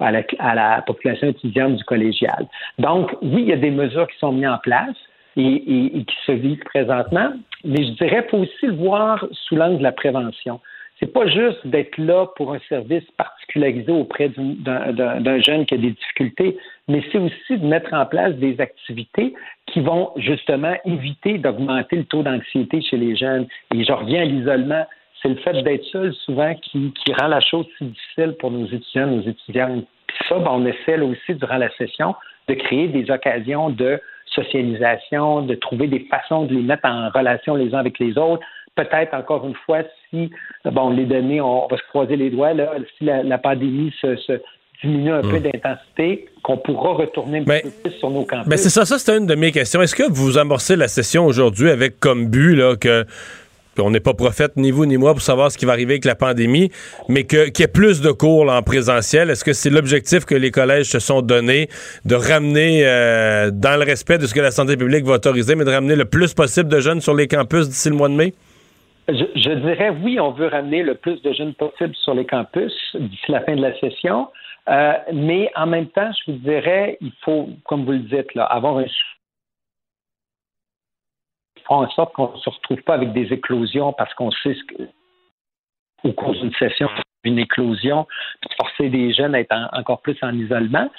à, 0.00 0.10
la, 0.54 0.82
population 0.82 1.28
étudiante 1.28 1.76
du 1.76 1.84
collégial. 1.84 2.46
Donc, 2.78 3.14
oui, 3.22 3.42
il 3.42 3.48
y 3.48 3.52
a 3.52 3.56
des 3.56 3.70
mesures 3.70 4.08
qui 4.08 4.18
sont 4.18 4.32
mises 4.32 4.48
en 4.48 4.58
place 4.58 4.96
et, 5.36 6.04
qui 6.06 6.16
se 6.26 6.32
vivent 6.32 6.64
présentement, 6.64 7.32
mais 7.64 7.84
je 7.84 7.90
dirais 7.92 8.22
qu'il 8.22 8.30
faut 8.30 8.38
aussi 8.38 8.66
le 8.66 8.74
voir 8.74 9.24
sous 9.32 9.56
l'angle 9.56 9.78
de 9.78 9.82
la 9.82 9.92
prévention. 9.92 10.60
C'est 11.00 11.12
pas 11.12 11.26
juste 11.26 11.66
d'être 11.66 11.98
là 11.98 12.26
pour 12.36 12.54
un 12.54 12.60
service 12.68 13.02
particularisé 13.16 13.90
auprès 13.90 14.28
d'un 14.28 15.40
jeune 15.40 15.66
qui 15.66 15.74
a 15.74 15.78
des 15.78 15.90
difficultés, 15.90 16.56
mais 16.86 17.02
c'est 17.10 17.18
aussi 17.18 17.58
de 17.58 17.66
mettre 17.66 17.92
en 17.92 18.06
place 18.06 18.34
des 18.34 18.60
activités 18.60 19.34
qui 19.66 19.80
vont 19.80 20.10
justement 20.16 20.74
éviter 20.84 21.38
d'augmenter 21.38 21.96
le 21.96 22.04
taux 22.04 22.22
d'anxiété 22.22 22.80
chez 22.82 22.98
les 22.98 23.16
jeunes. 23.16 23.48
Et 23.74 23.82
je 23.82 23.92
reviens 23.92 24.22
à 24.22 24.24
l'isolement. 24.24 24.86
C'est 25.22 25.28
le 25.28 25.36
fait 25.36 25.62
d'être 25.62 25.84
seul 25.84 26.12
souvent 26.24 26.54
qui, 26.54 26.92
qui 26.92 27.12
rend 27.14 27.28
la 27.28 27.40
chose 27.40 27.66
si 27.78 27.84
difficile 27.84 28.34
pour 28.38 28.50
nos 28.50 28.66
étudiants, 28.66 29.06
nos 29.06 29.22
étudiantes. 29.22 29.84
Puis 30.08 30.16
ça, 30.28 30.38
ben, 30.38 30.50
on 30.50 30.66
essaie 30.66 30.96
là 30.96 31.04
aussi 31.04 31.34
durant 31.34 31.58
la 31.58 31.70
session 31.76 32.14
de 32.48 32.54
créer 32.54 32.88
des 32.88 33.10
occasions 33.10 33.70
de 33.70 34.00
socialisation, 34.34 35.42
de 35.42 35.54
trouver 35.54 35.86
des 35.86 36.06
façons 36.10 36.44
de 36.44 36.54
les 36.54 36.62
mettre 36.62 36.86
en 36.86 37.10
relation 37.10 37.54
les 37.54 37.74
uns 37.74 37.78
avec 37.78 37.98
les 37.98 38.18
autres. 38.18 38.42
Peut-être 38.74 39.14
encore 39.14 39.46
une 39.46 39.54
fois, 39.66 39.82
si 40.10 40.30
bon, 40.64 40.90
les 40.90 41.04
données, 41.04 41.40
on 41.40 41.66
va 41.68 41.76
se 41.76 41.82
croiser 41.88 42.16
les 42.16 42.30
doigts, 42.30 42.54
là, 42.54 42.72
si 42.96 43.04
la, 43.04 43.22
la 43.22 43.38
pandémie 43.38 43.94
se, 44.00 44.16
se 44.16 44.40
diminue 44.82 45.12
un 45.12 45.20
peu 45.20 45.38
d'intensité, 45.38 46.26
qu'on 46.42 46.56
pourra 46.56 46.94
retourner 46.94 47.38
un 47.38 47.44
petit 47.44 47.62
peu 47.62 47.90
plus 47.90 47.98
sur 47.98 48.10
nos 48.10 48.24
campus. 48.24 48.48
Ben 48.48 48.56
c'est 48.56 48.70
ça, 48.70 48.84
ça 48.84 48.98
c'était 48.98 49.18
une 49.18 49.26
de 49.26 49.34
mes 49.34 49.52
questions. 49.52 49.80
Est-ce 49.82 49.94
que 49.94 50.10
vous 50.10 50.38
amorcez 50.38 50.74
la 50.74 50.88
session 50.88 51.26
aujourd'hui 51.26 51.70
avec 51.70 52.00
comme 52.00 52.28
but 52.28 52.56
là, 52.56 52.76
que 52.76 53.04
on 53.78 53.90
n'est 53.90 54.00
pas 54.00 54.14
prophète 54.14 54.52
ni 54.56 54.70
vous 54.70 54.86
ni 54.86 54.96
moi 54.96 55.12
pour 55.12 55.22
savoir 55.22 55.50
ce 55.50 55.58
qui 55.58 55.64
va 55.64 55.72
arriver 55.72 55.94
avec 55.94 56.04
la 56.04 56.14
pandémie, 56.14 56.70
mais 57.08 57.24
qu'il 57.24 57.52
y 57.58 57.62
ait 57.62 57.68
plus 57.68 58.00
de 58.00 58.10
cours 58.10 58.50
en 58.50 58.62
présentiel. 58.62 59.30
Est-ce 59.30 59.44
que 59.44 59.52
c'est 59.52 59.70
l'objectif 59.70 60.24
que 60.24 60.34
les 60.34 60.50
collèges 60.50 60.86
se 60.86 60.98
sont 60.98 61.22
donnés 61.22 61.68
de 62.04 62.14
ramener, 62.14 62.82
euh, 62.84 63.50
dans 63.50 63.78
le 63.78 63.84
respect 63.84 64.18
de 64.18 64.26
ce 64.26 64.34
que 64.34 64.40
la 64.40 64.50
santé 64.50 64.76
publique 64.76 65.04
va 65.04 65.14
autoriser, 65.14 65.54
mais 65.54 65.64
de 65.64 65.70
ramener 65.70 65.96
le 65.96 66.04
plus 66.04 66.34
possible 66.34 66.68
de 66.68 66.80
jeunes 66.80 67.00
sur 67.00 67.14
les 67.14 67.28
campus 67.28 67.68
d'ici 67.68 67.88
le 67.88 67.96
mois 67.96 68.08
de 68.08 68.14
mai? 68.14 68.34
Je, 69.08 69.24
je 69.34 69.50
dirais 69.50 69.90
oui, 70.02 70.20
on 70.20 70.30
veut 70.30 70.46
ramener 70.46 70.82
le 70.82 70.94
plus 70.94 71.20
de 71.22 71.32
jeunes 71.32 71.54
possible 71.54 71.94
sur 71.96 72.14
les 72.14 72.24
campus 72.24 72.72
d'ici 72.94 73.32
la 73.32 73.40
fin 73.40 73.56
de 73.56 73.62
la 73.62 73.78
session. 73.80 74.28
Euh, 74.68 74.92
mais 75.12 75.50
en 75.56 75.66
même 75.66 75.88
temps, 75.88 76.10
je 76.24 76.32
vous 76.32 76.38
dirais, 76.38 76.96
il 77.00 77.12
faut, 77.24 77.48
comme 77.64 77.84
vous 77.84 77.92
le 77.92 77.98
dites, 77.98 78.32
là, 78.34 78.44
avoir 78.44 78.78
un 78.78 78.86
faire 81.66 81.76
en 81.78 81.88
sorte 81.90 82.14
qu'on 82.14 82.32
ne 82.32 82.38
se 82.38 82.50
retrouve 82.50 82.82
pas 82.82 82.94
avec 82.94 83.12
des 83.12 83.32
éclosions 83.32 83.92
parce 83.92 84.12
qu'on 84.14 84.30
sait 84.30 84.54
ce 84.54 84.64
que 84.64 84.88
au 86.04 86.12
cours 86.12 86.32
d'une 86.32 86.52
session, 86.54 86.88
une 87.24 87.38
éclosion, 87.38 88.06
puis 88.40 88.50
forcer 88.56 88.88
des 88.88 89.12
jeunes 89.12 89.34
à 89.34 89.40
être 89.40 89.52
en- 89.54 89.68
encore 89.78 90.00
plus 90.02 90.16
en 90.22 90.36
isolement, 90.36 90.90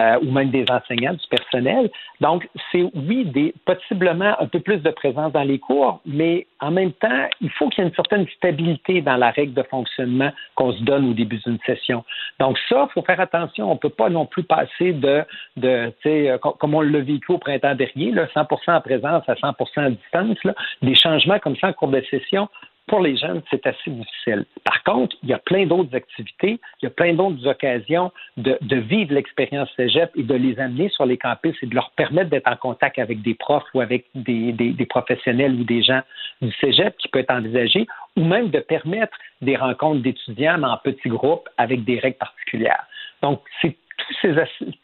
euh, 0.00 0.18
ou 0.22 0.30
même 0.32 0.50
des 0.50 0.64
enseignants, 0.70 1.12
du 1.14 1.26
personnel. 1.30 1.90
Donc, 2.20 2.48
c'est 2.70 2.82
oui, 2.94 3.24
des, 3.24 3.54
possiblement 3.64 4.34
un 4.40 4.46
peu 4.46 4.60
plus 4.60 4.78
de 4.78 4.90
présence 4.90 5.32
dans 5.32 5.42
les 5.44 5.58
cours, 5.58 6.00
mais 6.04 6.46
en 6.60 6.70
même 6.72 6.92
temps, 6.92 7.28
il 7.40 7.50
faut 7.50 7.68
qu'il 7.68 7.82
y 7.82 7.86
ait 7.86 7.90
une 7.90 7.94
certaine 7.94 8.26
stabilité 8.36 9.00
dans 9.02 9.16
la 9.16 9.30
règle 9.30 9.54
de 9.54 9.62
fonctionnement 9.62 10.30
qu'on 10.56 10.72
se 10.72 10.82
donne 10.82 11.08
au 11.10 11.14
début 11.14 11.38
d'une 11.38 11.58
session. 11.64 12.04
Donc, 12.40 12.58
ça, 12.68 12.88
il 12.88 12.92
faut 12.92 13.02
faire 13.02 13.20
attention. 13.20 13.70
On 13.70 13.74
ne 13.74 13.78
peut 13.78 13.88
pas 13.88 14.08
non 14.10 14.26
plus 14.26 14.42
passer 14.42 14.92
de, 14.92 15.22
de 15.56 15.86
tu 16.02 16.08
sais, 16.08 16.30
euh, 16.30 16.38
com- 16.38 16.54
comme 16.58 16.74
on 16.74 16.80
l'a 16.80 17.00
vécu 17.00 17.32
au 17.32 17.38
printemps 17.38 17.74
dernier, 17.76 18.10
là, 18.12 18.26
100 18.34 18.46
en 18.68 18.80
présence 18.80 19.28
à 19.28 19.34
100% 19.34 19.80
à 19.84 19.90
distance, 19.90 20.42
là, 20.44 20.54
des 20.82 20.94
changements 20.96 21.38
comme 21.38 21.56
ça 21.56 21.68
en 21.68 21.72
cours 21.72 21.88
de 21.88 22.00
session 22.10 22.48
pour 22.88 23.00
les 23.00 23.16
jeunes, 23.16 23.42
c'est 23.50 23.64
assez 23.66 23.90
difficile. 23.90 24.44
Par 24.64 24.82
contre, 24.82 25.14
il 25.22 25.28
y 25.28 25.32
a 25.32 25.38
plein 25.38 25.66
d'autres 25.66 25.94
activités, 25.94 26.58
il 26.80 26.84
y 26.84 26.86
a 26.86 26.90
plein 26.90 27.14
d'autres 27.14 27.46
occasions 27.46 28.10
de, 28.36 28.58
vivre 28.76 29.14
l'expérience 29.14 29.68
cégep 29.76 30.10
et 30.16 30.22
de 30.22 30.34
les 30.34 30.58
amener 30.58 30.88
sur 30.88 31.06
les 31.06 31.18
campus 31.18 31.54
et 31.62 31.66
de 31.66 31.74
leur 31.74 31.90
permettre 31.92 32.30
d'être 32.30 32.50
en 32.50 32.56
contact 32.56 32.98
avec 32.98 33.22
des 33.22 33.34
profs 33.34 33.66
ou 33.74 33.80
avec 33.80 34.06
des, 34.14 34.86
professionnels 34.88 35.52
ou 35.52 35.64
des 35.64 35.82
gens 35.82 36.00
du 36.42 36.50
cégep 36.60 36.96
qui 36.98 37.08
peut 37.08 37.20
être 37.20 37.30
envisagé, 37.30 37.86
ou 38.16 38.24
même 38.24 38.50
de 38.50 38.60
permettre 38.60 39.16
des 39.42 39.56
rencontres 39.56 40.02
d'étudiants 40.02 40.62
en 40.62 40.76
petits 40.78 41.08
groupes 41.08 41.48
avec 41.58 41.84
des 41.84 41.98
règles 41.98 42.18
particulières. 42.18 42.86
Donc, 43.22 43.40
c'est 43.60 43.76
ces 44.22 44.32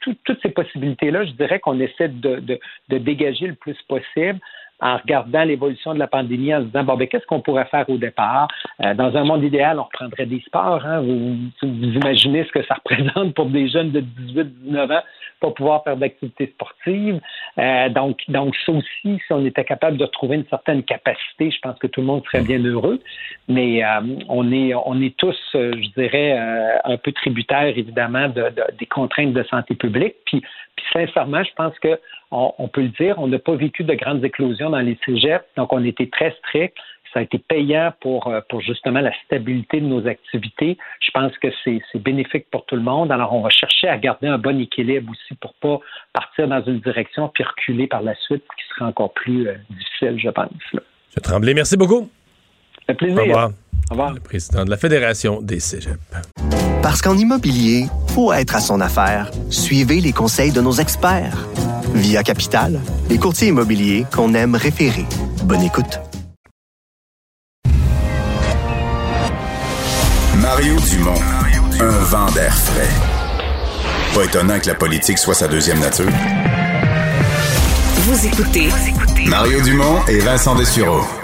toutes 0.00 0.42
ces 0.42 0.50
possibilités-là, 0.50 1.24
je 1.24 1.30
dirais 1.32 1.60
qu'on 1.60 1.78
essaie 1.80 2.08
de 2.08 2.58
dégager 2.90 3.46
le 3.46 3.54
plus 3.54 3.80
possible 3.88 4.40
en 4.80 4.96
regardant 4.96 5.44
l'évolution 5.44 5.94
de 5.94 5.98
la 5.98 6.06
pandémie, 6.06 6.54
en 6.54 6.60
se 6.60 6.64
disant, 6.66 6.84
bon, 6.84 6.96
ben, 6.96 7.08
qu'est-ce 7.08 7.26
qu'on 7.26 7.40
pourrait 7.40 7.66
faire 7.66 7.88
au 7.88 7.96
départ? 7.96 8.48
Euh, 8.84 8.94
dans 8.94 9.16
un 9.16 9.24
monde 9.24 9.42
idéal, 9.42 9.78
on 9.78 9.84
reprendrait 9.84 10.26
des 10.26 10.40
sports. 10.40 10.84
Hein? 10.84 11.00
Vous, 11.00 11.36
imaginez 11.62 12.44
ce 12.44 12.52
que 12.52 12.64
ça 12.64 12.74
représente 12.84 13.34
pour 13.34 13.46
des 13.46 13.68
jeunes 13.68 13.90
de 13.90 14.00
18-19 14.00 14.98
ans 14.98 15.02
pas 15.40 15.50
pouvoir 15.50 15.84
faire 15.84 15.96
d'activités 15.96 16.46
sportives. 16.54 17.20
Euh, 17.58 17.88
donc, 17.90 18.18
donc, 18.28 18.54
ça 18.64 18.72
aussi, 18.72 19.20
si 19.26 19.32
on 19.32 19.44
était 19.44 19.64
capable 19.64 19.96
de 19.96 20.06
trouver 20.06 20.36
une 20.36 20.46
certaine 20.46 20.82
capacité, 20.82 21.50
je 21.50 21.58
pense 21.60 21.78
que 21.78 21.86
tout 21.86 22.00
le 22.00 22.06
monde 22.06 22.22
serait 22.26 22.42
bien 22.42 22.58
heureux. 22.58 23.00
Mais 23.48 23.84
euh, 23.84 24.00
on, 24.28 24.50
est, 24.52 24.74
on 24.74 25.00
est 25.00 25.16
tous, 25.16 25.36
euh, 25.54 25.72
je 25.74 26.00
dirais, 26.00 26.38
euh, 26.38 26.76
un 26.84 26.96
peu 26.96 27.12
tributaires, 27.12 27.76
évidemment, 27.76 28.28
de, 28.28 28.42
de- 28.42 28.76
des 28.78 28.86
contraintes 28.86 29.32
de 29.32 29.42
santé 29.44 29.74
publique. 29.74 30.14
Puis 30.26 30.42
sincèrement, 30.92 31.42
je 31.42 31.52
pense 31.56 31.78
que 31.78 31.98
on, 32.34 32.68
peut 32.68 32.82
le 32.82 32.88
dire, 32.88 33.14
on 33.18 33.28
n'a 33.28 33.38
pas 33.38 33.54
vécu 33.54 33.84
de 33.84 33.94
grandes 33.94 34.24
éclosions 34.24 34.70
dans 34.70 34.80
les 34.80 34.98
cégeps, 35.04 35.44
donc 35.56 35.72
on 35.72 35.84
était 35.84 36.08
très 36.08 36.34
strict. 36.40 36.76
Ça 37.12 37.20
a 37.20 37.22
été 37.22 37.38
payant 37.38 37.92
pour, 38.00 38.26
euh, 38.26 38.40
justement 38.58 39.00
la 39.00 39.12
stabilité 39.24 39.80
de 39.80 39.86
nos 39.86 40.04
activités. 40.08 40.76
Je 41.00 41.10
pense 41.12 41.30
que 41.38 41.46
c'est 41.62 41.80
bénéfique 41.94 42.50
pour 42.50 42.66
tout 42.66 42.74
le 42.74 42.82
monde. 42.82 43.12
Alors, 43.12 43.32
on 43.34 43.40
va 43.40 43.50
chercher 43.50 43.86
à 43.86 43.96
garder 43.98 44.26
un 44.26 44.38
bon 44.38 44.60
équilibre 44.60 45.12
aussi 45.12 45.34
pour 45.40 45.54
pas 45.54 45.78
partir 46.12 46.48
dans 46.48 46.62
une 46.64 46.80
direction 46.80 47.30
puis 47.32 47.44
reculer 47.44 47.86
par 47.86 48.02
la 48.02 48.16
suite, 48.16 48.42
qui 48.42 48.64
serait 48.74 48.86
encore 48.86 49.12
plus 49.12 49.46
euh, 49.46 49.54
difficile, 49.70 50.18
je 50.18 50.30
pense. 50.30 50.50
là. 50.72 50.80
M. 51.16 51.22
Tremblay, 51.22 51.54
merci 51.54 51.76
beaucoup. 51.76 52.10
Plaisir. 52.92 53.18
Au 53.18 53.22
revoir. 53.22 53.50
Au 53.90 53.94
revoir. 53.94 54.12
Le 54.14 54.20
président 54.20 54.64
de 54.64 54.70
la 54.70 54.76
Fédération 54.76 55.40
des 55.40 55.60
cégeps. 55.60 55.98
Parce 56.82 57.00
qu'en 57.00 57.16
immobilier, 57.16 57.86
pour 58.12 58.34
être 58.34 58.54
à 58.56 58.60
son 58.60 58.80
affaire, 58.80 59.30
suivez 59.48 60.00
les 60.00 60.12
conseils 60.12 60.52
de 60.52 60.60
nos 60.60 60.72
experts. 60.72 61.48
Via 61.94 62.22
Capital, 62.22 62.80
les 63.08 63.18
courtiers 63.18 63.48
immobiliers 63.48 64.04
qu'on 64.14 64.34
aime 64.34 64.54
référer. 64.54 65.06
Bonne 65.44 65.62
écoute. 65.62 66.00
Mario 70.40 70.76
Dumont, 70.90 71.14
un 71.80 72.04
vent 72.04 72.30
d'air 72.32 72.54
frais. 72.54 72.88
Pas 74.14 74.24
étonnant 74.24 74.58
que 74.60 74.66
la 74.66 74.74
politique 74.74 75.18
soit 75.18 75.34
sa 75.34 75.48
deuxième 75.48 75.80
nature. 75.80 76.10
Vous 77.96 78.26
écoutez 78.26 78.68
Mario 79.26 79.62
Dumont 79.62 80.04
et 80.06 80.18
Vincent 80.18 80.54
Dessureau. 80.54 81.23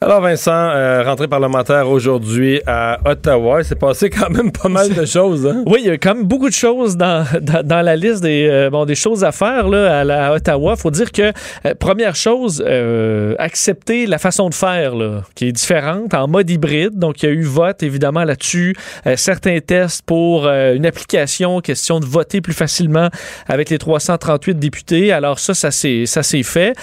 Alors 0.00 0.20
Vincent, 0.20 0.52
euh, 0.52 1.02
rentrée 1.02 1.26
parlementaire 1.26 1.88
aujourd'hui 1.88 2.60
à 2.68 3.00
Ottawa, 3.04 3.62
il 3.62 3.64
s'est 3.64 3.74
passé 3.74 4.10
quand 4.10 4.30
même 4.30 4.52
pas 4.52 4.68
mal 4.68 4.94
de 4.94 5.04
choses. 5.06 5.44
Hein? 5.44 5.64
Oui, 5.66 5.80
il 5.82 5.88
y 5.88 5.90
a 5.90 5.98
quand 5.98 6.14
même 6.14 6.24
beaucoup 6.24 6.48
de 6.48 6.54
choses 6.54 6.96
dans, 6.96 7.26
dans, 7.42 7.66
dans 7.66 7.82
la 7.82 7.96
liste 7.96 8.22
des, 8.22 8.46
euh, 8.48 8.70
bon, 8.70 8.84
des 8.84 8.94
choses 8.94 9.24
à 9.24 9.32
faire 9.32 9.66
là, 9.66 9.98
à, 9.98 10.04
la, 10.04 10.32
Ottawa. 10.34 10.76
faut 10.76 10.92
dire 10.92 11.10
que, 11.10 11.32
euh, 11.66 11.74
première 11.74 12.14
chose, 12.14 12.62
euh, 12.64 13.34
accepter 13.40 14.06
la 14.06 14.18
façon 14.18 14.48
de 14.48 14.54
faire 14.54 14.94
là, 14.94 15.22
qui 15.34 15.48
est 15.48 15.52
différente 15.52 16.14
en 16.14 16.28
mode 16.28 16.48
hybride. 16.48 16.96
Donc, 16.96 17.24
il 17.24 17.26
y 17.26 17.28
a 17.30 17.32
eu 17.32 17.42
vote 17.42 17.82
évidemment 17.82 18.22
là-dessus, 18.22 18.76
certains 19.16 19.58
tests 19.58 20.02
pour 20.02 20.46
une 20.48 20.86
application, 20.86 21.60
question 21.60 21.98
de 21.98 22.06
voter 22.06 22.40
plus 22.40 22.52
facilement 22.52 23.08
avec 23.48 23.68
les 23.70 23.78
338 23.78 24.60
députés. 24.60 25.12
Alors 25.12 25.40
ça, 25.40 25.54
ça 25.54 25.70
s'est 25.70 26.42
fait. 26.44 26.74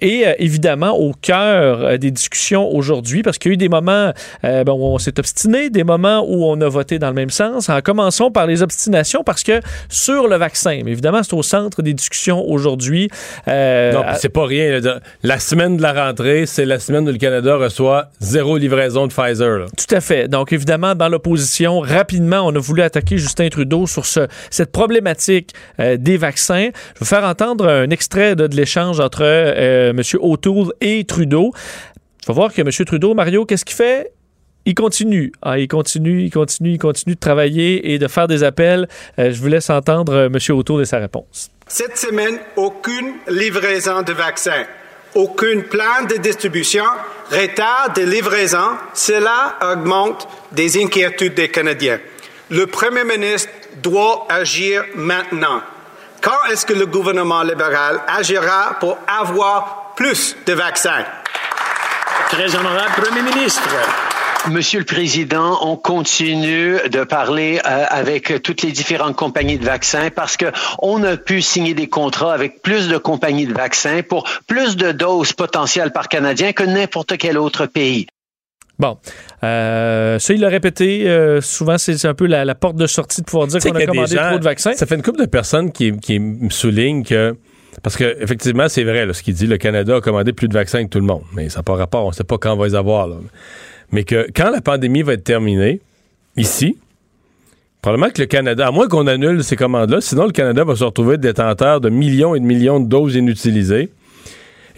Et 0.00 0.24
évidemment, 0.38 0.96
au 0.96 1.12
cœur 1.12 1.98
des 1.98 2.10
discussions 2.10 2.59
aujourd'hui, 2.68 3.22
parce 3.22 3.38
qu'il 3.38 3.50
y 3.50 3.52
a 3.52 3.54
eu 3.54 3.56
des 3.56 3.68
moments 3.68 4.12
euh, 4.44 4.64
bon, 4.64 4.72
où 4.74 4.94
on 4.94 4.98
s'est 4.98 5.18
obstiné, 5.18 5.70
des 5.70 5.84
moments 5.84 6.24
où 6.26 6.44
on 6.44 6.60
a 6.60 6.68
voté 6.68 6.98
dans 6.98 7.08
le 7.08 7.14
même 7.14 7.30
sens. 7.30 7.68
En 7.68 7.80
commençons 7.80 8.30
par 8.30 8.46
les 8.46 8.62
obstinations, 8.62 9.22
parce 9.24 9.42
que 9.42 9.60
sur 9.88 10.28
le 10.28 10.36
vaccin, 10.36 10.80
mais 10.84 10.90
évidemment, 10.92 11.22
c'est 11.22 11.34
au 11.34 11.42
centre 11.42 11.82
des 11.82 11.94
discussions 11.94 12.44
aujourd'hui. 12.48 13.08
Euh, 13.48 13.92
Non, 13.92 14.02
c'est 14.16 14.28
pas 14.28 14.46
rien. 14.46 14.80
là. 14.80 15.00
La 15.22 15.38
semaine 15.38 15.76
de 15.76 15.82
la 15.82 15.92
rentrée, 16.06 16.46
c'est 16.46 16.64
la 16.66 16.78
semaine 16.78 17.08
où 17.08 17.12
le 17.12 17.18
Canada 17.18 17.56
reçoit 17.56 18.08
zéro 18.20 18.56
livraison 18.56 19.06
de 19.06 19.12
Pfizer. 19.12 19.58
là. 19.58 19.66
Tout 19.76 19.94
à 19.94 20.00
fait. 20.00 20.28
Donc, 20.28 20.52
évidemment, 20.52 20.94
dans 20.94 21.08
l'opposition, 21.08 21.80
rapidement, 21.80 22.40
on 22.46 22.54
a 22.54 22.58
voulu 22.58 22.82
attaquer 22.82 23.18
Justin 23.18 23.48
Trudeau 23.48 23.86
sur 23.86 24.06
ce, 24.06 24.26
cette 24.50 24.72
problématique 24.72 25.52
euh, 25.80 25.96
des 25.96 26.16
vaccins. 26.16 26.68
Je 26.94 27.00
vais 27.00 27.06
faire 27.06 27.24
entendre 27.24 27.66
un 27.68 27.90
extrait 27.90 28.36
de, 28.36 28.46
de 28.46 28.56
l'échange 28.56 29.00
entre 29.00 29.22
euh, 29.22 29.90
M. 29.90 30.00
O'Toole 30.20 30.72
et 30.80 31.04
Trudeau. 31.04 31.52
Tu 32.22 32.26
vas 32.26 32.34
voir 32.34 32.52
que 32.52 32.60
M. 32.60 32.70
Trudeau, 32.86 33.14
Mario, 33.14 33.44
qu'est-ce 33.46 33.64
qu'il 33.64 33.76
fait? 33.76 34.12
Il 34.66 34.74
continue. 34.74 35.32
Ah, 35.40 35.58
il 35.58 35.68
continue, 35.68 36.22
il 36.22 36.30
continue, 36.30 36.72
il 36.72 36.78
continue 36.78 37.14
de 37.14 37.20
travailler 37.20 37.92
et 37.92 37.98
de 37.98 38.08
faire 38.08 38.28
des 38.28 38.44
appels. 38.44 38.88
Euh, 39.18 39.32
je 39.32 39.40
vous 39.40 39.48
laisse 39.48 39.70
entendre 39.70 40.12
euh, 40.12 40.26
M. 40.26 40.56
O'Toole 40.56 40.82
et 40.82 40.84
sa 40.84 40.98
réponse. 40.98 41.50
Cette 41.66 41.96
semaine, 41.96 42.38
aucune 42.56 43.14
livraison 43.28 44.02
de 44.02 44.12
vaccins, 44.12 44.64
aucun 45.14 45.60
plan 45.60 46.04
de 46.08 46.16
distribution, 46.16 46.84
retard 47.30 47.94
de 47.96 48.02
livraison. 48.02 48.76
Cela 48.92 49.56
augmente 49.72 50.28
des 50.52 50.82
inquiétudes 50.82 51.34
des 51.34 51.48
Canadiens. 51.48 52.00
Le 52.50 52.66
Premier 52.66 53.04
ministre 53.04 53.50
doit 53.82 54.26
agir 54.28 54.84
maintenant. 54.94 55.62
Quand 56.20 56.50
est-ce 56.52 56.66
que 56.66 56.74
le 56.74 56.84
gouvernement 56.84 57.42
libéral 57.42 58.00
agira 58.06 58.76
pour 58.78 58.98
avoir 59.06 59.94
plus 59.96 60.36
de 60.44 60.52
vaccins? 60.52 61.04
Très 62.30 62.54
honorable 62.56 62.92
Premier 62.96 63.22
ministre. 63.22 63.62
Monsieur 64.50 64.78
le 64.78 64.86
Président, 64.86 65.58
on 65.62 65.76
continue 65.76 66.76
de 66.90 67.04
parler 67.04 67.60
euh, 67.66 67.84
avec 67.90 68.42
toutes 68.42 68.62
les 68.62 68.72
différentes 68.72 69.14
compagnies 69.16 69.58
de 69.58 69.64
vaccins 69.64 70.08
parce 70.14 70.36
que 70.38 70.46
on 70.80 71.02
a 71.04 71.16
pu 71.18 71.42
signer 71.42 71.74
des 71.74 71.88
contrats 71.88 72.32
avec 72.32 72.62
plus 72.62 72.88
de 72.88 72.96
compagnies 72.96 73.46
de 73.46 73.52
vaccins 73.52 74.00
pour 74.02 74.26
plus 74.46 74.76
de 74.76 74.92
doses 74.92 75.34
potentielles 75.34 75.92
par 75.92 76.08
Canadien 76.08 76.52
que 76.52 76.62
n'importe 76.62 77.18
quel 77.18 77.36
autre 77.36 77.66
pays. 77.66 78.06
Bon, 78.78 78.96
euh, 79.44 80.18
ça, 80.18 80.32
il 80.32 80.40
l'a 80.40 80.48
répété. 80.48 81.06
euh, 81.06 81.42
souvent, 81.42 81.76
c'est 81.76 82.02
un 82.06 82.14
peu 82.14 82.24
la, 82.26 82.46
la 82.46 82.54
porte 82.54 82.76
de 82.76 82.86
sortie 82.86 83.20
de 83.20 83.26
pouvoir 83.26 83.46
dire 83.46 83.60
qu'on 83.60 83.74
a 83.74 83.84
commandé 83.84 84.16
gens- 84.16 84.28
trop 84.30 84.38
de 84.38 84.44
vaccins. 84.44 84.72
Ça 84.72 84.86
fait 84.86 84.94
une 84.94 85.02
couple 85.02 85.20
de 85.20 85.26
personnes 85.26 85.70
qui, 85.70 85.92
qui 85.98 86.18
me 86.18 86.48
soulignent 86.48 87.04
que. 87.04 87.36
Parce 87.82 87.96
que 87.96 88.16
effectivement, 88.22 88.68
c'est 88.68 88.84
vrai, 88.84 89.10
ce 89.12 89.22
qu'il 89.22 89.34
dit, 89.34 89.46
le 89.46 89.56
Canada 89.56 89.96
a 89.96 90.00
commandé 90.00 90.32
plus 90.32 90.48
de 90.48 90.54
vaccins 90.54 90.84
que 90.84 90.90
tout 90.90 91.00
le 91.00 91.06
monde. 91.06 91.22
Mais 91.32 91.48
ça 91.48 91.60
n'a 91.60 91.62
pas 91.62 91.74
rapport, 91.74 92.04
on 92.04 92.08
ne 92.08 92.14
sait 92.14 92.24
pas 92.24 92.38
quand 92.38 92.52
on 92.52 92.56
va 92.56 92.66
les 92.66 92.74
avoir. 92.74 93.08
Mais 93.92 94.04
que 94.04 94.26
quand 94.34 94.50
la 94.50 94.60
pandémie 94.60 95.02
va 95.02 95.14
être 95.14 95.24
terminée, 95.24 95.80
ici, 96.36 96.76
probablement 97.82 98.10
que 98.10 98.20
le 98.20 98.26
Canada, 98.26 98.66
à 98.66 98.70
moins 98.70 98.88
qu'on 98.88 99.06
annule 99.06 99.42
ces 99.42 99.56
commandes-là, 99.56 100.00
sinon 100.00 100.26
le 100.26 100.32
Canada 100.32 100.64
va 100.64 100.76
se 100.76 100.84
retrouver 100.84 101.16
détenteur 101.16 101.80
de 101.80 101.88
millions 101.88 102.34
et 102.34 102.40
de 102.40 102.44
millions 102.44 102.80
de 102.80 102.88
doses 102.88 103.16
inutilisées. 103.16 103.90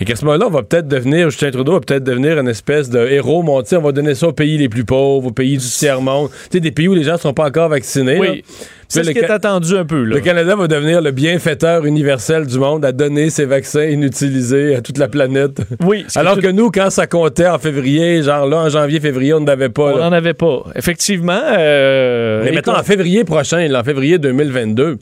Et 0.01 0.05
qu'à 0.05 0.17
ce 0.17 0.25
moment-là, 0.25 0.47
on 0.47 0.51
va 0.51 0.63
peut-être 0.63 0.89
devenir, 0.89 1.31
Justin 1.31 1.51
Trudeau 1.51 1.73
va 1.73 1.81
peut-être 1.81 2.03
devenir 2.05 2.39
une 2.39 2.49
espèce 2.49 2.91
de 2.91 2.99
héros 2.99 3.43
monté. 3.43 3.77
On 3.77 3.83
va 3.83 3.93
donner 3.93 4.15
ça 4.15 4.29
aux 4.29 4.33
pays 4.33 4.59
les 4.59 4.69
plus 4.69 4.85
pauvres, 4.85 5.29
aux 5.29 5.33
pays 5.33 5.59
du 5.59 5.65
tiers-monde. 5.67 6.31
Tu 6.31 6.37
sais, 6.53 6.61
des 6.61 6.71
pays 6.73 6.89
où 6.89 6.95
les 6.95 7.05
gens 7.05 7.13
ne 7.13 7.19
sont 7.19 7.35
pas 7.35 7.47
encore 7.47 7.69
vaccinés. 7.69 8.19
Oui. 8.19 8.45
C'est 8.89 9.05
ce 9.05 9.11
qui 9.11 9.19
est 9.21 9.31
attendu 9.31 9.75
un 9.75 9.87
peu. 9.87 10.03
Là. 10.05 10.17
Le 10.17 10.21
Canada 10.21 10.55
va 10.55 10.67
devenir 10.69 11.01
le 11.01 11.13
bienfaiteur 11.13 11.87
universel 11.87 12.47
du 12.47 12.59
monde 12.59 12.85
à 12.85 12.93
donner 12.93 13.31
ses 13.31 13.47
vaccins 13.47 13.85
inutilisés 13.85 14.75
à 14.75 14.83
toute 14.83 14.99
la 14.99 15.09
planète. 15.09 15.63
Oui. 15.83 16.05
Alors 16.15 16.39
que 16.39 16.49
nous, 16.49 16.71
quand 16.71 16.91
ça 16.91 17.07
comptait 17.07 17.47
en 17.47 17.59
février, 17.59 18.23
genre 18.23 18.47
là, 18.47 18.59
en 18.59 18.69
janvier, 18.69 19.01
février, 19.01 19.33
on 19.33 19.41
n'avait 19.41 19.71
pas. 19.71 19.95
On 19.95 19.99
n'en 19.99 20.13
avait 20.13 20.35
pas. 20.35 20.65
Effectivement. 20.75 21.41
euh, 21.57 22.43
Mais 22.45 22.51
et 22.51 22.55
mettons 22.55 22.77
en 22.77 22.83
février 22.83 23.25
prochain, 23.25 23.67
là, 23.69 23.81
en 23.81 23.85
février 23.85 24.19
2022, 24.19 24.99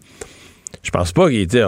je 0.83 0.91
pense 0.91 1.13
pas 1.13 1.29
qu'il 1.29 1.47
n'y 1.49 1.63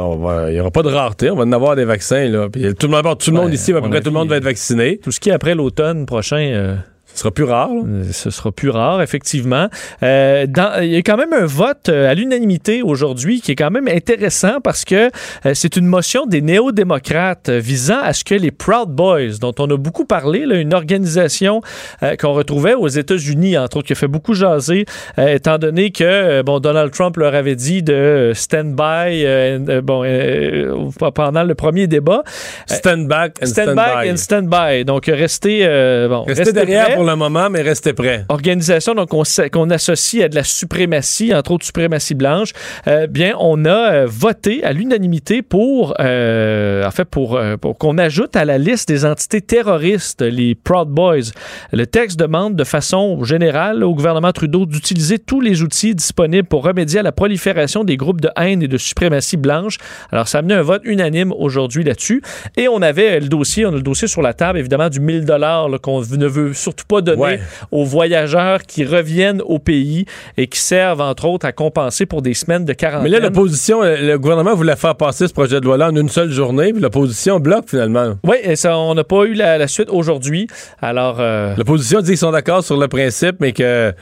aura 0.61 0.71
pas 0.71 0.83
de 0.83 0.89
rareté. 0.89 1.31
On 1.31 1.37
va 1.37 1.45
en 1.45 1.53
avoir 1.53 1.77
des 1.77 1.85
vaccins. 1.85 2.27
Là. 2.29 2.49
Puis 2.51 2.63
tout 2.75 2.87
le 2.89 2.93
monde, 2.93 3.19
tout 3.19 3.31
le 3.31 3.37
monde 3.37 3.49
Ouais, 3.49 3.55
ici, 3.55 3.73
à 3.73 3.81
peu 3.81 3.89
près 3.89 4.01
tout 4.01 4.09
le 4.11 4.15
monde 4.15 4.29
va 4.29 4.37
être 4.37 4.45
vacciné. 4.45 4.99
Tout 4.99 5.11
ce 5.13 5.21
qui 5.21 5.29
est 5.29 5.33
après 5.33 5.55
l'automne 5.55 6.07
prochain. 6.07 6.37
euh, 6.39 6.77
Ce 7.15 7.21
sera 7.21 7.31
plus 7.31 7.45
rare. 7.45 7.69
là. 7.69 7.83
Euh, 7.87 8.05
Ce 8.13 8.31
sera 8.31 8.51
plus 8.53 8.71
rare, 8.71 9.03
effectivement. 9.03 9.69
Euh, 10.03 10.47
dans- 10.49 10.81
Il 10.83 10.89
y 10.93 10.97
a 10.97 11.03
quand 11.03 11.17
même 11.17 11.33
un 11.33 11.45
vote 11.47 11.89
euh, 11.89 12.11
à 12.11 12.15
l'unanimité 12.15 12.83
aujourd'hui 12.83 13.41
qui 13.41 13.53
est 13.53 13.55
quand 13.57 13.71
même 13.71 13.87
intéressant 13.89 14.61
parce 14.63 14.85
que 14.85 15.11
euh, 15.47 15.53
c'est 15.55 15.77
une 15.77 15.87
motion 15.87 16.27
des 16.27 16.41
néo-démocrates 16.41 17.49
euh, 17.51 17.59
visant 17.59 18.01
à 18.03 18.13
ce 18.13 18.25
que 18.25 18.35
les 18.35 18.51
Proud 18.51 18.89
Boys, 18.91 19.39
dont 19.41 19.55
on 19.59 19.71
a 19.71 19.77
beaucoup 19.77 20.05
parlé, 20.05 20.47
là, 20.47 20.57
une 20.57 20.73
organisation 20.75 21.61
euh, 22.03 22.17
qu'on 22.17 22.33
retrouvait 22.33 22.75
aux 22.75 22.89
États-Unis, 22.89 23.57
entre 23.59 23.79
autres, 23.79 23.87
qui 23.89 23.93
a 23.93 23.97
fait 23.97 24.09
beaucoup 24.09 24.35
jaser, 24.35 24.87
euh, 25.19 25.35
étant 25.35 25.59
donné 25.59 25.91
que 25.91 26.43
bon, 26.43 26.61
Donald 26.61 26.91
Trump 26.93 27.17
leur 27.19 27.35
avait 27.35 27.57
dit 27.57 27.83
de 27.83 28.33
stand 28.35 28.75
by 28.75 29.81
bon, 29.83 30.03
euh, 30.05 30.89
pendant 31.15 31.45
le 31.45 31.55
premier 31.55 31.87
débat. 31.87 32.23
Stand 32.67 33.07
back 33.09 33.37
and 33.43 33.47
Stand 33.47 33.65
stand, 33.65 33.77
back 33.77 34.03
by. 34.05 34.11
and 34.11 34.17
stand 34.17 34.49
by. 34.49 34.85
Donc, 34.85 35.07
restez, 35.07 35.61
euh, 35.63 36.09
bon, 36.09 36.23
Restez 36.27 36.53
derrière 36.53 36.87
prêts. 36.87 37.02
Pour 37.03 37.11
le 37.11 37.17
moment, 37.17 37.51
mais 37.51 37.63
restez 37.63 37.95
prêts. 37.95 38.25
Organisation 38.29 38.95
qu'on 39.05 39.71
associe 39.71 40.23
à 40.23 40.29
de 40.29 40.37
la 40.37 40.45
suprématie, 40.45 41.35
entre 41.35 41.51
autres 41.51 41.67
suprématie 41.67 42.15
blanche, 42.15 42.53
euh, 42.87 43.09
bien 43.09 43.35
on 43.41 43.65
a 43.65 43.93
euh, 43.93 44.07
voté 44.07 44.63
à 44.63 44.73
l'unanimité 44.73 45.43
pour, 45.43 45.95
euh, 45.99 46.87
en 46.87 46.91
fait 46.93 47.07
pour, 47.07 47.37
euh, 47.37 47.57
pour 47.57 47.77
qu'on 47.77 47.99
ajoute 47.99 48.37
à 48.37 48.45
la 48.45 48.57
liste 48.57 48.87
des 48.87 49.05
entités 49.05 49.41
terroristes 49.41 50.23
les 50.23 50.55
Proud 50.55 50.91
Boys. 50.91 51.33
Le 51.73 51.87
texte 51.89 52.21
demande 52.21 52.55
de 52.55 52.63
façon 52.63 53.25
générale 53.25 53.83
au 53.83 53.97
gouvernement 53.97 54.31
Trudeau 54.31 54.65
d'utiliser 54.65 55.19
tous 55.19 55.41
les 55.41 55.63
outils 55.63 55.97
disponibles 55.97 56.47
pour 56.47 56.63
remédier 56.63 57.01
à 57.01 57.03
la 57.03 57.11
prolifération 57.11 57.83
des 57.83 57.97
groupes 57.97 58.21
de 58.21 58.31
haine 58.37 58.63
et 58.63 58.69
de 58.69 58.79
suprématie 58.79 59.37
blanche. 59.37 59.79
Alors 60.13 60.29
ça 60.29 60.39
a 60.39 60.41
amené 60.41 60.55
un 60.55 60.63
vote 60.63 60.83
unanime 60.85 61.33
aujourd'hui 61.33 61.83
là-dessus. 61.83 62.23
Et 62.57 62.69
on 62.69 62.81
avait 62.81 63.19
le 63.19 63.27
dossier, 63.27 63.67
on 63.67 63.71
a 63.71 63.73
le 63.73 63.83
dossier 63.83 64.07
sur 64.07 64.23
la 64.23 64.35
table 64.35 64.61
évidemment 64.61 64.89
du 64.89 65.01
1000 65.01 65.25
dollars 65.25 65.69
qu'on 65.83 66.03
ne 66.03 66.27
veut 66.29 66.53
surtout 66.53 66.85
pas 66.87 66.92
donner 67.01 67.23
Ouais. 67.23 67.41
aux 67.71 67.85
voyageurs 67.85 68.63
qui 68.63 68.85
reviennent 68.85 69.41
au 69.43 69.59
pays 69.59 70.05
et 70.37 70.47
qui 70.49 70.59
servent, 70.59 71.01
entre 71.01 71.25
autres, 71.27 71.47
à 71.47 71.53
compenser 71.53 72.07
pour 72.07 72.21
des 72.23 72.35
semaines 72.35 72.65
de 72.65 72.73
quarantaine. 72.73 73.05
Mais 73.05 73.09
là, 73.09 73.21
l'opposition, 73.21 73.83
le 73.83 73.97
le 74.13 74.19
gouvernement 74.19 74.55
voulait 74.55 74.77
faire 74.77 74.95
passer 74.97 75.27
ce 75.29 75.33
projet 75.33 75.59
de 75.61 75.65
loi-là 75.65 75.89
en 75.91 75.97
une 75.97 76.09
seule 76.09 76.31
journée, 76.31 76.73
puis 76.73 76.83
l'opposition 76.83 77.41
bloque 77.41 77.69
finalement. 77.71 78.15
Oui, 78.25 78.37
et 78.43 78.57
ça, 78.57 78.77
on 78.77 78.95
n'a 78.95 79.05
pas 79.05 79.25
eu 79.25 79.33
la, 79.35 79.57
la 79.59 79.69
suite 79.69 79.89
aujourd'hui. 79.91 80.47
Alors, 80.83 81.17
euh, 81.21 81.55
L'opposition 81.57 82.01
dit 82.01 82.09
qu'ils 82.09 82.19
sont 82.19 82.33
d'accord 82.33 82.63
sur 82.65 82.77
le 82.77 82.89
principe, 82.89 83.37
mais 83.41 83.53
que. 83.53 83.93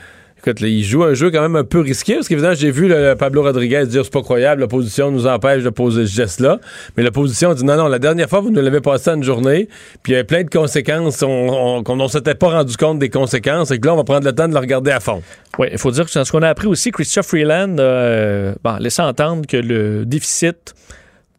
Ils 0.45 0.83
jouent 0.83 1.03
un 1.03 1.13
jeu 1.13 1.31
quand 1.31 1.41
même 1.41 1.55
un 1.55 1.63
peu 1.63 1.79
risqué, 1.79 2.15
parce 2.15 2.27
qu'évidemment, 2.27 2.55
j'ai 2.55 2.71
vu 2.71 2.87
le 2.87 3.15
Pablo 3.15 3.43
Rodriguez 3.43 3.85
dire 3.85 4.03
c'est 4.03 4.13
pas 4.13 4.21
croyable, 4.21 4.61
l'opposition 4.61 5.11
nous 5.11 5.27
empêche 5.27 5.63
de 5.63 5.69
poser 5.69 6.05
ce 6.05 6.15
geste-là. 6.15 6.59
Mais 6.97 7.03
l'opposition 7.03 7.53
dit 7.53 7.63
non, 7.63 7.75
non, 7.77 7.87
la 7.87 7.99
dernière 7.99 8.29
fois, 8.29 8.41
vous 8.41 8.49
nous 8.49 8.61
l'avez 8.61 8.81
passé 8.81 9.11
en 9.11 9.15
une 9.15 9.23
journée, 9.23 9.67
puis 10.03 10.11
il 10.11 10.15
y 10.15 10.15
avait 10.15 10.23
plein 10.23 10.43
de 10.43 10.49
conséquences, 10.49 11.23
on, 11.23 11.83
ne 11.83 12.07
s'était 12.07 12.35
pas 12.35 12.49
rendu 12.49 12.75
compte 12.77 12.99
des 12.99 13.09
conséquences, 13.09 13.71
et 13.71 13.79
que 13.79 13.87
là, 13.87 13.93
on 13.93 13.97
va 13.97 14.03
prendre 14.03 14.25
le 14.25 14.33
temps 14.33 14.47
de 14.47 14.53
le 14.53 14.59
regarder 14.59 14.91
à 14.91 14.99
fond. 14.99 15.21
oui, 15.59 15.67
il 15.71 15.77
faut 15.77 15.91
dire 15.91 16.05
que 16.05 16.11
ce 16.11 16.31
qu'on 16.31 16.41
a 16.41 16.49
appris 16.49 16.67
aussi, 16.67 16.91
Christophe 16.91 17.27
Freeland 17.27 17.75
euh, 17.79 18.53
bon, 18.63 18.77
entendre 18.99 19.45
que 19.47 19.57
le 19.57 20.05
déficit 20.05 20.73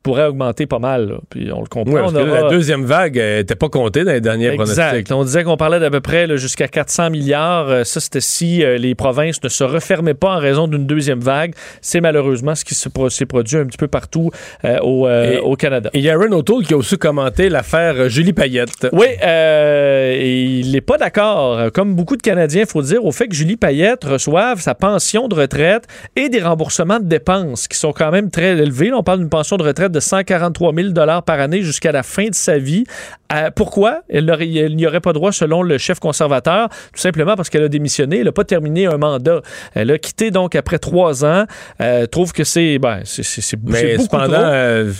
pourrait 0.02 0.26
augmenter 0.26 0.66
pas 0.66 0.78
mal. 0.78 1.08
là. 1.08 1.14
Puis 1.30 1.50
on 1.52 1.60
le 1.60 1.66
comprend. 1.66 1.94
Parce 1.94 2.12
on 2.14 2.16
que 2.16 2.30
la 2.30 2.48
deuxième 2.50 2.84
vague 2.84 3.16
n'était 3.16 3.54
pas 3.54 3.68
comptée 3.68 4.04
dans 4.04 4.12
les 4.12 4.20
derniers 4.20 4.48
Exact. 4.48 4.74
pronostics. 4.74 5.12
On 5.12 5.24
disait 5.24 5.44
qu'on 5.44 5.56
parlait 5.56 5.80
d'à 5.80 5.90
peu 5.90 6.00
près 6.00 6.26
jusqu'à 6.36 6.68
400 6.68 7.10
milliards. 7.10 7.68
Euh, 7.68 7.84
Ça, 7.84 8.00
c'était 8.00 8.20
si 8.20 8.64
euh, 8.64 8.78
les 8.78 8.94
provinces 8.94 9.42
ne 9.42 9.48
se 9.48 9.64
refermaient 9.64 10.14
pas 10.14 10.34
en 10.36 10.38
raison 10.38 10.66
d'une 10.68 10.86
deuxième 10.86 11.20
vague. 11.20 11.54
C'est 11.80 12.00
malheureusement 12.00 12.54
ce 12.54 12.64
qui 12.64 12.74
s'est 12.74 13.26
produit 13.26 13.56
un 13.58 13.66
petit 13.66 13.78
peu 13.78 13.88
partout 13.88 14.30
euh, 14.64 14.78
au, 14.80 15.06
euh, 15.06 15.32
Et- 15.34 15.38
au 15.38 15.54
Canada. 15.56 15.90
Et 15.92 15.98
il 15.98 16.04
y 16.04 16.10
a 16.10 16.14
Aaron 16.14 16.32
O'Toole 16.32 16.64
qui 16.64 16.74
a 16.74 16.76
aussi 16.76 16.98
commenté 16.98 17.48
l'affaire 17.48 18.08
Julie 18.08 18.32
Payette. 18.32 18.88
Oui, 18.92 19.06
et 19.22 20.42
il 20.60 20.72
n'est 20.72 20.80
pas 20.80 20.98
d'accord, 20.98 21.70
comme 21.72 21.94
beaucoup 21.94 22.16
de 22.16 22.22
Canadiens, 22.22 22.62
il 22.62 22.66
faut 22.70 22.82
dire, 22.82 23.04
au 23.04 23.12
fait 23.12 23.28
que 23.28 23.34
Julie 23.34 23.56
Payette 23.56 24.04
reçoive 24.04 24.60
sa 24.60 24.74
pension 24.74 25.28
de 25.28 25.34
retraite 25.34 25.84
et 26.16 26.28
des 26.28 26.40
remboursements 26.40 26.98
de 27.00 27.04
dépenses 27.06 27.68
qui 27.68 27.78
sont 27.78 27.92
quand 27.92 28.10
même 28.10 28.30
très 28.30 28.52
élevés. 28.58 28.88
Là, 28.90 28.96
on 28.98 29.02
parle 29.02 29.18
d'une 29.20 29.28
pension 29.28 29.56
de 29.56 29.62
retraite 29.62 29.91
de 29.92 30.00
143 30.00 30.72
000 30.74 30.92
par 30.94 31.38
année 31.40 31.62
jusqu'à 31.62 31.92
la 31.92 32.02
fin 32.02 32.26
de 32.28 32.34
sa 32.34 32.58
vie. 32.58 32.84
Euh, 33.32 33.50
pourquoi? 33.54 34.00
Elle, 34.08 34.28
elle 34.40 34.74
n'y 34.76 34.86
aurait 34.86 35.00
pas 35.00 35.12
droit 35.12 35.30
selon 35.32 35.62
le 35.62 35.78
chef 35.78 35.98
conservateur, 36.00 36.68
tout 36.68 37.00
simplement 37.00 37.36
parce 37.36 37.48
qu'elle 37.50 37.62
a 37.62 37.68
démissionné, 37.68 38.18
elle 38.18 38.24
n'a 38.24 38.32
pas 38.32 38.44
terminé 38.44 38.86
un 38.86 38.96
mandat. 38.98 39.40
Elle 39.74 39.90
a 39.90 39.98
quitté 39.98 40.30
donc 40.30 40.54
après 40.56 40.78
trois 40.78 41.24
ans. 41.24 41.44
Euh, 41.80 42.06
trouve 42.06 42.32
que 42.32 42.44
c'est 42.44 42.78
ben, 42.78 43.00
c'est- 43.04 43.22
Mais 43.64 43.92
beaucoup 43.96 44.04
cependant, 44.04 44.26
trop. 44.34 44.42
euh, 44.42 44.92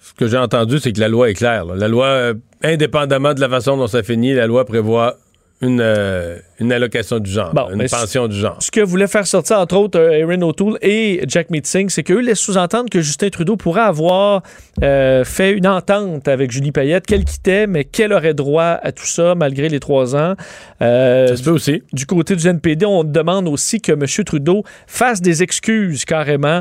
ce 0.00 0.14
que 0.14 0.28
j'ai 0.28 0.38
entendu, 0.38 0.78
c'est 0.78 0.92
que 0.92 1.00
la 1.00 1.08
loi 1.08 1.28
est 1.30 1.34
claire. 1.34 1.64
là. 1.66 1.74
La 1.76 1.88
loi, 1.88 2.06
euh, 2.06 2.34
indépendamment 2.62 3.34
de 3.34 3.40
la 3.40 3.48
façon 3.48 3.76
dont 3.76 3.86
ça 3.86 4.02
finit, 4.02 4.32
la 4.34 4.46
loi 4.46 4.64
prévoit 4.64 5.16
une, 5.62 5.80
euh, 5.80 6.38
une 6.60 6.70
allocation 6.72 7.18
du 7.18 7.30
genre, 7.30 7.52
Bon, 7.54 7.68
une 7.72 7.88
pension 7.88 8.28
du 8.28 8.36
genre. 8.36 8.56
Ce 8.60 8.70
que 8.70 8.80
voulait 8.80 9.06
faire 9.06 9.26
sortir, 9.26 9.58
entre 9.58 9.76
autres, 9.76 9.98
euh, 9.98 10.12
Erin 10.12 10.42
O'Toole 10.42 10.78
et 10.82 11.22
Jack 11.26 11.50
Meeting, 11.50 11.88
c'est 11.88 12.02
qu'eux 12.02 12.20
laissent 12.20 12.40
sous-entendre 12.40 12.90
que 12.90 13.00
Justin 13.00 13.30
Trudeau 13.30 13.56
pourrait 13.56 13.80
avoir 13.82 14.42
euh, 14.82 15.24
fait 15.24 15.52
une 15.52 15.66
entente 15.66 16.28
avec 16.28 16.50
Julie 16.50 16.72
Payette, 16.72 17.06
qu'elle 17.06 17.24
quittait, 17.24 17.66
mais 17.66 17.84
qu'elle 17.84 18.12
aurait 18.12 18.34
droit 18.34 18.78
à 18.82 18.92
tout 18.92 19.06
ça 19.06 19.34
malgré 19.34 19.68
les 19.68 19.80
trois 19.80 20.14
ans. 20.14 20.34
Euh, 20.82 21.28
Ça 21.28 21.36
se 21.36 21.42
peut 21.42 21.50
aussi. 21.50 21.82
du 21.92 22.04
côté 22.06 22.36
du 22.36 22.46
NPD, 22.46 22.84
on 22.84 23.02
demande 23.04 23.48
aussi 23.48 23.80
que 23.80 23.92
M. 23.92 24.04
Trudeau 24.24 24.62
fasse 24.86 25.20
des 25.22 25.42
excuses 25.42 26.04
carrément 26.04 26.60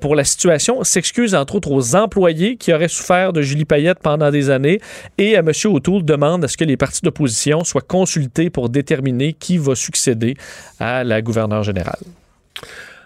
pour 0.00 0.14
la 0.16 0.24
situation, 0.24 0.82
s'excuse 0.84 1.34
entre 1.34 1.56
autres 1.56 1.70
aux 1.70 1.94
employés 1.94 2.56
qui 2.56 2.72
auraient 2.72 2.88
souffert 2.88 3.32
de 3.32 3.42
Julie 3.42 3.64
Payette 3.64 3.98
pendant 4.00 4.30
des 4.30 4.50
années 4.50 4.80
et 5.18 5.36
euh, 5.36 5.40
M. 5.40 5.52
O'Toole 5.72 6.04
demande 6.04 6.44
à 6.44 6.48
ce 6.48 6.56
que 6.56 6.64
les 6.64 6.76
partis 6.76 7.00
d'opposition 7.02 7.64
soient 7.64 7.80
consultés 7.82 8.31
pour 8.52 8.68
déterminer 8.68 9.32
qui 9.32 9.58
va 9.58 9.74
succéder 9.74 10.36
à 10.78 11.04
la 11.04 11.22
gouverneure 11.22 11.62
générale. 11.62 12.00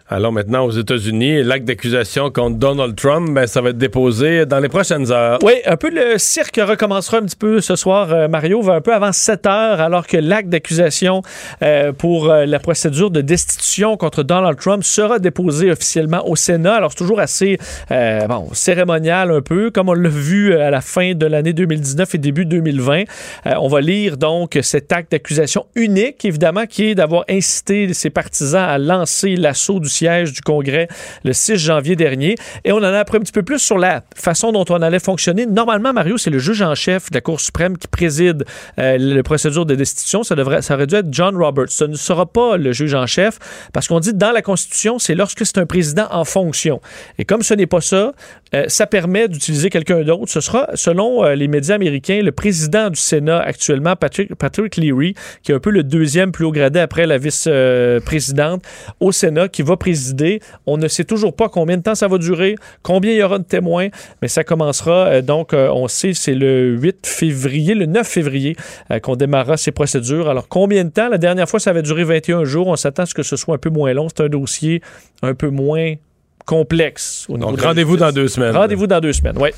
Alors 0.09 0.31
maintenant, 0.31 0.65
aux 0.65 0.71
États-Unis, 0.71 1.43
l'acte 1.43 1.65
d'accusation 1.65 2.31
contre 2.31 2.59
Donald 2.59 2.95
Trump, 2.95 3.31
ben, 3.33 3.47
ça 3.47 3.61
va 3.61 3.71
être 3.71 3.79
déposé 3.79 4.47
dans 4.47 4.61
les 4.61 4.69
prochaines 4.69 5.11
heures. 5.11 5.39
Oui, 5.43 5.55
un 5.65 5.77
peu 5.77 5.91
le 5.91 6.17
cirque 6.19 6.61
recommencera 6.63 7.19
un 7.19 7.23
petit 7.23 7.35
peu 7.35 7.61
ce 7.61 7.75
soir, 7.75 8.13
euh, 8.13 8.29
Mario, 8.29 8.63
va 8.63 8.75
un 8.75 8.81
peu 8.81 8.95
avant 8.95 9.13
7 9.13 9.47
heures, 9.47 9.81
alors 9.81 10.07
que 10.07 10.17
l'acte 10.17 10.49
d'accusation 10.49 11.23
euh, 11.63 11.93
pour 11.93 12.31
euh, 12.31 12.47
la 12.47 12.61
procédure 12.61 13.11
de 13.11 13.21
destitution 13.21 13.97
contre 13.97 14.23
Donald 14.23 14.59
Trump 14.59 14.85
sera 14.85 15.19
déposé 15.19 15.73
officiellement 15.73 16.29
au 16.29 16.37
Sénat. 16.37 16.75
Alors, 16.75 16.93
c'est 16.93 16.99
toujours 16.99 17.19
assez 17.19 17.59
bon, 17.91 18.49
cérémonial 18.53 19.33
un 19.33 19.41
peu, 19.41 19.71
comme 19.71 19.89
on 19.89 19.95
l'a 19.95 20.09
vu 20.09 20.55
à 20.55 20.71
la 20.71 20.81
fin 20.83 21.15
de 21.15 21.27
l'année 21.27 21.53
2019 21.53 22.15
et 22.15 22.19
début 22.19 22.47
2020. 22.47 23.05
Euh, 23.47 23.55
on 23.61 23.69
va 23.69 23.81
lire 23.81 24.17
donc 24.17 24.59
cet 24.63 24.93
acte 24.93 25.13
d'accusation 25.13 25.67
unique, 25.75 26.25
évidemment, 26.25 26.67
qui 26.67 26.87
est 26.87 26.95
d'avoir 26.95 27.25
incité 27.29 27.93
ses 27.93 28.11
partisans 28.11 28.69
à 28.69 28.79
lancer 28.79 29.37
l'assaut 29.37 29.81
du 29.81 29.89
siège 29.97 30.33
du 30.33 30.41
Congrès 30.41 30.89
le 31.25 31.33
6 31.33 31.57
janvier 31.57 31.97
dernier. 31.97 32.37
Et 32.65 32.73
on 32.73 32.79
en 32.79 32.83
a 32.83 32.99
appris 32.99 33.19
un 33.19 33.21
petit 33.21 33.33
peu 33.33 33.43
plus 33.43 33.59
sur 33.59 33.79
la 33.79 34.03
façon 34.15 34.53
dont 34.53 34.65
on 34.69 34.83
allait 34.83 34.99
fonctionner. 34.99 35.47
Normalement, 35.47 35.93
Mario, 35.93 36.19
c'est 36.19 36.31
le 36.31 36.39
juge 36.39 36.63
en 36.63 36.75
chef 36.75 37.11
de 37.11 37.17
la 37.17 37.21
Cour 37.21 37.41
suprême 37.41 37.77
qui 37.77 37.89
préside 37.89 38.45
euh, 38.79 38.97
la 38.99 39.23
procédure 39.23 39.67
de 39.67 39.75
destitution. 39.75 40.23
Ça, 40.23 40.35
devrait, 40.35 40.63
ça 40.63 40.75
aurait 40.75 40.87
dû 40.87 40.95
être 40.95 41.09
John 41.11 41.37
Roberts. 41.37 41.71
Ce 41.71 41.85
ne 41.85 41.95
sera 41.95 42.27
pas 42.27 42.57
le 42.57 42.73
juge 42.73 42.95
en 42.95 43.07
chef 43.07 43.39
parce 43.73 43.89
qu'on 43.89 44.01
dit 44.01 44.15
dans 44.15 44.33
la 44.33 44.43
Constitution, 44.43 44.99
c'est 44.99 45.15
lorsque 45.15 45.45
c'est 45.45 45.59
un 45.59 45.67
président 45.67 46.07
en 46.11 46.25
fonction. 46.25 46.81
Et 47.19 47.25
comme 47.25 47.43
ce 47.43 47.55
n'est 47.55 47.67
pas 47.67 47.81
ça, 47.81 48.13
euh, 48.55 48.65
ça 48.69 48.87
permet 48.87 49.29
d'utiliser 49.29 49.71
quelqu'un 49.71 50.03
d'autre. 50.03 50.31
Ce 50.31 50.41
sera, 50.41 50.69
selon 50.75 51.25
euh, 51.25 51.35
les 51.35 51.49
médias 51.49 51.75
américains, 51.75 52.21
le 52.23 52.33
président 52.33 52.91
du 52.91 53.01
Sénat 53.01 53.41
actuellement, 53.41 53.97
Patrick, 53.97 54.35
Patrick 54.35 54.77
Leary, 54.77 55.15
qui 55.43 55.53
est 55.53 55.55
un 55.55 55.61
peu 55.61 55.71
le 55.71 55.83
deuxième 55.83 56.33
plus 56.33 56.45
haut 56.45 56.53
gradé 56.53 56.81
après 56.81 57.07
la 57.07 57.19
vice-présidente 57.19 58.63
au 59.01 59.13
Sénat, 59.13 59.49
qui 59.49 59.63
va 59.63 59.77
On 60.67 60.77
ne 60.77 60.89
sait 60.89 61.05
toujours 61.05 61.35
pas 61.35 61.49
combien 61.49 61.77
de 61.77 61.83
temps 61.83 61.95
ça 61.95 62.09
va 62.09 62.19
durer, 62.19 62.57
combien 62.83 63.13
il 63.13 63.19
y 63.19 63.23
aura 63.23 63.39
de 63.39 63.45
témoins, 63.45 63.89
mais 64.23 64.29
ça 64.29 64.45
commencera, 64.45 65.07
euh, 65.07 65.23
donc, 65.23 65.53
euh, 65.53 65.69
on 65.73 65.89
sait, 65.89 66.15
c'est 66.15 66.35
le 66.35 66.77
8 66.77 67.07
février, 67.07 67.75
le 67.75 67.87
9 67.87 68.07
février, 68.07 68.57
euh, 68.91 68.99
qu'on 68.99 69.17
démarrera 69.17 69.57
ces 69.57 69.73
procédures. 69.73 70.29
Alors, 70.29 70.49
combien 70.49 70.85
de 70.85 70.91
temps? 70.91 71.09
La 71.09 71.19
dernière 71.19 71.49
fois, 71.49 71.61
ça 71.61 71.71
avait 71.71 71.83
duré 71.83 72.05
21 72.05 72.45
jours. 72.45 72.69
On 72.69 72.77
s'attend 72.77 73.05
à 73.05 73.07
ce 73.07 73.15
que 73.15 73.23
ce 73.23 73.37
soit 73.37 73.55
un 73.55 73.59
peu 73.59 73.71
moins 73.71 73.93
long. 73.93 74.09
C'est 74.09 74.25
un 74.25 74.29
dossier 74.29 74.83
un 75.23 75.35
peu 75.35 75.49
moins 75.49 75.95
complexe. 76.47 77.27
au 77.29 77.37
Donc, 77.37 77.61
rendez-vous 77.61 77.97
dans 77.97 78.13
deux 78.13 78.29
semaines. 78.29 78.57
Rendez-vous 78.57 78.87
dans 78.87 79.01
deux 79.01 79.13
semaines, 79.13 79.37
oui. 79.39 79.51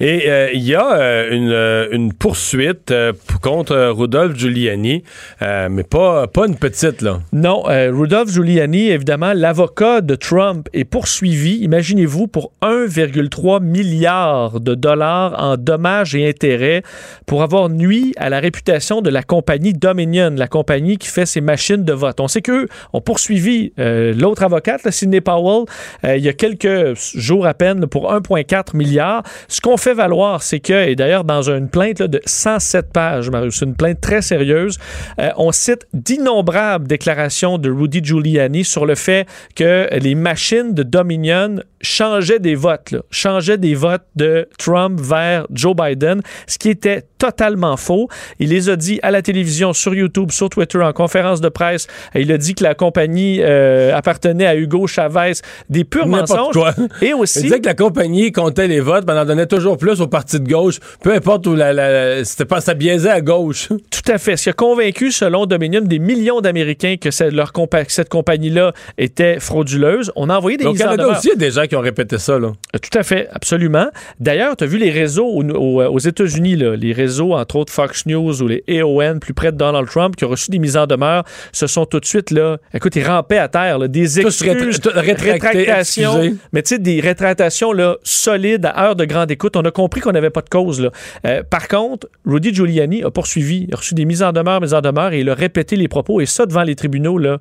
Et 0.00 0.28
euh, 0.28 0.50
il 0.52 0.62
y 0.62 0.74
a 0.74 0.94
euh, 0.94 1.30
une, 1.30 1.50
euh, 1.50 1.88
une 1.92 2.12
poursuite 2.12 2.90
euh, 2.90 3.12
contre 3.40 3.76
Rudolph 3.90 4.36
Giuliani, 4.36 5.04
mais 5.40 5.84
pas, 5.84 6.26
pas 6.26 6.46
une 6.46 6.56
petite, 6.56 7.00
là. 7.00 7.20
Non, 7.32 7.62
Rudolph 7.62 8.30
Giuliani, 8.30 8.88
évidemment, 8.88 9.32
l'avocat 9.34 10.00
de 10.00 10.14
Trump 10.16 10.68
est 10.72 10.84
poursuivi, 10.84 11.58
imaginez-vous, 11.58 12.26
pour 12.26 12.52
1,3 12.62 13.62
milliard 13.62 14.60
de 14.60 14.74
dollars 14.74 15.34
en 15.38 15.56
dommages 15.56 16.14
et 16.14 16.28
intérêts 16.28 16.82
pour 17.26 17.42
avoir 17.42 17.68
nuit 17.68 18.12
à 18.16 18.28
la 18.28 18.40
réputation 18.40 19.00
de 19.00 19.10
la 19.10 19.22
compagnie 19.22 19.72
Dominion, 19.72 20.34
la 20.36 20.48
compagnie 20.48 20.98
qui 20.98 21.08
fait 21.08 21.26
ces 21.26 21.40
machines 21.40 21.84
de 21.84 21.92
vote. 21.92 22.18
On 22.20 22.28
sait 22.28 22.42
qu'eux 22.42 22.66
ont 22.92 23.00
poursuivi 23.00 23.72
l'autre 23.76 24.42
avocate, 24.42 24.82
là, 24.82 24.90
Sidney 24.90 25.20
Powell, 25.20 25.66
il 26.04 26.18
y 26.18 26.28
a 26.28 26.31
quelques 26.32 26.94
jours 27.14 27.46
à 27.46 27.54
peine 27.54 27.86
pour 27.86 28.12
1,4 28.12 28.76
milliard. 28.76 29.22
Ce 29.48 29.60
qu'on 29.60 29.76
fait 29.76 29.94
valoir, 29.94 30.42
c'est 30.42 30.60
que, 30.60 30.88
et 30.88 30.96
d'ailleurs 30.96 31.24
dans 31.24 31.50
une 31.50 31.68
plainte 31.68 32.02
de 32.02 32.20
107 32.24 32.92
pages, 32.92 33.30
Marius, 33.30 33.58
c'est 33.58 33.64
une 33.64 33.74
plainte 33.74 34.00
très 34.00 34.22
sérieuse, 34.22 34.78
euh, 35.18 35.30
on 35.36 35.52
cite 35.52 35.86
d'innombrables 35.92 36.86
déclarations 36.86 37.58
de 37.58 37.70
Rudy 37.70 38.02
Giuliani 38.02 38.64
sur 38.64 38.86
le 38.86 38.94
fait 38.94 39.26
que 39.54 39.88
les 39.98 40.14
machines 40.14 40.74
de 40.74 40.82
Dominion 40.82 41.56
changeaient 41.82 42.38
des 42.38 42.54
votes, 42.54 42.90
là, 42.92 43.00
changeaient 43.10 43.58
des 43.58 43.74
votes 43.74 44.02
de 44.16 44.48
Trump 44.58 45.00
vers 45.00 45.46
Joe 45.52 45.74
Biden, 45.76 46.22
ce 46.46 46.58
qui 46.58 46.70
était 46.70 47.02
totalement 47.18 47.76
faux. 47.76 48.08
Il 48.38 48.48
les 48.50 48.68
a 48.70 48.76
dit 48.76 48.98
à 49.02 49.10
la 49.10 49.22
télévision, 49.22 49.72
sur 49.72 49.94
YouTube, 49.94 50.30
sur 50.30 50.48
Twitter, 50.48 50.78
en 50.78 50.92
conférence 50.92 51.40
de 51.40 51.48
presse. 51.48 51.86
Il 52.14 52.30
a 52.32 52.38
dit 52.38 52.54
que 52.54 52.64
la 52.64 52.74
compagnie 52.74 53.38
euh, 53.40 53.94
appartenait 53.94 54.46
à 54.46 54.56
Hugo 54.56 54.86
Chavez. 54.86 55.32
Des 55.68 55.84
purs 55.84 56.06
mensonges. 56.06 56.52
quoi. 56.54 56.74
Et 57.00 57.12
aussi... 57.14 57.40
Il 57.40 57.42
disait 57.44 57.60
que 57.60 57.66
la 57.66 57.74
compagnie 57.74 58.32
comptait 58.32 58.66
les 58.68 58.80
votes, 58.80 59.04
mais 59.06 59.12
en 59.12 59.18
en 59.18 59.24
donnait 59.24 59.46
toujours 59.46 59.76
plus 59.78 60.00
au 60.00 60.08
parti 60.08 60.40
de 60.40 60.48
gauche, 60.48 60.78
peu 61.02 61.12
importe 61.14 61.46
où 61.46 61.54
la, 61.54 61.72
la- 61.72 62.24
c'était 62.24 62.44
pas, 62.44 62.60
ça 62.60 62.74
biaisait 62.74 63.10
à 63.10 63.20
gauche. 63.20 63.68
Tout 63.90 64.12
à 64.12 64.18
fait. 64.18 64.36
Ce 64.36 64.44
qui 64.44 64.50
a 64.50 64.52
convaincu, 64.52 65.12
selon 65.12 65.46
Dominion, 65.46 65.80
des 65.80 65.98
millions 66.00 66.40
d'Américains 66.40 66.96
que 67.00 67.08
leur 67.30 67.52
compa- 67.52 67.84
cette 67.88 68.08
compagnie-là 68.08 68.72
était 68.98 69.38
frauduleuse. 69.38 70.10
On 70.16 70.28
a 70.28 70.36
envoyé 70.36 70.56
des 70.56 70.64
mises 70.66 70.78
Canada 70.78 71.08
aussi, 71.08 71.28
il 71.28 71.30
y 71.30 71.32
a 71.32 71.36
des 71.36 71.50
gens 71.52 71.66
qui 71.66 71.71
ont 71.76 71.80
répété 71.80 72.18
ça, 72.18 72.38
là. 72.38 72.48
Euh, 72.74 72.78
Tout 72.78 72.98
à 72.98 73.02
fait, 73.02 73.28
absolument. 73.32 73.86
D'ailleurs, 74.20 74.56
tu 74.56 74.64
as 74.64 74.66
vu 74.66 74.78
les 74.78 74.90
réseaux 74.90 75.26
au- 75.26 75.42
au- 75.44 75.82
aux 75.84 75.98
États-Unis, 75.98 76.56
les 76.56 76.92
réseaux, 76.92 77.32
entre 77.34 77.56
autres 77.56 77.72
Fox 77.72 78.06
News 78.06 78.42
ou 78.42 78.48
les 78.48 78.64
AON, 78.68 79.18
plus 79.18 79.34
près 79.34 79.52
de 79.52 79.56
Donald 79.56 79.88
Trump, 79.88 80.16
qui 80.16 80.24
ont 80.24 80.28
reçu 80.28 80.50
des 80.50 80.58
mises 80.58 80.76
en 80.76 80.86
demeure, 80.86 81.24
se 81.52 81.66
sont 81.66 81.86
tout 81.86 82.00
de 82.00 82.04
suite, 82.04 82.30
là, 82.30 82.58
écoute, 82.74 82.96
ils 82.96 83.04
rampaient 83.04 83.38
à 83.38 83.48
terre, 83.48 83.78
là, 83.78 83.88
des 83.88 84.20
excuses, 84.20 84.42
rétra- 84.80 84.98
rétractations, 85.00 86.16
excusez. 86.22 86.36
mais 86.52 86.62
tu 86.62 86.68
sais, 86.74 86.78
des 86.78 87.00
rétractations 87.00 87.72
là, 87.72 87.96
solides 88.02 88.66
à 88.66 88.86
heure 88.86 88.96
de 88.96 89.04
grande 89.04 89.30
écoute. 89.30 89.56
On 89.56 89.62
a 89.62 89.70
compris 89.70 90.00
qu'on 90.00 90.12
n'avait 90.12 90.30
pas 90.30 90.42
de 90.42 90.48
cause. 90.48 90.80
Là. 90.80 90.90
Euh, 91.26 91.42
par 91.48 91.68
contre, 91.68 92.08
Rudy 92.26 92.54
Giuliani 92.54 93.02
a 93.04 93.10
poursuivi, 93.10 93.66
il 93.68 93.74
a 93.74 93.76
reçu 93.76 93.94
des 93.94 94.04
mises 94.04 94.22
en 94.22 94.32
demeure, 94.32 94.60
mises 94.60 94.74
en 94.74 94.80
demeure, 94.80 95.12
et 95.12 95.20
il 95.20 95.30
a 95.30 95.34
répété 95.34 95.76
les 95.76 95.88
propos, 95.88 96.20
et 96.20 96.26
ça 96.26 96.46
devant 96.46 96.62
les 96.62 96.74
tribunaux, 96.74 97.18
là, 97.18 97.38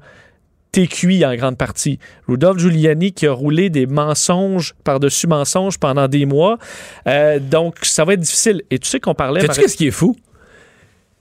t'es 0.71 0.87
cuit 0.87 1.25
en 1.25 1.35
grande 1.35 1.57
partie. 1.57 1.99
Rudolph 2.27 2.59
Giuliani 2.59 3.11
qui 3.11 3.27
a 3.27 3.33
roulé 3.33 3.69
des 3.69 3.87
mensonges 3.87 4.73
par-dessus 4.83 5.27
mensonges 5.27 5.77
pendant 5.77 6.07
des 6.07 6.25
mois. 6.25 6.57
Euh, 7.07 7.39
donc, 7.39 7.79
ça 7.81 8.05
va 8.05 8.13
être 8.13 8.21
difficile. 8.21 8.63
Et 8.71 8.79
tu 8.79 8.87
sais 8.87 8.99
qu'on 8.99 9.13
parlait... 9.13 9.41
Sais-tu 9.41 9.49
Marie- 9.49 9.61
qu'est-ce 9.61 9.77
qui 9.77 9.87
est 9.87 9.91
fou? 9.91 10.15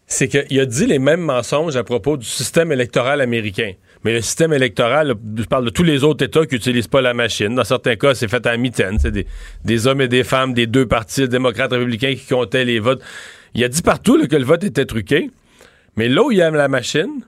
C'est 0.07 0.29
qu'il 0.29 0.59
a 0.59 0.67
dit 0.67 0.87
les 0.87 0.99
mêmes 0.99 1.21
mensonges 1.21 1.77
à 1.77 1.85
propos 1.85 2.17
du 2.17 2.27
système 2.27 2.73
électoral 2.73 3.21
américain. 3.21 3.73
Mais 4.03 4.13
le 4.13 4.23
système 4.23 4.53
électoral, 4.53 5.15
je 5.37 5.45
parle 5.45 5.67
de 5.67 5.71
tous 5.71 5.83
les 5.83 6.05
autres 6.05 6.25
États 6.25 6.47
qui 6.47 6.55
n'utilisent 6.55 6.89
pas 6.89 7.01
la 7.01 7.15
machine. 7.15 7.55
Dans 7.55 7.65
certains 7.65 7.97
cas, 7.97 8.15
c'est 8.15 8.29
fait 8.29 8.45
à 8.47 8.57
mitaine. 8.57 8.99
C'est 8.99 9.13
des, 9.13 9.27
des 9.65 9.87
hommes 9.87 10.01
et 10.01 10.09
des 10.09 10.25
femmes 10.25 10.55
des 10.55 10.67
deux 10.67 10.87
partis, 10.87 11.29
démocrates, 11.29 11.73
républicains, 11.73 12.15
qui 12.15 12.27
comptaient 12.27 12.65
les 12.65 12.81
votes. 12.81 13.03
Il 13.55 13.63
a 13.63 13.69
dit 13.69 13.83
partout 13.83 14.17
là, 14.17 14.27
que 14.27 14.37
le 14.37 14.45
vote 14.45 14.65
était 14.65 14.87
truqué. 14.87 15.31
Mais 15.97 16.09
là 16.09 16.25
où 16.25 16.33
il 16.33 16.39
y 16.39 16.43
a 16.43 16.51
la 16.51 16.69
machine, 16.69 17.21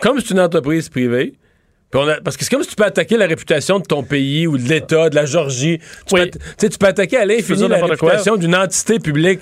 comme 0.00 0.20
c'est 0.20 0.30
une 0.30 0.40
entreprise 0.40 0.88
privée, 0.88 1.34
on 1.94 2.08
a- 2.08 2.20
parce 2.20 2.36
que 2.36 2.44
c'est 2.44 2.50
comme 2.50 2.62
si 2.62 2.70
tu 2.70 2.74
peux 2.76 2.84
attaquer 2.84 3.16
la 3.16 3.26
réputation 3.26 3.78
de 3.78 3.84
ton 3.84 4.02
pays 4.02 4.46
ou 4.46 4.56
de 4.58 4.62
l'État, 4.68 5.10
de 5.10 5.14
la 5.14 5.26
Georgie. 5.26 5.78
Tu, 6.06 6.14
peux, 6.14 6.28
tu 6.68 6.86
attaquer 6.86 7.16
à 7.18 7.24
l'infini 7.26 7.68
la 7.68 7.84
réputation 7.84 8.36
d'une 8.36 8.54
entité 8.56 8.98
publique. 8.98 9.40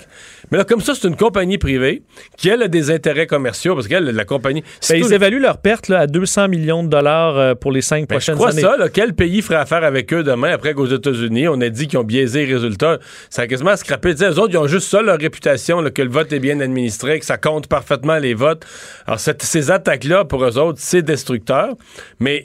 Mais 0.51 0.57
là, 0.57 0.65
comme 0.65 0.81
ça, 0.81 0.93
c'est 0.95 1.07
une 1.07 1.15
compagnie 1.15 1.57
privée 1.57 2.01
qui, 2.37 2.49
elle, 2.49 2.61
a 2.63 2.67
des 2.67 2.91
intérêts 2.91 3.25
commerciaux 3.25 3.73
parce 3.73 3.87
qu'elle, 3.87 4.03
la 4.03 4.25
compagnie. 4.25 4.63
Ben, 4.89 4.97
ils 4.97 5.13
évaluent 5.13 5.39
leur 5.39 5.59
perte 5.59 5.87
là, 5.87 5.99
à 5.99 6.07
200 6.07 6.49
millions 6.49 6.83
de 6.83 6.89
dollars 6.89 7.37
euh, 7.37 7.55
pour 7.55 7.71
les 7.71 7.81
cinq 7.81 8.01
Ben, 8.09 8.15
je 8.19 8.25
prochaines 8.31 8.35
crois 8.35 8.49
années. 8.49 8.61
ça, 8.61 8.75
là, 8.75 8.89
quel 8.89 9.13
pays 9.13 9.41
ferait 9.41 9.55
affaire 9.55 9.85
avec 9.85 10.11
eux 10.13 10.23
demain 10.23 10.51
après 10.51 10.73
qu'aux 10.73 10.87
États-Unis, 10.87 11.47
on 11.47 11.61
a 11.61 11.69
dit 11.69 11.87
qu'ils 11.87 11.99
ont 11.99 12.03
biaisé 12.03 12.45
les 12.45 12.53
résultats? 12.55 12.99
Ça 13.29 13.43
a 13.43 13.47
quasiment 13.47 13.77
scrappé. 13.77 14.09
Eux 14.21 14.39
autres, 14.39 14.49
ils 14.51 14.57
ont 14.57 14.67
juste 14.67 14.89
ça, 14.89 15.01
leur 15.01 15.17
réputation, 15.19 15.79
là, 15.79 15.89
que 15.89 16.01
le 16.01 16.09
vote 16.09 16.33
est 16.33 16.39
bien 16.39 16.59
administré, 16.59 17.19
que 17.19 17.25
ça 17.25 17.37
compte 17.37 17.67
parfaitement 17.67 18.17
les 18.17 18.33
votes. 18.33 18.65
Alors, 19.07 19.21
cette- 19.21 19.43
ces 19.43 19.71
attaques-là, 19.71 20.25
pour 20.25 20.43
eux 20.43 20.57
autres, 20.57 20.79
c'est 20.81 21.01
destructeur. 21.01 21.75
Mais. 22.19 22.40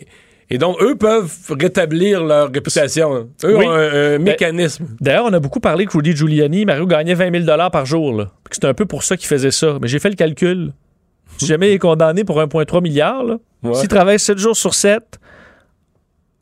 Et 0.48 0.58
donc, 0.58 0.80
eux 0.80 0.94
peuvent 0.94 1.32
rétablir 1.50 2.22
leur 2.24 2.52
réputation. 2.52 3.28
Eux 3.44 3.56
Oui. 3.56 3.66
ont 3.66 3.70
un, 3.72 3.88
un 3.88 4.16
Ben, 4.18 4.22
mécanisme. 4.22 4.86
D'ailleurs, 5.00 5.24
on 5.24 5.32
a 5.32 5.40
beaucoup 5.40 5.58
parlé 5.58 5.86
que 5.86 5.92
Rudy 5.96 6.14
Giuliani, 6.14 6.64
Mario 6.64 6.86
gagnait 6.86 7.14
20 7.14 7.44
000 7.44 7.58
par 7.70 7.84
jour. 7.84 8.26
C'était 8.52 8.68
un 8.68 8.74
peu 8.74 8.86
pour 8.86 9.02
ça 9.02 9.16
qu'il 9.16 9.26
faisait 9.26 9.50
ça. 9.50 9.78
Mais 9.82 9.88
j'ai 9.88 9.98
fait 9.98 10.08
le 10.10 10.14
calcul. 10.14 10.72
Si 11.38 11.46
jamais 11.46 11.70
il 11.70 11.74
est 11.74 11.78
condamné 11.78 12.22
pour 12.24 12.40
1,3 12.40 12.80
milliard, 12.80 13.24
Ouais. 13.62 13.74
s'il 13.74 13.88
travaille 13.88 14.20
7 14.20 14.38
jours 14.38 14.56
sur 14.56 14.72
7, 14.74 15.02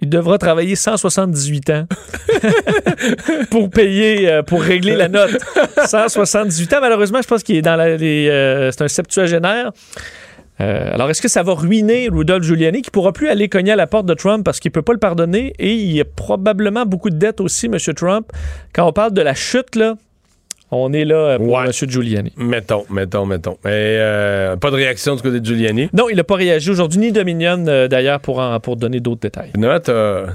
il 0.03 0.11
devra 0.11 0.37
travailler 0.37 0.77
178 0.77 1.71
ans 1.71 1.87
pour 3.51 3.71
payer, 3.71 4.29
euh, 4.29 4.43
pour 4.43 4.61
régler 4.61 4.97
la 4.97 5.09
note. 5.09 5.31
178 5.87 6.75
ans, 6.75 6.79
malheureusement, 6.83 7.23
je 7.23 7.27
pense 7.29 7.43
qu'il 7.43 7.57
est 7.57 7.63
dans 7.63 7.77
la, 7.77 7.97
les, 7.97 8.29
euh, 8.29 8.71
c'est 8.71 8.83
un 8.83 8.89
septuagénaire. 8.89 9.73
Euh, 10.61 10.95
alors, 10.95 11.11
est-ce 11.11 11.21
que 11.21 11.29
ça 11.29 11.43
va 11.43 11.53
ruiner 11.55 12.09
Rudolph 12.09 12.45
Giuliani 12.45 12.83
qui 12.83 12.91
pourra 12.91 13.13
plus 13.13 13.29
aller 13.29 13.49
cogner 13.49 13.73
à 13.73 13.77
la 13.77 13.87
porte 13.89 14.07
de 14.07 14.15
Trump 14.15 14.45
parce 14.45 14.61
qu'il 14.61 14.71
peut 14.71 14.83
pas 14.83 14.93
le 14.93 14.99
pardonner? 15.01 15.53
Et 15.59 15.73
il 15.75 15.93
y 15.93 16.01
a 16.01 16.05
probablement 16.05 16.87
beaucoup 16.87 17.11
de 17.11 17.17
dettes 17.17 17.41
aussi, 17.41 17.67
M. 17.67 17.77
Trump. 17.95 18.31
Quand 18.73 18.87
on 18.87 18.93
parle 18.93 19.13
de 19.13 19.21
la 19.23 19.35
chute, 19.35 19.75
là, 19.75 19.95
on 20.71 20.93
est 20.93 21.05
là 21.05 21.17
euh, 21.17 21.39
pour 21.39 21.61
M. 21.61 21.71
Giuliani. 21.73 22.33
Mettons, 22.37 22.85
mettons, 22.89 23.27
mettons. 23.27 23.57
Mais 23.65 23.71
euh, 23.73 24.57
pas 24.57 24.71
de 24.71 24.77
réaction 24.77 25.17
du 25.17 25.23
côté 25.23 25.41
de 25.41 25.45
Giuliani? 25.45 25.89
Non, 25.93 26.09
il 26.09 26.17
n'a 26.17 26.25
pas 26.25 26.37
réagi 26.37 26.71
aujourd'hui, 26.71 27.01
ni 27.01 27.11
Dominion 27.13 27.65
euh, 27.67 27.89
d'ailleurs, 27.89 28.21
pour, 28.21 28.39
en- 28.39 28.61
pour 28.61 28.77
donner 28.77 29.01
d'autres 29.01 29.21
détails. 29.23 29.51
T'as 29.61 30.27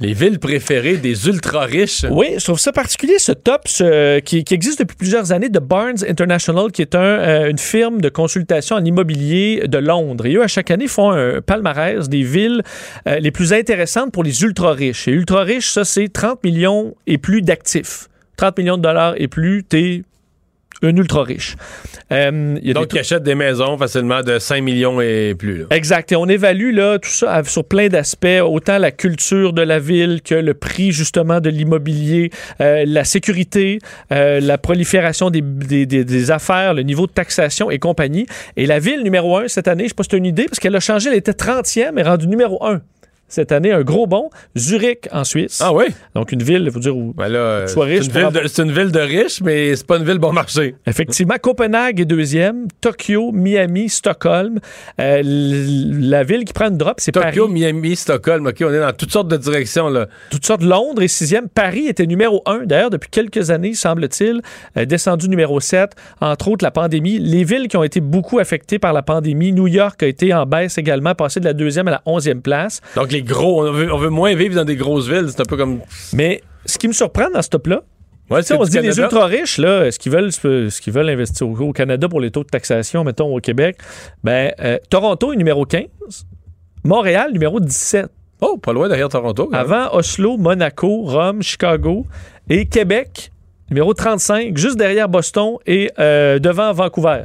les 0.00 0.12
villes 0.12 0.38
préférées 0.38 0.96
des 0.96 1.26
ultra-riches. 1.26 2.04
Oui, 2.10 2.26
je 2.38 2.44
trouve 2.44 2.58
ça 2.58 2.70
particulier, 2.72 3.18
ce 3.18 3.32
top 3.32 3.62
ce- 3.66 4.20
qui, 4.20 4.44
existe 4.50 4.78
depuis 4.80 4.96
plusieurs 4.96 5.32
années 5.32 5.48
de 5.48 5.58
Barnes 5.58 6.04
International, 6.08 6.70
qui 6.70 6.82
est 6.82 6.94
euh, 6.94 7.50
une 7.50 7.58
firme 7.58 8.00
de 8.00 8.08
consultation 8.08 8.76
en 8.76 8.84
immobilier 8.84 9.64
de 9.66 9.78
Londres. 9.78 10.26
Et 10.26 10.34
eux, 10.36 10.42
à 10.42 10.48
chaque 10.48 10.70
année, 10.70 10.86
font 10.86 11.10
un 11.10 11.40
palmarès 11.40 12.08
des 12.08 12.22
villes 12.22 12.62
euh, 13.08 13.18
les 13.18 13.32
plus 13.32 13.52
intéressantes 13.52 14.12
pour 14.12 14.22
les 14.22 14.42
ultra-riches. 14.42 15.08
Et 15.08 15.12
ultra-riches, 15.12 15.70
ça, 15.70 15.84
c'est 15.84 16.08
30 16.08 16.44
millions 16.44 16.94
et 17.08 17.18
plus 17.18 17.42
d'actifs. 17.42 18.08
30 18.36 18.56
millions 18.58 18.76
de 18.76 18.82
dollars 18.82 19.14
et 19.16 19.26
plus, 19.26 19.64
t'es 19.64 20.02
un 20.82 20.96
ultra-riche. 20.96 21.56
Euh, 22.12 22.56
il 22.62 22.68
y 22.68 22.70
a 22.70 22.74
Donc, 22.74 22.88
des 22.90 22.96
ils 22.96 23.00
achètent 23.00 23.22
des 23.22 23.34
maisons 23.34 23.76
facilement 23.76 24.22
de 24.22 24.38
5 24.38 24.62
millions 24.62 25.00
et 25.00 25.34
plus. 25.36 25.58
là. 25.58 25.64
Exact. 25.70 26.12
Et 26.12 26.16
on 26.16 26.26
évalue 26.26 26.72
là, 26.74 26.98
tout 26.98 27.10
ça 27.10 27.42
sur 27.44 27.64
plein 27.64 27.88
d'aspects, 27.88 28.26
autant 28.44 28.78
la 28.78 28.90
culture 28.90 29.52
de 29.52 29.62
la 29.62 29.78
ville 29.78 30.20
que 30.22 30.34
le 30.36 30.54
prix 30.54 30.92
justement 30.92 31.40
de 31.40 31.50
l'immobilier, 31.50 32.30
euh, 32.60 32.84
la 32.86 33.04
sécurité, 33.04 33.78
euh, 34.12 34.40
la 34.40 34.56
prolifération 34.58 35.30
des, 35.30 35.40
des- 35.42 35.86
des- 35.86 36.30
affaires, 36.30 36.74
le 36.74 36.82
niveau 36.82 37.06
de 37.06 37.12
taxation 37.12 37.70
et 37.70 37.78
compagnie. 37.78 38.26
Et 38.56 38.66
la 38.66 38.78
ville 38.78 39.02
numéro 39.02 39.36
un 39.38 39.48
cette 39.48 39.66
année, 39.68 39.84
je 39.84 39.88
sais 39.88 39.94
pas 39.94 40.02
si 40.04 40.16
une 40.16 40.26
idée, 40.26 40.44
parce 40.44 40.58
qu'elle 40.60 40.76
a 40.76 40.80
changé, 40.80 41.08
elle 41.10 41.16
était 41.16 41.32
30e 41.32 41.98
et 41.98 42.02
rendue 42.02 42.26
numéro 42.26 42.64
un. 42.66 42.80
Cette 43.28 43.52
année, 43.52 43.72
un 43.72 43.82
gros 43.82 44.06
bond. 44.06 44.30
Zurich, 44.56 45.08
en 45.12 45.24
Suisse. 45.24 45.60
Ah 45.62 45.72
oui? 45.72 45.84
Donc, 46.14 46.32
une 46.32 46.42
ville, 46.42 46.64
il 46.66 46.70
faut 46.72 46.78
dire, 46.78 46.96
où 46.96 47.12
Ben 47.14 47.28
là, 47.28 47.38
euh, 47.38 47.66
Sois 47.66 47.86
c'est 47.86 47.92
riche 47.92 48.06
une, 48.06 48.30
pour 48.30 48.32
c'est 48.46 48.62
une 48.62 48.72
ville 48.72 48.90
de 48.90 49.00
riches, 49.00 49.40
mais 49.42 49.76
c'est 49.76 49.86
pas 49.86 49.98
une 49.98 50.04
ville 50.04 50.18
bon 50.18 50.32
marché. 50.32 50.74
Effectivement, 50.86 51.36
Copenhague 51.40 52.00
est 52.00 52.04
deuxième, 52.04 52.68
Tokyo, 52.80 53.30
Miami, 53.32 53.88
Stockholm. 53.88 54.58
Euh, 55.00 55.22
la 55.24 56.24
ville 56.24 56.44
qui 56.44 56.52
prend 56.52 56.68
une 56.68 56.78
drop, 56.78 56.94
c'est 56.98 57.12
Paris. 57.12 57.36
Tokyo, 57.36 57.48
Miami, 57.48 57.96
Stockholm, 57.96 58.46
OK, 58.46 58.56
on 58.62 58.72
est 58.72 58.80
dans 58.80 58.92
toutes 58.92 59.12
sortes 59.12 59.28
de 59.28 59.36
directions. 59.36 59.88
Là. 59.88 60.06
toutes 60.30 60.46
sortes. 60.46 60.62
Londres 60.62 61.02
est 61.02 61.08
sixième. 61.08 61.48
Paris 61.48 61.86
était 61.86 62.06
numéro 62.06 62.42
un. 62.46 62.64
D'ailleurs, 62.64 62.90
depuis 62.90 63.10
quelques 63.10 63.50
années, 63.50 63.74
semble-t-il, 63.74 64.42
euh, 64.76 64.84
descendu 64.84 65.28
numéro 65.28 65.60
7. 65.60 65.94
Entre 66.20 66.48
autres, 66.48 66.64
la 66.64 66.70
pandémie. 66.70 67.18
Les 67.18 67.44
villes 67.44 67.68
qui 67.68 67.76
ont 67.76 67.84
été 67.84 68.00
beaucoup 68.00 68.38
affectées 68.38 68.78
par 68.78 68.92
la 68.92 69.02
pandémie. 69.02 69.52
New 69.52 69.66
York 69.66 70.02
a 70.02 70.06
été 70.06 70.32
en 70.34 70.46
baisse 70.46 70.78
également, 70.78 71.14
passé 71.14 71.40
de 71.40 71.44
la 71.44 71.52
deuxième 71.52 71.88
à 71.88 71.92
la 71.92 72.02
onzième 72.06 72.42
place. 72.42 72.80
Donc, 72.96 73.12
les 73.12 73.17
gros, 73.22 73.66
on 73.66 73.72
veut, 73.72 73.92
on 73.92 73.98
veut 73.98 74.10
moins 74.10 74.34
vivre 74.34 74.54
dans 74.54 74.64
des 74.64 74.76
grosses 74.76 75.08
villes. 75.08 75.26
C'est 75.28 75.40
un 75.40 75.44
peu 75.44 75.56
comme. 75.56 75.80
Mais 76.12 76.42
ce 76.64 76.78
qui 76.78 76.88
me 76.88 76.92
surprend 76.92 77.30
dans 77.30 77.42
ce 77.42 77.48
top-là, 77.48 77.82
Ouais, 78.30 78.40
on 78.52 78.64
se 78.66 78.70
dit 78.70 78.80
les 78.80 78.98
ultra 78.98 79.24
riches, 79.24 79.56
là, 79.56 79.86
est-ce 79.86 79.98
qu'ils 79.98 80.12
veulent, 80.12 80.30
qu'ils 80.30 80.92
veulent 80.92 81.08
investir 81.08 81.48
au, 81.48 81.56
au 81.56 81.72
Canada 81.72 82.08
pour 82.10 82.20
les 82.20 82.30
taux 82.30 82.44
de 82.44 82.48
taxation, 82.48 83.02
mettons, 83.02 83.34
au 83.34 83.40
Québec? 83.40 83.78
Ben, 84.22 84.52
euh, 84.60 84.76
Toronto 84.90 85.32
est 85.32 85.36
numéro 85.36 85.64
15. 85.64 85.86
Montréal, 86.84 87.32
numéro 87.32 87.58
17. 87.58 88.08
Oh, 88.42 88.58
pas 88.58 88.74
loin 88.74 88.88
derrière 88.88 89.08
Toronto. 89.08 89.48
Avant 89.52 89.94
Oslo, 89.94 90.36
Monaco, 90.36 91.04
Rome, 91.04 91.42
Chicago 91.42 92.04
et 92.50 92.66
Québec, 92.66 93.32
numéro 93.70 93.94
35, 93.94 94.56
juste 94.56 94.76
derrière 94.76 95.08
Boston 95.08 95.56
et 95.66 95.90
euh, 95.98 96.38
devant 96.38 96.72
Vancouver. 96.72 97.24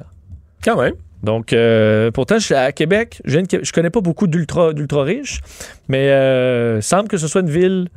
Quand 0.63 0.81
même. 0.81 0.93
Donc, 1.23 1.53
euh, 1.53 2.11
pourtant, 2.11 2.37
je 2.37 2.45
suis 2.45 2.55
à 2.55 2.71
Québec. 2.71 3.21
Je, 3.23 3.39
je 3.61 3.71
connais 3.71 3.89
pas 3.89 4.01
beaucoup 4.01 4.27
d'ultra, 4.27 4.73
d'ultra 4.73 5.03
riches, 5.03 5.39
mais 5.87 6.09
euh, 6.09 6.81
semble 6.81 7.07
que 7.07 7.17
ce 7.17 7.27
soit 7.27 7.41
une 7.41 7.49
ville 7.49 7.87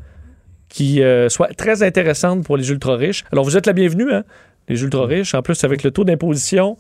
qui 0.68 1.02
euh, 1.02 1.28
soit 1.28 1.48
très 1.56 1.82
intéressante 1.82 2.44
pour 2.44 2.56
les 2.56 2.70
ultra 2.70 2.96
riches. 2.96 3.24
Alors, 3.32 3.44
vous 3.44 3.56
êtes 3.56 3.66
la 3.66 3.72
bienvenue, 3.72 4.12
hein, 4.12 4.24
les 4.68 4.82
ultra 4.82 5.06
riches. 5.06 5.34
En 5.34 5.42
plus, 5.42 5.62
avec 5.64 5.82
le 5.82 5.90
taux 5.90 6.04
d'imposition, 6.04 6.76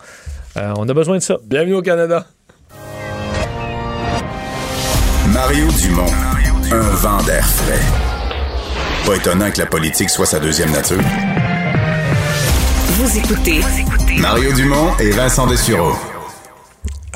euh, 0.56 0.72
on 0.76 0.88
a 0.88 0.94
besoin 0.94 1.16
de 1.16 1.22
ça. 1.22 1.38
Bienvenue 1.44 1.74
au 1.74 1.82
Canada. 1.82 2.26
Mario 5.32 5.66
Dumont, 5.80 6.12
un 6.72 6.94
vent 6.94 7.22
d'air 7.24 7.44
frais. 7.44 7.80
Pas 9.04 9.16
étonnant 9.16 9.50
que 9.50 9.58
la 9.58 9.66
politique 9.66 10.10
soit 10.10 10.26
sa 10.26 10.38
deuxième 10.40 10.70
nature. 10.70 11.02
Vous 12.98 13.18
écoutez 13.18 13.60
Mario 14.18 14.52
Dumont 14.52 14.96
et 14.98 15.10
Vincent 15.10 15.46
Dessureau. 15.46 15.92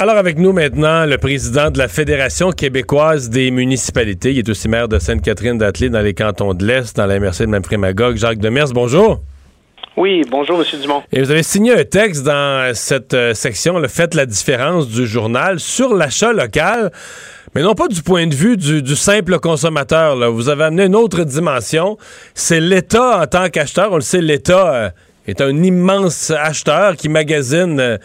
Alors 0.03 0.17
avec 0.17 0.39
nous 0.39 0.53
maintenant, 0.55 1.05
le 1.05 1.19
président 1.19 1.71
de 1.71 1.77
la 1.77 1.87
Fédération 1.87 2.53
québécoise 2.53 3.29
des 3.29 3.51
municipalités. 3.51 4.33
Il 4.33 4.39
est 4.39 4.49
aussi 4.49 4.67
maire 4.67 4.89
de 4.89 4.99
Sainte-Catherine 4.99 5.59
d'Athlée 5.59 5.91
dans 5.91 6.01
les 6.01 6.15
cantons 6.15 6.55
de 6.55 6.65
l'Est, 6.65 6.97
dans 6.97 7.05
la 7.05 7.21
MRC 7.21 7.41
de 7.41 7.47
Memphremagog. 7.49 8.17
Jacques 8.17 8.39
Demers, 8.39 8.69
bonjour. 8.73 9.21
Oui, 9.99 10.23
bonjour, 10.31 10.59
M. 10.59 10.81
Dumont. 10.81 11.03
Et 11.13 11.21
vous 11.21 11.31
avez 11.31 11.43
signé 11.43 11.75
un 11.75 11.85
texte 11.85 12.25
dans 12.25 12.71
cette 12.75 13.13
euh, 13.13 13.35
section, 13.35 13.79
le 13.79 13.89
Faites 13.89 14.15
la 14.15 14.25
différence 14.25 14.89
du 14.89 15.07
journal, 15.07 15.61
sur 15.61 15.95
l'achat 15.95 16.33
local, 16.33 16.91
mais 17.55 17.61
non 17.61 17.75
pas 17.75 17.89
du 17.89 18.03
point 18.03 18.27
de 18.27 18.35
vue 18.35 18.57
du, 18.57 18.81
du 18.81 18.97
simple 18.97 19.39
consommateur. 19.39 20.17
là. 20.17 20.31
Vous 20.31 20.49
avez 20.49 20.65
amené 20.65 20.87
une 20.87 20.97
autre 20.97 21.25
dimension. 21.25 21.99
C'est 22.33 22.61
l'État 22.61 23.21
en 23.21 23.27
tant 23.27 23.51
qu'acheteur. 23.51 23.93
On 23.93 23.97
le 23.97 24.01
sait, 24.01 24.23
l'État 24.23 24.75
euh, 24.75 24.91
est 25.27 25.43
un 25.43 25.63
immense 25.63 26.31
acheteur 26.31 26.97
qui 26.97 27.11
magasine. 27.11 27.79
euh, 27.79 27.99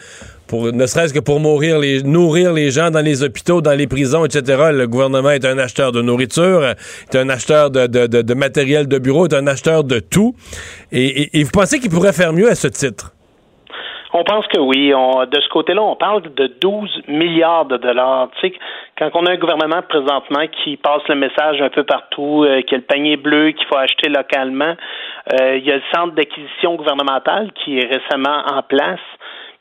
ne 0.52 0.86
serait-ce 0.86 1.12
que 1.12 1.20
pour 1.20 1.40
nourrir 1.40 1.78
les, 1.78 2.70
gens 2.70 2.90
dans 2.90 3.04
les 3.04 3.22
hôpitaux, 3.22 3.60
dans 3.60 3.76
les 3.76 3.86
prisons, 3.86 4.24
etc. 4.24 4.70
Le 4.72 4.86
gouvernement 4.86 5.30
est 5.30 5.44
un 5.44 5.58
acheteur 5.58 5.92
de 5.92 6.02
nourriture, 6.02 6.64
est 6.64 7.16
un 7.16 7.28
acheteur 7.28 7.70
de, 7.70 8.34
matériel 8.34 8.88
de 8.88 8.98
bureau, 8.98 9.26
est 9.26 9.34
un 9.34 9.46
acheteur 9.46 9.84
de 9.84 9.98
tout. 9.98 10.34
Et, 10.92 11.42
vous 11.42 11.50
pensez 11.52 11.80
qu'il 11.80 11.90
pourrait 11.90 12.12
faire 12.12 12.32
mieux 12.32 12.48
à 12.50 12.54
ce 12.54 12.68
titre? 12.68 13.12
On 14.12 14.24
pense 14.24 14.46
que 14.46 14.58
oui. 14.58 14.88
De 14.90 15.40
ce 15.40 15.48
côté-là, 15.50 15.82
on 15.82 15.96
parle 15.96 16.22
de 16.22 16.46
12 16.60 17.02
milliards 17.08 17.66
de 17.66 17.76
dollars. 17.76 18.30
Tu 18.40 18.50
quand 18.98 19.10
on 19.12 19.26
a 19.26 19.32
un 19.32 19.36
gouvernement 19.36 19.82
présentement 19.86 20.46
qui 20.64 20.78
passe 20.78 21.02
le 21.08 21.16
message 21.16 21.60
un 21.60 21.68
peu 21.68 21.84
partout, 21.84 22.44
euh, 22.44 22.62
qu'il 22.62 22.72
y 22.72 22.74
a 22.76 22.78
le 22.78 22.84
panier 22.84 23.16
bleu 23.18 23.50
qu'il 23.50 23.66
faut 23.66 23.76
acheter 23.76 24.08
localement, 24.08 24.74
euh, 25.34 25.58
il 25.58 25.66
y 25.66 25.70
a 25.70 25.76
le 25.76 25.82
centre 25.94 26.14
d'acquisition 26.14 26.76
gouvernementale 26.76 27.50
qui 27.52 27.78
est 27.78 27.86
récemment 27.86 28.42
en 28.46 28.62
place. 28.62 29.00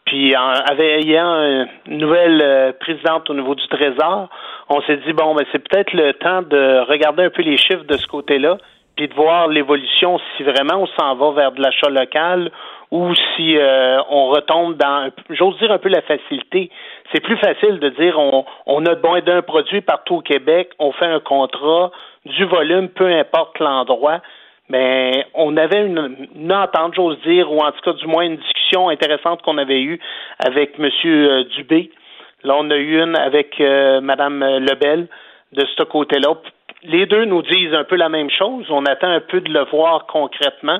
Puis, 0.05 0.35
en, 0.35 0.49
avec, 0.49 1.05
ayant 1.05 1.67
une 1.87 1.97
nouvelle 1.97 2.41
euh, 2.41 2.71
présidente 2.79 3.29
au 3.29 3.33
niveau 3.33 3.55
du 3.55 3.67
Trésor, 3.67 4.29
on 4.69 4.81
s'est 4.83 4.97
dit, 4.97 5.13
bon, 5.13 5.33
ben, 5.35 5.45
c'est 5.51 5.67
peut-être 5.67 5.93
le 5.93 6.13
temps 6.13 6.41
de 6.43 6.87
regarder 6.89 7.23
un 7.23 7.29
peu 7.29 7.41
les 7.41 7.57
chiffres 7.57 7.85
de 7.85 7.97
ce 7.97 8.07
côté-là, 8.07 8.57
puis 8.95 9.07
de 9.07 9.13
voir 9.13 9.47
l'évolution, 9.47 10.19
si 10.37 10.43
vraiment 10.43 10.83
on 10.83 10.87
s'en 10.87 11.15
va 11.15 11.31
vers 11.31 11.51
de 11.51 11.61
l'achat 11.61 11.89
local 11.89 12.51
ou 12.91 13.13
si 13.35 13.57
euh, 13.57 13.99
on 14.09 14.27
retombe 14.27 14.77
dans, 14.77 15.09
j'ose 15.31 15.57
dire 15.57 15.71
un 15.71 15.79
peu 15.79 15.89
la 15.89 16.01
facilité. 16.03 16.69
C'est 17.11 17.21
plus 17.21 17.37
facile 17.37 17.79
de 17.79 17.89
dire 17.89 18.17
on, 18.17 18.45
on 18.67 18.85
a 18.85 18.95
besoin 18.95 19.21
d'un 19.21 19.41
produit 19.41 19.81
partout 19.81 20.17
au 20.17 20.21
Québec, 20.21 20.69
on 20.79 20.91
fait 20.93 21.05
un 21.07 21.19
contrat, 21.19 21.91
du 22.25 22.45
volume, 22.45 22.89
peu 22.89 23.07
importe 23.07 23.59
l'endroit. 23.59 24.21
Mais 24.69 25.25
on 25.33 25.57
avait 25.57 25.85
une, 25.85 26.27
une 26.35 26.53
entente, 26.53 26.95
j'ose 26.95 27.19
dire, 27.21 27.51
ou 27.51 27.59
en 27.59 27.71
tout 27.71 27.81
cas 27.83 27.93
du 27.93 28.07
moins 28.07 28.23
une 28.23 28.37
discussion 28.37 28.89
intéressante 28.89 29.41
qu'on 29.43 29.57
avait 29.57 29.81
eue 29.81 29.99
avec 30.39 30.79
M. 30.79 30.89
Dubé. 31.55 31.91
Là, 32.43 32.55
on 32.57 32.69
a 32.69 32.75
eu 32.75 33.01
une 33.01 33.15
avec 33.15 33.59
euh, 33.59 34.01
Mme 34.01 34.59
Lebel 34.59 35.07
de 35.53 35.65
ce 35.77 35.83
côté-là. 35.83 36.35
Les 36.83 37.05
deux 37.05 37.25
nous 37.25 37.41
disent 37.41 37.73
un 37.73 37.83
peu 37.83 37.95
la 37.95 38.09
même 38.09 38.29
chose. 38.29 38.65
On 38.69 38.85
attend 38.85 39.09
un 39.09 39.21
peu 39.21 39.41
de 39.41 39.51
le 39.51 39.65
voir 39.65 40.05
concrètement. 40.05 40.79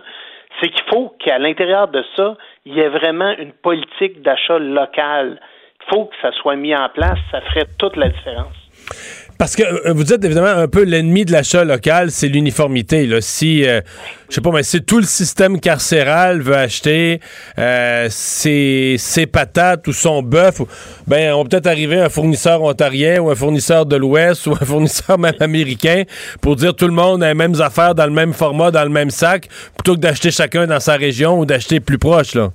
C'est 0.62 0.70
qu'il 0.70 0.84
faut 0.94 1.16
qu'à 1.20 1.38
l'intérieur 1.40 1.88
de 1.88 2.04
ça, 2.16 2.38
il 2.66 2.76
y 2.76 2.80
ait 2.80 2.90
vraiment 2.90 3.34
une 3.38 3.52
politique 3.52 4.22
d'achat 4.22 4.60
local. 4.60 5.40
Il 5.82 5.94
faut 5.94 6.06
que 6.06 6.16
ça 6.22 6.32
soit 6.34 6.56
mis 6.56 6.76
en 6.76 6.90
place. 6.90 7.20
Ça 7.32 7.42
ferait 7.42 7.66
toute 7.80 7.96
la 7.96 8.10
différence. 8.10 9.25
Parce 9.38 9.56
que 9.56 9.64
euh, 9.64 9.94
vous 9.94 10.04
dites 10.04 10.24
évidemment 10.24 10.48
un 10.48 10.68
peu 10.68 10.84
l'ennemi 10.84 11.26
de 11.26 11.32
l'achat 11.32 11.64
local, 11.64 12.10
c'est 12.12 12.28
l'uniformité. 12.28 13.06
Là. 13.06 13.20
Si, 13.20 13.68
euh, 13.68 13.82
je 14.30 14.36
sais 14.36 14.42
pas, 14.42 14.52
mais 14.52 14.64
si 14.64 14.82
tout 14.84 14.98
le 14.98 15.04
système 15.04 15.60
carcéral 15.60 16.42
veut 16.42 16.56
acheter 16.56 17.20
euh, 17.60 18.08
ses, 18.10 18.96
ses 18.98 19.28
patates 19.28 19.88
ou 19.88 19.94
son 19.94 20.24
bœuf, 20.24 20.62
ben 21.08 21.34
on 21.34 21.44
peut 21.44 21.50
peut-être 21.50 21.68
arriver 21.68 22.00
à 22.00 22.06
un 22.06 22.10
fournisseur 22.10 22.62
ontarien 22.62 23.20
ou 23.20 23.30
un 23.30 23.36
fournisseur 23.36 23.86
de 23.86 23.98
l'Ouest 23.98 24.48
ou 24.48 24.54
un 24.54 24.66
fournisseur 24.66 25.20
même 25.20 25.34
américain 25.42 26.04
pour 26.42 26.56
dire 26.56 26.74
tout 26.74 26.88
le 26.88 26.94
monde 26.94 27.22
a 27.22 27.28
les 27.28 27.34
mêmes 27.34 27.60
affaires 27.60 27.94
dans 27.94 28.06
le 28.06 28.12
même 28.12 28.34
format, 28.34 28.72
dans 28.72 28.84
le 28.84 28.90
même 28.90 29.10
sac, 29.10 29.50
plutôt 29.76 29.96
que 29.96 30.00
d'acheter 30.00 30.32
chacun 30.32 30.66
dans 30.66 30.80
sa 30.80 30.96
région 30.96 31.40
ou 31.40 31.46
d'acheter 31.46 31.82
plus 31.82 31.98
proche. 31.98 32.36
Là. 32.36 32.52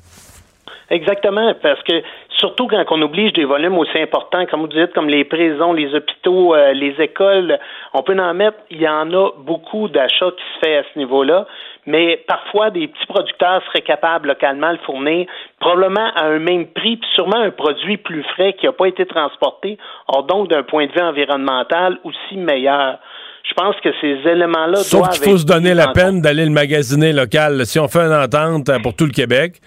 Exactement, 0.91 1.55
parce 1.63 1.81
que 1.85 1.93
surtout 2.41 2.67
quand 2.67 2.83
on 2.91 3.03
oblige 3.03 3.35
des 3.35 3.45
volumes 3.45 3.77
aussi 3.79 3.99
importants, 3.99 4.45
comme 4.47 4.63
vous 4.63 4.69
dites, 4.69 4.93
comme 4.95 5.09
les 5.09 5.25
prisons, 5.25 5.73
les 5.73 5.95
hôpitaux, 5.95 6.55
euh, 6.55 6.73
les 6.73 6.95
écoles, 6.99 7.59
on 7.93 8.03
peut 8.03 8.19
en 8.19 8.35
mettre, 8.35 8.57
il 8.71 8.81
y 8.81 8.89
en 8.89 9.13
a 9.13 9.31
beaucoup 9.39 9.89
d'achats 9.89 10.31
qui 10.31 10.45
se 10.55 10.67
fait 10.67 10.79
à 10.79 10.83
ce 10.93 10.99
niveau-là, 10.99 11.47
mais 11.87 12.23
parfois 12.27 12.71
des 12.71 12.89
petits 12.89 13.07
producteurs 13.07 13.63
seraient 13.67 13.83
capables 13.83 14.29
localement 14.29 14.69
de 14.69 14.79
le 14.79 14.85
fournir, 14.85 15.27
probablement 15.61 16.11
à 16.17 16.25
un 16.25 16.39
même 16.39 16.67
prix, 16.69 16.97
puis 16.97 17.11
sûrement 17.15 17.37
un 17.37 17.51
produit 17.51 17.99
plus 17.99 18.25
frais 18.35 18.55
qui 18.55 18.67
n'a 18.67 18.73
pas 18.73 18.87
été 18.87 19.05
transporté, 19.07 19.79
or 20.09 20.25
donc 20.25 20.49
d'un 20.49 20.63
point 20.63 20.87
de 20.87 20.93
vue 20.93 21.03
environnemental 21.03 21.99
aussi 22.05 22.37
meilleur. 22.37 22.99
Je 23.45 23.55
pense 23.55 23.75
que 23.83 23.89
ces 24.01 24.29
éléments-là 24.29 24.77
Sauf 24.77 25.01
doivent 25.01 25.13
qu'il 25.13 25.31
faut 25.31 25.39
se 25.39 25.47
donner 25.47 25.75
la 25.75 25.89
peine 25.89 26.21
d'aller 26.21 26.45
le 26.45 26.51
magasiner 26.51 27.13
local. 27.13 27.67
Si 27.67 27.79
on 27.79 27.89
fait 27.89 28.01
une 28.01 28.13
entente 28.13 28.71
pour 28.83 28.95
tout 28.95 29.07
le 29.07 29.13
Québec, 29.13 29.61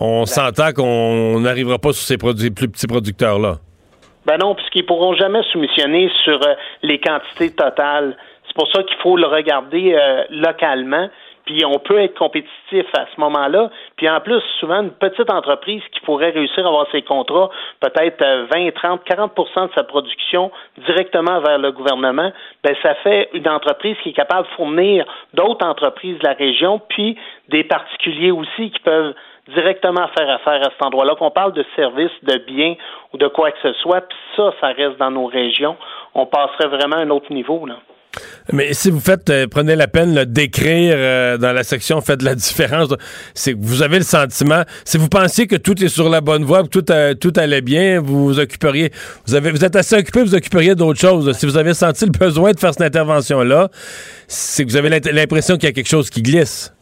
on 0.00 0.24
s'entend 0.24 0.72
qu'on 0.72 1.40
n'arrivera 1.40 1.78
pas 1.78 1.92
sur 1.92 2.06
ces 2.06 2.16
produits, 2.16 2.50
plus 2.50 2.68
petits 2.68 2.86
producteurs-là. 2.86 3.56
Ben 4.26 4.38
non, 4.38 4.54
puisqu'ils 4.54 4.86
pourront 4.86 5.14
jamais 5.14 5.42
soumissionner 5.52 6.10
sur 6.24 6.40
euh, 6.46 6.54
les 6.82 6.98
quantités 6.98 7.54
totales. 7.54 8.16
C'est 8.46 8.54
pour 8.54 8.70
ça 8.72 8.82
qu'il 8.82 8.96
faut 8.98 9.16
le 9.16 9.26
regarder 9.26 9.94
euh, 9.94 10.24
localement. 10.30 11.08
Puis 11.46 11.64
on 11.64 11.78
peut 11.78 11.98
être 11.98 12.16
compétitif 12.16 12.86
à 12.96 13.06
ce 13.14 13.20
moment-là. 13.20 13.70
Puis 13.96 14.08
en 14.08 14.20
plus, 14.20 14.40
souvent, 14.60 14.82
une 14.82 14.90
petite 14.90 15.32
entreprise 15.32 15.82
qui 15.92 16.00
pourrait 16.00 16.30
réussir 16.30 16.64
à 16.64 16.68
avoir 16.68 16.86
ses 16.92 17.02
contrats, 17.02 17.50
peut-être 17.80 18.22
euh, 18.22 18.46
20, 18.54 18.70
30, 18.72 19.00
40% 19.04 19.68
de 19.68 19.72
sa 19.74 19.82
production 19.84 20.52
directement 20.86 21.40
vers 21.40 21.58
le 21.58 21.72
gouvernement, 21.72 22.30
ben 22.62 22.76
ça 22.82 22.94
fait 22.96 23.30
une 23.32 23.48
entreprise 23.48 23.96
qui 24.02 24.10
est 24.10 24.12
capable 24.12 24.46
de 24.48 24.54
fournir 24.54 25.04
d'autres 25.34 25.66
entreprises 25.66 26.18
de 26.18 26.26
la 26.26 26.34
région, 26.34 26.80
puis 26.88 27.16
des 27.48 27.64
particuliers 27.64 28.30
aussi 28.30 28.70
qui 28.70 28.80
peuvent 28.84 29.14
directement 29.54 30.08
faire 30.16 30.30
affaire 30.30 30.60
à 30.62 30.70
cet 30.70 30.82
endroit-là, 30.82 31.14
qu'on 31.16 31.30
parle 31.30 31.52
de 31.52 31.64
services, 31.76 32.12
de 32.22 32.38
biens 32.46 32.74
ou 33.12 33.18
de 33.18 33.28
quoi 33.28 33.50
que 33.50 33.58
ce 33.62 33.72
soit, 33.74 34.02
puis 34.02 34.18
ça, 34.36 34.52
ça 34.60 34.68
reste 34.68 34.98
dans 34.98 35.10
nos 35.10 35.26
régions, 35.26 35.76
on 36.14 36.26
passerait 36.26 36.68
vraiment 36.68 36.96
à 36.96 37.00
un 37.00 37.10
autre 37.10 37.32
niveau. 37.32 37.66
Là. 37.66 37.76
Mais 38.52 38.72
si 38.72 38.90
vous 38.90 39.00
faites, 39.00 39.30
euh, 39.30 39.46
prenez 39.48 39.76
la 39.76 39.86
peine 39.86 40.14
là, 40.14 40.24
d'écrire 40.24 40.94
euh, 40.96 41.38
dans 41.38 41.52
la 41.52 41.62
section 41.62 42.00
Faites 42.00 42.22
la 42.22 42.34
différence, 42.34 42.88
c'est 43.34 43.52
que 43.52 43.58
vous 43.60 43.82
avez 43.82 43.98
le 43.98 44.04
sentiment, 44.04 44.62
si 44.84 44.98
vous 44.98 45.08
pensiez 45.08 45.46
que 45.46 45.56
tout 45.56 45.82
est 45.82 45.88
sur 45.88 46.08
la 46.08 46.20
bonne 46.20 46.44
voie, 46.44 46.62
que 46.64 46.68
tout, 46.68 46.90
euh, 46.90 47.14
tout 47.14 47.32
allait 47.36 47.60
bien, 47.60 48.00
vous 48.00 48.24
vous 48.24 48.38
occuperiez, 48.40 48.90
vous, 49.26 49.34
avez, 49.34 49.50
vous 49.52 49.64
êtes 49.64 49.76
assez 49.76 49.96
occupé, 49.96 50.22
vous 50.22 50.34
occuperiez 50.34 50.74
d'autres 50.74 51.00
choses. 51.00 51.30
Si 51.36 51.46
vous 51.46 51.56
avez 51.56 51.74
senti 51.74 52.04
le 52.06 52.10
besoin 52.10 52.52
de 52.52 52.58
faire 52.58 52.72
cette 52.72 52.82
intervention-là, 52.82 53.68
c'est 54.26 54.64
que 54.64 54.70
vous 54.70 54.76
avez 54.76 54.88
l'impression 55.12 55.56
qu'il 55.56 55.68
y 55.68 55.72
a 55.72 55.72
quelque 55.72 55.88
chose 55.88 56.10
qui 56.10 56.22
glisse. 56.22 56.72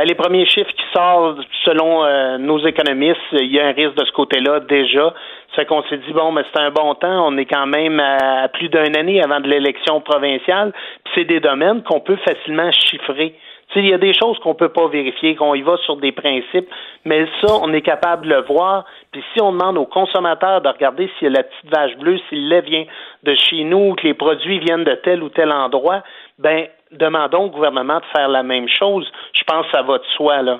Ben, 0.00 0.06
les 0.06 0.14
premiers 0.14 0.46
chiffres 0.46 0.70
qui 0.70 0.84
sortent 0.94 1.40
selon 1.62 2.06
euh, 2.06 2.38
nos 2.38 2.58
économistes, 2.66 3.20
il 3.32 3.52
y 3.52 3.60
a 3.60 3.66
un 3.66 3.72
risque 3.72 3.96
de 3.96 4.06
ce 4.06 4.12
côté-là 4.12 4.60
déjà. 4.60 5.12
Fait 5.54 5.66
qu'on 5.66 5.82
s'est 5.82 5.98
dit, 5.98 6.12
bon, 6.14 6.32
mais 6.32 6.40
c'est 6.50 6.58
un 6.58 6.70
bon 6.70 6.94
temps, 6.94 7.28
on 7.28 7.36
est 7.36 7.44
quand 7.44 7.66
même 7.66 8.00
à, 8.00 8.48
plus 8.48 8.70
d'une 8.70 8.96
année 8.96 9.22
avant 9.22 9.40
de 9.40 9.46
l'élection 9.46 10.00
provinciale, 10.00 10.72
c'est 11.14 11.24
des 11.24 11.38
domaines 11.38 11.82
qu'on 11.82 12.00
peut 12.00 12.16
facilement 12.16 12.72
chiffrer. 12.72 13.36
Il 13.76 13.88
y 13.88 13.92
a 13.92 13.98
des 13.98 14.14
choses 14.14 14.38
qu'on 14.38 14.54
peut 14.54 14.70
pas 14.70 14.88
vérifier, 14.88 15.36
qu'on 15.36 15.54
y 15.54 15.60
va 15.60 15.76
sur 15.84 15.98
des 15.98 16.12
principes, 16.12 16.68
mais 17.04 17.26
ça, 17.42 17.58
on 17.60 17.70
est 17.74 17.82
capable 17.82 18.26
de 18.26 18.34
le 18.36 18.40
voir. 18.40 18.86
Puis 19.12 19.22
si 19.34 19.42
on 19.42 19.52
demande 19.52 19.76
aux 19.76 19.84
consommateurs 19.84 20.62
de 20.62 20.68
regarder 20.68 21.10
a 21.20 21.28
la 21.28 21.42
petite 21.42 21.70
vache 21.70 21.96
bleue, 21.98 22.18
si 22.30 22.36
le 22.36 22.48
lait 22.48 22.62
vient 22.62 22.84
de 23.24 23.34
chez 23.34 23.64
nous, 23.64 23.90
ou 23.90 23.94
que 23.96 24.06
les 24.06 24.14
produits 24.14 24.60
viennent 24.60 24.84
de 24.84 24.94
tel 24.94 25.22
ou 25.22 25.28
tel 25.28 25.52
endroit, 25.52 26.02
ben 26.38 26.68
demandons 26.92 27.44
au 27.44 27.50
gouvernement 27.50 27.98
de 27.98 28.04
faire 28.16 28.28
la 28.28 28.42
même 28.42 28.66
chose. 28.68 29.06
Je 29.34 29.42
pense 29.44 29.66
que 29.66 29.72
ça 29.72 29.82
va 29.82 29.98
de 29.98 30.04
soi, 30.16 30.42
là. 30.42 30.58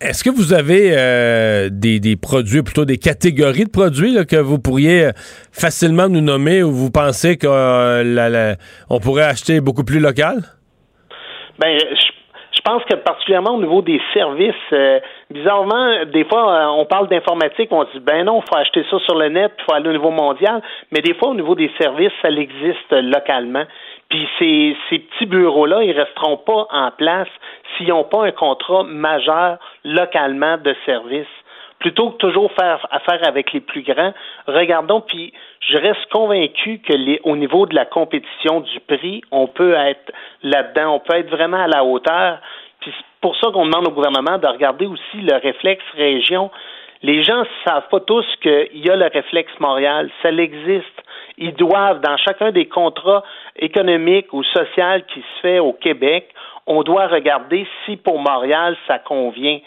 Est-ce 0.00 0.24
que 0.24 0.30
vous 0.30 0.54
avez 0.54 0.96
euh, 0.96 1.68
des, 1.70 2.00
des 2.00 2.16
produits, 2.16 2.62
plutôt 2.62 2.86
des 2.86 2.96
catégories 2.96 3.64
de 3.64 3.70
produits 3.70 4.12
là, 4.12 4.24
que 4.24 4.36
vous 4.36 4.58
pourriez 4.58 5.04
euh, 5.04 5.10
facilement 5.52 6.08
nous 6.08 6.22
nommer 6.22 6.62
ou 6.62 6.70
vous 6.72 6.90
pensez 6.90 7.36
qu'on 7.36 7.48
euh, 7.50 8.54
pourrait 9.02 9.24
acheter 9.24 9.60
beaucoup 9.60 9.84
plus 9.84 10.00
local? 10.00 10.38
Ben, 11.58 11.78
je, 11.78 12.10
je 12.52 12.60
pense 12.62 12.82
que 12.84 12.94
particulièrement 12.96 13.56
au 13.56 13.60
niveau 13.60 13.82
des 13.82 14.00
services, 14.12 14.54
euh, 14.72 15.00
bizarrement, 15.30 16.04
des 16.12 16.24
fois, 16.24 16.74
on 16.78 16.84
parle 16.84 17.08
d'informatique, 17.08 17.68
on 17.70 17.86
se 17.86 17.92
dit, 17.92 18.04
ben 18.04 18.24
non, 18.24 18.40
il 18.40 18.48
faut 18.50 18.58
acheter 18.58 18.84
ça 18.90 18.98
sur 19.00 19.16
le 19.16 19.28
net, 19.28 19.52
il 19.58 19.64
faut 19.64 19.74
aller 19.74 19.88
au 19.88 19.92
niveau 19.92 20.10
mondial, 20.10 20.62
mais 20.92 21.00
des 21.00 21.14
fois, 21.14 21.28
au 21.28 21.34
niveau 21.34 21.54
des 21.54 21.70
services, 21.78 22.12
ça 22.22 22.28
existe 22.28 22.90
localement. 22.90 23.64
Puis 24.10 24.28
ces, 24.38 24.76
ces 24.90 24.98
petits 24.98 25.26
bureaux-là, 25.26 25.84
ils 25.84 25.98
resteront 25.98 26.36
pas 26.36 26.66
en 26.70 26.90
place 26.90 27.28
s'ils 27.76 27.88
n'ont 27.88 28.04
pas 28.04 28.24
un 28.24 28.32
contrat 28.32 28.82
majeur 28.82 29.58
localement 29.84 30.58
de 30.58 30.74
service. 30.84 31.28
Plutôt 31.78 32.10
que 32.10 32.16
toujours 32.18 32.52
faire 32.52 32.86
affaire 32.90 33.26
avec 33.26 33.52
les 33.52 33.60
plus 33.60 33.82
grands, 33.82 34.12
regardons, 34.46 35.00
puis 35.00 35.32
je 35.60 35.78
reste 35.78 36.04
convaincu 36.10 36.80
que 36.80 36.92
les, 36.92 37.20
au 37.24 37.36
niveau 37.36 37.66
de 37.66 37.74
la 37.74 37.86
compétition 37.86 38.60
du 38.60 38.80
prix, 38.80 39.22
on 39.30 39.46
peut 39.46 39.74
être 39.74 40.12
là-dedans, 40.42 40.96
on 40.96 40.98
peut 40.98 41.16
être 41.16 41.30
vraiment 41.30 41.62
à 41.62 41.68
la 41.68 41.84
hauteur. 41.84 42.38
Puis 42.80 42.92
c'est 42.94 43.04
pour 43.20 43.36
ça 43.36 43.50
qu'on 43.52 43.64
demande 43.64 43.88
au 43.88 43.92
gouvernement 43.92 44.38
de 44.38 44.46
regarder 44.46 44.86
aussi 44.86 45.22
le 45.22 45.36
réflexe 45.36 45.84
région. 45.96 46.50
Les 47.02 47.22
gens 47.22 47.40
ne 47.40 47.44
savent 47.64 47.88
pas 47.88 48.00
tous 48.00 48.26
qu'il 48.42 48.84
y 48.84 48.90
a 48.90 48.96
le 48.96 49.06
réflexe 49.06 49.52
Montréal, 49.60 50.10
ça 50.22 50.30
existe. 50.30 51.02
Ils 51.40 51.54
doivent, 51.54 52.00
dans 52.00 52.16
chacun 52.18 52.52
des 52.52 52.66
contrats 52.66 53.24
économiques 53.56 54.32
ou 54.32 54.44
sociaux 54.44 55.02
qui 55.08 55.20
se 55.20 55.40
fait 55.40 55.58
au 55.58 55.72
Québec, 55.72 56.28
on 56.66 56.82
doit 56.82 57.06
regarder 57.06 57.66
si 57.84 57.96
pour 57.96 58.20
Montréal 58.20 58.76
ça 58.86 58.98
convient. 58.98 59.58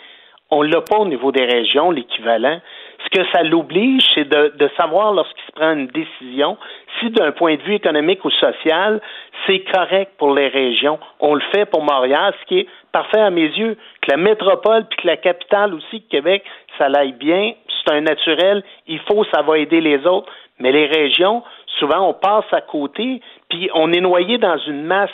On 0.51 0.61
l'a 0.61 0.81
pas 0.81 0.97
au 0.97 1.05
niveau 1.05 1.31
des 1.31 1.45
régions, 1.45 1.89
l'équivalent. 1.89 2.61
Ce 3.03 3.09
que 3.09 3.25
ça 3.31 3.41
l'oblige, 3.41 4.03
c'est 4.13 4.29
de, 4.29 4.53
de, 4.55 4.69
savoir 4.77 5.11
lorsqu'il 5.13 5.43
se 5.47 5.51
prend 5.51 5.73
une 5.73 5.87
décision, 5.87 6.57
si 6.99 7.09
d'un 7.09 7.31
point 7.31 7.55
de 7.55 7.61
vue 7.63 7.73
économique 7.73 8.23
ou 8.23 8.29
social, 8.29 9.01
c'est 9.45 9.63
correct 9.73 10.11
pour 10.17 10.33
les 10.33 10.47
régions. 10.47 10.99
On 11.19 11.33
le 11.33 11.41
fait 11.53 11.65
pour 11.65 11.83
Montréal, 11.83 12.33
ce 12.39 12.45
qui 12.45 12.59
est 12.59 12.67
parfait 12.91 13.19
à 13.19 13.31
mes 13.31 13.47
yeux. 13.47 13.77
Que 14.01 14.11
la 14.11 14.17
métropole 14.17 14.85
puis 14.85 14.99
que 15.01 15.07
la 15.07 15.17
capitale 15.17 15.73
aussi, 15.73 16.03
Québec, 16.03 16.43
ça 16.77 16.87
l'aille 16.87 17.13
bien, 17.13 17.53
c'est 17.67 17.93
un 17.93 18.01
naturel. 18.01 18.63
Il 18.87 18.99
faut, 18.99 19.25
ça 19.33 19.41
va 19.41 19.57
aider 19.57 19.81
les 19.81 20.05
autres. 20.05 20.31
Mais 20.59 20.71
les 20.71 20.85
régions, 20.85 21.43
souvent, 21.79 22.07
on 22.07 22.13
passe 22.13 22.51
à 22.51 22.61
côté, 22.61 23.21
puis 23.49 23.69
on 23.73 23.91
est 23.91 24.01
noyé 24.01 24.37
dans 24.37 24.57
une 24.57 24.83
masse 24.83 25.09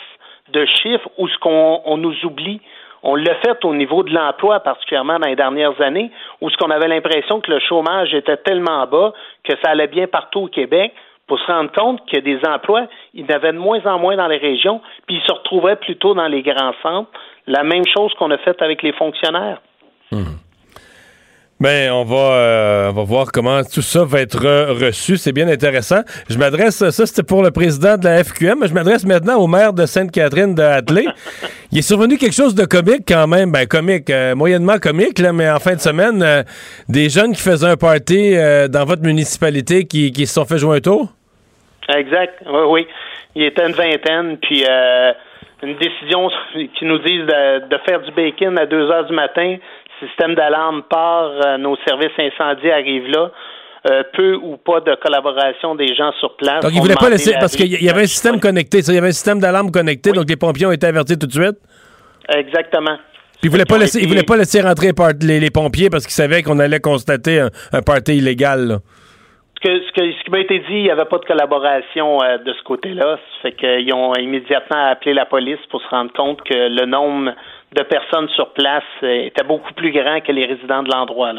de 0.52 0.64
chiffres 0.66 1.08
où 1.18 1.28
ce 1.28 1.38
qu'on 1.38 1.80
on 1.84 1.96
nous 1.96 2.14
oublie. 2.24 2.60
On 3.02 3.14
l'a 3.14 3.34
fait 3.36 3.64
au 3.64 3.74
niveau 3.74 4.02
de 4.02 4.12
l'emploi, 4.12 4.60
particulièrement 4.60 5.18
dans 5.18 5.28
les 5.28 5.36
dernières 5.36 5.80
années, 5.80 6.10
où 6.40 6.50
ce 6.50 6.56
qu'on 6.58 6.70
avait 6.70 6.88
l'impression 6.88 7.40
que 7.40 7.50
le 7.50 7.58
chômage 7.60 8.12
était 8.12 8.36
tellement 8.36 8.86
bas 8.86 9.14
que 9.42 9.54
ça 9.62 9.70
allait 9.70 9.86
bien 9.86 10.06
partout 10.06 10.40
au 10.40 10.48
Québec, 10.48 10.92
pour 11.26 11.38
se 11.38 11.46
rendre 11.46 11.70
compte 11.70 12.04
que 12.10 12.18
des 12.18 12.40
emplois, 12.44 12.88
il 13.14 13.20
y 13.20 13.32
en 13.32 13.36
avait 13.36 13.52
de 13.52 13.58
moins 13.58 13.80
en 13.86 14.00
moins 14.00 14.16
dans 14.16 14.26
les 14.26 14.36
régions, 14.36 14.80
puis 15.06 15.16
ils 15.16 15.22
se 15.22 15.32
retrouvaient 15.32 15.76
plutôt 15.76 16.12
dans 16.12 16.26
les 16.26 16.42
grands 16.42 16.74
centres. 16.82 17.10
La 17.46 17.62
même 17.62 17.84
chose 17.86 18.12
qu'on 18.14 18.32
a 18.32 18.38
fait 18.38 18.60
avec 18.60 18.82
les 18.82 18.92
fonctionnaires. 18.92 19.62
Mmh. 20.10 20.24
Ben, 21.60 21.92
on 21.92 22.04
va, 22.04 22.16
euh, 22.16 22.88
on 22.88 22.92
va 22.94 23.02
voir 23.02 23.26
comment 23.32 23.62
tout 23.62 23.82
ça 23.82 24.02
va 24.02 24.20
être 24.22 24.38
reçu. 24.82 25.18
C'est 25.18 25.32
bien 25.32 25.46
intéressant. 25.46 26.00
Je 26.30 26.38
m'adresse, 26.38 26.88
ça 26.88 27.06
c'était 27.06 27.22
pour 27.22 27.42
le 27.42 27.50
président 27.50 27.98
de 27.98 28.04
la 28.04 28.24
FQM, 28.24 28.60
mais 28.60 28.66
je 28.66 28.72
m'adresse 28.72 29.04
maintenant 29.04 29.36
au 29.36 29.46
maire 29.46 29.74
de 29.74 29.84
Sainte-Catherine 29.84 30.54
de 30.54 30.62
Hatley. 30.62 31.04
Il 31.72 31.78
est 31.78 31.82
survenu 31.82 32.16
quelque 32.16 32.34
chose 32.34 32.54
de 32.54 32.64
comique 32.64 33.04
quand 33.06 33.28
même, 33.28 33.52
ben 33.52 33.66
comique, 33.66 34.08
euh, 34.08 34.34
moyennement 34.34 34.78
comique, 34.78 35.18
là, 35.18 35.34
mais 35.34 35.50
en 35.50 35.58
fin 35.60 35.74
de 35.74 35.80
semaine, 35.80 36.22
euh, 36.22 36.42
des 36.88 37.10
jeunes 37.10 37.32
qui 37.32 37.42
faisaient 37.42 37.68
un 37.68 37.76
party 37.76 38.34
euh, 38.34 38.66
dans 38.66 38.86
votre 38.86 39.02
municipalité 39.02 39.84
qui, 39.84 40.12
qui 40.12 40.26
se 40.26 40.32
sont 40.32 40.46
fait 40.46 40.56
jouer 40.56 40.78
un 40.78 40.80
tour? 40.80 41.12
Exact, 41.94 42.42
oui, 42.46 42.62
oui. 42.68 42.86
Il 43.34 43.44
était 43.44 43.66
une 43.66 43.74
vingtaine, 43.74 44.38
puis 44.38 44.64
une 45.62 45.76
décision 45.76 46.30
qui 46.78 46.84
nous 46.86 46.98
disent 46.98 47.26
de, 47.26 47.68
de 47.68 47.78
faire 47.86 48.00
du 48.00 48.10
bacon 48.12 48.58
à 48.58 48.64
2 48.64 48.90
heures 48.90 49.04
du 49.04 49.14
matin 49.14 49.56
système 50.06 50.34
d'alarme 50.34 50.82
part, 50.88 51.30
euh, 51.44 51.58
nos 51.58 51.76
services 51.86 52.16
incendies 52.18 52.70
arrivent 52.70 53.10
là. 53.10 53.30
Euh, 53.90 54.02
peu 54.12 54.34
ou 54.34 54.58
pas 54.58 54.80
de 54.80 54.94
collaboration 54.96 55.74
des 55.74 55.94
gens 55.94 56.12
sur 56.20 56.36
place. 56.36 56.62
Donc, 56.62 56.70
ils 56.72 56.76
ne 56.76 56.82
voulaient 56.82 56.96
pas 56.96 57.08
laisser, 57.08 57.32
parce 57.40 57.56
qu'il 57.56 57.82
y 57.82 57.88
avait 57.88 58.02
un 58.02 58.06
système 58.06 58.38
connecté, 58.38 58.80
il 58.80 58.94
y 58.94 58.98
avait 58.98 59.08
un 59.08 59.12
système 59.12 59.40
d'alarme 59.40 59.70
connecté, 59.70 60.12
donc 60.12 60.28
les 60.28 60.36
pompiers 60.36 60.66
ont 60.66 60.72
été 60.72 60.86
avertis 60.86 61.18
tout 61.18 61.26
de 61.26 61.32
suite? 61.32 61.56
Exactement. 62.28 62.98
Puis 63.40 63.44
ils 63.44 63.50
voulaient 63.50 63.64
pas 63.64 63.78
laisser, 63.78 64.06
voulaient 64.06 64.22
pas 64.22 64.36
laisser 64.36 64.60
rentrer 64.60 64.92
les, 65.22 65.40
les 65.40 65.50
pompiers 65.50 65.88
parce 65.88 66.04
qu'ils 66.04 66.12
savaient 66.12 66.42
qu'on 66.42 66.58
allait 66.58 66.80
constater 66.80 67.40
un, 67.40 67.48
un 67.72 67.80
party 67.80 68.18
illégal, 68.18 68.66
là. 68.66 68.78
Ce, 69.62 69.68
que, 69.68 69.86
ce, 69.86 69.92
que, 69.92 70.12
ce 70.12 70.24
qui 70.24 70.30
m'a 70.30 70.38
été 70.38 70.58
dit, 70.60 70.66
il 70.70 70.82
n'y 70.84 70.90
avait 70.90 71.04
pas 71.04 71.18
de 71.18 71.24
collaboration 71.24 72.22
euh, 72.22 72.38
de 72.38 72.52
ce 72.52 72.62
côté-là. 72.62 73.16
Ça 73.16 73.42
fait 73.42 73.52
qu'ils 73.52 73.92
ont 73.92 74.14
immédiatement 74.14 74.90
appelé 74.90 75.12
la 75.12 75.26
police 75.26 75.58
pour 75.70 75.82
se 75.82 75.88
rendre 75.88 76.12
compte 76.12 76.42
que 76.42 76.54
le 76.54 76.86
nombre 76.86 77.32
de 77.72 77.82
personnes 77.82 78.28
sur 78.30 78.50
place 78.52 78.82
euh, 79.02 79.26
était 79.26 79.44
beaucoup 79.44 79.72
plus 79.74 79.92
grand 79.92 80.20
que 80.20 80.32
les 80.32 80.46
résidents 80.46 80.82
de 80.82 80.90
l'endroit. 80.90 81.32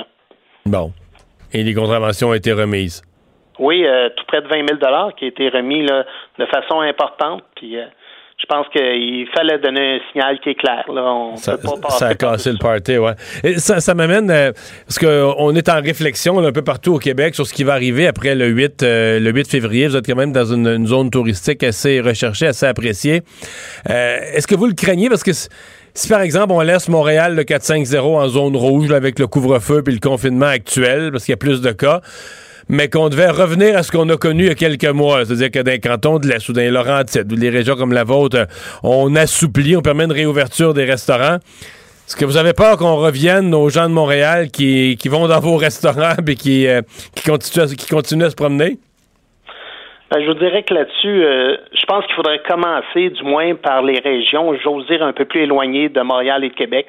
Bon. 0.66 0.92
Et 1.54 1.64
les 1.64 1.74
contraventions 1.74 2.30
ont 2.30 2.34
été 2.34 2.54
remises? 2.54 3.02
Oui, 3.60 3.86
euh, 3.86 4.10
tout 4.16 4.26
près 4.28 4.42
de 4.42 4.48
20 4.48 4.68
000 4.80 5.12
qui 5.18 5.26
a 5.26 5.28
été 5.28 5.50
remis 5.50 5.86
là, 5.86 6.06
de 6.40 6.46
façon 6.46 6.80
importante. 6.80 7.44
Puis, 7.56 7.78
euh, 7.78 7.86
je 8.42 8.46
pense 8.48 8.68
qu'il 8.70 9.28
fallait 9.36 9.60
donner 9.60 9.96
un 9.96 10.00
signal 10.12 10.40
qui 10.40 10.50
est 10.50 10.56
clair. 10.56 10.84
Là. 10.92 11.04
On 11.14 11.36
ça, 11.36 11.58
peut 11.58 11.68
pas 11.80 11.90
ça 11.92 12.08
a 12.08 12.16
cassé 12.16 12.52
le 12.52 12.58
party, 12.58 12.98
ouais. 12.98 13.14
Et 13.44 13.60
ça, 13.60 13.80
ça 13.80 13.94
m'amène, 13.94 14.32
euh, 14.32 14.52
parce 14.88 14.98
qu'on 14.98 15.56
est 15.56 15.70
en 15.70 15.82
réflexion 15.82 16.40
un 16.40 16.52
peu 16.52 16.64
partout 16.64 16.96
au 16.96 16.98
Québec 16.98 17.36
sur 17.36 17.46
ce 17.46 17.54
qui 17.54 17.64
va 17.64 17.74
arriver 17.74 18.08
après 18.08 18.34
le 18.34 18.48
8, 18.48 18.84
euh, 18.84 19.20
le 19.20 19.32
8 19.32 19.48
février. 19.48 19.88
Vous 19.88 19.96
êtes 19.96 20.08
quand 20.08 20.16
même 20.16 20.32
dans 20.32 20.46
une, 20.46 20.68
une 20.68 20.88
zone 20.88 21.12
touristique 21.12 21.64
assez 21.64 22.02
recherchée, 22.02 22.48
assez 22.48 22.66
appréciée. 22.66 23.22
Euh, 23.90 24.20
Est-ce 24.34 24.48
que 24.48 24.56
vous 24.56 24.66
le 24.66 24.74
craignez? 24.74 25.10
Parce 25.10 25.24
que 25.24 25.32
si 25.94 26.08
par 26.08 26.22
exemple 26.22 26.54
on 26.54 26.62
laisse 26.62 26.88
Montréal 26.88 27.36
le 27.36 27.44
4-5-0 27.44 28.00
en 28.00 28.28
zone 28.28 28.56
rouge 28.56 28.90
là, 28.90 28.96
avec 28.96 29.20
le 29.20 29.28
couvre-feu 29.28 29.84
et 29.86 29.92
le 29.92 30.00
confinement 30.00 30.48
actuel, 30.48 31.12
parce 31.12 31.26
qu'il 31.26 31.34
y 31.34 31.36
a 31.36 31.38
plus 31.38 31.62
de 31.62 31.72
cas, 31.72 32.02
mais 32.72 32.90
qu'on 32.90 33.10
devait 33.10 33.30
revenir 33.30 33.78
à 33.78 33.84
ce 33.84 33.92
qu'on 33.92 34.08
a 34.10 34.16
connu 34.16 34.44
il 34.44 34.48
y 34.48 34.52
a 34.52 34.56
quelques 34.56 34.86
mois. 34.86 35.26
C'est-à-dire 35.26 35.52
que 35.52 35.60
dans 35.60 35.72
les 35.72 35.80
cantons 35.80 36.20
de 36.20 36.28
l'Est 36.28 36.48
ou 36.48 36.54
dans 36.54 36.62
les 36.62 36.72
Laurentides 36.72 37.32
ou 37.32 37.36
régions 37.36 37.76
comme 37.76 37.92
la 37.92 38.06
vôtre, 38.06 38.48
on 38.82 39.14
assouplit, 39.18 39.76
on 39.76 39.82
permet 39.82 40.06
une 40.06 40.14
réouverture 40.14 40.74
des 40.74 40.86
restaurants. 40.86 41.36
Est-ce 41.36 42.16
que 42.16 42.24
vous 42.24 42.38
avez 42.38 42.54
peur 42.54 42.78
qu'on 42.78 42.96
revienne 42.96 43.54
aux 43.54 43.70
gens 43.70 43.90
de 43.90 43.94
Montréal 43.94 44.52
qui, 44.52 44.98
qui 44.98 45.10
vont 45.10 45.28
dans 45.28 45.42
vos 45.42 45.58
restaurants 45.58 46.16
et 46.28 46.36
qui, 46.36 46.66
euh, 46.66 46.82
qui, 47.14 47.30
continuent, 47.30 47.64
à, 47.64 47.68
qui 47.68 47.88
continuent 47.90 48.26
à 48.26 48.30
se 48.30 48.36
promener? 48.36 48.78
Ben, 50.10 50.22
je 50.22 50.28
vous 50.28 50.34
dirais 50.34 50.64
que 50.64 50.74
là-dessus, 50.74 51.24
euh, 51.24 51.56
je 51.74 51.86
pense 51.86 52.06
qu'il 52.06 52.16
faudrait 52.16 52.42
commencer, 52.46 53.10
du 53.10 53.24
moins 53.24 53.56
par 53.56 53.82
les 53.82 54.00
régions, 54.00 54.54
j'ose 54.62 54.86
dire 54.88 55.02
un 55.04 55.14
peu 55.14 55.24
plus 55.24 55.44
éloignées 55.44 55.88
de 55.88 56.02
Montréal 56.02 56.44
et 56.44 56.50
de 56.50 56.54
Québec, 56.54 56.86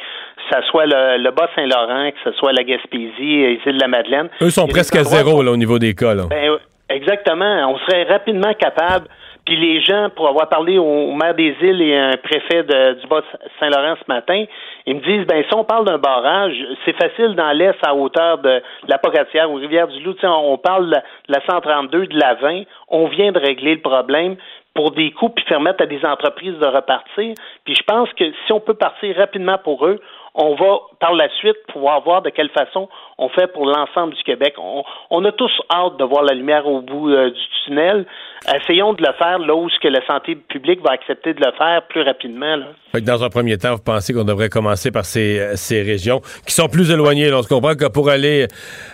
que 0.50 0.56
ce 0.56 0.62
soit 0.68 0.86
le, 0.86 1.22
le 1.22 1.30
Bas-Saint-Laurent, 1.30 2.10
que 2.10 2.30
ce 2.30 2.36
soit 2.38 2.52
la 2.52 2.64
Gaspésie, 2.64 3.12
les 3.18 3.60
îles 3.66 3.76
de 3.76 3.80
la 3.80 3.88
Madeleine. 3.88 4.28
Eux 4.40 4.50
sont 4.50 4.66
presque 4.66 4.96
à 4.96 5.04
zéro 5.04 5.42
là, 5.42 5.50
au 5.50 5.56
niveau 5.56 5.78
des 5.78 5.94
cas. 5.94 6.14
Là. 6.14 6.24
Ben, 6.28 6.58
exactement. 6.88 7.70
On 7.70 7.78
serait 7.78 8.04
rapidement 8.04 8.52
capable 8.54 9.06
puis 9.44 9.56
les 9.56 9.80
gens, 9.80 10.08
pour 10.14 10.28
avoir 10.28 10.48
parlé 10.48 10.78
au 10.78 11.12
maire 11.14 11.34
des 11.34 11.56
îles 11.60 11.82
et 11.82 11.96
un 11.96 12.16
préfet 12.16 12.62
de, 12.62 13.00
du 13.00 13.06
Bas-Saint-Laurent 13.08 13.96
ce 13.96 14.04
matin, 14.06 14.44
ils 14.86 14.96
me 14.96 15.00
disent, 15.00 15.26
ben 15.26 15.42
si 15.48 15.54
on 15.54 15.64
parle 15.64 15.84
d'un 15.84 15.98
barrage, 15.98 16.54
c'est 16.84 16.96
facile 16.96 17.34
dans 17.34 17.50
l'Est 17.50 17.76
à 17.82 17.94
hauteur 17.94 18.38
de 18.38 18.62
la 18.86 18.98
Pocatière 18.98 19.50
ou 19.50 19.54
Rivière-du-Loup. 19.54 20.14
On 20.22 20.58
parle 20.58 20.90
de 20.90 20.96
la 21.28 21.40
132, 21.44 22.06
de 22.06 22.18
la 22.18 22.34
20. 22.34 22.62
On 22.88 23.08
vient 23.08 23.32
de 23.32 23.38
régler 23.40 23.74
le 23.74 23.80
problème 23.80 24.36
pour 24.74 24.92
des 24.92 25.10
coûts 25.10 25.28
puis 25.28 25.44
permettre 25.44 25.82
à 25.82 25.86
des 25.86 26.04
entreprises 26.04 26.58
de 26.58 26.66
repartir. 26.66 27.34
Puis 27.64 27.74
je 27.74 27.82
pense 27.82 28.08
que 28.12 28.24
si 28.46 28.52
on 28.52 28.60
peut 28.60 28.74
partir 28.74 29.16
rapidement 29.16 29.58
pour 29.58 29.86
eux, 29.86 30.00
on 30.34 30.54
va 30.54 30.78
par 30.98 31.12
la 31.12 31.28
suite 31.40 31.56
pouvoir 31.72 32.02
voir 32.02 32.22
de 32.22 32.30
quelle 32.30 32.48
façon 32.50 32.88
on 33.18 33.28
fait 33.28 33.52
pour 33.52 33.66
l'ensemble 33.66 34.14
du 34.14 34.22
Québec. 34.22 34.54
On, 34.58 34.82
on, 35.10 35.24
a 35.24 35.32
tous 35.32 35.52
hâte 35.70 35.98
de 35.98 36.04
voir 36.04 36.22
la 36.22 36.34
lumière 36.34 36.66
au 36.66 36.80
bout 36.80 37.10
euh, 37.10 37.30
du 37.30 37.40
tunnel. 37.64 38.06
Essayons 38.54 38.94
de 38.94 39.02
le 39.02 39.12
faire 39.18 39.38
là 39.38 39.54
où 39.54 39.68
ce 39.68 39.78
que 39.78 39.88
la 39.88 40.04
santé 40.06 40.34
publique 40.34 40.80
va 40.82 40.92
accepter 40.92 41.34
de 41.34 41.40
le 41.44 41.52
faire 41.52 41.82
plus 41.88 42.02
rapidement. 42.02 42.56
Là. 42.56 43.00
Dans 43.00 43.22
un 43.22 43.28
premier 43.28 43.58
temps, 43.58 43.74
vous 43.74 43.82
pensez 43.82 44.14
qu'on 44.14 44.24
devrait 44.24 44.48
commencer 44.48 44.90
par 44.90 45.04
ces, 45.04 45.38
euh, 45.38 45.56
ces 45.56 45.82
régions 45.82 46.20
qui 46.46 46.54
sont 46.54 46.68
plus 46.68 46.90
éloignées. 46.90 47.28
Là. 47.28 47.38
On 47.38 47.42
se 47.42 47.48
comprend 47.48 47.74
que 47.74 47.88
pour 47.88 48.08
aller 48.08 48.48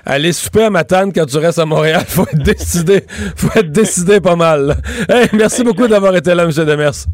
aller 0.05 0.33
souper 0.33 0.65
à 0.65 0.71
Matane 0.71 1.13
quand 1.13 1.27
tu 1.27 1.39
restes 1.39 1.61
à 1.61 1.67
Montréal, 1.67 2.03
faut 2.09 2.23
être 2.23 2.43
décidé, 2.43 3.03
faut 3.37 3.57
être 3.59 3.71
décidé 3.71 4.21
pas 4.21 4.37
mal. 4.37 4.75
Hey, 5.09 5.29
merci 5.33 5.63
beaucoup 5.63 5.87
d'avoir 5.87 6.17
été 6.17 6.35
là, 6.35 6.43
M. 6.43 6.51
Demers. 6.51 7.07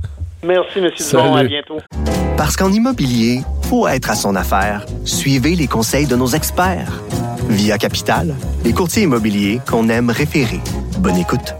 Merci, 0.44 0.78
M. 0.78 0.90
Dumont. 1.10 1.36
À 1.36 1.44
bientôt. 1.44 1.78
Parce 2.36 2.56
qu'en 2.56 2.70
immobilier, 2.70 3.40
faut 3.62 3.88
être 3.88 4.10
à 4.10 4.14
son 4.14 4.36
affaire. 4.36 4.84
Suivez 5.04 5.54
les 5.56 5.66
conseils 5.66 6.06
de 6.06 6.16
nos 6.16 6.26
experts. 6.28 7.00
Via 7.48 7.78
Capital, 7.78 8.34
les 8.64 8.72
courtiers 8.72 9.04
immobiliers 9.04 9.60
qu'on 9.66 9.88
aime 9.88 10.10
référer. 10.10 10.60
Bonne 10.98 11.16
écoute. 11.16 11.54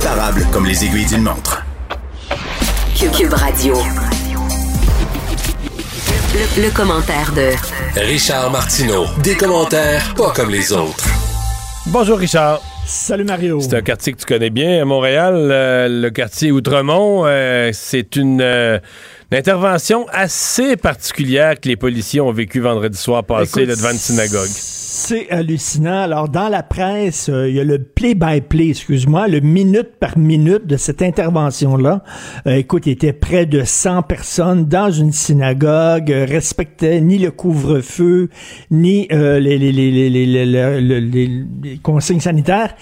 Imparable 0.00 0.44
comme 0.52 0.66
les 0.66 0.84
aiguilles 0.84 1.06
d'une 1.06 1.22
montre. 1.22 1.64
Cube 3.16 3.32
Radio. 3.32 3.76
Le, 6.34 6.62
le 6.62 6.70
commentaire 6.70 7.32
de 7.32 7.50
Richard 8.00 8.50
Martineau. 8.50 9.04
Des 9.22 9.36
commentaires 9.36 10.14
pas 10.14 10.32
comme 10.32 10.50
les 10.50 10.72
autres. 10.72 11.04
Bonjour 11.86 12.18
Richard. 12.18 12.60
Salut 12.84 13.24
Mario. 13.24 13.60
C'est 13.60 13.74
un 13.74 13.80
quartier 13.80 14.12
que 14.12 14.18
tu 14.18 14.26
connais 14.26 14.50
bien 14.50 14.82
à 14.82 14.84
Montréal, 14.84 15.34
euh, 15.36 15.88
le 15.88 16.10
quartier 16.10 16.50
Outremont. 16.50 17.24
Euh, 17.26 17.70
c'est 17.72 18.16
une, 18.16 18.40
euh, 18.42 18.78
une 19.30 19.38
intervention 19.38 20.06
assez 20.10 20.76
particulière 20.76 21.58
que 21.60 21.68
les 21.68 21.76
policiers 21.76 22.20
ont 22.20 22.32
vécu 22.32 22.60
vendredi 22.60 22.98
soir 22.98 23.24
passé 23.24 23.62
Écoute, 23.62 23.76
devant 23.76 23.90
une 23.90 23.98
synagogue. 23.98 24.50
C'est 25.04 25.28
hallucinant. 25.30 26.02
Alors, 26.02 26.28
dans 26.28 26.48
la 26.48 26.62
presse, 26.62 27.28
euh, 27.28 27.48
il 27.48 27.56
y 27.56 27.60
a 27.60 27.64
le 27.64 27.82
play-by-play, 27.82 28.68
excuse-moi, 28.68 29.26
le 29.26 29.40
minute 29.40 29.96
par 29.98 30.16
minute 30.16 30.64
de 30.64 30.76
cette 30.76 31.02
intervention-là. 31.02 32.04
Euh, 32.46 32.54
écoute, 32.54 32.86
il 32.86 32.92
était 32.92 33.12
près 33.12 33.44
de 33.44 33.64
100 33.64 34.02
personnes 34.02 34.66
dans 34.66 34.92
une 34.92 35.10
synagogue, 35.10 36.12
euh, 36.12 36.24
respectaient 36.24 37.00
ni 37.00 37.18
le 37.18 37.32
couvre-feu, 37.32 38.28
ni 38.70 39.08
les 39.10 39.18
consignes 41.82 42.20
sanitaires. 42.20 42.76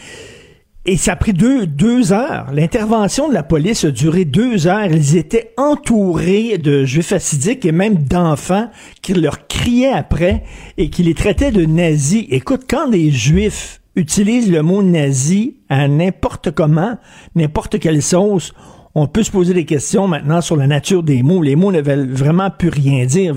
Et 0.91 0.97
ça 0.97 1.13
a 1.13 1.17
pris 1.17 1.33
deux, 1.33 1.69
deux 1.69 2.13
heures. 2.13 2.49
L'intervention 2.53 3.29
de 3.29 3.33
la 3.33 3.45
police 3.45 3.85
a 3.85 3.93
duré 3.93 4.25
deux 4.25 4.67
heures. 4.67 4.87
Ils 4.87 5.17
étaient 5.17 5.53
entourés 5.57 6.59
de 6.59 6.85
juifs 6.85 7.13
assidiques 7.13 7.65
et 7.65 7.71
même 7.71 7.95
d'enfants 7.95 8.69
qui 9.01 9.15
leur 9.15 9.47
criaient 9.47 9.93
après 9.93 10.43
et 10.79 10.91
qui 10.91 11.05
les 11.05 11.15
traitaient 11.15 11.53
de 11.53 11.65
nazis. 11.65 12.27
Écoute, 12.31 12.63
quand 12.69 12.89
des 12.89 13.13
juifs 13.13 13.81
utilisent 13.95 14.51
le 14.51 14.63
mot 14.63 14.83
nazi 14.83 15.59
à 15.69 15.87
n'importe 15.87 16.51
comment, 16.51 16.99
n'importe 17.37 17.79
quelle 17.79 18.03
sauce, 18.03 18.53
on 18.97 19.07
peut 19.07 19.23
se 19.23 19.31
poser 19.31 19.55
des 19.55 19.67
questions 19.67 20.09
maintenant 20.09 20.41
sur 20.41 20.57
la 20.57 20.67
nature 20.67 21.05
des 21.05 21.23
mots. 21.23 21.41
Les 21.41 21.55
mots 21.55 21.71
ne 21.71 21.83
veulent 21.83 22.11
vraiment 22.11 22.51
plus 22.51 22.69
rien 22.69 23.07
dire. 23.07 23.37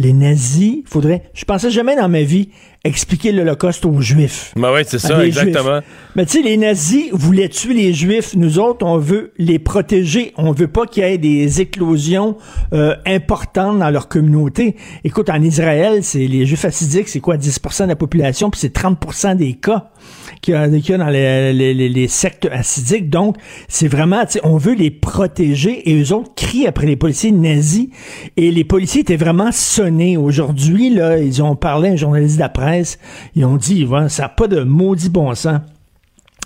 Les 0.00 0.14
nazis, 0.14 0.82
faudrait, 0.86 1.24
je 1.34 1.44
pensais 1.44 1.70
jamais 1.70 1.94
dans 1.94 2.08
ma 2.08 2.22
vie 2.22 2.48
expliquer 2.84 3.32
l'Holocauste 3.32 3.84
aux 3.84 4.00
juifs. 4.00 4.54
Ben 4.56 4.72
oui, 4.72 4.80
c'est 4.86 4.98
ça, 4.98 5.22
exactement. 5.24 5.80
Juifs. 5.80 5.90
Mais 6.16 6.24
tu 6.24 6.38
sais, 6.38 6.42
les 6.42 6.56
nazis 6.56 7.10
voulaient 7.12 7.50
tuer 7.50 7.74
les 7.74 7.92
juifs. 7.92 8.34
Nous 8.34 8.58
autres, 8.58 8.86
on 8.86 8.96
veut 8.96 9.32
les 9.36 9.58
protéger. 9.58 10.32
On 10.38 10.52
veut 10.52 10.68
pas 10.68 10.86
qu'il 10.86 11.02
y 11.02 11.06
ait 11.06 11.18
des 11.18 11.60
éclosions 11.60 12.38
euh, 12.72 12.96
importantes 13.04 13.78
dans 13.78 13.90
leur 13.90 14.08
communauté. 14.08 14.76
Écoute, 15.04 15.28
en 15.28 15.42
Israël, 15.42 16.02
c'est 16.02 16.26
les 16.26 16.46
juifs 16.46 16.64
assidiques, 16.64 17.08
c'est 17.08 17.20
quoi, 17.20 17.36
10% 17.36 17.82
de 17.82 17.88
la 17.88 17.96
population, 17.96 18.48
puis 18.48 18.58
c'est 18.58 18.74
30% 18.74 19.36
des 19.36 19.52
cas 19.52 19.90
qu'il 20.40 20.54
y 20.54 20.56
a, 20.56 20.98
dans 20.98 21.08
les, 21.08 21.52
les- 21.52 21.88
les- 21.88 22.08
sectes 22.08 22.48
assidiques. 22.50 23.10
Donc, 23.10 23.36
c'est 23.68 23.88
vraiment, 23.88 24.24
tu 24.26 24.38
on 24.42 24.56
veut 24.56 24.74
les 24.74 24.90
protéger 24.90 25.90
et 25.90 26.00
eux 26.02 26.12
autres 26.12 26.32
crient 26.34 26.66
après 26.66 26.86
les 26.86 26.96
policiers 26.96 27.32
nazis. 27.32 27.88
Et 28.36 28.50
les 28.50 28.64
policiers 28.64 29.02
étaient 29.02 29.16
vraiment 29.16 29.52
sonnés. 29.52 30.16
Aujourd'hui, 30.16 30.90
là, 30.90 31.18
ils 31.18 31.42
ont 31.42 31.56
parlé 31.56 31.90
à 31.90 31.92
un 31.92 31.96
journaliste 31.96 32.36
de 32.36 32.40
la 32.40 32.48
presse. 32.48 32.98
Ils 33.36 33.44
ont 33.44 33.56
dit, 33.56 33.86
ça 34.08 34.22
n'a 34.24 34.28
pas 34.28 34.46
de 34.48 34.62
maudit 34.62 35.08
bon 35.10 35.34
sens. 35.34 35.60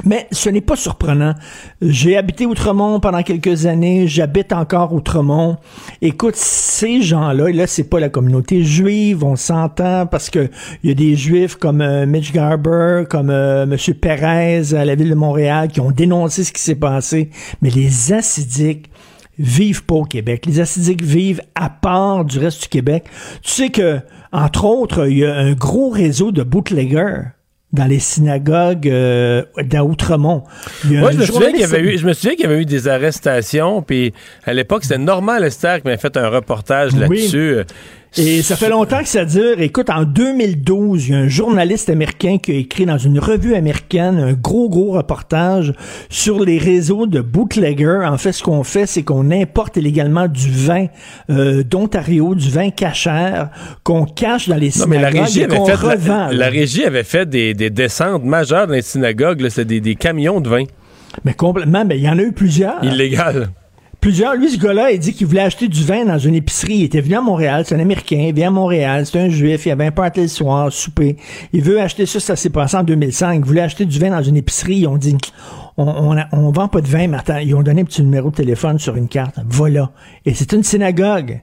Mais 0.02 0.26
ce 0.32 0.50
n'est 0.50 0.60
pas 0.60 0.76
surprenant. 0.76 1.34
J'ai 1.80 2.16
habité 2.16 2.46
Outremont 2.46 3.00
pendant 3.00 3.22
quelques 3.22 3.66
années, 3.66 4.06
j'habite 4.08 4.52
encore 4.52 4.92
Outremont. 4.92 5.56
Écoute, 6.02 6.36
ces 6.36 7.00
gens-là, 7.00 7.48
et 7.48 7.52
là, 7.52 7.66
c'est 7.66 7.84
pas 7.84 8.00
la 8.00 8.08
communauté 8.08 8.64
juive, 8.64 9.24
on 9.24 9.36
s'entend 9.36 10.06
parce 10.06 10.30
que 10.30 10.50
il 10.82 10.88
y 10.88 10.92
a 10.92 10.94
des 10.94 11.14
juifs 11.14 11.56
comme 11.56 11.80
euh, 11.80 12.06
Mitch 12.06 12.32
Garber, 12.32 13.04
comme 13.08 13.30
euh, 13.30 13.66
Monsieur 13.66 13.94
Perez 13.94 14.74
à 14.74 14.84
la 14.84 14.94
ville 14.94 15.10
de 15.10 15.14
Montréal 15.14 15.68
qui 15.68 15.80
ont 15.80 15.90
dénoncé 15.90 16.44
ce 16.44 16.52
qui 16.52 16.60
s'est 16.60 16.74
passé, 16.74 17.30
mais 17.62 17.70
les 17.70 18.12
acidiques 18.12 18.90
vivent 19.38 19.84
pas 19.84 19.94
au 19.94 20.04
Québec. 20.04 20.44
Les 20.46 20.60
acidiques 20.60 21.02
vivent 21.02 21.42
à 21.54 21.70
part 21.70 22.24
du 22.24 22.38
reste 22.38 22.62
du 22.62 22.68
Québec. 22.68 23.04
Tu 23.42 23.50
sais 23.50 23.70
que, 23.70 24.00
entre 24.32 24.64
autres, 24.64 25.08
il 25.08 25.18
y 25.18 25.24
a 25.24 25.34
un 25.34 25.52
gros 25.54 25.88
réseau 25.88 26.30
de 26.30 26.42
bootleggers 26.42 27.22
dans 27.74 27.86
les 27.86 27.98
synagogues 27.98 28.88
euh, 28.88 29.42
d'Outremont. 29.64 30.44
Moi, 30.84 31.10
je 31.10 31.18
me, 31.18 31.26
souviens 31.26 31.50
qu'il 31.50 31.60
y 31.60 31.64
avait 31.64 31.80
eu, 31.80 31.98
je 31.98 32.06
me 32.06 32.12
souviens 32.12 32.36
qu'il 32.36 32.44
y 32.44 32.46
avait 32.46 32.62
eu 32.62 32.64
des 32.64 32.86
arrestations, 32.86 33.82
puis 33.82 34.14
à 34.44 34.54
l'époque, 34.54 34.84
c'était 34.84 34.98
Normand 34.98 35.38
Lester 35.38 35.78
qui 35.78 35.88
m'avait 35.88 35.98
fait 35.98 36.16
un 36.16 36.28
reportage 36.28 36.92
Oui. 37.08 37.28
Et 38.16 38.42
ça 38.42 38.54
fait 38.54 38.68
longtemps 38.68 39.00
que 39.02 39.08
ça 39.08 39.24
dure. 39.24 39.60
Écoute, 39.60 39.90
en 39.90 40.04
2012, 40.04 41.08
il 41.08 41.12
y 41.12 41.14
a 41.16 41.18
un 41.18 41.28
journaliste 41.28 41.88
américain 41.90 42.38
qui 42.38 42.52
a 42.52 42.54
écrit 42.54 42.86
dans 42.86 42.96
une 42.98 43.18
revue 43.18 43.54
américaine 43.56 44.18
un 44.18 44.32
gros, 44.34 44.68
gros 44.68 44.92
reportage 44.92 45.72
sur 46.10 46.44
les 46.44 46.58
réseaux 46.58 47.06
de 47.06 47.20
bootleggers. 47.20 48.02
En 48.06 48.16
fait, 48.16 48.30
ce 48.32 48.42
qu'on 48.44 48.62
fait, 48.62 48.86
c'est 48.86 49.02
qu'on 49.02 49.30
importe 49.32 49.76
illégalement 49.78 50.28
du 50.28 50.48
vin 50.50 50.86
euh, 51.30 51.64
d'Ontario, 51.64 52.34
du 52.36 52.50
vin 52.50 52.70
cachère, 52.70 53.50
qu'on 53.82 54.04
cache 54.04 54.48
dans 54.48 54.56
les 54.56 54.70
Non, 54.78 54.86
mais 54.86 54.96
synagogues 54.98 55.14
la 55.16 55.22
régie 55.24 55.40
et 55.42 55.46
qu'on 55.48 55.66
fait, 55.66 55.74
revend. 55.74 56.26
la, 56.28 56.32
la 56.32 56.48
régie 56.48 56.84
avait 56.84 57.02
fait 57.04 57.28
des, 57.28 57.52
des 57.54 57.70
descentes 57.70 58.24
majeures 58.24 58.68
dans 58.68 58.74
les 58.74 58.82
synagogues. 58.82 59.40
là. 59.40 59.50
C'était 59.50 59.64
des, 59.64 59.80
des 59.80 59.94
camions 59.96 60.40
de 60.40 60.48
vin. 60.48 60.64
Mais 61.24 61.34
complètement, 61.34 61.84
mais 61.84 61.96
il 61.98 62.04
y 62.04 62.08
en 62.08 62.18
a 62.18 62.22
eu 62.22 62.32
plusieurs. 62.32 62.82
Illégal. 62.84 63.48
Plusieurs. 64.04 64.34
Lui, 64.34 64.50
ce 64.50 64.58
gars-là, 64.58 64.90
il 64.90 64.98
dit 64.98 65.14
qu'il 65.14 65.26
voulait 65.26 65.40
acheter 65.40 65.66
du 65.66 65.82
vin 65.82 66.04
dans 66.04 66.18
une 66.18 66.34
épicerie. 66.34 66.74
Il 66.74 66.84
était 66.84 67.00
venu 67.00 67.14
à 67.14 67.22
Montréal. 67.22 67.64
C'est 67.66 67.74
un 67.74 67.78
Américain. 67.80 68.26
Il 68.28 68.34
vient 68.34 68.48
à 68.48 68.50
Montréal. 68.50 69.06
C'est 69.06 69.18
un 69.18 69.30
juif. 69.30 69.64
Il 69.64 69.70
avait 69.70 69.86
un 69.86 69.92
party 69.92 70.20
le 70.20 70.28
soir, 70.28 70.70
souper. 70.70 71.16
Il 71.54 71.62
veut 71.62 71.80
acheter 71.80 72.04
ça. 72.04 72.20
Ça 72.20 72.36
s'est 72.36 72.50
passé 72.50 72.76
en 72.76 72.82
2005. 72.82 73.36
Il 73.36 73.44
voulait 73.46 73.62
acheter 73.62 73.86
du 73.86 73.98
vin 73.98 74.10
dans 74.10 74.22
une 74.22 74.36
épicerie. 74.36 74.80
Ils 74.80 74.88
ont 74.88 74.98
dit, 74.98 75.16
on, 75.78 75.86
on, 75.86 76.22
on 76.32 76.50
vend 76.50 76.68
pas 76.68 76.82
de 76.82 76.86
vin, 76.86 77.08
Martin. 77.08 77.40
Ils 77.40 77.54
ont 77.54 77.62
donné 77.62 77.80
un 77.80 77.84
petit 77.86 78.02
numéro 78.02 78.28
de 78.28 78.34
téléphone 78.34 78.78
sur 78.78 78.94
une 78.94 79.08
carte. 79.08 79.36
Voilà. 79.48 79.90
Et 80.26 80.34
c'est 80.34 80.52
une 80.52 80.64
synagogue. 80.64 81.40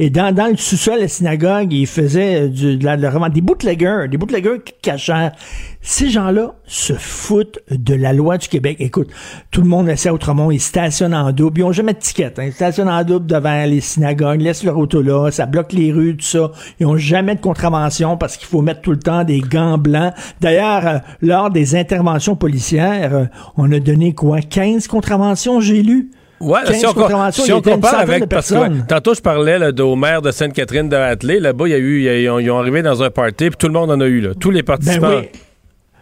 Et 0.00 0.10
dans, 0.10 0.34
le 0.50 0.56
sous-sol 0.56 0.96
de 0.96 1.02
la 1.02 1.08
synagogue, 1.08 1.72
ils 1.72 1.86
faisaient 1.86 2.42
euh, 2.42 2.48
du, 2.48 2.76
de 2.76 2.84
la, 2.84 2.96
de 2.96 3.02
la 3.02 3.10
revente. 3.10 3.32
des 3.32 3.40
bootleggers, 3.40 4.06
des 4.10 4.16
bootleggers 4.16 4.58
cachers. 4.82 5.28
Ces 5.82 6.10
gens-là 6.10 6.56
se 6.66 6.94
foutent 6.94 7.60
de 7.70 7.94
la 7.94 8.12
loi 8.12 8.36
du 8.36 8.48
Québec. 8.48 8.78
Écoute, 8.80 9.08
tout 9.52 9.60
le 9.60 9.68
monde 9.68 9.88
essaie 9.88 10.10
autrement, 10.10 10.50
ils 10.50 10.60
stationnent 10.60 11.14
en 11.14 11.30
double. 11.30 11.60
Ils 11.60 11.64
ont 11.64 11.70
jamais 11.70 11.92
de 11.92 12.00
ticket. 12.00 12.32
Hein. 12.38 12.46
Ils 12.46 12.52
stationnent 12.52 12.88
en 12.88 13.04
double 13.04 13.26
devant 13.26 13.64
les 13.66 13.80
synagogues, 13.80 14.40
laissent 14.40 14.64
leur 14.64 14.78
auto 14.78 15.00
là, 15.00 15.30
ça 15.30 15.46
bloque 15.46 15.72
les 15.72 15.92
rues, 15.92 16.16
tout 16.16 16.24
ça. 16.24 16.50
Ils 16.80 16.86
ont 16.86 16.96
jamais 16.96 17.36
de 17.36 17.40
contravention 17.40 18.16
parce 18.16 18.36
qu'il 18.36 18.48
faut 18.48 18.62
mettre 18.62 18.80
tout 18.80 18.90
le 18.90 18.98
temps 18.98 19.22
des 19.22 19.38
gants 19.38 19.78
blancs. 19.78 20.12
D'ailleurs, 20.40 20.86
euh, 20.88 20.98
lors 21.22 21.50
des 21.50 21.76
interventions 21.76 22.34
policières, 22.34 23.14
euh, 23.14 23.24
on 23.56 23.70
a 23.70 23.78
donné 23.78 24.12
quoi? 24.12 24.40
15 24.40 24.88
contraventions, 24.88 25.60
j'ai 25.60 25.84
lu? 25.84 26.10
Ouais, 26.44 26.60
15 26.66 26.76
si 26.76 26.86
on, 27.52 27.62
si 27.62 27.70
compare 27.70 27.94
avec. 28.00 28.22
de 28.22 28.26
Parce 28.26 28.48
que 28.48 28.54
personnes. 28.54 28.72
ouais, 28.78 28.86
tantôt, 28.88 29.14
je 29.14 29.20
parlais 29.20 29.58
là, 29.58 29.72
de- 29.72 29.82
au 29.82 29.96
maire 29.96 30.22
de 30.22 30.30
Sainte-Catherine 30.30 30.88
de 30.88 30.96
Hatley. 30.96 31.40
Là-bas, 31.40 31.66
il 31.68 31.70
y 31.70 31.74
a 31.74 31.78
eu, 31.78 32.02
ils, 32.22 32.50
ont, 32.50 32.58
arrivé 32.58 32.82
dans 32.82 33.02
un 33.02 33.10
party, 33.10 33.50
puis 33.50 33.56
tout 33.58 33.66
le 33.66 33.72
monde 33.72 33.90
en 33.90 34.00
a 34.00 34.06
eu. 34.06 34.20
Là. 34.20 34.30
Tous 34.38 34.50
les 34.50 34.62
participants. 34.62 35.08
Ben 35.08 35.20
oui. 35.22 35.28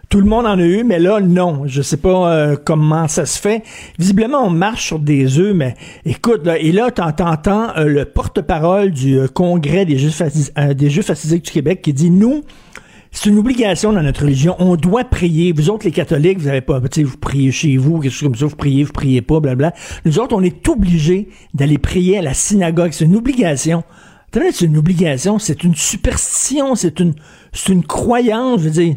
Tout 0.08 0.20
le 0.20 0.26
monde 0.26 0.44
en 0.44 0.58
a 0.58 0.62
eu, 0.62 0.84
mais 0.84 0.98
là, 0.98 1.20
non. 1.20 1.62
Je 1.64 1.80
sais 1.80 1.96
pas 1.96 2.30
euh, 2.34 2.56
comment 2.62 3.08
ça 3.08 3.24
se 3.24 3.40
fait. 3.40 3.62
Visiblement, 3.98 4.44
on 4.46 4.50
marche 4.50 4.88
sur 4.88 4.98
des 4.98 5.38
œufs, 5.38 5.54
mais 5.54 5.74
écoute, 6.04 6.44
là, 6.44 6.58
et 6.58 6.70
là, 6.70 6.90
t'en- 6.90 7.12
t'entends 7.12 7.68
euh, 7.78 7.84
le 7.84 8.04
porte-parole 8.04 8.90
du 8.90 9.18
euh, 9.18 9.26
Congrès 9.32 9.86
des 9.86 9.96
Juifs, 9.96 10.20
euh, 10.58 10.74
des 10.74 10.90
Juifs 10.90 11.10
du 11.26 11.40
Québec 11.40 11.80
qui 11.80 11.94
dit, 11.94 12.10
nous, 12.10 12.42
c'est 13.12 13.28
une 13.28 13.38
obligation 13.38 13.92
dans 13.92 14.02
notre 14.02 14.22
religion. 14.22 14.56
On 14.58 14.74
doit 14.76 15.04
prier. 15.04 15.52
Vous 15.52 15.70
autres, 15.70 15.84
les 15.84 15.92
catholiques, 15.92 16.38
vous 16.38 16.48
avez 16.48 16.62
pas, 16.62 16.80
vous 16.80 17.16
priez 17.18 17.52
chez 17.52 17.76
vous, 17.76 18.00
quelque 18.00 18.12
chose 18.12 18.28
comme 18.28 18.34
ça, 18.34 18.46
vous 18.46 18.56
priez, 18.56 18.84
vous 18.84 18.92
priez 18.92 19.22
pas, 19.22 19.38
blabla. 19.38 19.72
Nous 20.04 20.18
autres, 20.18 20.34
on 20.34 20.42
est 20.42 20.66
obligés 20.68 21.28
d'aller 21.54 21.78
prier 21.78 22.18
à 22.18 22.22
la 22.22 22.34
synagogue. 22.34 22.92
C'est 22.92 23.04
une 23.04 23.16
obligation. 23.16 23.84
C'est 24.34 24.62
une 24.62 24.78
obligation, 24.78 25.38
c'est 25.38 25.62
une 25.62 25.74
superstition, 25.74 26.74
c'est 26.74 27.00
une, 27.00 27.12
c'est 27.52 27.70
une 27.70 27.84
croyance, 27.84 28.60
je 28.60 28.64
veux 28.64 28.70
dire 28.70 28.96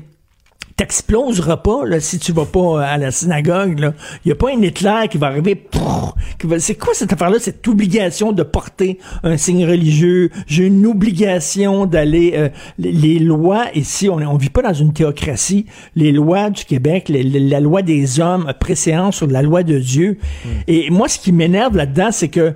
t'exploseras 0.78 1.58
pas 1.58 1.86
là, 1.86 2.00
si 2.00 2.20
tu 2.20 2.32
vas 2.34 2.46
pas 2.46 2.84
à 2.86 2.98
la 2.98 3.10
synagogue. 3.12 3.94
Il 4.24 4.28
n'y 4.28 4.32
a 4.32 4.36
pas 4.36 4.50
un 4.50 4.62
Hitler 4.62 5.08
qui 5.10 5.18
va 5.18 5.28
arriver. 5.28 5.56
prrr, 5.56 6.16
qui 6.38 6.48
va- 6.48 6.60
C'est 6.60 6.76
quoi 6.76 6.94
cette 6.94 7.14
affaire-là, 7.14 7.38
cette 7.40 7.66
obligation 7.68 8.34
de 8.34 8.44
porter 8.44 9.00
un 9.24 9.38
signe 9.38 9.66
religieux? 9.66 10.30
J'ai 10.48 10.66
une 10.66 10.86
obligation 10.86 11.86
d'aller... 11.86 12.34
euh, 12.36 12.50
les, 12.78 12.92
les 12.92 13.20
lois, 13.20 13.66
ici, 13.74 14.10
on 14.10 14.18
ne 14.20 14.38
vit 14.40 14.50
pas 14.50 14.62
dans 14.62 14.74
une 14.74 14.92
théocratie. 14.94 15.66
Les 15.96 16.12
lois 16.12 16.50
du 16.50 16.66
Québec, 16.66 17.08
les- 17.10 17.24
les- 17.24 17.40
la 17.40 17.60
loi 17.62 17.82
des 17.82 18.20
hommes 18.20 18.46
a 18.48 18.54
préséance 18.54 19.16
sur 19.16 19.28
la 19.28 19.42
loi 19.42 19.64
de 19.64 19.80
Dieu. 19.80 20.18
Et 20.68 20.90
moi, 20.90 21.08
ce 21.08 21.20
qui 21.20 21.32
m'énerve 21.32 21.78
là-dedans, 21.78 22.10
c'est 22.12 22.28
que, 22.30 22.50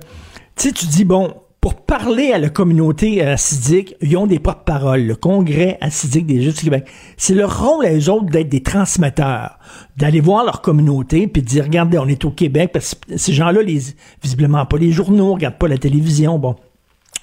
tu 0.56 0.68
sais, 0.68 0.72
tu 0.72 0.86
dis, 0.86 1.04
bon, 1.04 1.32
pour 1.60 1.76
parler 1.76 2.32
à 2.32 2.38
la 2.38 2.48
communauté 2.48 3.22
assidique, 3.22 3.94
ils 4.00 4.16
ont 4.16 4.26
des 4.26 4.38
porte-paroles, 4.38 5.02
le 5.02 5.14
Congrès 5.14 5.76
assidique 5.82 6.26
des 6.26 6.40
Juifs 6.40 6.56
du 6.56 6.64
Québec. 6.64 6.88
C'est 7.18 7.34
leur 7.34 7.62
rôle 7.62 7.84
à 7.84 7.92
eux 7.92 8.08
autres 8.08 8.26
d'être 8.26 8.48
des 8.48 8.62
transmetteurs, 8.62 9.58
d'aller 9.98 10.20
voir 10.20 10.44
leur 10.44 10.62
communauté 10.62 11.26
puis 11.26 11.42
de 11.42 11.46
dire, 11.46 11.64
regardez, 11.64 11.98
on 11.98 12.08
est 12.08 12.24
au 12.24 12.30
Québec, 12.30 12.70
parce 12.72 12.94
que 12.94 13.18
ces 13.18 13.34
gens-là, 13.34 13.60
visiblement 14.22 14.64
pas 14.64 14.78
les 14.78 14.90
journaux, 14.90 15.34
regardent 15.34 15.58
pas 15.58 15.68
la 15.68 15.76
télévision, 15.76 16.38
bon, 16.38 16.56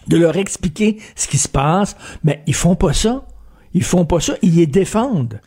de 0.08 0.18
leur 0.18 0.38
expliquer 0.38 0.98
ce 1.16 1.28
qui 1.28 1.40
se 1.40 1.50
passe, 1.50 1.98
mais 2.24 2.44
ils 2.46 2.54
font 2.54 2.76
pas 2.76 2.94
ça. 2.94 3.26
Ils 3.74 3.84
font 3.84 4.06
pas 4.06 4.20
ça, 4.20 4.36
ils 4.42 4.56
les 4.56 4.68
défendent. 4.68 5.42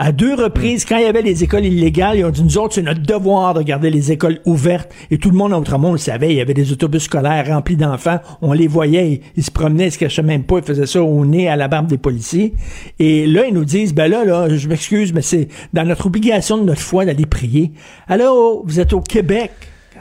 À 0.00 0.12
deux 0.12 0.34
reprises, 0.34 0.84
quand 0.84 0.96
il 0.96 1.02
y 1.02 1.06
avait 1.06 1.22
les 1.22 1.42
écoles 1.42 1.64
illégales, 1.64 2.18
ils 2.18 2.24
ont 2.24 2.30
dit, 2.30 2.44
nous 2.44 2.56
autres, 2.56 2.74
c'est 2.74 2.82
notre 2.82 3.02
devoir 3.02 3.52
de 3.52 3.62
garder 3.62 3.90
les 3.90 4.12
écoles 4.12 4.38
ouvertes. 4.46 4.92
Et 5.10 5.18
tout 5.18 5.28
le 5.30 5.36
monde, 5.36 5.52
autrement, 5.52 5.88
on 5.88 5.92
le 5.92 5.98
savait, 5.98 6.30
il 6.30 6.36
y 6.36 6.40
avait 6.40 6.54
des 6.54 6.70
autobus 6.70 7.02
scolaires 7.02 7.48
remplis 7.48 7.74
d'enfants. 7.76 8.20
On 8.40 8.52
les 8.52 8.68
voyait, 8.68 9.10
ils, 9.14 9.20
ils 9.36 9.42
se 9.42 9.50
promenaient, 9.50 9.88
ils 9.88 9.92
se 9.92 9.98
cachaient 9.98 10.22
même 10.22 10.44
pas, 10.44 10.58
ils 10.58 10.64
faisaient 10.64 10.86
ça 10.86 11.02
au 11.02 11.24
nez, 11.26 11.48
à 11.48 11.56
la 11.56 11.66
barbe 11.66 11.88
des 11.88 11.98
policiers. 11.98 12.54
Et 13.00 13.26
là, 13.26 13.46
ils 13.48 13.52
nous 13.54 13.64
disent, 13.64 13.92
ben 13.92 14.08
là, 14.08 14.24
là, 14.24 14.48
je 14.48 14.68
m'excuse, 14.68 15.12
mais 15.12 15.22
c'est 15.22 15.48
dans 15.72 15.84
notre 15.84 16.06
obligation 16.06 16.58
de 16.58 16.62
notre 16.62 16.80
foi 16.80 17.04
d'aller 17.04 17.26
prier. 17.26 17.72
Alors, 18.06 18.62
vous 18.64 18.78
êtes 18.78 18.92
au 18.92 19.00
Québec. 19.00 19.50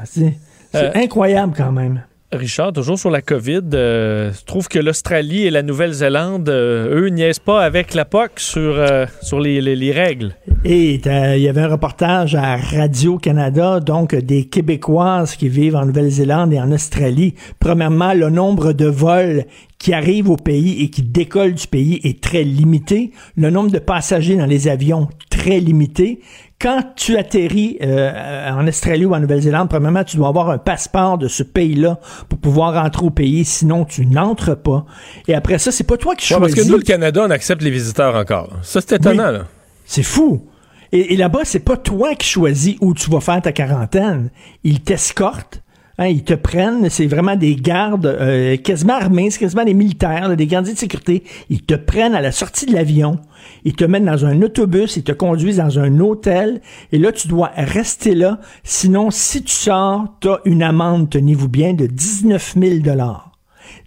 C'est 0.06 0.36
c'est 0.72 0.78
Euh, 0.84 0.91
incroyable 0.94 1.53
quand 1.57 1.72
même. 1.72 2.03
Richard, 2.34 2.74
toujours 2.74 2.99
sur 2.99 3.10
la 3.10 3.22
COVID, 3.22 3.62
euh, 3.74 4.34
je 4.38 4.44
trouve 4.44 4.68
que 4.68 4.80
l'Australie 4.80 5.45
et 5.45 5.49
la 5.49 5.64
Nouvelle-Zélande, 5.64 6.49
euh, 6.49 7.04
eux, 7.04 7.08
niaisent 7.08 7.40
pas 7.40 7.64
avec 7.64 7.94
la 7.94 8.06
sur, 8.36 8.60
euh, 8.78 9.06
sur 9.22 9.40
les, 9.40 9.62
les- 9.62 9.78
les 9.78 9.91
règles. 9.94 10.36
Et 10.66 10.99
euh, 11.08 11.38
il 11.38 11.44
y 11.44 11.48
avait 11.48 11.62
un 11.62 11.70
reportage 11.70 12.36
à 12.36 12.58
Radio-Canada, 12.58 13.80
donc 13.80 14.14
des 14.14 14.44
Québécoises 14.44 15.38
qui 15.38 15.48
vivent 15.48 15.78
en 15.78 15.86
Nouvelle-Zélande 15.86 16.52
et 16.52 16.60
en 16.60 16.70
Australie. 16.74 17.34
Premièrement, 17.60 18.14
le 18.14 18.30
nombre 18.30 18.74
de 18.74 18.88
vols 18.88 19.45
qui 19.80 19.94
arrivent 19.94 20.30
au 20.30 20.36
pays 20.38 20.84
et 20.84 20.90
qui 20.90 21.04
décollent 21.04 21.54
du 21.54 21.68
pays 21.68 22.02
est 22.04 22.20
très 22.22 22.44
limité. 22.44 23.12
Le 23.38 23.49
nombre 23.52 23.72
de 23.72 23.80
passagers 23.80 24.36
dans 24.36 24.48
les 24.48 24.68
avions, 24.68 25.08
très 25.30 25.60
limité. 25.62 26.20
Quand 26.60 26.82
tu 26.96 27.18
atterris 27.18 27.78
euh, 27.84 28.50
en 28.52 28.68
Australie 28.68 29.06
ou 29.06 29.14
en 29.14 29.20
Nouvelle-Zélande, 29.20 29.70
premièrement, 29.70 30.04
tu 30.04 30.18
dois 30.18 30.30
avoir 30.30 30.50
un 30.50 30.58
passeport 30.58 31.20
de 31.20 31.28
ce 31.28 31.44
pays-là 31.44 32.00
pour 32.30 32.40
pouvoir 32.40 32.74
rentrer 32.82 33.06
au 33.06 33.12
pays, 33.12 33.46
sinon 33.46 33.86
tu 33.86 34.08
n'entres 34.08 34.56
pas. 34.56 34.86
Et 35.28 35.36
après 35.36 35.60
ça, 35.60 35.72
c'est 35.72 35.84
pas 35.84 35.98
toi 35.98 36.16
qui 36.16 36.34
Ouais, 36.34 36.40
parce 36.40 36.54
choisis. 36.54 36.66
que 36.68 36.72
nous, 36.72 36.78
le 36.80 36.84
Canada, 36.84 37.24
on 37.28 37.30
accepte 37.30 37.62
les 37.62 37.70
visiteurs 37.70 38.16
encore. 38.16 38.50
Ça, 38.64 38.82
c'est 38.82 38.96
étonnant, 38.96 39.32
Oui. 39.34 39.40
C'est 39.86 40.02
fou. 40.04 40.48
Et, 40.92 41.14
et 41.14 41.18
là-bas, 41.18 41.42
c'est 41.44 41.60
pas 41.60 41.78
toi 41.78 42.16
qui 42.16 42.28
choisis 42.28 42.76
où 42.82 42.94
tu 42.96 43.10
vas 43.12 43.20
faire 43.22 43.42
ta 43.42 43.52
quarantaine. 43.52 44.32
Ils 44.64 44.82
t'escortent. 44.82 45.62
Hein, 45.99 46.07
ils 46.07 46.24
te 46.24 46.36
prennent, 46.36 46.90
c'est 46.91 47.07
vraiment 47.07 47.36
des 47.36 47.56
gardes 47.56 48.06
euh, 48.06 48.56
quasiment 48.57 48.94
armés, 48.94 49.32
c'est 49.32 49.40
quasiment 49.40 49.65
des 49.65 49.74
militaires, 49.74 50.36
des 50.36 50.45
gardiens 50.45 50.74
de 50.74 50.78
sécurité. 50.78 51.24
Ils 51.49 51.64
te 51.64 51.74
prennent 51.74 52.14
à 52.14 52.22
la 52.22 52.32
sortie 52.32 52.68
de 52.68 52.74
l'avion, 52.74 53.19
ils 53.64 53.74
te 53.74 53.84
mettent 53.84 54.06
dans 54.06 54.24
un 54.24 54.44
autobus, 54.44 54.95
ils 54.95 55.03
te 55.03 55.11
conduisent 55.11 55.57
dans 55.57 55.80
un 55.80 55.99
hôtel, 55.99 56.61
et 56.91 56.99
là, 56.99 57.11
tu 57.11 57.28
dois 57.28 57.52
rester 57.56 58.14
là. 58.14 58.40
Sinon, 58.64 59.10
si 59.10 59.41
tu 59.41 59.53
sors, 59.53 60.06
tu 60.22 60.30
as 60.30 60.40
une 60.45 60.61
amende, 60.61 61.10
tenez-vous 61.10 61.49
bien, 61.49 61.74
de 61.74 61.88
19 61.88 62.56
000 62.61 62.76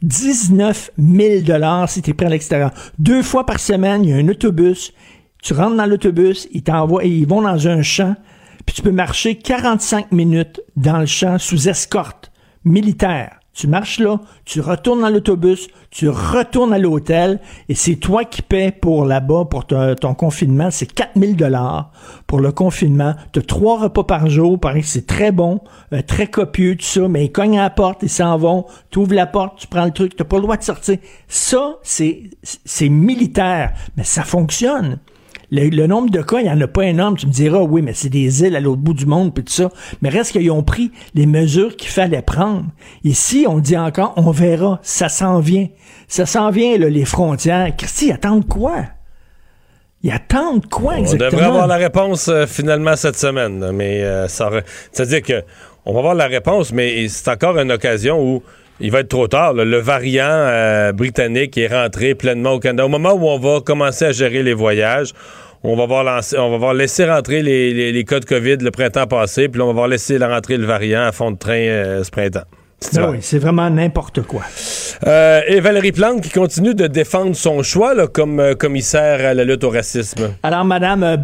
19 0.03 0.91
000 0.99 1.43
dollars 1.43 1.89
si 1.89 2.03
tu 2.03 2.11
es 2.11 2.15
pris 2.15 2.27
à 2.27 2.31
l'extérieur. 2.31 2.73
Deux 2.99 3.23
fois 3.23 3.47
par 3.47 3.61
semaine, 3.61 4.05
il 4.05 4.11
y 4.11 4.12
a 4.12 4.16
un 4.16 4.28
autobus. 4.28 4.93
Tu 5.43 5.55
rentres 5.55 5.77
dans 5.77 5.87
l'autobus, 5.87 6.49
ils 6.53 6.62
t'envoient, 6.62 7.05
ils 7.05 7.27
vont 7.27 7.43
dans 7.43 7.69
un 7.69 7.82
champ, 7.82 8.15
puis 8.71 8.77
tu 8.77 8.83
peux 8.83 8.93
marcher 8.93 9.35
45 9.35 10.13
minutes 10.13 10.63
dans 10.77 10.99
le 10.99 11.07
champ 11.07 11.39
sous 11.41 11.69
escorte 11.69 12.31
militaire. 12.65 13.41
Tu 13.53 13.67
marches 13.67 13.99
là, 13.99 14.21
tu 14.45 14.61
retournes 14.61 15.01
dans 15.01 15.09
l'autobus, 15.09 15.67
tu 15.91 16.09
retournes 16.09 16.73
à 16.73 16.79
l'hôtel, 16.79 17.41
et 17.69 17.75
c'est 17.75 17.97
toi 17.97 18.25
qui 18.25 18.43
paies 18.43 18.71
pour 18.71 19.07
là-bas, 19.07 19.47
pour 19.51 19.67
ton, 19.67 20.15
confinement, 20.15 20.71
c'est 20.71 20.87
4000 20.87 21.35
dollars 21.35 21.91
pour 22.29 22.39
le 22.39 22.53
confinement. 22.53 23.17
Tu 23.33 23.41
as 23.41 23.43
trois 23.43 23.81
repas 23.81 24.05
par 24.05 24.31
jour, 24.31 24.61
pareil 24.61 24.85
c'est 24.85 25.05
très 25.05 25.33
bon, 25.33 25.59
euh, 25.93 26.01
très 26.07 26.29
copieux, 26.29 26.77
tout 26.77 26.87
ça, 26.87 27.09
mais 27.09 27.25
ils 27.25 27.33
cognent 27.33 27.59
à 27.59 27.63
la 27.63 27.71
porte, 27.71 28.05
ils 28.05 28.09
s'en 28.09 28.39
vont, 28.39 28.67
tu 28.93 29.01
ouvres 29.01 29.15
la 29.15 29.27
porte, 29.27 29.59
tu 29.59 29.67
prends 29.67 29.85
le 29.85 29.91
truc, 29.91 30.15
tu 30.15 30.23
pas 30.23 30.37
le 30.37 30.43
droit 30.43 30.57
de 30.57 30.63
sortir. 30.63 30.99
Ça, 31.27 31.75
c'est 31.83 32.89
militaire, 32.89 33.73
mais 33.97 34.05
ça 34.05 34.23
fonctionne. 34.23 35.01
Le, 35.51 35.68
le 35.68 35.86
nombre 35.86 36.10
de 36.10 36.22
cas, 36.22 36.39
il 36.39 36.44
n'y 36.44 36.51
en 36.51 36.60
a 36.60 36.66
pas 36.66 36.85
énorme. 36.85 37.16
Tu 37.16 37.27
me 37.27 37.32
diras, 37.32 37.60
oui, 37.60 37.82
mais 37.82 37.93
c'est 37.93 38.09
des 38.09 38.43
îles 38.44 38.56
à 38.56 38.60
l'autre 38.60 38.81
bout 38.81 38.94
du 38.94 39.06
monde, 39.06 39.35
puis 39.35 39.44
tout 39.44 39.52
ça. 39.52 39.70
Mais 40.02 40.09
reste 40.09 40.32
qu'ils 40.32 40.51
ont 40.51 40.62
pris 40.62 40.93
les 41.14 41.27
mesures 41.27 41.77
qu'il 41.77 41.90
fallait 41.90 42.22
prendre. 42.22 42.66
Ici, 43.05 43.47
on 43.48 43.59
dit 43.59 43.77
encore, 43.77 44.14
on 44.16 44.31
verra, 44.31 44.78
ça 44.82 45.09
s'en 45.09 45.40
vient. 45.40 45.68
Ça 46.09 46.27
s'en 46.27 46.51
vient, 46.51 46.78
là, 46.78 46.89
les 46.89 47.05
frontières. 47.05 47.74
Christy, 47.77 48.06
ils 48.09 48.12
attendent 48.12 48.47
quoi? 48.47 48.77
Ils 50.02 50.12
attendent 50.12 50.66
quoi 50.66 50.94
On 50.94 50.98
exactement? 51.01 51.31
devrait 51.31 51.44
avoir 51.47 51.66
la 51.66 51.77
réponse 51.77 52.28
euh, 52.28 52.47
finalement 52.47 52.97
cette 52.97 53.18
semaine, 53.18 53.70
mais 53.72 54.02
euh, 54.02 54.28
ça 54.28 54.48
c'est-à-dire 54.93 55.20
que 55.20 55.44
on 55.85 55.93
va 55.93 55.98
avoir 55.98 56.14
la 56.14 56.27
réponse, 56.27 56.72
mais 56.72 57.06
c'est 57.09 57.28
encore 57.28 57.59
une 57.59 57.70
occasion 57.70 58.18
où 58.22 58.43
il 58.81 58.90
va 58.90 59.01
être 59.01 59.09
trop 59.09 59.28
tard. 59.28 59.52
là. 59.55 59.65
Le 59.65 59.78
variant 59.78 60.24
euh, 60.28 60.93
britannique 60.93 61.57
est 61.59 61.69
rentré 61.69 62.15
pleinement 62.15 62.52
au 62.52 62.59
Canada. 62.59 62.85
Au 62.86 62.89
moment 62.89 63.12
où 63.12 63.28
on 63.28 63.39
va 63.39 63.61
commencer 63.61 64.07
à 64.07 64.12
gérer 64.12 64.43
les 64.43 64.55
voyages, 64.55 65.12
on 65.62 65.77
va 65.77 65.86
voir, 65.86 66.05
lancer- 66.05 66.39
on 66.39 66.51
va 66.51 66.57
voir 66.57 66.74
laisser 66.74 67.05
rentrer 67.05 67.43
les, 67.43 67.73
les- 67.74 67.93
les 67.93 68.05
cas 68.05 68.19
de 68.20 68.24
COVID 68.24 68.57
le 68.61 68.70
printemps 68.70 69.07
passé, 69.07 69.48
puis 69.48 69.59
là, 69.59 69.65
on 69.65 69.69
va 69.69 69.74
voir 69.74 69.89
laisser 69.89 70.16
la 70.19 70.28
rentrer 70.28 70.57
le 70.57 70.65
variant 70.66 71.02
à 71.02 71.12
fond 71.12 71.31
de 71.32 71.36
train 71.39 71.52
euh, 71.59 72.02
ce 72.05 72.11
printemps. 72.11 72.44
C'est 72.82 72.94
ça. 72.94 73.11
oui, 73.11 73.19
c'est 73.20 73.39
vraiment 73.39 73.69
n'importe 73.69 74.23
quoi. 74.23 74.40
Euh, 75.07 75.43
et 75.47 75.61
Valérie 75.61 75.93
Plante 75.93 76.23
qui 76.23 76.31
continue 76.31 76.74
de 76.74 76.86
défendre 76.86 77.36
son 77.36 77.62
choix 77.62 77.93
là, 77.93 78.07
comme 78.07 78.55
commissaire 78.59 79.27
à 79.27 79.35
la 79.35 79.44
lutte 79.44 79.65
au 79.65 79.69
racisme. 79.69 80.31
Alors, 80.43 80.65
Madame 80.65 81.02
euh, 81.02 81.16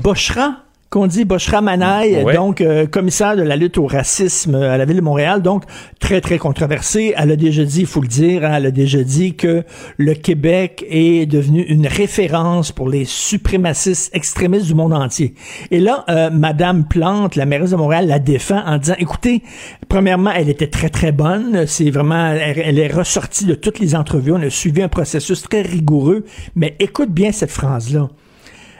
Bochra, 0.96 1.00
qu'on 1.00 1.06
dit 1.06 1.24
Bochra 1.24 1.60
Manaï, 1.60 2.24
Ouais. 2.24 2.34
donc 2.34 2.60
euh, 2.60 2.86
commissaire 2.86 3.36
de 3.36 3.42
la 3.42 3.56
lutte 3.56 3.78
au 3.78 3.86
racisme 3.86 4.54
à 4.54 4.76
la 4.78 4.84
ville 4.84 4.96
de 4.96 5.02
Montréal, 5.02 5.42
donc 5.42 5.64
très 6.00 6.20
très 6.20 6.38
controversée. 6.38 7.14
Elle 7.16 7.30
a 7.30 7.36
déjà 7.36 7.64
dit, 7.64 7.80
il 7.80 7.86
faut 7.86 8.00
le 8.00 8.08
dire, 8.08 8.44
hein, 8.44 8.54
elle 8.56 8.66
a 8.66 8.70
déjà 8.70 9.02
dit 9.02 9.34
que 9.34 9.62
le 9.98 10.14
Québec 10.14 10.84
est 10.88 11.26
devenu 11.26 11.62
une 11.62 11.86
référence 11.86 12.72
pour 12.72 12.88
les 12.88 13.04
suprémacistes 13.04 14.14
extrémistes 14.14 14.66
du 14.66 14.74
monde 14.74 14.94
entier. 14.94 15.34
Et 15.70 15.80
là, 15.80 16.04
euh, 16.08 16.30
Madame 16.30 16.86
Plante, 16.86 17.36
la 17.36 17.46
mairesse 17.46 17.70
de 17.70 17.76
Montréal, 17.76 18.06
la 18.06 18.18
défend 18.18 18.62
en 18.66 18.78
disant, 18.78 18.96
écoutez, 18.98 19.42
premièrement, 19.88 20.30
elle 20.34 20.48
était 20.48 20.68
très 20.68 20.88
très 20.88 21.12
bonne. 21.12 21.66
C'est 21.66 21.90
vraiment, 21.90 22.28
elle, 22.32 22.58
elle 22.58 22.78
est 22.78 22.92
ressortie 22.92 23.44
de 23.44 23.54
toutes 23.54 23.78
les 23.78 23.94
entrevues. 23.94 24.32
On 24.32 24.42
a 24.42 24.50
suivi 24.50 24.82
un 24.82 24.88
processus 24.88 25.42
très 25.42 25.62
rigoureux. 25.62 26.24
Mais 26.54 26.74
écoute 26.78 27.10
bien 27.10 27.32
cette 27.32 27.50
phrase-là. 27.50 28.08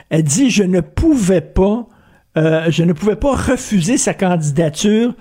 Elle 0.09 0.23
dit 0.23 0.49
je 0.49 0.63
ne 0.63 0.79
pouvais 0.79 1.41
pas 1.41 1.87
euh, 2.37 2.69
je 2.69 2.83
ne 2.83 2.93
pouvais 2.93 3.15
pas 3.15 3.35
refuser 3.35 3.97
sa 3.97 4.13
candidature 4.13 5.15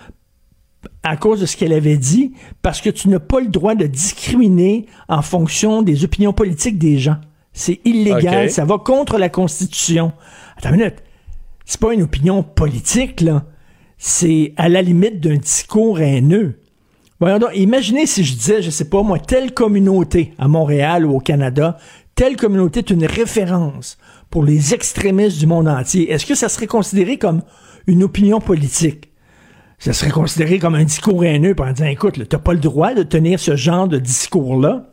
à 1.03 1.17
cause 1.17 1.41
de 1.41 1.47
ce 1.47 1.57
qu'elle 1.57 1.73
avait 1.73 1.97
dit 1.97 2.33
parce 2.63 2.81
que 2.81 2.91
tu 2.91 3.09
n'as 3.09 3.19
pas 3.19 3.41
le 3.41 3.49
droit 3.49 3.75
de 3.75 3.87
discriminer 3.87 4.87
en 5.09 5.23
fonction 5.23 5.83
des 5.83 6.05
opinions 6.05 6.33
politiques 6.33 6.79
des 6.79 6.99
gens. 6.99 7.17
C'est 7.53 7.81
illégal, 7.85 8.51
ça 8.51 8.65
va 8.65 8.79
contre 8.79 9.19
la 9.19 9.31
constitution. 9.31 10.13
Attends 10.59 10.71
une 10.71 10.77
minute. 10.77 11.03
C'est 11.65 11.81
pas 11.81 11.95
une 11.95 12.03
opinion 12.03 12.43
politique 12.43 13.21
là, 13.23 13.45
c'est 13.99 14.53
à 14.57 14.69
la 14.69 14.83
limite 14.83 15.21
d'un 15.21 15.37
discours 15.37 16.01
haineux. 16.01 16.61
Voyons 17.19 17.39
donc, 17.39 17.51
imaginez 17.55 18.07
si 18.07 18.25
je 18.25 18.35
disais, 18.35 18.63
je 18.63 18.71
sais 18.71 18.89
pas 18.89 19.03
moi, 19.03 19.19
telle 19.19 19.55
communauté 19.55 20.35
à 20.39 20.49
Montréal 20.49 21.07
ou 21.07 21.17
au 21.17 21.21
Canada, 21.21 21.79
telle 22.15 22.37
communauté 22.37 22.81
est 22.81 22.91
une 22.91 23.07
référence 23.07 23.97
pour 24.37 24.45
les 24.45 24.75
extrémistes 24.75 25.39
du 25.39 25.47
monde 25.47 25.67
entier. 25.67 26.13
Est-ce 26.13 26.27
que 26.27 26.35
ça 26.35 26.51
serait 26.51 26.67
considéré 26.67 27.17
comme 27.17 27.41
une 27.87 28.03
opinion 28.03 28.39
politique? 28.39 29.09
Ça 29.79 29.95
serait 29.95 30.11
considéré 30.11 30.59
comme 30.59 30.75
un 30.75 30.85
discours 30.85 31.25
haineux 31.25 31.57
en 31.59 31.73
disant, 31.73 31.87
écoute, 31.87 32.29
t'as 32.29 32.37
pas 32.37 32.53
le 32.53 32.59
droit 32.59 32.93
de 32.93 33.03
tenir 33.03 33.41
ce 33.41 33.57
genre 33.57 33.89
de 33.89 33.99
discours-là. 33.99 34.91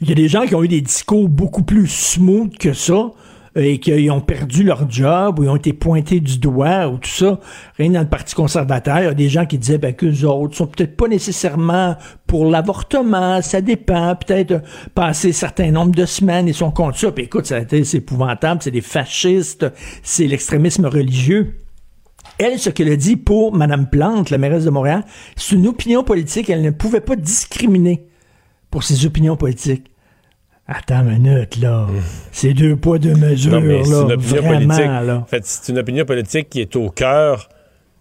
Il 0.00 0.08
y 0.08 0.12
a 0.12 0.14
des 0.14 0.26
gens 0.26 0.46
qui 0.46 0.54
ont 0.54 0.64
eu 0.64 0.68
des 0.68 0.80
discours 0.80 1.28
beaucoup 1.28 1.62
plus 1.62 1.86
smooth 1.86 2.56
que 2.56 2.72
ça 2.72 3.10
et 3.58 3.78
qui 3.80 4.10
ont 4.10 4.20
perdu 4.20 4.62
leur 4.62 4.88
job 4.90 5.38
ou 5.38 5.44
ils 5.44 5.48
ont 5.48 5.56
été 5.56 5.72
pointés 5.72 6.20
du 6.20 6.38
doigt 6.38 6.88
ou 6.88 6.98
tout 6.98 7.10
ça. 7.10 7.40
Rien 7.76 7.90
dans 7.90 8.00
le 8.00 8.08
Parti 8.08 8.34
conservateur, 8.34 8.98
il 8.98 9.04
y 9.04 9.08
a 9.08 9.14
des 9.14 9.28
gens 9.28 9.46
qui 9.46 9.58
disaient 9.58 9.78
ben, 9.78 9.92
qu'eux 9.92 10.24
autres 10.24 10.56
sont 10.56 10.66
peut-être 10.66 10.96
pas 10.96 11.08
nécessairement 11.08 11.96
pour 12.26 12.46
l'avortement, 12.46 13.42
ça 13.42 13.60
dépend, 13.60 14.14
peut-être 14.14 14.52
euh, 14.52 14.60
passer 14.94 15.30
un 15.30 15.32
certain 15.32 15.70
nombre 15.70 15.92
de 15.92 16.06
semaines, 16.06 16.46
ils 16.46 16.54
sont 16.54 16.70
contre 16.70 16.98
ça. 16.98 17.10
Puis 17.10 17.24
écoute, 17.24 17.46
c'est 17.46 17.94
épouvantable, 17.94 18.62
c'est 18.62 18.70
des 18.70 18.80
fascistes, 18.80 19.66
c'est 20.02 20.26
l'extrémisme 20.26 20.86
religieux. 20.86 21.56
Elle, 22.38 22.58
ce 22.58 22.70
qu'elle 22.70 22.90
a 22.90 22.96
dit 22.96 23.16
pour 23.16 23.54
Mme 23.54 23.88
Plante, 23.90 24.30
la 24.30 24.38
mairesse 24.38 24.64
de 24.64 24.70
Montréal, 24.70 25.04
c'est 25.36 25.56
une 25.56 25.66
opinion 25.66 26.04
politique. 26.04 26.50
Elle 26.50 26.62
ne 26.62 26.70
pouvait 26.70 27.00
pas 27.00 27.16
discriminer 27.16 28.06
pour 28.70 28.84
ses 28.84 29.06
opinions 29.06 29.36
politiques. 29.36 29.90
Attends 30.70 31.00
une 31.00 31.22
minute, 31.22 31.56
là. 31.60 31.86
C'est 32.30 32.52
deux 32.52 32.76
poids, 32.76 32.98
deux 32.98 33.14
mesures, 33.14 33.52
Non, 33.52 33.60
mais 33.62 33.82
là. 33.82 34.02
une 34.02 34.12
opinion 34.12 34.42
Vraiment, 34.42 34.48
politique. 34.74 34.86
là. 35.06 35.16
En 35.22 35.24
fait, 35.24 35.44
c'est 35.46 35.72
une 35.72 35.78
opinion 35.78 36.04
politique 36.04 36.50
qui 36.50 36.60
est 36.60 36.76
au 36.76 36.90
cœur 36.90 37.48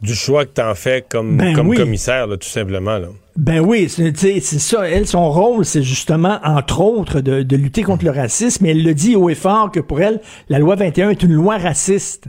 du 0.02 0.14
choix 0.14 0.46
que 0.46 0.52
tu 0.54 0.62
en 0.62 0.76
fais 0.76 1.04
comme, 1.08 1.38
Ben 1.38 1.56
comme 1.56 1.70
oui. 1.70 1.78
commissaire, 1.78 2.28
là, 2.28 2.36
tout 2.38 2.48
simplement. 2.48 2.98
Là. 2.98 3.08
Ben 3.38 3.60
oui, 3.62 3.88
c'est 3.90 4.42
ça. 4.42 4.88
Elle, 4.90 5.08
son 5.08 5.32
rôle, 5.32 5.64
c'est 5.64 5.82
justement, 5.82 6.40
entre 6.44 6.82
autres, 6.82 7.22
de, 7.22 7.42
de 7.42 7.56
lutter 7.56 7.84
contre 7.84 8.04
le 8.04 8.12
racisme. 8.12 8.66
Et 8.66 8.72
elle 8.72 8.84
le 8.84 8.94
dit 8.94 9.16
haut 9.16 9.30
et 9.30 9.36
fort 9.36 9.72
que 9.72 9.80
pour 9.80 10.02
elle, 10.02 10.20
la 10.50 10.60
loi 10.60 10.76
21 10.76 11.12
est 11.12 11.24
une 11.24 11.34
loi 11.34 11.58
raciste. 11.58 12.26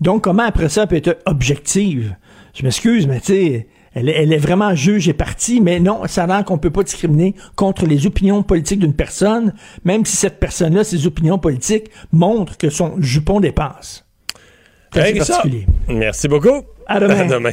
Donc, 0.00 0.24
comment 0.24 0.44
après 0.44 0.68
ça 0.70 0.82
elle 0.82 0.88
peut 0.88 0.96
être 0.96 1.18
objective? 1.26 2.16
Je 2.54 2.62
m'excuse, 2.62 3.06
mais 3.06 3.20
tu 3.20 3.26
sais, 3.34 3.68
elle, 3.94 4.08
elle 4.08 4.32
est 4.32 4.38
vraiment 4.38 4.74
juge 4.74 5.08
et 5.08 5.12
partie, 5.12 5.60
mais 5.60 5.80
non, 5.80 6.02
ça 6.06 6.24
a 6.24 6.26
l'air 6.26 6.44
qu'on 6.44 6.58
peut 6.58 6.70
pas 6.70 6.82
discriminer 6.82 7.34
contre 7.54 7.86
les 7.86 8.06
opinions 8.06 8.42
politiques 8.42 8.80
d'une 8.80 8.94
personne, 8.94 9.54
même 9.84 10.04
si 10.04 10.16
cette 10.16 10.40
personne-là, 10.40 10.84
ses 10.84 11.06
opinions 11.06 11.38
politiques 11.38 11.90
montrent 12.12 12.56
que 12.56 12.70
son 12.70 12.94
jupon 13.00 13.40
dépasse. 13.40 14.04
Ça. 15.22 15.42
Merci 15.88 16.28
beaucoup. 16.28 16.62
À 16.86 17.00
demain. 17.00 17.20
À 17.20 17.24
demain. 17.24 17.52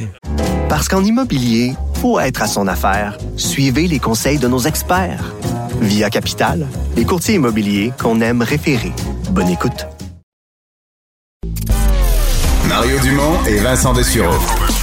Parce 0.68 0.88
qu'en 0.88 1.04
immobilier, 1.04 1.72
pour 2.00 2.20
être 2.20 2.42
à 2.42 2.46
son 2.46 2.68
affaire, 2.68 3.18
suivez 3.36 3.88
les 3.88 3.98
conseils 3.98 4.38
de 4.38 4.46
nos 4.46 4.60
experts. 4.60 5.34
Via 5.80 6.10
Capital, 6.10 6.66
les 6.96 7.04
courtiers 7.04 7.34
immobiliers 7.34 7.92
qu'on 8.00 8.20
aime 8.20 8.42
référer. 8.42 8.92
Bonne 9.30 9.48
écoute. 9.48 9.86
Mario 12.82 12.98
Dumont 12.98 13.38
et 13.46 13.58
Vincent 13.58 13.92
Dessureau. 13.92 14.34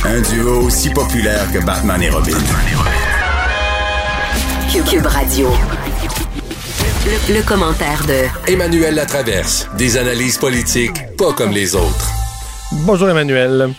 Un 0.06 0.22
duo 0.22 0.62
aussi 0.62 0.90
populaire 0.90 1.52
que 1.52 1.60
Batman 1.60 2.02
et 2.02 2.10
Robin. 2.10 2.38
Cube, 4.72 5.06
Radio. 5.06 5.50
Le, 7.06 7.36
le 7.36 7.42
commentaire 7.46 8.02
de 8.08 8.50
Emmanuel 8.50 8.96
Latraverse. 8.96 9.68
Des 9.78 9.98
analyses 9.98 10.38
politiques 10.38 11.14
pas 11.18 11.34
comme 11.34 11.52
les 11.52 11.76
autres. 11.76 12.10
Bonjour 12.72 13.10
Emmanuel. 13.10 13.74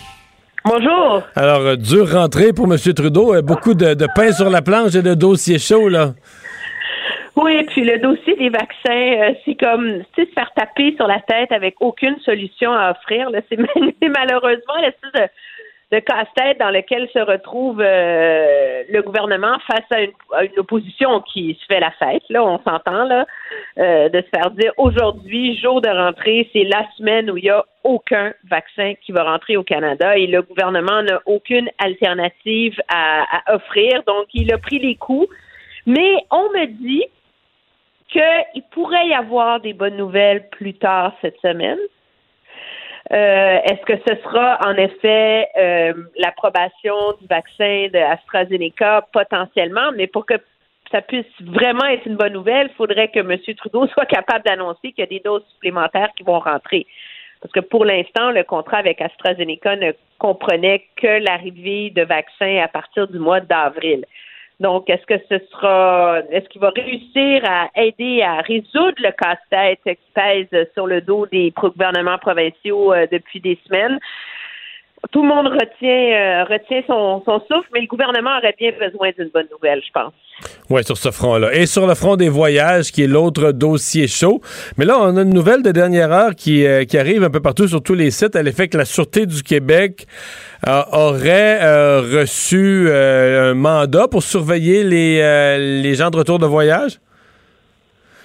Bonjour. 0.63 1.23
Alors, 1.35 1.61
euh, 1.61 1.75
dure 1.75 2.11
rentrée 2.11 2.53
pour 2.53 2.71
M. 2.71 2.77
Trudeau. 2.93 3.33
Euh, 3.33 3.41
beaucoup 3.41 3.73
de, 3.73 3.95
de 3.95 4.07
pain 4.15 4.31
sur 4.31 4.51
la 4.51 4.61
planche 4.61 4.93
et 4.93 5.01
de 5.01 5.15
dossiers 5.15 5.57
chauds, 5.57 5.89
là. 5.89 6.13
Oui, 7.35 7.63
puis 7.63 7.83
le 7.83 7.97
dossier 7.99 8.35
des 8.35 8.49
vaccins, 8.49 8.89
euh, 8.89 9.33
c'est 9.45 9.55
comme 9.55 10.03
se 10.17 10.25
faire 10.33 10.51
taper 10.53 10.93
sur 10.95 11.07
la 11.07 11.19
tête 11.21 11.51
avec 11.51 11.75
aucune 11.79 12.19
solution 12.19 12.73
à 12.73 12.91
offrir. 12.91 13.29
C'est 13.49 14.09
malheureusement 14.09 14.75
l'espèce 14.81 15.11
de, 15.13 15.95
de 15.95 15.99
casse-tête 15.99 16.59
dans 16.59 16.71
lequel 16.71 17.07
se 17.13 17.19
retrouve 17.19 17.81
euh, 17.81 18.83
le 18.89 19.01
gouvernement 19.01 19.57
face 19.65 19.85
à 19.91 20.01
une, 20.01 20.11
à 20.33 20.43
une 20.43 20.59
opposition 20.59 21.21
qui 21.21 21.57
se 21.61 21.65
fait 21.67 21.79
la 21.79 21.91
fête. 21.91 22.23
Là, 22.29 22.43
on 22.43 22.59
s'entend 22.63 23.05
là, 23.05 23.25
euh, 23.77 24.09
de 24.09 24.21
se 24.21 24.27
faire 24.37 24.51
dire 24.51 24.73
aujourd'hui, 24.75 25.57
jour 25.57 25.79
de 25.79 25.89
rentrée, 25.89 26.49
c'est 26.51 26.65
la 26.65 26.85
semaine 26.97 27.31
où 27.31 27.37
il 27.37 27.45
y 27.45 27.49
a 27.49 27.63
aucun 27.85 28.33
vaccin 28.49 28.93
qui 29.05 29.13
va 29.13 29.23
rentrer 29.23 29.55
au 29.55 29.63
Canada 29.63 30.17
et 30.17 30.27
le 30.27 30.41
gouvernement 30.41 31.01
n'a 31.01 31.21
aucune 31.25 31.69
alternative 31.79 32.75
à, 32.89 33.23
à 33.37 33.55
offrir. 33.55 34.03
Donc, 34.05 34.27
il 34.33 34.53
a 34.53 34.57
pris 34.57 34.79
les 34.79 34.95
coups. 34.95 35.33
Mais 35.87 36.17
on 36.29 36.43
me 36.51 36.67
dit 36.67 37.05
qu'il 38.11 38.63
pourrait 38.71 39.07
y 39.07 39.13
avoir 39.13 39.59
des 39.59 39.73
bonnes 39.73 39.97
nouvelles 39.97 40.47
plus 40.49 40.73
tard 40.73 41.13
cette 41.21 41.39
semaine. 41.39 41.79
Euh, 43.11 43.59
Est-ce 43.63 43.81
que 43.85 43.97
ce 44.07 44.21
sera 44.21 44.59
en 44.65 44.75
effet 44.75 45.47
euh, 45.57 45.93
l'approbation 46.17 46.95
du 47.19 47.27
vaccin 47.27 47.87
de 47.91 47.97
AstraZeneca? 47.97 49.07
Potentiellement, 49.11 49.91
mais 49.95 50.07
pour 50.07 50.25
que 50.25 50.35
ça 50.91 51.01
puisse 51.01 51.25
vraiment 51.41 51.85
être 51.85 52.05
une 52.05 52.15
bonne 52.15 52.33
nouvelle, 52.33 52.67
il 52.69 52.75
faudrait 52.75 53.07
que 53.07 53.19
M. 53.19 53.37
Trudeau 53.57 53.87
soit 53.93 54.05
capable 54.05 54.45
d'annoncer 54.45 54.91
qu'il 54.91 54.99
y 54.99 55.03
a 55.03 55.07
des 55.07 55.19
doses 55.19 55.45
supplémentaires 55.53 56.09
qui 56.15 56.23
vont 56.23 56.39
rentrer. 56.39 56.85
Parce 57.41 57.53
que 57.53 57.59
pour 57.59 57.85
l'instant, 57.85 58.31
le 58.31 58.43
contrat 58.43 58.77
avec 58.77 59.01
AstraZeneca 59.01 59.75
ne 59.75 59.93
comprenait 60.19 60.85
que 60.95 61.23
l'arrivée 61.23 61.89
de 61.89 62.03
vaccins 62.03 62.57
à 62.57 62.67
partir 62.67 63.07
du 63.07 63.17
mois 63.17 63.39
d'avril. 63.39 64.05
Donc, 64.61 64.91
est-ce 64.91 65.05
que 65.07 65.19
ce 65.27 65.43
sera, 65.51 66.19
est-ce 66.29 66.47
qu'il 66.49 66.61
va 66.61 66.69
réussir 66.69 67.41
à 67.49 67.69
aider 67.75 68.21
à 68.21 68.41
résoudre 68.41 68.93
le 68.99 69.11
casse-tête 69.11 69.79
qui 69.83 70.11
pèse 70.13 70.67
sur 70.75 70.85
le 70.85 71.01
dos 71.01 71.25
des 71.25 71.49
gouvernements 71.49 72.19
provinciaux 72.19 72.93
euh, 72.93 73.07
depuis 73.11 73.41
des 73.41 73.57
semaines? 73.65 73.99
Tout 75.09 75.23
le 75.23 75.27
monde 75.27 75.47
retient, 75.47 75.89
euh, 75.89 76.43
retient 76.43 76.83
son, 76.87 77.23
son 77.25 77.39
souffle, 77.39 77.67
mais 77.73 77.81
le 77.81 77.87
gouvernement 77.87 78.37
aurait 78.37 78.55
bien 78.57 78.71
besoin 78.71 79.09
d'une 79.17 79.29
bonne 79.29 79.47
nouvelle, 79.51 79.81
je 79.85 79.91
pense. 79.91 80.13
Oui, 80.69 80.83
sur 80.83 80.95
ce 80.95 81.09
front-là. 81.11 81.53
Et 81.53 81.65
sur 81.65 81.87
le 81.87 81.95
front 81.95 82.15
des 82.15 82.29
voyages, 82.29 82.91
qui 82.91 83.03
est 83.03 83.07
l'autre 83.07 83.51
dossier 83.51 84.07
chaud. 84.07 84.41
Mais 84.77 84.85
là, 84.85 84.97
on 84.99 85.17
a 85.17 85.21
une 85.21 85.33
nouvelle 85.33 85.63
de 85.63 85.71
dernière 85.71 86.11
heure 86.11 86.35
qui, 86.35 86.65
euh, 86.65 86.85
qui 86.85 86.97
arrive 86.97 87.23
un 87.23 87.29
peu 87.29 87.41
partout 87.41 87.67
sur 87.67 87.81
tous 87.81 87.95
les 87.95 88.11
sites 88.11 88.35
à 88.35 88.43
l'effet 88.43 88.67
que 88.67 88.77
la 88.77 88.85
Sûreté 88.85 89.25
du 89.25 89.41
Québec 89.43 90.05
euh, 90.67 90.81
aurait 90.91 91.59
reçu 91.99 92.89
un 92.91 93.53
mandat 93.55 94.07
pour 94.07 94.21
surveiller 94.23 94.83
les, 94.83 95.81
les 95.81 95.95
gens 95.95 96.09
de 96.09 96.17
retour 96.17 96.39
de 96.39 96.45
voyage? 96.45 96.99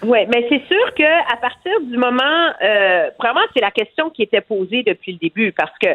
Oui, 0.02 0.18
mais 0.32 0.46
c'est 0.48 0.62
sûr 0.68 0.94
que 0.94 1.32
à 1.32 1.36
partir 1.38 1.72
du 1.82 1.96
moment, 1.96 2.52
euh, 2.62 3.10
vraiment, 3.18 3.40
c'est 3.54 3.62
la 3.62 3.70
question 3.70 4.10
qui 4.10 4.22
était 4.22 4.40
posée 4.40 4.82
depuis 4.82 5.12
le 5.12 5.18
début, 5.18 5.52
parce 5.52 5.76
que 5.82 5.88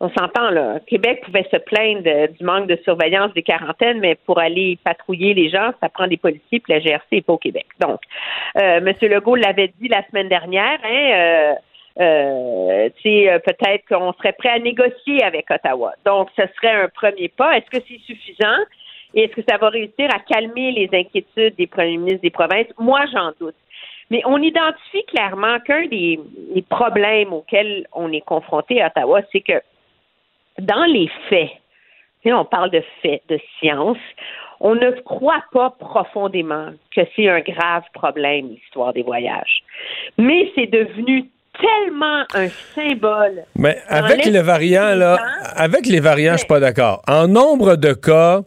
on 0.00 0.08
s'entend 0.10 0.50
là, 0.50 0.80
Québec 0.86 1.22
pouvait 1.24 1.46
se 1.50 1.58
plaindre 1.58 2.28
du 2.28 2.44
manque 2.44 2.66
de 2.66 2.78
surveillance 2.84 3.32
des 3.34 3.42
quarantaines, 3.42 4.00
mais 4.00 4.14
pour 4.14 4.38
aller 4.38 4.78
patrouiller 4.82 5.34
les 5.34 5.50
gens, 5.50 5.72
ça 5.80 5.90
prend 5.90 6.06
des 6.06 6.16
policiers, 6.16 6.60
puis 6.60 6.72
la 6.72 6.80
GRC 6.80 7.06
n'est 7.12 7.20
pas 7.20 7.34
au 7.34 7.38
Québec. 7.38 7.66
Donc, 7.78 8.00
euh, 8.56 8.78
M. 8.78 8.94
Legault 9.02 9.36
l'avait 9.36 9.72
dit 9.78 9.88
la 9.88 10.02
semaine 10.08 10.28
dernière, 10.28 10.78
hein, 10.82 11.12
euh, 11.14 11.54
euh, 12.00 12.88
euh, 13.06 13.38
peut-être 13.40 13.84
qu'on 13.88 14.12
serait 14.14 14.32
prêt 14.32 14.48
à 14.48 14.58
négocier 14.58 15.22
avec 15.22 15.50
Ottawa. 15.50 15.92
Donc, 16.06 16.28
ce 16.34 16.42
serait 16.56 16.82
un 16.82 16.88
premier 16.88 17.28
pas. 17.28 17.58
Est-ce 17.58 17.70
que 17.70 17.84
c'est 17.86 18.00
suffisant? 18.06 18.56
Et 19.12 19.24
est-ce 19.24 19.34
que 19.34 19.42
ça 19.46 19.58
va 19.58 19.68
réussir 19.68 20.08
à 20.14 20.20
calmer 20.20 20.70
les 20.70 20.88
inquiétudes 20.92 21.56
des 21.56 21.66
premiers 21.66 21.98
ministres 21.98 22.22
des 22.22 22.30
provinces? 22.30 22.68
Moi, 22.78 23.00
j'en 23.12 23.32
doute. 23.40 23.56
Mais 24.08 24.22
on 24.24 24.38
identifie 24.38 25.04
clairement 25.04 25.58
qu'un 25.60 25.86
des, 25.86 26.18
des 26.54 26.62
problèmes 26.62 27.32
auxquels 27.32 27.86
on 27.92 28.12
est 28.12 28.22
confronté 28.22 28.80
à 28.80 28.86
Ottawa, 28.86 29.20
c'est 29.32 29.40
que 29.40 29.60
dans 30.60 30.84
les 30.84 31.10
faits, 31.28 31.50
on 32.26 32.44
parle 32.44 32.70
de 32.70 32.82
faits, 33.02 33.22
de 33.28 33.38
science, 33.58 33.98
on 34.60 34.74
ne 34.74 34.90
croit 35.02 35.44
pas 35.52 35.70
profondément 35.78 36.70
que 36.94 37.00
c'est 37.16 37.28
un 37.28 37.40
grave 37.40 37.84
problème, 37.94 38.50
l'histoire 38.50 38.92
des 38.92 39.02
voyages. 39.02 39.62
Mais 40.18 40.50
c'est 40.54 40.66
devenu 40.66 41.24
tellement 41.58 42.24
un 42.34 42.48
symbole. 42.74 43.44
Mais 43.56 43.78
avec 43.88 44.16
l'esprit 44.16 44.32
le 44.32 44.40
variant, 44.40 44.90
des 44.92 44.96
là, 44.96 45.18
avec 45.56 45.86
les 45.86 46.00
variants, 46.00 46.32
je 46.32 46.38
suis 46.38 46.46
pas 46.46 46.60
d'accord. 46.60 47.02
En 47.08 47.26
nombre 47.26 47.76
de 47.76 47.94
cas, 47.94 48.42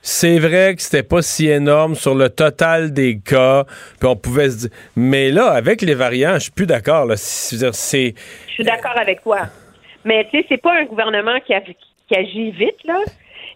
c'est 0.00 0.38
vrai 0.38 0.76
que 0.76 0.82
c'était 0.82 1.02
pas 1.02 1.20
si 1.20 1.48
énorme 1.48 1.96
sur 1.96 2.14
le 2.14 2.30
total 2.30 2.92
des 2.92 3.18
cas, 3.18 3.64
puis 3.98 4.08
on 4.08 4.14
pouvait 4.14 4.50
se 4.50 4.68
dire. 4.68 4.70
Mais 4.94 5.30
là, 5.30 5.48
avec 5.50 5.82
les 5.82 5.94
variants, 5.94 6.34
je 6.34 6.44
suis 6.44 6.52
plus 6.52 6.66
d'accord. 6.66 7.08
Je 7.10 7.16
suis 7.16 8.14
d'accord 8.64 8.96
avec 8.96 9.22
toi. 9.22 9.38
Mais 10.06 10.24
tu 10.30 10.38
sais, 10.38 10.46
c'est 10.48 10.62
pas 10.62 10.72
un 10.72 10.84
gouvernement 10.84 11.38
qui, 11.40 11.52
agit 11.52 12.50
vite, 12.52 12.82
là. 12.84 13.00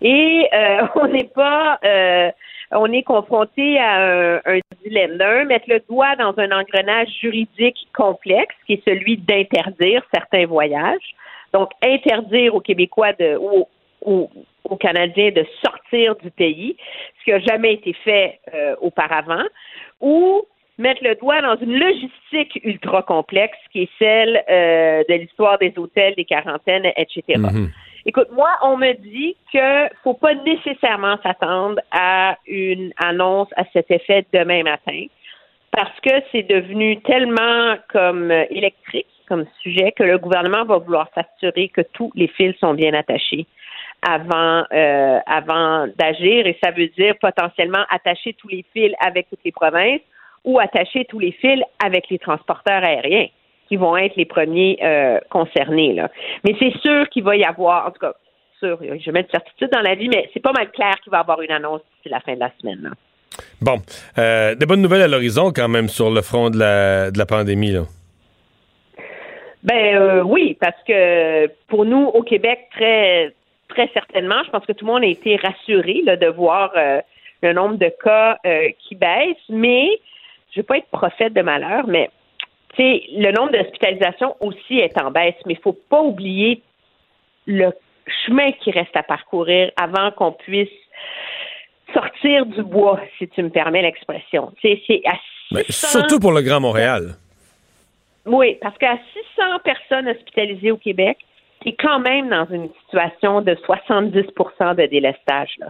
Et 0.02 0.48
euh, 0.52 0.86
on 0.96 1.06
n'est 1.06 1.30
pas 1.32 1.78
euh, 1.84 2.30
on 2.72 2.92
est 2.92 3.02
confronté 3.02 3.78
à 3.78 4.40
un, 4.44 4.60
dilemme. 4.84 5.16
D'un, 5.16 5.44
mettre 5.44 5.68
le 5.68 5.80
doigt 5.88 6.16
dans 6.16 6.34
un 6.38 6.50
engrenage 6.50 7.08
juridique 7.20 7.88
complexe, 7.94 8.54
qui 8.66 8.74
est 8.74 8.84
celui 8.84 9.16
d'interdire 9.16 10.02
certains 10.12 10.46
voyages. 10.46 11.14
Donc, 11.52 11.70
interdire 11.82 12.54
aux 12.54 12.60
Québécois 12.60 13.12
de, 13.12 13.36
ou 13.36 13.66
aux, 14.02 14.30
aux 14.64 14.76
Canadiens 14.76 15.30
de 15.30 15.44
sortir 15.64 16.16
du 16.16 16.30
pays, 16.30 16.76
ce 17.18 17.24
qui 17.24 17.30
n'a 17.30 17.40
jamais 17.40 17.74
été 17.74 17.92
fait 17.92 18.40
euh, 18.54 18.74
auparavant, 18.80 19.44
ou 20.00 20.46
mettre 20.80 21.04
le 21.04 21.14
doigt 21.14 21.40
dans 21.42 21.56
une 21.56 21.78
logistique 21.78 22.60
ultra 22.64 23.02
complexe 23.02 23.58
qui 23.72 23.82
est 23.82 23.90
celle 23.98 24.42
euh, 24.50 25.04
de 25.08 25.14
l'histoire 25.14 25.58
des 25.58 25.72
hôtels, 25.76 26.14
des 26.16 26.24
quarantaines, 26.24 26.90
etc. 26.96 27.40
Écoute, 28.06 28.28
moi, 28.32 28.50
on 28.62 28.76
me 28.76 28.94
dit 28.94 29.36
que 29.52 29.94
faut 30.02 30.14
pas 30.14 30.34
nécessairement 30.34 31.18
s'attendre 31.22 31.80
à 31.90 32.38
une 32.46 32.92
annonce 32.96 33.48
à 33.56 33.64
cet 33.72 33.90
effet 33.90 34.24
demain 34.32 34.62
matin, 34.62 35.04
parce 35.70 36.00
que 36.00 36.10
c'est 36.32 36.48
devenu 36.48 37.00
tellement 37.02 37.76
comme 37.92 38.30
euh, 38.30 38.44
électrique 38.50 39.06
comme 39.28 39.46
sujet 39.62 39.92
que 39.92 40.02
le 40.02 40.18
gouvernement 40.18 40.64
va 40.64 40.78
vouloir 40.78 41.08
s'assurer 41.14 41.68
que 41.68 41.82
tous 41.92 42.10
les 42.16 42.26
fils 42.26 42.56
sont 42.58 42.74
bien 42.74 42.94
attachés 42.94 43.46
avant 44.02 44.64
euh, 44.72 45.18
avant 45.24 45.86
d'agir 45.96 46.46
et 46.46 46.58
ça 46.62 46.72
veut 46.72 46.88
dire 46.88 47.14
potentiellement 47.20 47.84
attacher 47.90 48.32
tous 48.32 48.48
les 48.48 48.64
fils 48.72 48.92
avec 48.98 49.28
toutes 49.30 49.44
les 49.44 49.52
provinces 49.52 50.00
ou 50.44 50.58
attacher 50.58 51.04
tous 51.06 51.18
les 51.18 51.32
fils 51.32 51.62
avec 51.84 52.08
les 52.10 52.18
transporteurs 52.18 52.82
aériens 52.82 53.26
qui 53.68 53.76
vont 53.76 53.96
être 53.96 54.16
les 54.16 54.24
premiers 54.24 54.78
euh, 54.82 55.18
concernés 55.30 55.94
là. 55.94 56.10
Mais 56.44 56.54
c'est 56.58 56.76
sûr 56.80 57.08
qu'il 57.10 57.24
va 57.24 57.36
y 57.36 57.44
avoir 57.44 57.86
en 57.86 57.90
tout 57.90 58.00
cas 58.00 58.14
sûr, 58.58 58.78
je 58.80 59.10
mets 59.10 59.22
de 59.22 59.30
certitude 59.30 59.70
dans 59.72 59.80
la 59.80 59.94
vie 59.94 60.08
mais 60.08 60.28
c'est 60.32 60.40
pas 60.40 60.52
mal 60.52 60.70
clair 60.70 60.94
qu'il 61.02 61.10
va 61.10 61.18
y 61.18 61.20
avoir 61.20 61.40
une 61.40 61.52
annonce 61.52 61.80
d'ici 61.96 62.08
la 62.08 62.20
fin 62.20 62.34
de 62.34 62.40
la 62.40 62.50
semaine. 62.60 62.80
là. 62.82 62.90
Bon. 63.60 63.76
Euh, 64.18 64.54
des 64.54 64.66
bonnes 64.66 64.82
nouvelles 64.82 65.02
à 65.02 65.08
l'horizon, 65.08 65.52
quand 65.54 65.68
même, 65.68 65.88
sur 65.88 66.10
le 66.10 66.22
front 66.22 66.50
de 66.50 66.58
la, 66.58 67.10
de 67.10 67.18
la 67.18 67.26
pandémie, 67.26 67.72
là. 67.72 67.82
Ben 69.62 69.94
euh, 69.94 70.22
oui, 70.22 70.56
parce 70.58 70.82
que 70.88 71.46
pour 71.68 71.84
nous 71.84 72.06
au 72.06 72.22
Québec, 72.22 72.60
très 72.74 73.34
très 73.68 73.90
certainement, 73.92 74.42
je 74.46 74.50
pense 74.50 74.64
que 74.64 74.72
tout 74.72 74.86
le 74.86 74.92
monde 74.92 75.04
a 75.04 75.06
été 75.06 75.36
rassuré 75.36 76.00
là, 76.02 76.16
de 76.16 76.26
voir 76.28 76.72
euh, 76.76 77.02
le 77.42 77.52
nombre 77.52 77.76
de 77.76 77.92
cas 78.02 78.38
qui 78.78 78.94
baisse, 78.94 79.36
mais 79.50 79.90
je 80.52 80.58
ne 80.58 80.62
veux 80.62 80.66
pas 80.66 80.78
être 80.78 80.88
prophète 80.90 81.32
de 81.32 81.42
malheur, 81.42 81.86
mais 81.86 82.10
le 82.78 83.30
nombre 83.32 83.52
d'hospitalisations 83.52 84.36
aussi 84.40 84.78
est 84.78 85.00
en 85.00 85.10
baisse, 85.10 85.34
mais 85.46 85.54
il 85.54 85.60
faut 85.60 85.76
pas 85.88 86.00
oublier 86.00 86.62
le 87.46 87.72
chemin 88.26 88.52
qui 88.52 88.70
reste 88.70 88.96
à 88.96 89.02
parcourir 89.02 89.70
avant 89.80 90.10
qu'on 90.12 90.32
puisse 90.32 90.68
sortir 91.92 92.46
du 92.46 92.62
bois, 92.62 93.00
si 93.18 93.28
tu 93.28 93.42
me 93.42 93.50
permets 93.50 93.82
l'expression. 93.82 94.52
C'est 94.62 94.80
à 95.06 95.14
Ben, 95.50 95.64
600 95.64 95.88
surtout 95.98 96.20
pour 96.20 96.32
le 96.32 96.42
Grand 96.42 96.60
Montréal. 96.60 97.14
oui, 98.26 98.56
parce 98.60 98.78
qu'à 98.78 98.96
600 99.36 99.58
personnes 99.64 100.08
hospitalisées 100.08 100.70
au 100.70 100.76
Québec, 100.76 101.18
tu 101.62 101.70
es 101.70 101.72
quand 101.72 101.98
même 101.98 102.28
dans 102.28 102.46
une 102.50 102.68
situation 102.84 103.42
de 103.42 103.54
70% 103.54 104.76
de 104.76 104.86
délestage. 104.86 105.50
Là. 105.58 105.66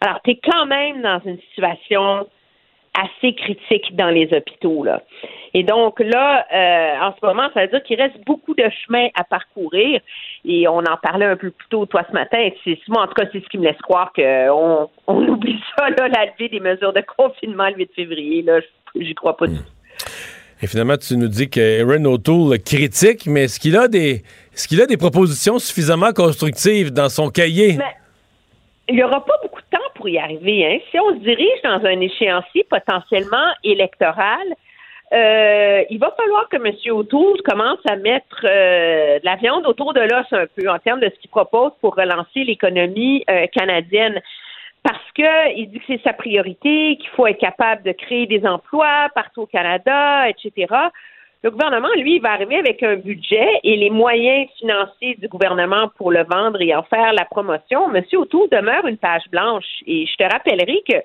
Alors, 0.00 0.20
tu 0.22 0.32
es 0.32 0.40
quand 0.44 0.66
même 0.66 1.00
dans 1.02 1.20
une 1.24 1.38
situation 1.48 2.26
assez 2.94 3.34
critique 3.34 3.94
dans 3.96 4.10
les 4.10 4.28
hôpitaux. 4.32 4.84
Là. 4.84 5.02
Et 5.52 5.62
donc 5.62 6.00
là, 6.00 6.46
euh, 6.52 7.06
en 7.06 7.14
ce 7.14 7.26
moment, 7.26 7.48
ça 7.54 7.62
veut 7.62 7.68
dire 7.68 7.82
qu'il 7.82 8.00
reste 8.00 8.16
beaucoup 8.26 8.54
de 8.54 8.64
chemin 8.84 9.08
à 9.14 9.24
parcourir. 9.24 10.00
Et 10.44 10.66
on 10.68 10.78
en 10.78 10.96
parlait 11.02 11.26
un 11.26 11.36
peu 11.36 11.50
plus 11.50 11.68
tôt, 11.68 11.86
toi, 11.86 12.04
ce 12.08 12.12
matin. 12.12 12.48
C'est, 12.64 12.78
moi, 12.88 13.02
en 13.02 13.06
tout 13.06 13.14
cas, 13.14 13.24
c'est 13.32 13.42
ce 13.42 13.48
qui 13.48 13.58
me 13.58 13.64
laisse 13.64 13.80
croire 13.82 14.12
qu'on 14.12 14.88
on 15.06 15.28
oublie 15.28 15.60
ça, 15.76 15.90
là, 15.90 16.08
la 16.08 16.26
levée 16.26 16.48
des 16.48 16.60
mesures 16.60 16.92
de 16.92 17.02
confinement 17.16 17.68
le 17.68 17.76
8 17.76 17.90
février. 17.94 18.42
Là. 18.42 18.60
J'y 18.96 19.14
crois 19.14 19.36
pas 19.36 19.46
du 19.46 19.56
tout. 19.56 19.64
Et 20.62 20.66
finalement, 20.66 20.96
tu 20.96 21.16
nous 21.16 21.28
dis 21.28 21.50
que 21.50 21.82
Aaron 21.82 22.04
O'Toole 22.04 22.58
critique, 22.60 23.26
mais 23.26 23.44
est-ce 23.44 23.60
qu'il 23.60 23.76
a 23.76 23.88
des 23.88 24.22
est-ce 24.54 24.68
qu'il 24.68 24.80
a 24.80 24.86
des 24.86 24.96
propositions 24.96 25.58
suffisamment 25.58 26.12
constructives 26.12 26.92
dans 26.92 27.08
son 27.08 27.28
cahier? 27.28 27.76
Il 28.88 28.96
n'y 28.96 29.02
aura 29.02 29.24
pas 29.24 29.34
beaucoup 29.42 29.60
de 29.60 29.76
temps 29.76 29.90
pour 29.94 30.08
y 30.08 30.18
arriver. 30.18 30.66
Hein. 30.66 30.78
Si 30.90 30.98
on 30.98 31.10
se 31.10 31.20
dirige 31.20 31.62
dans 31.62 31.84
un 31.84 32.00
échéancier 32.00 32.66
potentiellement 32.68 33.52
électoral, 33.62 34.46
euh, 35.12 35.84
il 35.90 35.98
va 35.98 36.12
falloir 36.16 36.48
que 36.48 36.56
M. 36.56 36.74
O'Toole 36.94 37.42
commence 37.42 37.78
à 37.88 37.96
mettre 37.96 38.44
euh, 38.44 39.18
la 39.22 39.36
viande 39.36 39.66
autour 39.66 39.92
de 39.94 40.00
l'os 40.00 40.26
un 40.32 40.46
peu 40.56 40.68
en 40.68 40.78
termes 40.78 41.00
de 41.00 41.10
ce 41.14 41.20
qu'il 41.20 41.30
propose 41.30 41.72
pour 41.80 41.94
relancer 41.94 42.44
l'économie 42.44 43.24
euh, 43.30 43.46
canadienne. 43.46 44.20
Parce 44.82 45.12
que 45.14 45.56
il 45.56 45.70
dit 45.70 45.78
que 45.78 45.84
c'est 45.86 46.02
sa 46.02 46.12
priorité, 46.12 46.96
qu'il 46.96 47.08
faut 47.16 47.26
être 47.26 47.38
capable 47.38 47.82
de 47.84 47.92
créer 47.92 48.26
des 48.26 48.44
emplois 48.44 49.08
partout 49.14 49.42
au 49.42 49.46
Canada, 49.46 50.28
etc. 50.28 50.66
Le 51.44 51.50
gouvernement, 51.50 51.90
lui, 51.98 52.16
il 52.16 52.22
va 52.22 52.32
arriver 52.32 52.56
avec 52.56 52.82
un 52.82 52.96
budget 52.96 53.60
et 53.62 53.76
les 53.76 53.90
moyens 53.90 54.48
financiers 54.58 55.14
du 55.16 55.28
gouvernement 55.28 55.90
pour 55.98 56.10
le 56.10 56.24
vendre 56.24 56.58
et 56.62 56.74
en 56.74 56.82
faire 56.84 57.12
la 57.12 57.26
promotion. 57.26 57.86
Monsieur 57.88 58.20
O'Toole 58.20 58.48
demeure 58.48 58.86
une 58.86 58.96
page 58.96 59.24
blanche. 59.30 59.66
Et 59.86 60.06
je 60.06 60.16
te 60.16 60.22
rappellerai 60.22 60.82
que 60.88 60.96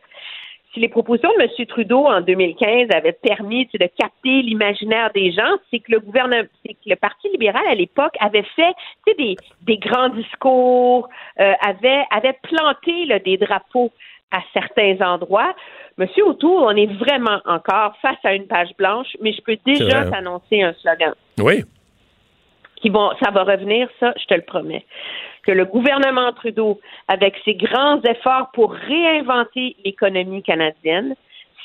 si 0.74 0.80
les 0.80 0.88
propositions 0.88 1.34
de 1.38 1.44
M. 1.44 1.66
Trudeau 1.66 2.06
en 2.06 2.22
2015 2.22 2.88
avaient 2.95 3.11
permis 3.11 3.68
de 3.74 3.86
capter 3.98 4.41
l'imaginaire 4.44 5.11
des 5.14 5.34
gens, 5.34 5.57
c'est 5.70 5.80
que 5.80 5.91
le 5.91 5.99
gouvernement, 5.99 6.48
c'est 6.66 6.74
que 6.74 6.90
le 6.90 6.95
Parti 6.95 7.28
libéral 7.28 7.68
à 7.68 7.76
l'époque 7.76 8.16
avait 8.22 8.45
fait 8.56 8.74
des, 9.18 9.78
grands 9.78 10.07
discours, 10.07 11.10
euh, 11.41 11.52
avait, 11.60 12.06
avait 12.11 12.38
planté 12.44 13.20
des 13.26 13.36
drapeaux 13.36 13.91
à 14.31 14.39
certains 14.53 14.97
endroits. 15.01 15.56
Monsieur 15.97 16.26
O'Toole, 16.27 16.64
on 16.64 16.76
est 16.76 16.85
vraiment 16.93 17.39
encore 17.45 17.95
face 18.01 18.18
à 18.23 18.34
une 18.34 18.47
page 18.47 18.69
blanche, 18.77 19.07
mais 19.22 19.34
je 19.34 19.41
peux 19.41 19.57
déjà 19.65 20.06
t'annoncer 20.10 20.61
un 20.61 20.73
slogan 20.81 21.14
Oui. 21.39 21.64
qui 22.77 22.89
vont, 22.89 23.11
ça 23.22 23.31
va 23.31 23.43
revenir, 23.43 23.89
ça, 23.99 24.14
je 24.19 24.26
te 24.26 24.34
le 24.34 24.41
promets. 24.43 24.85
Que 25.43 25.51
le 25.51 25.65
gouvernement 25.65 26.31
Trudeau, 26.34 26.80
avec 27.07 27.35
ses 27.43 27.56
grands 27.56 28.01
efforts 28.03 28.51
pour 28.53 28.72
réinventer 28.73 29.76
l'économie 29.84 30.43
canadienne, 30.43 31.15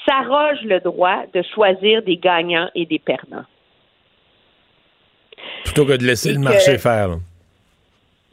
s'arroge 0.08 0.62
le 0.64 0.80
droit 0.80 1.22
de 1.32 1.42
choisir 1.54 2.02
des 2.02 2.16
gagnants 2.16 2.70
et 2.74 2.86
des 2.86 2.98
perdants. 2.98 3.44
Plutôt 5.64 5.86
que 5.86 5.96
de 5.96 6.04
laisser 6.04 6.30
le 6.30 6.36
que- 6.38 6.44
marché 6.44 6.78
faire. 6.78 7.16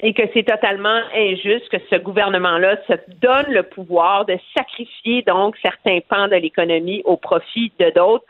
Et 0.01 0.13
que 0.13 0.23
c'est 0.33 0.43
totalement 0.43 0.99
injuste 1.15 1.69
que 1.69 1.77
ce 1.89 1.95
gouvernement-là 1.95 2.77
se 2.87 2.93
donne 3.21 3.53
le 3.53 3.63
pouvoir 3.63 4.25
de 4.25 4.35
sacrifier 4.57 5.21
donc 5.21 5.55
certains 5.61 5.99
pans 6.09 6.27
de 6.27 6.35
l'économie 6.35 7.03
au 7.05 7.17
profit 7.17 7.71
de 7.79 7.91
d'autres. 7.91 8.25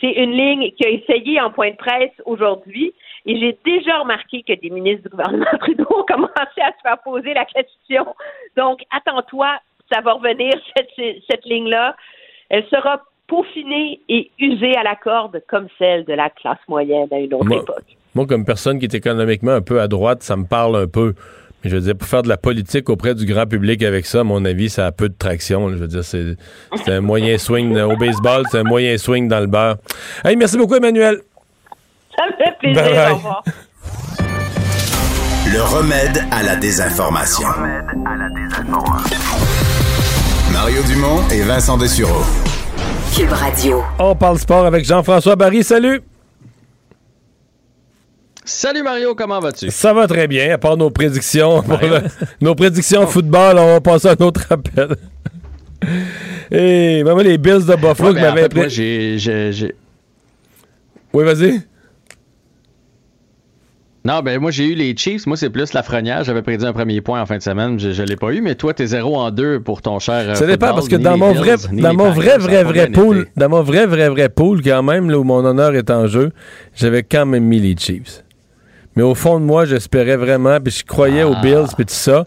C'est 0.00 0.12
une 0.12 0.32
ligne 0.32 0.70
qui 0.72 0.86
a 0.86 0.88
essayé 0.88 1.40
en 1.40 1.50
point 1.50 1.72
de 1.72 1.76
presse 1.76 2.12
aujourd'hui. 2.24 2.94
Et 3.26 3.38
j'ai 3.38 3.58
déjà 3.64 3.98
remarqué 3.98 4.42
que 4.42 4.54
des 4.54 4.70
ministres 4.70 5.02
du 5.02 5.08
gouvernement 5.10 5.44
Trudeau 5.60 5.86
ont 5.90 6.04
commencé 6.04 6.60
à 6.62 6.72
se 6.72 6.80
faire 6.82 6.98
poser 7.04 7.34
la 7.34 7.44
question. 7.44 8.06
Donc, 8.56 8.80
attends-toi, 8.90 9.58
ça 9.92 10.00
va 10.00 10.14
revenir, 10.14 10.52
cette, 10.76 11.22
cette 11.30 11.44
ligne-là. 11.44 11.96
Elle 12.48 12.66
sera 12.68 13.02
peaufinée 13.26 14.00
et 14.08 14.30
usée 14.38 14.76
à 14.76 14.82
la 14.82 14.96
corde 14.96 15.42
comme 15.48 15.68
celle 15.78 16.04
de 16.04 16.14
la 16.14 16.30
classe 16.30 16.58
moyenne 16.66 17.08
à 17.12 17.18
une 17.18 17.32
autre 17.34 17.44
Moi, 17.44 17.62
époque. 17.62 17.96
Moi, 18.14 18.26
comme 18.26 18.44
personne 18.44 18.78
qui 18.78 18.86
est 18.86 18.94
économiquement 18.94 19.52
un 19.52 19.60
peu 19.60 19.80
à 19.80 19.88
droite, 19.88 20.22
ça 20.22 20.36
me 20.36 20.44
parle 20.44 20.76
un 20.76 20.86
peu. 20.86 21.14
Mais 21.62 21.70
je 21.70 21.76
veux 21.76 21.82
dire, 21.82 21.94
pour 21.94 22.08
faire 22.08 22.22
de 22.22 22.28
la 22.28 22.38
politique 22.38 22.88
auprès 22.88 23.14
du 23.14 23.26
grand 23.26 23.46
public 23.46 23.82
avec 23.82 24.06
ça, 24.06 24.20
à 24.20 24.24
mon 24.24 24.44
avis, 24.44 24.70
ça 24.70 24.86
a 24.86 24.92
peu 24.92 25.08
de 25.08 25.14
traction. 25.16 25.68
là. 25.68 25.76
Je 25.76 25.80
veux 25.82 25.88
dire, 25.88 26.04
c'est 26.04 26.36
c'est 26.84 26.92
un 26.92 27.00
moyen 27.02 27.36
swing 27.38 27.78
au 27.78 27.96
baseball, 27.96 28.44
c'est 28.50 28.58
un 28.58 28.64
moyen 28.64 28.96
swing 28.98 29.28
dans 29.28 29.40
le 29.40 29.46
beurre. 29.46 29.76
Hey, 30.24 30.36
merci 30.36 30.56
beaucoup, 30.56 30.74
Emmanuel. 30.76 31.20
Ça 32.16 32.22
me 32.26 32.44
fait 32.44 32.58
plaisir. 32.58 32.82
Bye 32.82 32.92
bye. 32.94 33.12
Au 33.12 33.16
revoir. 33.16 33.44
Le 35.52 35.62
remède 35.62 36.22
à 36.30 36.42
la 36.42 36.56
désinformation. 36.56 37.48
Mario 40.52 40.82
Dumont 40.86 41.28
et 41.32 41.42
Vincent 41.42 41.76
Dessureau. 41.76 42.22
Cube 43.16 43.32
Radio. 43.32 43.82
On 43.98 44.14
parle 44.14 44.38
sport 44.38 44.64
avec 44.66 44.84
Jean-François 44.84 45.36
Barry. 45.36 45.64
Salut! 45.64 46.00
Salut 48.52 48.82
Mario, 48.82 49.14
comment 49.14 49.38
vas-tu? 49.38 49.70
Ça 49.70 49.92
va 49.92 50.08
très 50.08 50.26
bien, 50.26 50.52
à 50.54 50.58
part 50.58 50.76
nos 50.76 50.90
prédictions. 50.90 51.62
pour 51.62 51.78
le- 51.78 52.02
nos 52.40 52.56
prédictions 52.56 53.06
football, 53.06 53.56
on 53.58 53.66
va 53.74 53.80
passer 53.80 54.08
à 54.08 54.16
un 54.18 54.24
autre 54.24 54.44
appel. 54.50 54.96
Et 56.50 57.04
maman, 57.04 57.20
les 57.20 57.38
Bills 57.38 57.64
de 57.64 57.76
Buffalo 57.76 58.08
Ouais, 58.10 58.14
qui 58.16 58.20
ben, 58.20 58.30
en 58.32 58.34
m'avaient 58.34 58.42
fait, 58.42 58.54
moi, 58.54 58.64
appelé. 58.64 58.68
j'ai- 58.68 59.18
j'ai- 59.18 59.52
j'ai- 59.52 59.74
Oui, 61.12 61.24
vas-y. 61.24 61.60
Non, 64.04 64.20
ben 64.20 64.40
moi 64.40 64.50
j'ai 64.50 64.64
eu 64.64 64.74
les 64.74 64.96
Chiefs. 64.96 65.26
Moi 65.26 65.36
c'est 65.36 65.50
plus 65.50 65.72
Lafrenière. 65.74 66.24
J'avais 66.24 66.40
prédit 66.42 66.64
un 66.66 66.72
premier 66.72 67.00
point 67.02 67.20
en 67.20 67.26
fin 67.26 67.36
de 67.36 67.42
semaine. 67.42 67.78
Je, 67.78 67.92
je 67.92 68.02
l'ai 68.02 68.16
pas 68.16 68.32
eu, 68.32 68.40
mais 68.40 68.54
toi 68.56 68.72
t'es 68.74 68.86
0 68.86 69.14
en 69.16 69.30
2 69.30 69.60
pour 69.60 69.80
ton 69.82 69.98
cher. 70.00 70.28
euh, 70.30 70.34
Ça 70.34 70.46
dépend 70.46 70.68
football, 70.68 70.74
parce 70.74 70.88
que 70.88 70.96
dans 70.96 71.16
mon 71.18 71.32
vrai, 71.34 71.54
dans 71.70 71.94
mon 71.94 72.10
vrai, 72.10 72.38
vrai, 72.38 72.64
vrai 72.64 72.88
pool, 72.90 73.18
été. 73.20 73.30
dans 73.36 73.48
mon 73.50 73.62
vrai, 73.62 73.86
vrai, 73.86 74.08
vrai 74.08 74.28
pool, 74.30 74.62
quand 74.62 74.82
même, 74.82 75.08
là 75.10 75.18
où 75.18 75.22
mon 75.24 75.44
honneur 75.44 75.74
est 75.76 75.90
en 75.90 76.06
jeu, 76.08 76.32
j'avais 76.74 77.02
quand 77.04 77.26
même 77.26 77.44
mis 77.44 77.60
les 77.60 77.76
Chiefs. 77.76 78.24
Mais 79.00 79.06
au 79.06 79.14
fond 79.14 79.40
de 79.40 79.44
moi, 79.46 79.64
j'espérais 79.64 80.16
vraiment, 80.18 80.60
puis 80.60 80.70
je 80.78 80.84
croyais 80.84 81.22
aux 81.22 81.34
Bills, 81.40 81.68
puis 81.74 81.86
tout 81.86 81.94
ça. 81.94 82.26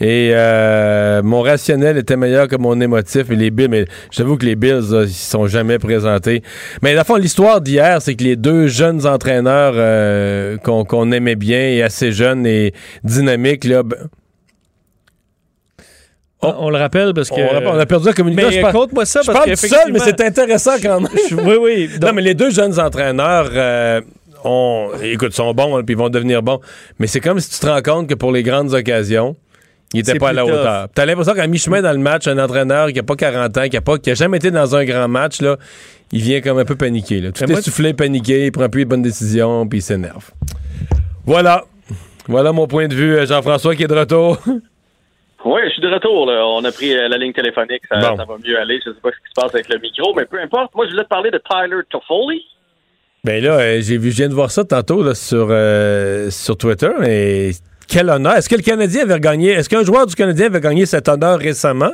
Et 0.00 0.30
euh, 0.32 1.20
mon 1.20 1.42
rationnel 1.42 1.96
était 1.98 2.14
meilleur 2.16 2.46
que 2.46 2.54
mon 2.54 2.80
émotif. 2.80 3.28
Et 3.30 3.34
les 3.34 3.50
Bills, 3.50 3.66
mais 3.68 3.86
j'avoue 4.12 4.36
que 4.36 4.46
les 4.46 4.54
Bills, 4.54 4.84
là, 4.92 5.02
ils 5.02 5.10
sont 5.12 5.48
jamais 5.48 5.80
présentés. 5.80 6.44
Mais 6.80 6.94
le 6.94 7.02
fond, 7.02 7.16
l'histoire 7.16 7.60
d'hier, 7.60 8.00
c'est 8.00 8.14
que 8.14 8.22
les 8.22 8.36
deux 8.36 8.68
jeunes 8.68 9.04
entraîneurs 9.04 9.72
euh, 9.74 10.58
qu'on 10.58 11.10
aimait 11.10 11.34
bien 11.34 11.58
et 11.58 11.82
assez 11.82 12.12
jeunes 12.12 12.46
et 12.46 12.72
dynamiques, 13.02 13.64
là, 13.64 13.82
ben, 13.82 13.96
On, 16.40 16.54
on 16.66 16.70
le 16.70 16.76
rappelle 16.76 17.14
parce 17.14 17.30
que. 17.30 17.34
on, 17.34 17.78
a 17.80 17.86
perdu 17.86 18.06
la 18.06 18.12
communication. 18.12 18.50
Mais 18.50 18.56
Je 18.58 18.62
parle- 18.62 18.74
compte-moi 18.74 19.04
ça 19.06 19.22
je 19.22 19.26
parce 19.26 19.38
parle 19.44 19.50
tout 19.56 19.66
seul, 19.66 19.92
mais 19.92 19.98
c'est 19.98 20.20
intéressant 20.20 20.74
quand 20.82 21.00
même. 21.00 21.10
Je- 21.30 21.34
oui, 21.34 21.56
oui. 21.60 21.90
non, 22.00 22.12
mais 22.12 22.22
les 22.22 22.34
deux 22.34 22.50
jeunes 22.50 22.78
entraîneurs, 22.78 23.50
euh, 23.52 24.00
ont, 24.44 24.90
écoute, 25.02 25.32
sont 25.32 25.52
bons, 25.54 25.76
hein, 25.76 25.82
puis 25.84 25.94
ils 25.94 25.98
vont 25.98 26.08
devenir 26.08 26.42
bons. 26.42 26.60
Mais 26.98 27.06
c'est 27.06 27.20
comme 27.20 27.38
si 27.40 27.50
tu 27.50 27.58
te 27.58 27.66
rends 27.66 27.82
compte 27.82 28.08
que 28.08 28.14
pour 28.14 28.32
les 28.32 28.42
grandes 28.42 28.72
occasions, 28.74 29.36
ils 29.94 29.98
n'étaient 29.98 30.12
C'est 30.12 30.18
pas 30.18 30.30
à 30.30 30.32
la 30.32 30.42
tough. 30.42 30.50
hauteur. 30.52 30.88
T'as 30.94 31.04
l'impression 31.06 31.34
qu'à 31.34 31.46
mi-chemin 31.46 31.82
dans 31.82 31.92
le 31.92 31.98
match, 31.98 32.26
un 32.26 32.38
entraîneur 32.38 32.88
qui 32.92 32.98
a 32.98 33.02
pas 33.02 33.14
40 33.16 33.58
ans, 33.58 33.68
qui 33.68 33.76
a, 33.76 33.80
pas, 33.80 33.98
qui 33.98 34.10
a 34.10 34.14
jamais 34.14 34.38
été 34.38 34.50
dans 34.50 34.74
un 34.74 34.84
grand 34.84 35.08
match, 35.08 35.40
là, 35.42 35.56
il 36.12 36.20
vient 36.22 36.40
comme 36.40 36.58
un 36.58 36.64
peu 36.64 36.76
paniquer. 36.76 37.20
Là. 37.20 37.32
Tout 37.32 37.44
essoufflé, 37.50 37.92
paniqué, 37.94 38.46
il 38.46 38.52
prend 38.52 38.68
plus 38.68 38.80
les 38.80 38.84
bonnes 38.86 39.02
décisions, 39.02 39.66
puis 39.66 39.80
il 39.80 39.82
s'énerve. 39.82 40.30
Voilà. 41.26 41.64
Voilà 42.28 42.52
mon 42.52 42.66
point 42.66 42.86
de 42.88 42.94
vue, 42.94 43.16
euh, 43.16 43.26
Jean-François 43.26 43.74
qui 43.74 43.82
est 43.82 43.88
de 43.88 43.94
retour. 43.94 44.38
Oui, 45.44 45.60
je 45.66 45.70
suis 45.72 45.82
de 45.82 45.88
retour. 45.88 46.26
Là. 46.26 46.46
On 46.46 46.62
a 46.64 46.70
pris 46.70 46.94
euh, 46.96 47.08
la 47.08 47.18
ligne 47.18 47.32
téléphonique. 47.32 47.82
Ça, 47.90 47.98
Bon. 47.98 48.16
ça 48.16 48.24
va 48.24 48.36
mieux 48.46 48.56
aller. 48.60 48.78
Je 48.86 48.90
sais 48.92 49.00
pas 49.02 49.10
ce 49.10 49.16
qui 49.16 49.28
se 49.28 49.34
passe 49.34 49.52
avec 49.52 49.68
le 49.68 49.80
micro, 49.80 50.14
mais 50.14 50.24
peu 50.24 50.40
importe. 50.40 50.72
Moi, 50.72 50.86
je 50.86 50.92
voulais 50.92 51.02
te 51.02 51.08
parler 51.08 51.32
de 51.32 51.38
Tyler 51.50 51.80
Toffoli. 51.90 52.44
Ben 53.24 53.40
là, 53.40 53.52
euh, 53.60 53.80
j'ai 53.80 53.98
vu, 53.98 54.10
je 54.10 54.16
viens 54.16 54.28
de 54.28 54.34
voir 54.34 54.50
ça 54.50 54.64
tantôt 54.64 55.00
là, 55.04 55.14
sur, 55.14 55.46
euh, 55.50 56.28
sur 56.30 56.56
Twitter. 56.56 56.90
Et 57.06 57.52
quel 57.86 58.10
honneur. 58.10 58.34
Est-ce 58.34 58.48
que 58.48 58.56
le 58.56 58.62
Canadien 58.62 59.02
avait 59.02 59.20
gagné, 59.20 59.50
est-ce 59.50 59.68
qu'un 59.68 59.84
joueur 59.84 60.06
du 60.06 60.16
Canadien 60.16 60.46
avait 60.46 60.60
gagné 60.60 60.86
cet 60.86 61.08
honneur 61.08 61.38
récemment? 61.38 61.92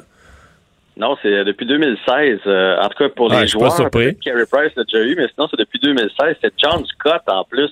Non, 0.97 1.17
c'est 1.21 1.29
euh, 1.29 1.45
depuis 1.45 1.67
2016. 1.67 2.39
euh, 2.47 2.77
en 2.81 2.89
tout 2.89 2.97
cas, 3.05 3.09
pour 3.15 3.31
Ah, 3.31 3.43
les 3.43 3.47
joueurs, 3.47 3.77
Carey 3.77 4.47
Price 4.51 4.73
l'a 4.75 4.85
déjà 4.85 5.05
eu, 5.05 5.17
mais 5.17 5.27
sinon, 5.35 5.49
c'est 5.51 5.59
depuis 5.59 5.79
2016. 5.81 6.37
C'est 6.43 6.53
John 6.57 6.83
Scott, 6.87 7.21
en 7.27 7.45
plus, 7.45 7.69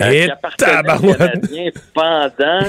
euh, 0.00 0.10
qui 0.10 0.30
appartenait 0.30 0.70
tabarouette. 0.72 1.18
Canadiens 1.18 1.70
pendant 1.94 2.60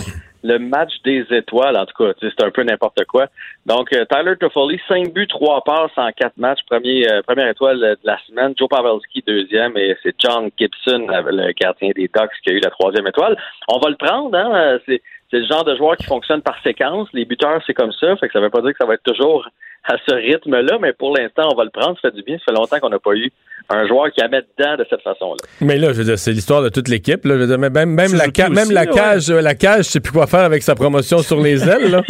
le 0.46 0.60
match 0.60 0.94
des 1.04 1.26
étoiles. 1.32 1.76
En 1.76 1.86
tout 1.86 2.04
cas, 2.04 2.14
c'est 2.22 2.44
un 2.44 2.52
peu 2.52 2.64
n'importe 2.64 3.04
quoi. 3.06 3.28
Donc, 3.66 3.92
euh, 3.94 4.06
Tyler 4.06 4.36
Toffoli, 4.40 4.80
5 4.88 5.12
buts, 5.12 5.28
3 5.28 5.64
passes 5.64 5.98
en 5.98 6.12
4 6.12 6.38
matchs. 6.38 6.60
Premier, 6.70 7.12
euh, 7.12 7.22
première 7.24 7.50
étoile 7.50 7.84
euh, 7.84 7.96
de 7.96 8.06
la 8.06 8.18
semaine. 8.28 8.54
Joe 8.58 8.70
Pavelski, 8.70 9.24
deuxième. 9.26 9.76
Et 9.78 9.96
c'est 10.04 10.16
John 10.20 10.50
Gibson, 10.58 11.08
le 11.10 11.52
gardien 11.54 11.90
des 11.96 12.10
Ducks, 12.14 12.32
qui 12.44 12.52
a 12.52 12.54
eu 12.54 12.60
la 12.60 12.70
troisième 12.70 13.08
étoile. 13.08 13.36
On 13.68 13.80
va 13.80 13.90
le 13.90 13.96
prendre, 13.96 14.38
hein? 14.38 14.78
c'est 14.86 15.02
le 15.32 15.48
genre 15.48 15.64
de 15.64 15.76
joueur 15.76 15.98
qui 15.98 16.06
fonctionne 16.06 16.42
par 16.42 16.62
séquence. 16.62 17.10
Les 17.14 17.26
buteurs, 17.26 17.62
c'est 17.66 17.74
comme 17.74 17.92
ça. 17.92 18.16
Fait 18.18 18.28
que 18.28 18.34
ça 18.34 18.40
veut 18.40 18.52
pas 18.52 18.62
dire 18.62 18.72
que 18.72 18.78
ça 18.78 18.86
va 18.86 18.94
être 18.94 19.04
toujours 19.04 19.50
à 19.84 19.96
ce 20.08 20.14
rythme-là, 20.14 20.78
mais 20.80 20.94
pour 20.94 21.16
l'instant, 21.16 21.50
on 21.52 21.56
va 21.56 21.64
le 21.64 21.72
prendre. 21.72 21.98
Ça 22.02 22.10
fait 22.10 22.16
du 22.16 22.24
bien. 22.24 22.38
Ça 22.38 22.46
fait 22.52 22.58
longtemps 22.58 22.80
qu'on 22.80 22.90
n'a 22.90 23.00
pas 23.00 23.16
eu 23.16 23.32
un 23.70 23.88
joueur 23.88 24.12
qui 24.12 24.22
a 24.22 24.28
mis 24.28 24.38
dedans 24.58 24.76
de 24.78 24.86
cette 24.90 25.02
façon-là. 25.02 25.38
Mais 25.62 25.78
là, 25.78 25.92
je 25.94 25.98
veux 26.00 26.04
dire, 26.04 26.20
c'est 26.20 26.32
l'histoire 26.32 26.62
de 26.62 26.70
toute 26.70 26.88
l'équipe. 26.88 27.26
là. 27.26 27.36
Je 27.36 27.40
veux 27.42 27.48
dire, 27.48 27.58
même 27.58 27.74
même, 27.74 27.90
même 27.92 28.14
la, 28.14 28.26
ca- 28.36 28.46
tout 28.48 28.54
même 28.54 28.64
aussi, 28.66 28.74
la 28.74 28.82
ouais. 28.84 28.88
cage, 28.94 29.30
euh, 29.32 29.42
la 29.42 29.56
cage, 29.56 29.86
je 29.86 29.90
sais 29.92 30.00
plus 30.00 30.12
quoi 30.14 30.28
faire 30.28 30.42
avec 30.44 30.62
sa 30.64 30.76
promotion 30.76 31.20
sur 31.20 31.42
les 31.42 31.62
ailes. 31.70 31.92
Là. 31.92 32.02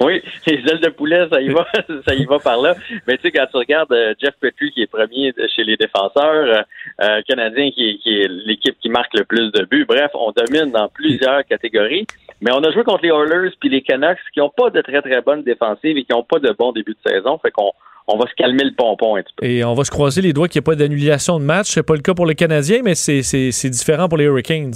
oui, 0.00 0.22
les 0.46 0.54
ailes 0.54 0.80
de 0.80 0.88
poulet, 0.90 1.26
ça 1.30 1.40
y 1.40 1.48
va, 1.48 1.66
ça 2.06 2.14
y 2.14 2.24
va 2.24 2.38
par 2.38 2.60
là. 2.60 2.74
Mais 3.06 3.16
tu 3.16 3.22
sais, 3.24 3.30
quand 3.32 3.46
tu 3.50 3.56
regardes 3.56 3.92
euh, 3.92 4.14
Jeff 4.22 4.34
Petrie, 4.40 4.70
qui 4.72 4.82
est 4.82 4.86
premier 4.86 5.32
chez 5.54 5.64
les 5.64 5.76
défenseurs, 5.76 6.14
euh, 6.24 6.62
euh, 7.02 7.20
Canadien, 7.28 7.70
qui, 7.70 7.90
est- 7.90 7.98
qui 7.98 8.20
est 8.22 8.28
l'équipe 8.46 8.76
qui 8.80 8.88
marque 8.88 9.14
le 9.14 9.24
plus 9.24 9.50
de 9.52 9.64
buts. 9.64 9.84
Bref, 9.88 10.10
on 10.14 10.32
domine 10.32 10.70
dans 10.70 10.88
plusieurs 10.88 11.44
catégories. 11.44 12.06
Mais 12.40 12.52
on 12.52 12.62
a 12.62 12.70
joué 12.70 12.84
contre 12.84 13.02
les 13.02 13.08
Oilers 13.10 13.50
puis 13.58 13.68
les 13.68 13.82
Canucks, 13.82 14.18
qui 14.32 14.38
n'ont 14.40 14.50
pas 14.50 14.70
de 14.70 14.80
très 14.80 15.02
très 15.02 15.20
bonnes 15.22 15.42
défensives 15.42 15.96
et 15.96 16.04
qui 16.04 16.12
n'ont 16.12 16.22
pas 16.22 16.38
de 16.38 16.54
bons 16.56 16.70
débuts 16.72 16.96
de 17.04 17.10
saison. 17.10 17.36
Fait 17.38 17.50
qu'on 17.50 17.72
on 18.08 18.16
va 18.16 18.26
se 18.26 18.34
calmer 18.34 18.64
le 18.64 18.72
pompon 18.74 19.16
un 19.16 19.22
petit 19.22 19.34
peu. 19.36 19.46
Et 19.46 19.62
on 19.64 19.74
va 19.74 19.84
se 19.84 19.90
croiser 19.90 20.22
les 20.22 20.32
doigts 20.32 20.48
qu'il 20.48 20.60
n'y 20.60 20.64
ait 20.64 20.70
pas 20.70 20.74
d'annulation 20.74 21.38
de 21.38 21.44
match. 21.44 21.66
C'est 21.68 21.86
pas 21.86 21.94
le 21.94 22.00
cas 22.00 22.14
pour 22.14 22.26
les 22.26 22.34
Canadiens, 22.34 22.80
mais 22.82 22.94
c'est- 22.94 23.68
différent 23.70 24.08
pour 24.08 24.18
les 24.18 24.24
Hurricanes. 24.24 24.72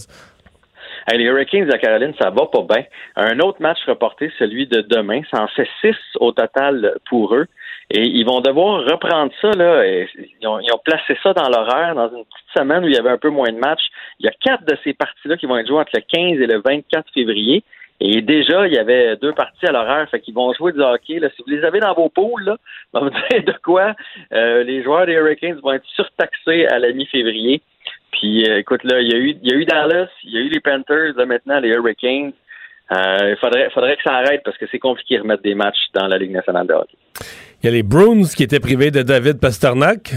Hey, 1.11 1.19
les 1.19 1.25
Hurricanes 1.25 1.67
de 1.67 1.77
Caroline, 1.79 2.13
ça 2.21 2.31
va 2.31 2.47
pas 2.47 2.63
bien. 2.69 2.85
Un 3.17 3.41
autre 3.41 3.61
match 3.61 3.79
reporté, 3.89 4.31
celui 4.39 4.69
de 4.69 4.83
demain, 4.83 5.23
ça 5.35 5.43
en 5.43 5.49
fait 5.49 5.67
six 5.81 5.97
au 6.21 6.31
total 6.31 6.95
pour 7.09 7.35
eux. 7.35 7.47
Et 7.91 8.07
ils 8.07 8.25
vont 8.25 8.41
devoir 8.41 8.85
reprendre 8.85 9.33
ça. 9.41 9.51
Là. 9.51 9.85
Ils, 9.85 10.47
ont, 10.47 10.61
ils 10.61 10.73
ont 10.73 10.81
placé 10.85 11.17
ça 11.23 11.33
dans 11.33 11.49
l'horaire 11.49 11.95
dans 11.95 12.09
une 12.09 12.25
petite 12.25 12.57
semaine 12.57 12.85
où 12.85 12.89
il 12.89 12.95
y 12.95 12.99
avait 12.99 13.11
un 13.11 13.19
peu 13.19 13.31
moins 13.31 13.51
de 13.51 13.59
matchs. 13.59 13.83
Il 14.21 14.27
y 14.27 14.29
a 14.29 14.33
quatre 14.41 14.65
de 14.65 14.77
ces 14.85 14.95
parties-là 14.95 15.37
qui 15.37 15.47
vont 15.47 15.57
être 15.59 15.67
jouées 15.67 15.81
entre 15.81 15.93
le 15.95 16.03
15 16.03 16.41
et 16.41 16.47
le 16.47 16.63
24 16.65 17.05
février. 17.13 17.65
Et 18.01 18.21
déjà, 18.21 18.67
il 18.67 18.73
y 18.73 18.79
avait 18.79 19.17
deux 19.17 19.33
parties 19.33 19.67
à 19.67 19.73
l'horaire, 19.73 20.09
fait 20.11 20.21
qu'ils 20.21 20.35
vont 20.35 20.53
jouer 20.55 20.73
du 20.73 20.81
hockey. 20.81 21.21
Là. 21.21 21.29
Si 21.37 21.43
vous 21.43 21.51
les 21.51 21.65
avez 21.65 21.79
dans 21.79 21.95
vos 21.95 22.09
poules, 22.09 22.45
là, 22.45 22.57
vous 23.01 23.11
de 23.11 23.55
quoi 23.63 23.95
euh, 24.33 24.65
les 24.65 24.83
joueurs 24.83 25.07
des 25.07 25.13
Hurricanes 25.13 25.61
vont 25.63 25.73
être 25.73 25.87
surtaxés 25.95 26.67
à 26.67 26.79
la 26.79 26.93
mi-février. 26.93 27.63
Puis 28.11 28.49
euh, 28.49 28.59
écoute, 28.59 28.83
là, 28.85 29.01
il 29.01 29.11
y 29.11 29.15
a 29.15 29.19
eu 29.19 29.37
il 29.43 29.51
y 29.51 29.55
a 29.55 29.57
eu 29.57 29.65
Dallas, 29.65 30.09
il 30.25 30.33
y 30.33 30.39
a 30.39 30.41
eu 30.41 30.49
les 30.49 30.61
Panthers, 30.61 31.15
là 31.17 31.27
maintenant 31.27 31.61
les 31.61 31.69
Hurricanes. 31.69 32.33
Euh, 32.91 33.31
il 33.31 33.37
faudrait, 33.41 33.71
faudrait 33.71 33.97
que 33.97 34.03
ça 34.03 34.15
arrête 34.15 34.43
parce 34.45 34.59
que 34.59 34.67
c'est 34.71 34.79
compliqué 34.79 35.17
de 35.17 35.23
remettre 35.23 35.43
des 35.43 35.55
matchs 35.55 35.87
dans 35.95 36.07
la 36.09 36.19
Ligue 36.19 36.33
nationale 36.33 36.67
de 36.67 36.75
hockey. 36.75 36.97
Il 37.63 37.67
y 37.67 37.69
a 37.69 37.73
les 37.73 37.83
Bruins 37.83 38.25
qui 38.37 38.43
étaient 38.43 38.61
privés 38.61 38.91
de 38.91 39.03
David 39.03 39.41
Pasternak. 39.41 40.15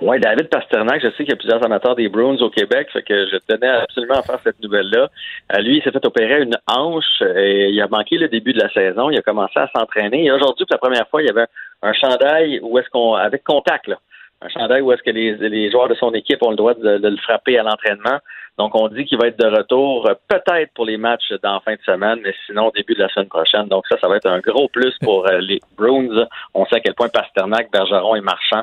Oui, 0.00 0.18
David 0.18 0.48
Pasternak, 0.48 1.00
je 1.02 1.08
sais 1.10 1.18
qu'il 1.18 1.30
y 1.30 1.32
a 1.32 1.36
plusieurs 1.36 1.64
amateurs 1.64 1.94
des 1.94 2.08
Bruins 2.08 2.36
au 2.40 2.50
Québec, 2.50 2.88
fait 2.92 3.02
que 3.02 3.26
je 3.26 3.36
tenais 3.46 3.68
absolument 3.68 4.16
à 4.16 4.22
faire 4.22 4.40
cette 4.42 4.60
nouvelle-là. 4.60 5.08
Euh, 5.54 5.60
lui, 5.60 5.76
il 5.76 5.82
s'est 5.82 5.92
fait 5.92 6.04
opérer 6.04 6.42
une 6.42 6.56
hanche 6.66 7.22
et 7.36 7.68
il 7.68 7.80
a 7.80 7.86
manqué 7.86 8.18
le 8.18 8.28
début 8.28 8.52
de 8.52 8.60
la 8.60 8.70
saison. 8.72 9.10
Il 9.10 9.18
a 9.18 9.22
commencé 9.22 9.58
à 9.58 9.68
s'entraîner 9.74 10.24
et 10.24 10.32
aujourd'hui, 10.32 10.66
pour 10.66 10.74
la 10.74 10.78
première 10.78 11.08
fois, 11.08 11.22
il 11.22 11.26
y 11.26 11.30
avait 11.30 11.42
un, 11.82 11.90
un 11.90 11.92
chandail 11.92 12.58
où 12.62 12.78
est-ce 12.78 12.88
qu'on 12.90 13.14
avec 13.14 13.44
contact 13.44 13.86
là. 13.86 13.96
Un 14.44 14.48
chandail 14.50 14.82
où 14.82 14.92
est-ce 14.92 15.02
que 15.02 15.10
les, 15.10 15.36
les 15.36 15.70
joueurs 15.70 15.88
de 15.88 15.94
son 15.94 16.12
équipe 16.12 16.42
ont 16.42 16.50
le 16.50 16.56
droit 16.56 16.74
de, 16.74 16.98
le 17.02 17.16
frapper 17.16 17.58
à 17.58 17.62
l'entraînement. 17.62 18.18
Donc, 18.58 18.74
on 18.74 18.88
dit 18.88 19.04
qu'il 19.04 19.18
va 19.18 19.28
être 19.28 19.38
de 19.38 19.46
retour 19.46 20.06
euh, 20.06 20.14
peut-être 20.28 20.72
pour 20.74 20.84
les 20.84 20.96
matchs 20.96 21.32
la 21.42 21.60
fin 21.64 21.72
de 21.72 21.80
semaine, 21.84 22.20
mais 22.22 22.34
sinon 22.46 22.70
début 22.74 22.94
de 22.94 23.00
la 23.00 23.08
semaine 23.08 23.28
prochaine. 23.28 23.66
Donc, 23.68 23.84
ça, 23.88 23.96
ça 24.00 24.06
va 24.06 24.16
être 24.16 24.28
un 24.28 24.38
gros 24.40 24.68
plus 24.68 24.94
pour 25.00 25.26
euh, 25.26 25.38
les 25.40 25.60
Bruins. 25.76 26.26
On 26.52 26.64
sait 26.66 26.76
à 26.76 26.80
quel 26.80 26.94
point 26.94 27.08
Pasternak, 27.08 27.72
Bergeron 27.72 28.14
et 28.14 28.20
Marchand 28.20 28.62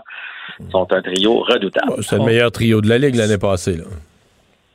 sont 0.72 0.88
un 0.94 1.02
trio 1.02 1.40
redoutable. 1.40 2.04
C'est 2.04 2.18
le 2.18 2.26
meilleur 2.26 2.52
trio 2.52 2.80
de 2.80 2.88
la 2.88 3.00
Ligue 3.00 3.16
l'année 3.16 3.40
passée. 3.40 3.78
Là. 3.78 3.86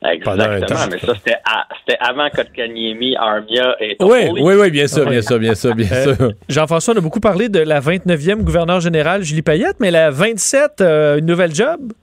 Exactement, 0.05 0.79
mais 0.91 0.99
ça, 0.99 1.13
c'était 1.15 1.97
avant 1.99 2.29
Kotkaniemi, 2.29 3.15
Armia 3.15 3.75
et 3.79 3.97
Oui, 3.99 4.29
oui, 4.39 4.53
oui, 4.55 4.69
bien 4.71 4.87
sûr, 4.87 5.09
bien 5.09 5.21
sûr, 5.21 5.39
bien 5.39 5.55
sûr, 5.55 5.73
bien 5.73 5.87
Euh, 5.91 6.15
sûr. 6.15 6.31
Jean-François, 6.47 6.93
on 6.93 6.97
a 6.97 7.01
beaucoup 7.01 7.19
parlé 7.19 7.49
de 7.49 7.59
la 7.59 7.79
29e 7.79 8.43
gouverneure 8.43 8.79
générale, 8.79 9.23
Julie 9.23 9.41
Payette, 9.41 9.77
mais 9.79 9.89
la 9.89 10.11
27, 10.11 10.81
euh, 10.81 11.17
une 11.17 11.25
nouvelle 11.25 11.53
job? 11.53 11.93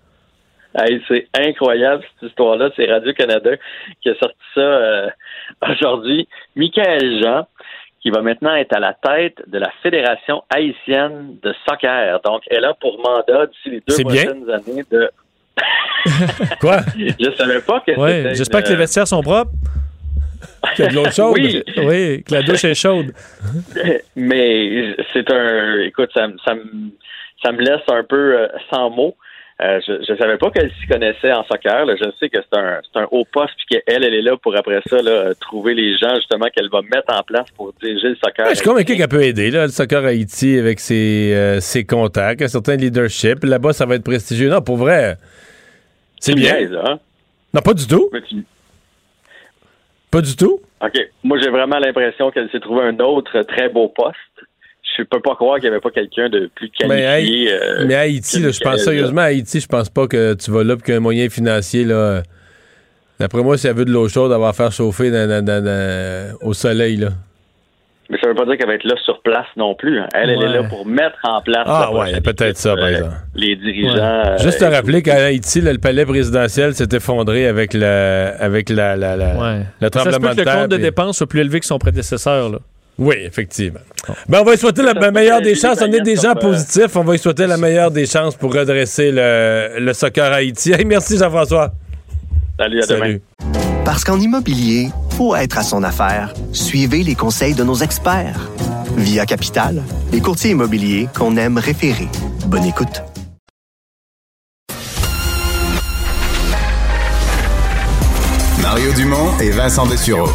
Hey, 0.77 1.01
c'est 1.07 1.29
incroyable 1.39 2.03
cette 2.21 2.31
histoire-là. 2.31 2.71
C'est 2.75 2.91
Radio-Canada 2.91 3.51
qui 4.03 4.09
a 4.11 4.15
sorti 4.17 4.37
ça 4.57 4.61
euh, 4.61 5.09
aujourd'hui. 5.71 6.27
Michael 6.57 7.23
Jean, 7.23 7.47
qui 8.03 8.11
va 8.11 8.23
maintenant 8.23 8.57
être 8.57 8.75
à 8.77 8.81
la 8.81 8.93
tête 8.95 9.39
de 9.47 9.59
la 9.59 9.71
Fédération 9.85 10.43
haïtienne 10.53 11.37
de 11.43 11.55
soccer. 11.69 12.21
Donc, 12.25 12.43
elle 12.51 12.65
a 12.65 12.75
pour 12.75 12.99
mandat 12.99 13.47
d'ici 13.47 13.71
les 13.71 13.83
deux 13.87 13.97
bien. 13.99 14.05
prochaines 14.25 14.51
années 14.51 14.83
de... 14.91 15.09
Quoi? 16.61 16.79
Je 16.97 17.31
savais 17.37 17.61
pas 17.61 17.83
que 17.87 17.93
Ouais, 17.99 18.17
c'était 18.23 18.35
j'espère 18.35 18.61
une- 18.61 18.67
que 18.67 18.71
les 18.71 18.77
vestiaires 18.77 19.07
sont 19.09 19.23
propres. 19.23 19.53
Qu'il 20.77 20.85
y 20.85 20.89
a 20.89 20.91
de 20.91 20.95
l'eau 20.97 21.11
chaude. 21.11 21.35
Oui. 21.39 21.63
Oui, 21.79 22.23
que 22.25 22.35
la 22.35 22.43
douche 22.43 22.65
est 22.65 22.75
chaude. 22.75 23.13
Mais 24.17 24.95
c'est 25.13 25.31
un... 25.31 25.81
Écoute, 25.81 26.11
ça, 26.15 26.27
me- 26.29 26.37
ça, 26.45 26.55
me, 26.55 26.63
ça 27.43 27.53
me 27.53 27.59
laisse 27.61 27.83
un 27.89 28.03
peu 28.05 28.39
euh, 28.39 28.49
sans 28.71 28.91
mots. 28.91 29.17
Euh, 29.63 29.79
je 29.87 30.13
ne 30.13 30.19
savais 30.19 30.37
pas 30.37 30.51
qu'elle 30.51 30.71
s'y 30.81 30.87
connaissait 30.89 31.33
en 31.33 31.45
soccer. 31.45 31.87
là. 31.87 31.95
Je 31.97 32.11
sais 32.19 32.29
que 32.29 32.39
c'est 32.43 32.59
un, 32.59 32.81
un 32.97 33.07
haut 33.13 33.25
poste 33.31 33.53
puis 33.69 33.79
qu'elle, 33.87 34.03
elle 34.05 34.15
est 34.15 34.23
là 34.23 34.37
pour 34.37 34.57
après 34.57 34.81
ça 34.91 35.01
là, 35.01 35.11
euh, 35.11 35.35
trouver 35.41 35.75
les 35.75 35.97
gens 35.97 36.13
justement 36.17 36.47
qu'elle 36.55 36.69
va 36.71 36.81
mettre 36.83 37.15
en 37.15 37.23
place 37.23 37.47
pour 37.57 37.73
diriger 37.81 38.09
le 38.09 38.17
soccer. 38.17 38.47
Ouais, 38.47 38.51
je 38.55 38.57
suis 38.59 38.69
convaincu 38.69 38.97
qu'elle 38.97 39.09
peut 39.09 39.23
aider, 39.23 39.51
là, 39.53 39.67
le 39.67 39.71
soccer 39.71 40.05
Haïti, 40.05 40.59
avec 40.59 40.81
ses, 40.81 41.33
euh, 41.35 41.61
ses 41.61 41.85
contacts, 41.85 42.43
un 42.43 42.49
certain 42.49 42.75
leadership. 42.75 43.45
Là-bas, 43.45 43.73
ça 43.73 43.87
va 43.87 43.95
être 43.95 44.03
prestigieux. 44.05 44.49
Non, 44.49 44.61
pour 44.61 44.77
vrai, 44.77 45.17
c'est 46.25 46.35
bien. 46.35 46.55
niaises, 46.59 46.75
hein? 46.85 46.99
Non, 47.53 47.61
pas 47.61 47.75
du 47.75 47.87
tout. 47.87 48.09
Mais 48.13 48.21
tu- 48.23 48.45
Pas 50.11 50.21
du 50.21 50.37
tout. 50.37 50.61
OK. 50.83 50.99
Moi, 51.23 51.39
j'ai 51.43 51.51
vraiment 51.51 51.79
l'impression 51.79 52.31
qu'elle 52.31 52.49
s'est 52.51 52.61
trouvé 52.61 52.83
un 52.83 52.99
autre 53.01 53.43
très 53.43 53.69
beau 53.69 53.89
poste. 53.89 54.17
Je 54.97 55.03
peux 55.03 55.21
pas 55.21 55.35
croire 55.35 55.57
qu'il 55.59 55.65
n'y 55.69 55.75
avait 55.75 55.81
pas 55.81 55.91
quelqu'un 55.91 56.29
de 56.29 56.49
plus 56.55 56.71
Mais, 56.87 57.03
qualifié. 57.03 57.53
Euh, 57.53 57.85
mais 57.87 57.95
Haïti, 57.97 58.39
que 58.41 58.47
là, 58.47 58.53
je 58.53 58.61
pense 58.61 58.81
sérieusement, 58.85 59.23
à 59.23 59.25
Haïti, 59.25 59.59
je 59.59 59.67
pense 59.67 59.89
pas 59.89 60.07
que 60.07 60.35
tu 60.35 60.51
vas 60.53 60.63
là 60.63 60.77
pour 60.77 60.85
qu'un 60.85 61.01
moyen 61.01 61.29
financier, 61.29 61.85
là. 61.85 62.23
D'après 63.19 63.43
moi, 63.43 63.57
si 63.59 63.67
elle 63.67 63.75
veut 63.75 63.85
de 63.85 63.91
l'eau 63.91 64.09
chaude, 64.09 64.31
elle 64.33 64.41
va 64.41 64.53
faire 64.53 64.71
chauffer 64.71 65.11
dans- 65.11 65.29
dans- 65.29 65.45
dans- 65.45 65.65
dans- 65.65 66.37
au 66.43 66.53
soleil, 66.55 66.97
là. 66.97 67.09
Mais 68.11 68.19
ça 68.21 68.29
veut 68.29 68.35
pas 68.35 68.45
dire 68.45 68.59
qu'elle 68.59 68.67
va 68.67 68.75
être 68.75 68.85
là 68.85 68.95
sur 69.05 69.21
place 69.23 69.47
non 69.57 69.75
plus. 69.75 69.99
hein. 69.99 70.07
Elle, 70.15 70.31
elle 70.31 70.43
est 70.43 70.49
là 70.61 70.65
pour 70.65 70.85
mettre 70.87 71.17
en 71.25 71.41
place 71.41 71.65
Ah, 71.67 71.89
la 71.91 71.99
ouais, 71.99 72.21
peut-être 72.21 72.57
ça, 72.59 72.75
par 72.77 72.85
euh, 72.85 72.91
exemple. 72.91 73.15
les 73.35 73.57
dirigeants. 73.57 73.97
euh, 73.97 74.39
Juste 74.39 74.59
te 74.61 74.65
et 74.65 74.69
rappeler 74.69 75.03
qu'à 75.03 75.25
Haïti, 75.25 75.61
là, 75.63 75.73
le 75.73 75.79
palais 75.79 76.05
présidentiel 76.05 76.75
s'est 76.75 76.89
effondré 76.93 77.47
avec, 77.47 77.73
le, 77.73 78.33
avec 78.39 78.69
la, 78.69 78.95
la, 78.97 79.17
la- 79.17 79.35
Ouais. 79.37 79.59
le 79.81 79.89
Ça 79.93 80.01
se 80.01 80.05
peut 80.05 80.11
tremblement 80.11 80.29
que 80.31 80.35
de 80.35 80.39
le 80.41 80.45
terre. 80.45 80.55
compte 80.61 80.71
de 80.71 80.77
dépenses 80.77 81.17
soit 81.19 81.27
plus 81.27 81.41
élevé 81.41 81.61
que 81.61 81.67
son 81.67 81.79
prédécesseur. 81.79 82.51
Là. 82.51 82.59
Oui, 82.99 83.17
effectivement. 83.25 83.81
Ben, 84.29 84.39
on 84.41 84.45
va 84.45 84.53
lui 84.53 84.59
souhaiter 84.59 84.83
la 84.83 84.93
Ça, 84.93 85.11
meilleure 85.11 85.41
des 85.41 85.55
chances. 85.57 85.81
On 85.83 85.91
est 85.93 86.01
des 86.03 86.15
gens 86.17 86.33
euh, 86.33 86.41
positifs. 86.41 86.95
On 86.95 87.03
va 87.03 87.13
lui 87.13 87.19
souhaiter 87.19 87.47
la 87.47 87.57
meilleure 87.57 87.91
des 87.91 88.07
chances 88.07 88.37
pour 88.37 88.55
redresser 88.55 89.11
le, 89.11 89.81
le 89.81 89.93
soccer 89.95 90.31
à 90.31 90.37
Haïti. 90.37 90.73
Hey, 90.73 90.85
merci, 90.85 91.17
Jean-François. 91.19 91.73
Salut, 92.59 92.83
à 92.83 92.87
demain. 92.87 93.17
Parce 93.85 94.05
qu'en 94.05 94.19
immobilier, 94.21 94.89
faut 95.17 95.35
être 95.35 95.59
à 95.59 95.63
son 95.63 95.83
affaire. 95.83 96.33
Suivez 96.53 97.03
les 97.03 97.15
conseils 97.15 97.55
de 97.55 97.65
nos 97.65 97.75
experts. 97.77 98.49
Via 98.97 99.27
Capital, 99.27 99.83
les 100.13 100.21
courtiers 100.21 100.53
immobiliers 100.53 101.09
qu'on 101.17 101.37
aime 101.37 101.59
référer. 101.59 102.09
Bonne 102.47 102.65
écoute. 102.65 103.03
Mario 108.63 108.93
Dumont 108.93 109.39
et 109.41 109.51
Vincent 109.51 109.87
Dessureau. 109.87 110.31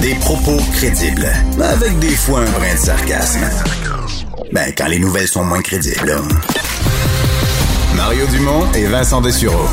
Des 0.00 0.14
propos 0.16 0.56
crédibles, 0.74 1.28
avec 1.62 1.98
des 1.98 2.16
fois 2.16 2.40
un 2.40 2.50
brin 2.50 2.72
de 2.74 2.78
sarcasme. 2.78 3.44
Ben, 4.52 4.72
quand 4.76 4.86
les 4.88 4.98
nouvelles 4.98 5.28
sont 5.28 5.44
moins 5.44 5.62
crédibles. 5.62 6.06
là. 6.06 6.16
Mario 7.94 8.26
Dumont 8.26 8.70
et 8.74 8.86
Vincent 8.86 9.20
Dessureau. 9.20 9.66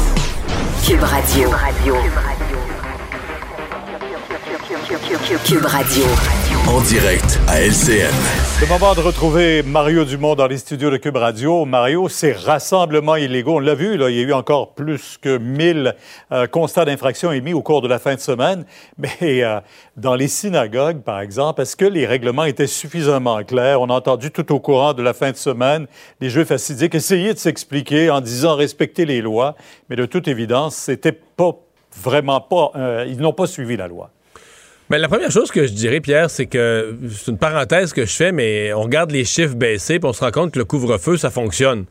Cube 0.83 0.99
Radio. 1.05 1.49
Radio. 1.49 2.72
En 6.67 6.79
direct 6.81 7.39
à 7.47 7.61
LCN. 7.61 8.13
C'est 8.13 8.65
le 8.65 8.67
moment 8.67 8.93
de 8.93 8.99
retrouver 8.99 9.63
Mario 9.63 10.05
Dumont 10.05 10.35
dans 10.35 10.45
les 10.45 10.59
studios 10.59 10.91
de 10.91 10.97
Cube 10.97 11.15
Radio. 11.15 11.65
Mario, 11.65 12.09
ces 12.09 12.31
rassemblements 12.31 13.15
illégaux, 13.15 13.55
on 13.55 13.59
l'a 13.59 13.73
vu, 13.73 13.97
là, 13.97 14.11
il 14.11 14.17
y 14.17 14.19
a 14.19 14.21
eu 14.21 14.33
encore 14.33 14.75
plus 14.75 15.17
que 15.19 15.39
1000 15.39 15.95
euh, 16.31 16.45
constats 16.45 16.85
d'infraction 16.85 17.31
émis 17.31 17.53
au 17.53 17.63
cours 17.63 17.81
de 17.81 17.87
la 17.87 17.97
fin 17.97 18.13
de 18.13 18.19
semaine. 18.19 18.65
Mais 18.99 19.43
euh, 19.43 19.59
dans 19.97 20.13
les 20.13 20.27
synagogues, 20.27 21.01
par 21.01 21.21
exemple, 21.21 21.63
est-ce 21.63 21.75
que 21.75 21.85
les 21.85 22.05
règlements 22.05 22.45
étaient 22.45 22.67
suffisamment 22.67 23.43
clairs? 23.43 23.81
On 23.81 23.89
a 23.89 23.93
entendu 23.93 24.29
tout 24.29 24.53
au 24.53 24.59
courant 24.59 24.93
de 24.93 25.01
la 25.01 25.13
fin 25.13 25.31
de 25.31 25.37
semaine 25.37 25.87
les 26.21 26.29
Juifs 26.29 26.51
assidiques 26.51 26.93
essayer 26.93 27.33
de 27.33 27.39
s'expliquer 27.39 28.11
en 28.11 28.21
disant 28.21 28.55
respecter 28.55 29.05
les 29.05 29.21
lois. 29.21 29.55
Mais 29.89 29.95
de 29.95 30.05
toute 30.05 30.27
évidence, 30.27 30.75
c'était 30.75 31.11
pas 31.11 31.55
vraiment 31.99 32.41
pas... 32.41 32.71
euh, 32.75 33.05
ils 33.07 33.17
n'ont 33.17 33.33
pas 33.33 33.47
suivi 33.47 33.75
la 33.75 33.87
loi. 33.87 34.11
Ben, 34.93 34.99
la 34.99 35.07
première 35.07 35.31
chose 35.31 35.49
que 35.49 35.65
je 35.65 35.71
dirais, 35.73 36.01
Pierre, 36.01 36.29
c'est 36.29 36.45
que 36.45 36.95
c'est 37.09 37.31
une 37.31 37.39
parenthèse 37.39 37.93
que 37.93 38.05
je 38.05 38.13
fais, 38.13 38.31
mais 38.31 38.73
on 38.73 38.83
regarde 38.83 39.09
les 39.09 39.25
chiffres 39.25 39.55
baisser, 39.55 39.97
puis 39.97 40.07
on 40.07 40.13
se 40.13 40.23
rend 40.23 40.29
compte 40.29 40.51
que 40.51 40.59
le 40.59 40.65
couvre-feu, 40.65 41.17
ça 41.17 41.31
fonctionne. 41.31 41.85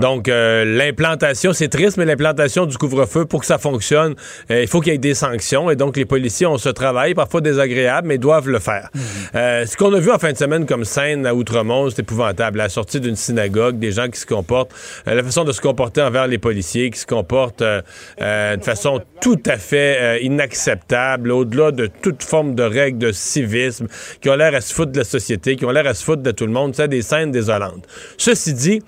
Donc, 0.00 0.28
euh, 0.28 0.64
l'implantation, 0.64 1.52
c'est 1.52 1.66
triste, 1.66 1.96
mais 1.96 2.04
l'implantation 2.04 2.64
du 2.64 2.78
couvre-feu, 2.78 3.24
pour 3.24 3.40
que 3.40 3.46
ça 3.46 3.58
fonctionne, 3.58 4.14
euh, 4.52 4.62
il 4.62 4.68
faut 4.68 4.80
qu'il 4.80 4.92
y 4.92 4.94
ait 4.94 4.98
des 4.98 5.14
sanctions. 5.14 5.68
Et 5.68 5.74
donc, 5.74 5.96
les 5.96 6.04
policiers 6.04 6.46
ont 6.46 6.56
ce 6.56 6.68
travail, 6.68 7.14
parfois 7.14 7.40
désagréable, 7.40 8.06
mais 8.06 8.18
doivent 8.18 8.48
le 8.48 8.60
faire. 8.60 8.88
Euh, 9.34 9.66
ce 9.66 9.76
qu'on 9.76 9.92
a 9.92 9.98
vu 9.98 10.12
en 10.12 10.20
fin 10.20 10.30
de 10.30 10.38
semaine 10.38 10.64
comme 10.64 10.84
scène 10.84 11.26
à 11.26 11.34
Outremont, 11.34 11.90
c'est 11.90 12.02
épouvantable. 12.02 12.58
La 12.58 12.68
sortie 12.68 13.00
d'une 13.00 13.16
synagogue, 13.16 13.80
des 13.80 13.90
gens 13.90 14.06
qui 14.06 14.20
se 14.20 14.26
comportent, 14.26 14.72
la 15.06 15.24
façon 15.24 15.42
de 15.42 15.50
se 15.50 15.60
comporter 15.60 16.02
envers 16.02 16.28
les 16.28 16.38
policiers, 16.38 16.90
qui 16.90 17.00
se 17.00 17.06
comportent 17.06 17.64
de 17.64 18.62
façon 18.62 19.02
tout 19.20 19.42
à 19.44 19.56
fait 19.56 20.22
inacceptable, 20.22 21.32
au-delà 21.32 21.72
de 21.72 21.88
toute 21.88 22.22
forme 22.22 22.43
de 22.52 22.62
règles 22.62 22.98
de 22.98 23.12
civisme, 23.12 23.86
qui 24.20 24.28
ont 24.28 24.36
l'air 24.36 24.54
à 24.54 24.60
se 24.60 24.74
foutre 24.74 24.92
de 24.92 24.98
la 24.98 25.04
société, 25.04 25.56
qui 25.56 25.64
ont 25.64 25.70
l'air 25.70 25.86
à 25.86 25.94
se 25.94 26.04
foutre 26.04 26.22
de 26.22 26.30
tout 26.30 26.46
le 26.46 26.52
monde. 26.52 26.74
C'est 26.74 26.88
des 26.88 27.02
scènes 27.02 27.30
désolantes. 27.30 27.86
Ceci 28.18 28.54
dit, 28.54 28.82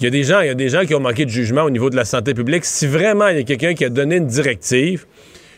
il 0.00 0.04
y 0.04 0.06
a 0.06 0.10
des 0.10 0.24
gens, 0.24 0.40
il 0.40 0.46
y 0.46 0.50
a 0.50 0.54
des 0.54 0.68
gens 0.68 0.84
qui 0.84 0.94
ont 0.94 1.00
manqué 1.00 1.24
de 1.24 1.30
jugement 1.30 1.62
au 1.62 1.70
niveau 1.70 1.90
de 1.90 1.96
la 1.96 2.04
santé 2.04 2.34
publique. 2.34 2.64
Si 2.64 2.86
vraiment 2.86 3.28
il 3.28 3.36
y 3.36 3.40
a 3.40 3.44
quelqu'un 3.44 3.74
qui 3.74 3.84
a 3.84 3.88
donné 3.88 4.16
une 4.16 4.26
directive 4.26 5.06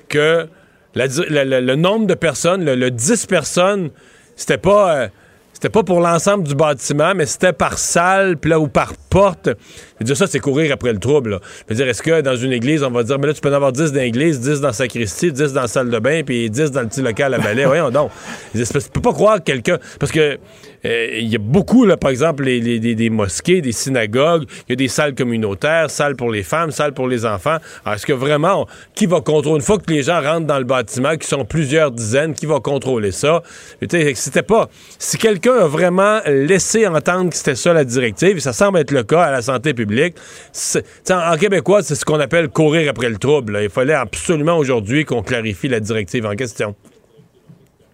que 0.08 0.46
le 0.94 1.74
nombre 1.74 2.06
de 2.06 2.14
personnes, 2.14 2.64
le, 2.64 2.74
le 2.74 2.90
10 2.90 3.26
personnes, 3.26 3.90
c'était 4.36 4.58
pas 4.58 4.96
euh, 4.96 5.08
c'était 5.54 5.70
pas 5.70 5.84
pour 5.84 6.00
l'ensemble 6.00 6.44
du 6.44 6.54
bâtiment, 6.54 7.14
mais 7.14 7.26
c'était 7.26 7.52
par 7.52 7.78
salle, 7.78 8.36
puis 8.36 8.50
là, 8.50 8.58
ou 8.58 8.66
par 8.66 8.92
porte. 9.08 9.46
Je 9.46 9.52
veux 10.00 10.04
dire, 10.04 10.16
ça, 10.16 10.26
c'est 10.26 10.40
courir 10.40 10.72
après 10.72 10.92
le 10.92 10.98
trouble. 10.98 11.30
là. 11.30 11.40
Je 11.68 11.72
veux 11.72 11.76
dire, 11.76 11.88
est-ce 11.88 12.02
que 12.02 12.20
dans 12.20 12.34
une 12.34 12.52
église, 12.52 12.82
on 12.82 12.90
va 12.90 13.04
dire, 13.04 13.18
mais 13.20 13.28
là, 13.28 13.32
tu 13.34 13.40
peux 13.40 13.50
en 13.50 13.54
avoir 13.54 13.72
10 13.72 13.92
dans 13.92 14.00
l'église, 14.00 14.40
10 14.40 14.60
dans 14.60 14.66
la 14.66 14.72
sacristie, 14.72 15.32
10 15.32 15.52
dans 15.52 15.62
la 15.62 15.68
salle 15.68 15.90
de 15.90 15.98
bain, 16.00 16.22
puis 16.26 16.50
10 16.50 16.72
dans 16.72 16.82
le 16.82 16.88
petit 16.88 17.02
local 17.02 17.32
à 17.32 17.38
balai? 17.38 17.64
Voyons 17.66 17.90
donc. 17.90 18.10
Je 18.54 18.88
peux 18.92 19.00
pas 19.00 19.12
croire 19.12 19.38
que 19.38 19.44
quelqu'un... 19.44 19.78
Parce 20.00 20.10
que 20.10 20.38
euh, 20.84 21.08
il 21.18 21.28
y 21.28 21.36
a 21.36 21.38
beaucoup, 21.38 21.84
là, 21.84 21.96
par 21.96 22.10
exemple, 22.10 22.44
les, 22.44 22.60
les- 22.60 22.78
des- 22.80 22.94
des 22.94 23.10
mosquées, 23.10 23.60
des 23.60 23.72
synagogues, 23.72 24.44
il 24.68 24.70
y 24.70 24.72
a 24.74 24.76
des 24.76 24.88
salles 24.88 25.14
communautaires, 25.14 25.90
salles 25.90 26.16
pour 26.16 26.30
les 26.30 26.42
femmes, 26.42 26.70
salles 26.70 26.92
pour 26.94 27.08
les 27.08 27.24
enfants. 27.26 27.56
Est-ce 27.86 28.06
que 28.06 28.12
vraiment, 28.12 28.66
qui 28.94 29.06
va 29.06 29.20
contrôler, 29.20 29.56
une 29.56 29.62
fois 29.62 29.78
que 29.78 29.90
les 29.92 30.02
gens 30.02 30.20
rentrent 30.20 30.46
dans 30.46 30.58
le 30.58 30.64
bâtiment, 30.64 31.16
qui 31.16 31.26
sont 31.26 31.44
plusieurs 31.44 31.90
dizaines, 31.90 32.34
qui 32.34 32.46
va 32.46 32.60
contrôler 32.60 33.12
ça? 33.12 33.42
C'était 34.14 34.42
pas... 34.42 34.68
Si 34.98 35.18
quelqu'un 35.18 35.54
a 35.54 35.66
vraiment 35.66 36.20
laissé 36.26 36.86
entendre 36.86 37.30
que 37.30 37.36
c'était 37.36 37.54
ça 37.54 37.72
la 37.72 37.84
directive, 37.84 38.36
et 38.36 38.40
ça 38.40 38.52
semble 38.52 38.78
être 38.78 38.90
le 38.90 39.02
cas 39.04 39.22
à 39.22 39.30
la 39.30 39.42
santé 39.42 39.74
publique, 39.74 40.16
en, 41.10 41.14
en 41.32 41.36
québécois, 41.36 41.82
c'est 41.82 41.94
ce 41.94 42.04
qu'on 42.04 42.20
appelle 42.20 42.48
courir 42.48 42.90
après 42.90 43.08
le 43.08 43.16
trouble. 43.18 43.54
là. 43.54 43.62
Il 43.62 43.70
fallait 43.70 43.94
absolument 43.94 44.56
aujourd'hui 44.58 45.04
qu'on 45.04 45.22
clarifie 45.22 45.68
la 45.68 45.80
directive 45.80 46.26
en 46.26 46.34
question. 46.34 46.74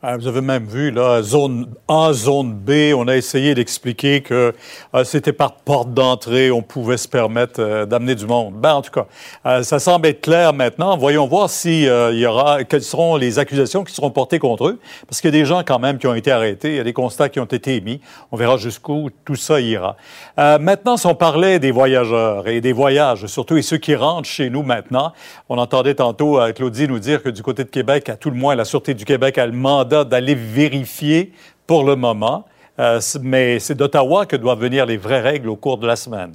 Ah, 0.02 0.16
Vous 0.16 0.28
avez 0.28 0.40
même 0.40 0.64
vu, 0.64 0.90
là, 0.90 1.20
zone 1.20 1.66
A, 1.86 2.14
zone 2.14 2.55
B, 2.55 2.94
on 2.97 3.06
a 3.06 3.18
essayé 3.18 3.55
d'expliquer 3.55 4.22
que 4.22 4.55
euh, 4.94 5.05
c'était 5.05 5.35
par 5.35 5.56
porte 5.56 5.93
d'entrée, 5.93 6.51
on 6.51 6.62
pouvait 6.62 6.97
se 6.97 7.06
permettre 7.06 7.60
euh, 7.60 7.85
d'amener 7.85 8.14
du 8.14 8.24
monde. 8.24 8.55
Ben, 8.55 8.77
en 8.77 8.81
tout 8.81 8.93
cas, 8.93 9.06
euh, 9.44 9.62
ça 9.62 9.78
semble 9.78 10.06
être 10.06 10.22
clair 10.22 10.55
maintenant. 10.55 10.97
Voyons 10.97 11.27
voir 11.27 11.51
si 11.51 11.82
il 11.82 12.18
y 12.18 12.24
aura, 12.24 12.64
quelles 12.64 12.82
seront 12.82 13.16
les 13.16 13.39
accusations 13.39 13.85
qui 13.85 13.94
seront 13.94 14.10
portées 14.10 14.39
contre 14.39 14.68
eux, 14.68 14.81
parce 15.06 15.20
qu'il 15.20 15.35
y 15.35 15.36
a 15.36 15.39
des 15.39 15.44
gens 15.44 15.62
quand 15.66 15.78
même 15.78 15.98
qui 15.98 16.06
ont 16.06 16.14
été 16.14 16.32
arrêtés, 16.32 16.70
il 16.70 16.77
y 16.77 16.81
a 16.81 16.85
des 16.85 16.94
constats 16.94 17.28
qui 17.28 17.39
ont 17.39 17.44
été 17.44 17.77
émis. 17.77 18.01
On 18.32 18.39
verra 18.39 18.56
jusqu'où 18.56 19.10
tout 19.27 19.36
ça 19.36 19.60
ira. 19.60 19.97
Maintenant, 20.39 20.97
si 20.97 21.06
on 21.06 21.14
parlait 21.14 21.59
des 21.59 21.72
voyageurs 21.72 22.48
et 22.48 22.62
des 22.62 22.72
voyages, 22.72 23.27
surtout 23.27 23.59
et 23.59 23.62
ceux 23.62 23.77
qui 23.77 23.94
rentrent 23.94 24.28
chez 24.28 24.48
nous 24.48 24.62
maintenant, 24.62 25.12
on 25.51 25.59
entendait 25.59 25.94
tantôt 25.94 26.40
Claudie 26.55 26.89
nous 26.89 26.98
dire 26.98 27.22
que 27.22 27.28
du 27.28 27.43
côté 27.43 27.64
de 27.64 27.68
Québec, 27.68 28.09
à 28.09 28.16
tout 28.16 28.31
le 28.31 28.36
moins, 28.36 28.55
la 28.55 28.64
Sûreté 28.64 28.94
du 28.94 29.05
Québec 29.05 29.36
a 29.36 29.44
le 29.44 29.52
d'aller 29.90 30.34
vérifier 30.34 31.32
pour 31.66 31.84
le 31.84 31.96
moment. 31.96 32.46
Euh, 32.78 32.98
mais 33.20 33.58
c'est 33.58 33.74
d'Ottawa 33.74 34.24
que 34.24 34.36
doivent 34.36 34.60
venir 34.60 34.86
les 34.86 34.96
vraies 34.96 35.20
règles 35.20 35.50
au 35.50 35.56
cours 35.56 35.76
de 35.76 35.86
la 35.86 35.96
semaine. 35.96 36.32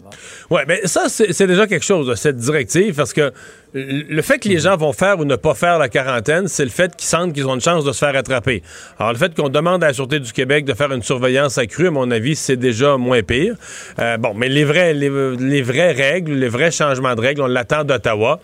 Oui, 0.52 0.62
mais 0.68 0.86
ça, 0.86 1.06
c'est 1.10 1.48
déjà 1.48 1.66
quelque 1.66 1.86
chose, 1.86 2.14
cette 2.16 2.38
directive, 2.38 2.96
parce 2.96 3.14
que 3.14 3.34
le 3.76 4.22
fait 4.22 4.40
que 4.40 4.48
les 4.48 4.60
gens 4.60 4.78
vont 4.78 4.94
faire 4.94 5.20
ou 5.20 5.26
ne 5.26 5.36
pas 5.36 5.54
faire 5.54 5.78
la 5.78 5.90
quarantaine, 5.90 6.48
c'est 6.48 6.64
le 6.64 6.70
fait 6.70 6.96
qu'ils 6.96 7.10
sentent 7.10 7.34
qu'ils 7.34 7.46
ont 7.46 7.56
une 7.56 7.62
chance 7.62 7.84
de 7.84 7.92
se 7.92 7.98
faire 7.98 8.16
attraper. 8.16 8.64
Alors, 8.98 9.12
le 9.12 9.18
fait 9.18 9.36
qu'on 9.36 9.50
demande 9.50 9.84
à 9.84 9.88
la 9.88 9.94
Sûreté 9.94 10.22
du 10.22 10.32
Québec 10.32 10.64
de 10.64 10.74
faire 10.74 10.94
une 10.94 11.04
surveillance 11.04 11.58
accrue, 11.58 11.88
à 11.88 11.92
mon 11.92 12.10
avis, 12.10 12.38
c'est 12.38 12.56
déjà 12.56 12.96
moins 12.96 13.22
pire. 13.22 13.56
Euh, 14.00 14.16
bon, 14.16 14.34
mais 14.34 14.48
les, 14.48 14.64
vrais, 14.64 14.94
les, 14.94 15.12
les 15.38 15.62
vraies 15.62 15.92
règles, 15.92 16.34
les 16.36 16.48
vrais 16.48 16.72
changements 16.72 17.16
de 17.16 17.22
règles, 17.22 17.42
on 17.42 17.48
l'attend 17.48 17.84
d'Ottawa. 17.84 18.40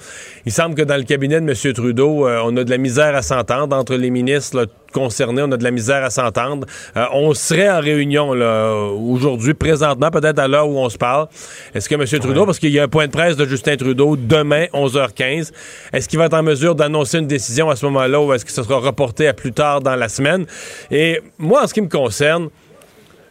Il 0.45 0.51
semble 0.51 0.75
que 0.75 0.81
dans 0.81 0.97
le 0.97 1.03
cabinet 1.03 1.39
de 1.39 1.49
M. 1.49 1.73
Trudeau, 1.73 2.27
euh, 2.27 2.41
on 2.43 2.57
a 2.57 2.65
de 2.65 2.69
la 2.69 2.77
misère 2.77 3.15
à 3.15 3.21
s'entendre 3.21 3.73
entre 3.73 3.95
les 3.95 4.09
ministres 4.09 4.57
là, 4.57 4.65
concernés, 4.91 5.41
on 5.41 5.51
a 5.51 5.57
de 5.57 5.63
la 5.63 5.71
misère 5.71 6.03
à 6.03 6.09
s'entendre. 6.09 6.67
Euh, 6.95 7.05
on 7.13 7.33
serait 7.33 7.69
en 7.69 7.79
réunion 7.79 8.33
là, 8.33 8.75
aujourd'hui, 8.75 9.53
présentement, 9.53 10.11
peut-être 10.11 10.39
à 10.39 10.47
l'heure 10.47 10.67
où 10.67 10.77
on 10.77 10.89
se 10.89 10.97
parle. 10.97 11.27
Est-ce 11.73 11.89
que 11.89 11.95
M. 11.95 12.05
Trudeau, 12.05 12.45
parce 12.45 12.59
qu'il 12.59 12.71
y 12.71 12.79
a 12.79 12.83
un 12.83 12.87
point 12.87 13.07
de 13.07 13.11
presse 13.11 13.37
de 13.37 13.45
Justin 13.45 13.77
Trudeau 13.77 14.15
demain, 14.15 14.65
11h15, 14.73 15.20
est-ce 15.21 16.07
qu'il 16.09 16.19
va 16.19 16.25
être 16.25 16.33
en 16.33 16.43
mesure 16.43 16.75
d'annoncer 16.75 17.19
une 17.19 17.27
décision 17.27 17.69
à 17.69 17.75
ce 17.75 17.85
moment-là 17.85 18.21
ou 18.21 18.33
est-ce 18.33 18.45
que 18.45 18.51
ce 18.51 18.63
sera 18.63 18.77
reporté 18.79 19.27
à 19.27 19.33
plus 19.33 19.51
tard 19.53 19.81
dans 19.81 19.95
la 19.95 20.09
semaine? 20.09 20.45
Et 20.89 21.19
moi, 21.37 21.63
en 21.63 21.67
ce 21.67 21.73
qui 21.73 21.81
me 21.81 21.89
concerne, 21.89 22.49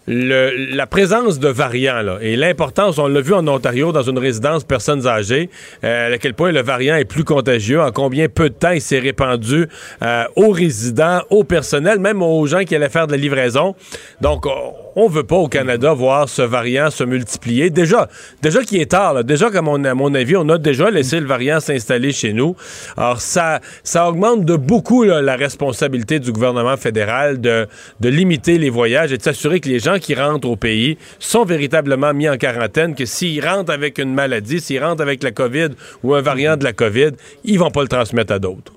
la 0.07 0.87
présence 0.87 1.39
de 1.39 1.49
variants 1.49 2.19
et 2.21 2.35
l'importance, 2.35 2.99
on 2.99 3.07
l'a 3.07 3.21
vu 3.21 3.33
en 3.33 3.47
Ontario 3.47 3.93
dans 3.93 4.03
une 4.03 4.19
résidence 4.19 4.65
personnes 4.65 5.07
âgées, 5.07 5.51
euh, 5.85 6.15
à 6.15 6.19
quel 6.19 6.35
point 6.35 6.51
le 6.51 6.63
variant 6.63 6.97
est 6.97 7.05
plus 7.05 7.23
contagieux, 7.23 7.81
en 7.81 7.93
combien 7.93 8.29
peu 8.29 8.49
de 8.49 8.55
temps 8.55 8.71
il 8.73 8.81
s'est 8.81 8.99
répandu 8.99 9.69
euh, 10.03 10.25
aux 10.37 10.51
résidents, 10.51 11.21
au 11.31 11.45
personnel, 11.45 12.01
même 12.01 12.23
aux 12.23 12.45
gens 12.47 12.65
qui 12.65 12.75
allaient 12.75 12.89
faire 12.89 13.07
de 13.07 13.13
la 13.13 13.19
livraison. 13.19 13.77
Donc, 14.21 14.47
on- 14.47 14.73
on 14.97 15.09
veut 15.09 15.25
pas 15.25 15.37
au 15.37 15.49
Canada 15.49 15.93
voir 15.93 16.29
ce 16.29 16.43
variant 16.43 16.91
se 16.91 17.05
multiplier. 17.05 17.71
Déjà, 17.71 18.09
déjà 18.43 18.63
qu'il 18.63 18.81
est 18.81 18.91
tard, 18.91 19.15
là, 19.15 19.23
déjà 19.23 19.51
mon, 19.61 19.85
à 19.85 19.95
mon 19.95 20.15
avis, 20.15 20.37
on 20.37 20.49
a 20.49 20.59
déjà 20.59 20.91
laissé 20.91 21.21
le 21.21 21.27
variant 21.27 21.61
s'installer 21.61 22.13
chez 22.13 22.33
nous. 22.33 22.57
Alors, 22.97 23.21
ça, 23.21 23.61
augmente 24.07 24.45
de 24.45 24.57
beaucoup 24.57 25.05
la 25.05 25.37
responsabilité 25.37 26.19
du 26.19 26.33
gouvernement 26.33 26.77
fédéral 26.77 27.41
de, 27.41 27.67
de 28.01 28.09
limiter 28.09 28.59
les 28.59 28.71
voyages 28.71 29.13
et 29.13 29.19
de 29.19 29.23
s'assurer 29.23 29.61
que 29.61 29.69
les 29.69 29.79
gens 29.79 29.99
qui 29.99 30.15
rentrent 30.15 30.49
au 30.49 30.57
pays 30.57 30.99
sont 31.19 31.45
véritablement 31.45 32.13
mis 32.15 32.29
en 32.29 32.37
quarantaine, 32.37 32.95
que 32.95 33.05
s'ils 33.05 33.45
rentrent 33.47 33.73
avec 33.73 33.99
une 33.99 34.15
maladie, 34.15 34.61
s'ils 34.61 34.83
rentrent 34.83 35.03
avec 35.03 35.23
la 35.23 35.31
COVID 35.31 35.69
ou 36.03 36.15
un 36.15 36.23
variant 36.23 36.57
de 36.57 36.65
la 36.65 36.73
COVID, 36.73 37.11
ils 37.45 37.59
vont 37.59 37.71
pas 37.71 37.83
le 37.83 37.89
transmettre 37.89 38.33
à 38.33 38.39
d'autres. 38.39 38.73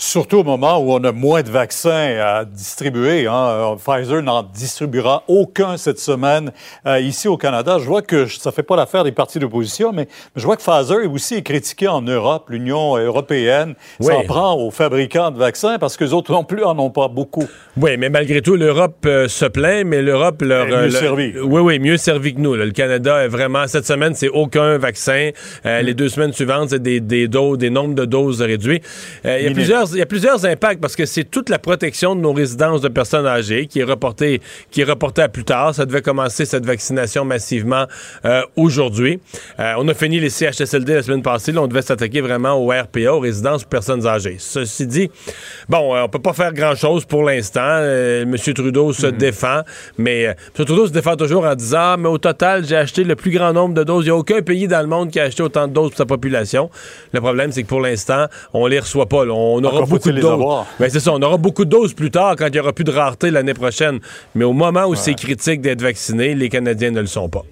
Surtout 0.00 0.38
au 0.38 0.44
moment 0.44 0.78
où 0.78 0.92
on 0.92 1.02
a 1.02 1.10
moins 1.10 1.42
de 1.42 1.50
vaccins 1.50 2.16
à 2.22 2.44
distribuer. 2.44 3.26
hein. 3.26 3.48
Euh, 3.48 3.74
Pfizer 3.74 4.22
n'en 4.22 4.44
distribuera 4.44 5.24
aucun 5.26 5.76
cette 5.76 5.98
semaine 5.98 6.52
euh, 6.86 7.00
ici 7.00 7.26
au 7.26 7.36
Canada. 7.36 7.78
Je 7.80 7.84
vois 7.84 8.02
que 8.02 8.26
ça 8.26 8.52
fait 8.52 8.62
pas 8.62 8.76
l'affaire 8.76 9.02
des 9.02 9.10
partis 9.10 9.40
d'opposition, 9.40 9.90
mais, 9.92 10.06
je 10.36 10.44
vois 10.44 10.56
que 10.56 10.62
Pfizer 10.62 11.00
est 11.02 11.06
aussi 11.08 11.42
critiqué 11.42 11.88
en 11.88 12.00
Europe. 12.00 12.48
L'Union 12.48 12.96
européenne 12.96 13.74
s'en 14.00 14.22
prend 14.22 14.54
aux 14.54 14.70
fabricants 14.70 15.32
de 15.32 15.38
vaccins 15.38 15.78
parce 15.80 15.96
que 15.96 16.04
les 16.04 16.12
autres 16.12 16.30
non 16.30 16.44
plus 16.44 16.62
en 16.62 16.78
ont 16.78 16.90
pas 16.90 17.08
beaucoup. 17.08 17.48
Oui, 17.76 17.96
mais 17.98 18.08
malgré 18.08 18.40
tout, 18.40 18.54
l'Europe 18.54 19.04
euh, 19.04 19.26
se 19.26 19.46
plaint, 19.46 19.84
mais 19.84 20.00
l'Europe 20.00 20.42
leur 20.42 20.66
est 20.66 20.70
mieux 20.70 20.76
euh, 20.76 20.84
le- 20.84 20.90
servie. 20.90 21.32
Oui, 21.42 21.60
oui, 21.60 21.78
mieux 21.80 21.96
servi 21.96 22.34
que 22.34 22.40
nous. 22.40 22.54
là. 22.54 22.64
Le 22.66 22.70
Canada 22.70 23.24
est 23.24 23.28
vraiment 23.28 23.66
cette 23.66 23.86
semaine, 23.86 24.14
c'est 24.14 24.28
aucun 24.28 24.78
vaccin. 24.78 25.30
Euh, 25.66 25.82
Les 25.82 25.94
deux 25.94 26.08
semaines 26.08 26.32
suivantes, 26.32 26.68
c'est 26.70 26.82
des, 26.82 27.00
des 27.00 27.26
doses, 27.26 27.58
des 27.58 27.70
nombres 27.70 27.96
de 27.96 28.04
doses 28.04 28.40
réduits. 28.42 28.80
Euh, 29.24 29.38
Il 29.38 29.42
y 29.42 29.46
a 29.46 29.50
Minime. 29.50 29.64
Plusieurs, 29.88 29.96
il 29.96 29.98
y 29.98 30.02
a 30.02 30.06
plusieurs 30.06 30.44
impacts 30.44 30.80
parce 30.80 30.96
que 30.96 31.06
c'est 31.06 31.24
toute 31.24 31.48
la 31.48 31.58
protection 31.58 32.14
de 32.14 32.20
nos 32.20 32.32
résidences 32.32 32.80
de 32.80 32.88
personnes 32.88 33.26
âgées 33.26 33.66
qui 33.66 33.80
est 33.80 33.84
reportée, 33.84 34.40
qui 34.70 34.80
est 34.80 34.84
reportée 34.84 35.22
à 35.22 35.28
plus 35.28 35.44
tard. 35.44 35.74
Ça 35.74 35.86
devait 35.86 36.02
commencer 36.02 36.44
cette 36.44 36.66
vaccination 36.66 37.24
massivement 37.24 37.86
euh, 38.24 38.42
aujourd'hui. 38.56 39.20
Euh, 39.58 39.74
on 39.78 39.88
a 39.88 39.94
fini 39.94 40.20
les 40.20 40.30
CHSLD 40.30 40.94
la 40.94 41.02
semaine 41.02 41.22
passée. 41.22 41.52
Là, 41.52 41.62
on 41.62 41.66
devait 41.66 41.82
s'attaquer 41.82 42.20
vraiment 42.20 42.54
au 42.54 42.70
RPA, 42.70 43.14
aux 43.14 43.20
résidences 43.20 43.62
pour 43.62 43.70
personnes 43.70 44.06
âgées. 44.06 44.36
Ceci 44.38 44.86
dit, 44.86 45.10
bon, 45.68 45.94
euh, 45.94 46.02
on 46.02 46.08
peut 46.08 46.18
pas 46.18 46.32
faire 46.32 46.52
grand-chose 46.52 47.04
pour 47.04 47.22
l'instant. 47.22 47.60
Euh, 47.64 48.22
M. 48.22 48.36
Trudeau 48.36 48.92
se 48.92 49.06
défend, 49.06 49.62
mais 49.96 50.26
euh, 50.26 50.30
M. 50.58 50.64
Trudeau 50.64 50.86
se 50.86 50.92
défend 50.92 51.16
toujours 51.16 51.44
en 51.44 51.54
disant, 51.54 51.78
Ah, 51.80 51.96
mais 51.98 52.08
au 52.08 52.18
total, 52.18 52.64
j'ai 52.64 52.76
acheté 52.76 53.04
le 53.04 53.14
plus 53.16 53.30
grand 53.30 53.52
nombre 53.52 53.74
de 53.74 53.84
doses. 53.84 54.04
Il 54.04 54.08
n'y 54.08 54.12
a 54.12 54.16
aucun 54.16 54.42
pays 54.42 54.68
dans 54.68 54.80
le 54.80 54.86
monde 54.86 55.10
qui 55.10 55.20
a 55.20 55.24
acheté 55.24 55.42
autant 55.42 55.68
de 55.68 55.72
doses 55.72 55.90
pour 55.90 55.98
sa 55.98 56.06
population. 56.06 56.70
Le 57.12 57.20
problème, 57.20 57.52
c'est 57.52 57.62
que 57.62 57.68
pour 57.68 57.80
l'instant, 57.80 58.26
on 58.52 58.66
les 58.66 58.80
reçoit 58.80 59.06
pas. 59.06 59.24
là. 59.24 59.32
On 59.32 59.60
aura 59.78 59.86
beaucoup 59.86 60.12
de 60.12 60.20
doses. 60.20 60.64
Ben, 60.78 60.90
c'est 60.90 61.00
ça, 61.00 61.12
on 61.12 61.22
aura 61.22 61.36
beaucoup 61.36 61.64
de 61.64 61.70
doses 61.70 61.94
plus 61.94 62.10
tard 62.10 62.36
quand 62.36 62.46
il 62.46 62.56
y 62.56 62.60
aura 62.60 62.72
plus 62.72 62.84
de 62.84 62.92
rareté 62.92 63.30
l'année 63.30 63.54
prochaine. 63.54 64.00
Mais 64.34 64.44
au 64.44 64.52
moment 64.52 64.86
où 64.86 64.94
c'est 64.94 65.14
critique 65.14 65.60
d'être 65.60 65.82
vacciné, 65.82 66.34
les 66.34 66.48
Canadiens 66.48 66.90
ne 66.90 67.00
le 67.00 67.06
sont 67.06 67.28
pas. 67.28 67.44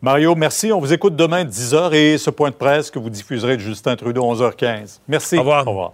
Mario, 0.00 0.34
merci. 0.34 0.72
On 0.72 0.80
vous 0.80 0.92
écoute 0.92 1.14
demain 1.14 1.44
10h 1.44 1.94
et 1.94 2.18
ce 2.18 2.30
point 2.30 2.50
de 2.50 2.56
presse 2.56 2.90
que 2.90 2.98
vous 2.98 3.08
diffuserez 3.10 3.56
de 3.56 3.62
Justin 3.62 3.94
Trudeau 3.94 4.22
11h15. 4.34 4.98
Merci. 5.06 5.36
Au 5.36 5.40
revoir. 5.40 5.66
Au 5.66 5.70
revoir. 5.70 5.92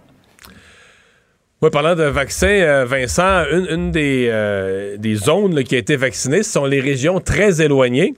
Oui, 1.61 1.69
parlant 1.71 1.93
de 1.93 2.03
vaccins, 2.03 2.47
euh, 2.47 2.85
Vincent, 2.85 3.43
une, 3.51 3.67
une 3.69 3.91
des, 3.91 4.29
euh, 4.31 4.95
des 4.97 5.15
zones 5.15 5.53
là, 5.53 5.63
qui 5.63 5.75
a 5.75 5.77
été 5.77 5.97
vaccinée, 5.97 6.41
ce 6.41 6.53
sont 6.53 6.63
les 6.63 6.79
régions 6.79 7.19
très 7.19 7.61
éloignées. 7.61 8.13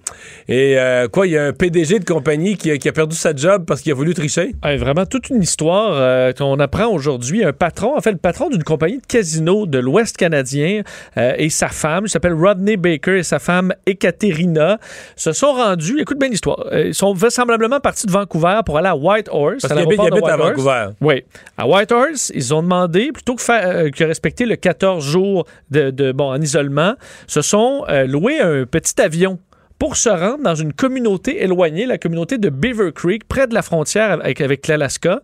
Et 0.47 0.77
euh, 0.77 1.07
quoi, 1.07 1.25
il 1.25 1.33
y 1.33 1.37
a 1.39 1.45
un 1.47 1.51
PDG 1.51 1.97
de 1.97 2.05
compagnie 2.05 2.55
qui 2.55 2.69
a, 2.69 2.77
qui 2.77 2.87
a 2.87 2.91
perdu 2.91 3.15
sa 3.15 3.35
job 3.35 3.63
parce 3.65 3.81
qu'il 3.81 3.91
a 3.93 3.95
voulu 3.95 4.13
tricher? 4.13 4.51
Ouais, 4.63 4.77
vraiment 4.77 5.07
toute 5.07 5.29
une 5.31 5.41
histoire 5.41 6.35
qu'on 6.35 6.59
apprend 6.59 6.85
aujourd'hui. 6.89 7.43
Un 7.43 7.51
patron, 7.51 7.97
en 7.97 8.01
fait, 8.01 8.11
le 8.11 8.17
patron 8.19 8.47
d'une 8.49 8.63
compagnie 8.63 8.99
de 8.99 9.05
casino 9.07 9.65
de 9.65 9.79
l'Ouest 9.79 10.17
canadien 10.17 10.83
et 11.17 11.49
sa 11.49 11.69
femme, 11.69 12.03
il 12.05 12.09
s'appelle 12.09 12.33
Rodney 12.35 12.77
Baker 12.77 13.17
et 13.17 13.23
sa 13.23 13.39
femme 13.39 13.73
Ekaterina, 13.87 14.77
se 15.15 15.31
sont 15.31 15.53
rendus, 15.53 15.99
écoute 15.99 16.19
bien 16.19 16.29
l'histoire, 16.29 16.63
ils 16.73 16.93
sont 16.93 17.15
vraisemblablement 17.15 17.79
partis 17.79 18.05
de 18.05 18.11
Vancouver 18.11 18.59
pour 18.67 18.77
aller 18.77 18.89
à 18.89 18.95
Whitehorse. 18.95 19.61
Parce 19.63 19.73
à 19.73 19.77
qu'il 19.77 19.83
habite- 19.85 19.97
l'aéroport 19.97 20.05
il 20.05 20.21
de 20.21 20.29
habite 20.29 20.29
à. 20.29 20.37
Vancouver. 20.37 20.85
Oui. 21.01 21.23
À 21.57 21.67
Whitehorse, 21.67 22.31
ils 22.35 22.53
ont 22.53 22.61
demandé, 22.61 23.11
plutôt 23.11 23.30
que, 23.35 23.41
faire, 23.43 23.67
euh, 23.67 23.89
que 23.89 24.03
respecter 24.03 24.45
le 24.45 24.55
14 24.55 25.03
jours 25.03 25.45
de, 25.69 25.89
de- 25.91 26.11
bon, 26.11 26.31
en 26.31 26.41
isolement, 26.41 26.95
se 27.27 27.41
sont 27.41 27.83
euh, 27.89 28.05
loués 28.05 28.39
un 28.39 28.65
petit 28.65 29.01
avion 29.01 29.39
pour 29.79 29.95
se 29.97 30.09
rendre 30.09 30.43
dans 30.43 30.53
une 30.53 30.73
communauté 30.73 31.43
éloignée, 31.43 31.87
la 31.87 31.97
communauté 31.97 32.37
de 32.37 32.49
Beaver 32.49 32.91
Creek, 32.93 33.27
près 33.27 33.47
de 33.47 33.55
la 33.55 33.63
frontière 33.63 34.11
avec, 34.11 34.39
avec 34.39 34.67
l'Alaska, 34.67 35.21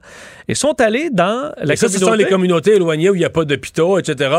et 0.47 0.55
sont 0.55 0.81
allés 0.81 1.09
dans 1.11 1.51
la 1.61 1.73
Et 1.73 1.75
ça, 1.75 1.87
ce 1.89 1.99
sont 1.99 2.13
les 2.13 2.25
communautés 2.25 2.75
éloignées 2.75 3.11
où 3.11 3.15
il 3.15 3.19
n'y 3.19 3.25
a 3.25 3.29
pas 3.29 3.45
d'hôpitaux, 3.45 3.99
etc., 3.99 4.31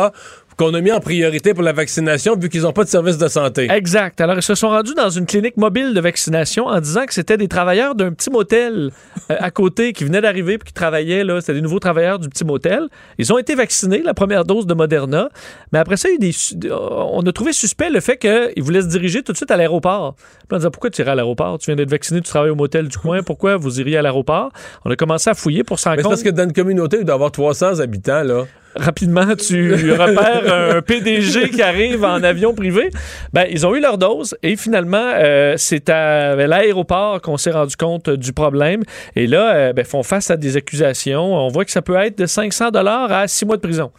qu'on 0.59 0.75
a 0.75 0.81
mis 0.81 0.93
en 0.93 1.01
priorité 1.01 1.55
pour 1.55 1.63
la 1.63 1.73
vaccination 1.73 2.37
vu 2.37 2.49
qu'ils 2.49 2.63
n'ont 2.63 2.73
pas 2.73 2.85
de 2.85 2.89
service 2.89 3.17
de 3.17 3.29
santé. 3.29 3.69
Exact. 3.71 4.21
Alors, 4.21 4.37
ils 4.37 4.43
se 4.43 4.55
sont 4.55 4.69
rendus 4.69 4.95
dans 4.95 5.09
une 5.09 5.25
clinique 5.25 5.57
mobile 5.57 5.95
de 5.95 6.01
vaccination 6.01 6.67
en 6.67 6.81
disant 6.81 7.07
que 7.07 7.15
c'était 7.15 7.37
des 7.37 7.49
travailleurs 7.49 7.95
d'un 7.95 8.13
petit 8.13 8.29
motel 8.29 8.91
euh, 9.31 9.37
à 9.39 9.51
côté 9.51 9.93
qui 9.93 10.05
venaient 10.05 10.21
d'arriver 10.21 10.55
et 10.55 10.59
qui 10.59 10.73
travaillaient. 10.73 11.23
là. 11.25 11.41
C'était 11.41 11.55
des 11.55 11.61
nouveaux 11.61 11.79
travailleurs 11.79 12.19
du 12.19 12.29
petit 12.29 12.45
motel. 12.45 12.89
Ils 13.19 13.33
ont 13.33 13.39
été 13.39 13.55
vaccinés, 13.55 14.03
la 14.03 14.15
première 14.15 14.45
dose 14.45 14.67
de 14.67 14.75
Moderna. 14.75 15.29
Mais 15.73 15.79
après 15.79 15.97
ça, 15.97 16.09
il 16.09 16.13
y 16.13 16.15
a 16.15 16.17
eu 16.17 16.19
des 16.19 16.33
su- 16.33 16.57
on 16.71 17.21
a 17.25 17.33
trouvé 17.33 17.53
suspect 17.53 17.89
le 17.91 18.01
fait 18.01 18.17
qu'ils 18.19 18.63
voulaient 18.63 18.83
se 18.83 18.89
diriger 18.89 19.23
tout 19.23 19.31
de 19.33 19.37
suite 19.37 19.51
à 19.53 19.57
l'aéroport. 19.57 20.15
Puis 20.17 20.25
on 20.53 20.57
disait, 20.57 20.71
pourquoi 20.71 20.91
tu 20.91 21.01
irais 21.03 21.13
à 21.13 21.15
l'aéroport? 21.15 21.59
Tu 21.59 21.67
viens 21.67 21.77
d'être 21.77 21.91
vacciné, 21.91 22.21
tu 22.21 22.29
travailles 22.29 22.51
au 22.51 22.57
motel 22.57 22.89
du 22.89 22.99
coin. 22.99 23.23
Pourquoi 23.23 23.57
vous 23.57 23.81
iriez 23.81 23.99
à 23.99 24.03
l'aéroport? 24.03 24.51
On 24.85 24.91
a 24.91 24.97
commencé 24.97 25.31
à 25.31 25.35
fouiller 25.35 25.63
pour 25.63 25.79
s'en 25.79 25.95
compte. 25.95 26.03
parce 26.05 26.23
que 26.25 26.31
dans 26.31 26.45
une 26.45 26.53
communauté 26.53 26.97
où 26.97 27.01
il 27.01 27.05
doit 27.05 27.15
y 27.15 27.17
avoir 27.17 27.31
300 27.31 27.79
habitants, 27.79 28.25
là. 28.25 28.45
Rapidement 28.77 29.35
tu 29.37 29.93
repères 29.93 30.53
un 30.53 30.83
PDG 30.83 31.51
qui 31.51 31.63
arrive 31.63 32.05
en 32.05 32.23
avion 32.23 32.55
privé. 32.55 32.91
Ben, 33.33 33.47
ils 33.51 33.67
ont 33.67 33.75
eu 33.75 33.81
leur 33.81 33.99
dose 33.99 34.37
et 34.43 34.57
finalement, 34.57 35.13
euh, 35.15 35.55
c'est 35.57 35.89
à 35.89 36.35
l'aéroport 36.37 37.21
qu'on 37.21 37.37
s'est 37.37 37.51
rendu 37.51 37.77
compte 37.77 38.11
du 38.11 38.33
problème. 38.33 38.83
Et 39.17 39.27
là, 39.27 39.55
euh, 39.55 39.73
ben, 39.73 39.85
font 39.85 40.03
face 40.03 40.31
à 40.31 40.37
des 40.37 40.57
accusations. 40.57 41.35
On 41.35 41.49
voit 41.49 41.65
que 41.65 41.71
ça 41.71 41.83
peut 41.83 41.97
être 41.97 42.19
de 42.19 42.27
500 42.27 42.71
dollars 42.71 43.13
à 43.13 43.29
6 43.29 43.47
mois 43.47 43.57
de 43.57 43.63
prison. 43.63 43.91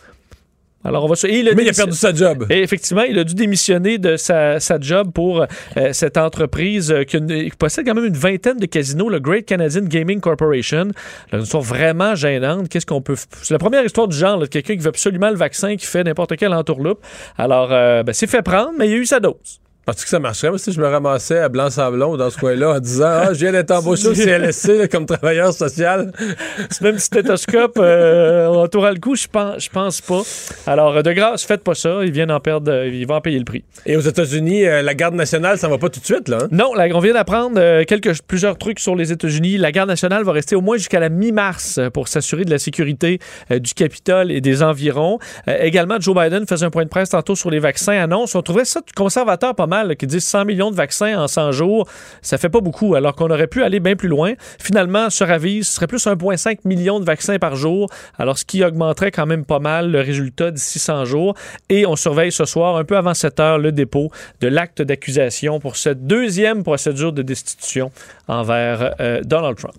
Alors, 0.84 1.04
on 1.04 1.08
va... 1.08 1.16
et 1.28 1.44
Mais 1.56 1.64
il 1.64 1.70
a 1.70 1.74
perdu 1.74 1.96
sa 1.96 2.14
job. 2.14 2.46
et 2.50 2.62
effectivement, 2.62 3.02
il 3.02 3.20
a 3.20 3.24
dû 3.26 3.34
démissionner 3.34 3.98
de 3.98 4.16
sa, 4.16 4.60
sa 4.62 4.80
job 4.80 5.12
pour 5.14 5.42
euh, 5.42 5.90
cette 5.92 6.18
entreprise 6.18 6.92
euh, 6.92 7.04
qui, 7.04 7.18
a 7.18 7.56
possède 7.58 7.86
quand 7.86 7.96
même 7.96 8.06
une 8.06 8.18
vingtaine 8.18 8.58
de 8.58 8.66
casinos, 8.66 9.10
le 9.10 9.20
Great 9.20 9.46
Canadian 9.46 9.84
Gaming 9.84 10.22
Corporation. 10.22 10.86
Là, 11.32 11.40
une 11.40 11.44
histoire 11.44 11.64
vraiment 11.64 12.16
gênante. 12.16 12.70
Qu'est-ce 12.70 12.86
qu'on 12.86 13.02
peut. 13.02 13.16
C'est 13.42 13.54
la 13.54 13.60
première 13.60 13.84
histoire 13.84 14.08
du 14.08 14.16
genre, 14.16 14.38
là, 14.38 14.46
de 14.46 14.50
quelqu'un 14.50 14.76
qui 14.76 14.82
veut 14.82 14.90
absolument 14.90 15.30
le 15.30 15.36
vaccin, 15.36 15.76
qui 15.76 15.86
fait 15.86 16.04
n'importe 16.04 16.38
quelle 16.38 16.54
entourloupe. 16.54 17.00
Alors, 17.38 17.70
euh, 17.72 18.04
ben, 18.04 18.14
c'est 18.14 18.28
fait 18.28 18.42
prendre, 18.42 18.72
mais 18.78 18.88
il 18.88 18.94
a 18.94 18.98
eu 18.98 19.06
sa 19.06 19.20
dose. 19.20 19.60
Penses-tu 19.90 20.04
que 20.04 20.10
ça 20.10 20.20
marcherait 20.20 20.50
moi, 20.50 20.60
si 20.60 20.72
je 20.72 20.80
me 20.80 20.86
ramassais 20.86 21.40
à 21.40 21.50
Blanc-Sablon 21.50 22.16
dans 22.16 22.30
ce 22.30 22.38
coin-là 22.38 22.76
en 22.76 22.80
disant 22.80 23.08
Ah, 23.08 23.34
je 23.34 23.40
viens 23.40 23.52
d'être 23.52 23.72
embauché 23.72 24.08
au 24.08 24.14
CLSC 24.14 24.78
là, 24.78 24.88
comme 24.88 25.08
travailleur 25.08 25.52
social? 25.52 26.12
C'est 26.70 26.82
même 26.82 27.00
stéthoscope, 27.00 27.80
euh, 27.80 28.46
on 28.50 28.68
t'aura 28.68 28.92
le 28.92 29.00
coup, 29.00 29.16
je 29.16 29.26
pense, 29.26 29.64
je 29.64 29.70
pense 29.72 30.00
pas. 30.02 30.22
Alors, 30.68 30.98
euh, 30.98 31.02
de 31.02 31.12
grâce, 31.12 31.44
faites 31.44 31.64
pas 31.64 31.74
ça. 31.74 32.02
Ils 32.04 32.12
viennent 32.12 32.30
en 32.30 32.40
perdre, 32.40 32.72
euh, 32.72 32.88
ils 32.88 33.08
vont 33.08 33.16
en 33.16 33.22
payer 33.22 33.40
le 33.40 33.46
prix. 33.46 33.64
Et 33.88 33.98
aux 33.98 34.02
États-Unis, 34.02 34.68
euh, 34.68 34.84
la 34.84 34.94
garde 34.94 35.16
nationale, 35.16 35.58
ça 35.58 35.68
va 35.68 35.80
pas 35.80 35.90
tout 35.90 36.02
de 36.02 36.06
suite, 36.06 36.28
là. 36.28 36.38
hein? 36.44 36.48
Non, 36.52 36.76
là, 36.76 36.88
on 36.94 37.00
vient 37.00 37.14
d'apprendre 37.14 37.84
quelques, 37.86 38.22
plusieurs 38.28 38.60
trucs 38.60 38.80
sur 38.80 38.96
les 38.96 39.12
États-Unis. 39.12 39.58
La 39.58 39.72
garde 39.72 39.90
nationale 39.90 40.24
va 40.24 40.34
rester 40.34 40.56
au 40.56 40.62
moins 40.62 40.78
jusqu'à 40.78 41.00
la 41.00 41.10
mi-mars 41.10 41.80
pour 41.96 42.10
s'assurer 42.10 42.46
de 42.46 42.52
la 42.52 42.60
sécurité 42.60 43.18
du 43.50 43.74
Capitole 43.74 44.32
et 44.32 44.40
des 44.40 44.62
environs. 44.62 45.18
Également, 45.48 46.00
Joe 46.00 46.16
Biden 46.16 46.46
faisait 46.46 46.68
un 46.68 46.70
point 46.70 46.84
de 46.84 46.90
presse 46.90 47.10
tantôt 47.10 47.36
sur 47.36 47.50
les 47.50 47.58
vaccins. 47.58 47.94
Annonce, 47.94 48.36
on 48.36 48.44
trouvait 48.44 48.66
ça 48.66 48.82
conservateur 48.96 49.56
pas 49.56 49.66
mal, 49.66 49.79
qui 49.98 50.08
disent 50.08 50.26
100 50.26 50.46
millions 50.46 50.72
de 50.72 50.76
vaccins 50.76 51.20
en 51.20 51.28
100 51.28 51.52
jours. 51.52 51.88
Ça 52.22 52.38
fait 52.38 52.50
pas 52.50 52.62
beaucoup, 52.62 52.96
alors 52.96 53.16
qu'on 53.16 53.30
aurait 53.30 53.48
pu 53.48 53.64
aller 53.64 53.80
bien 53.80 53.96
plus 53.96 54.08
loin. 54.08 54.34
Finalement, 54.60 55.10
se 55.10 55.24
ravise, 55.24 55.68
ce 55.68 55.76
serait 55.76 55.88
plus 55.88 56.06
1,5 56.06 56.60
million 56.66 57.00
de 57.00 57.06
vaccins 57.06 57.40
par 57.40 57.56
jour, 57.56 57.90
alors 58.18 58.38
ce 58.38 58.46
qui 58.46 58.64
augmenterait 58.64 59.12
quand 59.12 59.26
même 59.26 59.46
pas 59.46 59.60
mal 59.60 59.92
le 59.92 60.02
résultat 60.02 60.52
d'ici 60.52 60.80
100 60.80 61.06
jours. 61.06 61.36
Et 61.70 61.86
on 61.86 61.96
surveille 61.96 62.32
ce 62.32 62.46
soir, 62.46 62.78
un 62.78 62.84
peu 62.84 62.98
avant 62.98 63.14
7 63.14 63.40
heures, 63.40 63.58
le 63.58 63.72
dépôt 63.72 64.10
de 64.42 64.48
l'acte 64.48 64.82
d'accusation 64.82 65.60
pour 65.60 65.76
cette 65.76 66.06
deuxième 66.06 66.64
procédure 66.64 67.14
de 67.14 67.22
destitution 67.22 67.92
envers 68.28 68.96
euh, 69.00 69.22
Donald 69.24 69.58
Trump. 69.58 69.76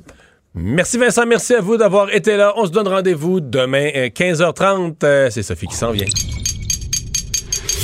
Merci 0.54 0.98
Vincent, 0.98 1.26
merci 1.26 1.54
à 1.54 1.60
vous 1.60 1.76
d'avoir 1.76 2.12
été 2.12 2.36
là. 2.36 2.52
On 2.56 2.66
se 2.66 2.72
donne 2.72 2.88
rendez-vous 2.88 3.40
demain 3.40 3.88
euh, 3.94 4.08
15h30. 4.08 4.96
Euh, 5.04 5.30
C'est 5.30 5.42
Sophie 5.42 5.68
qui 5.68 5.76
s'en 5.76 5.92
vient. 5.92 6.06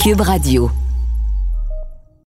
Cube 0.02 0.20
Radio. 0.20 0.70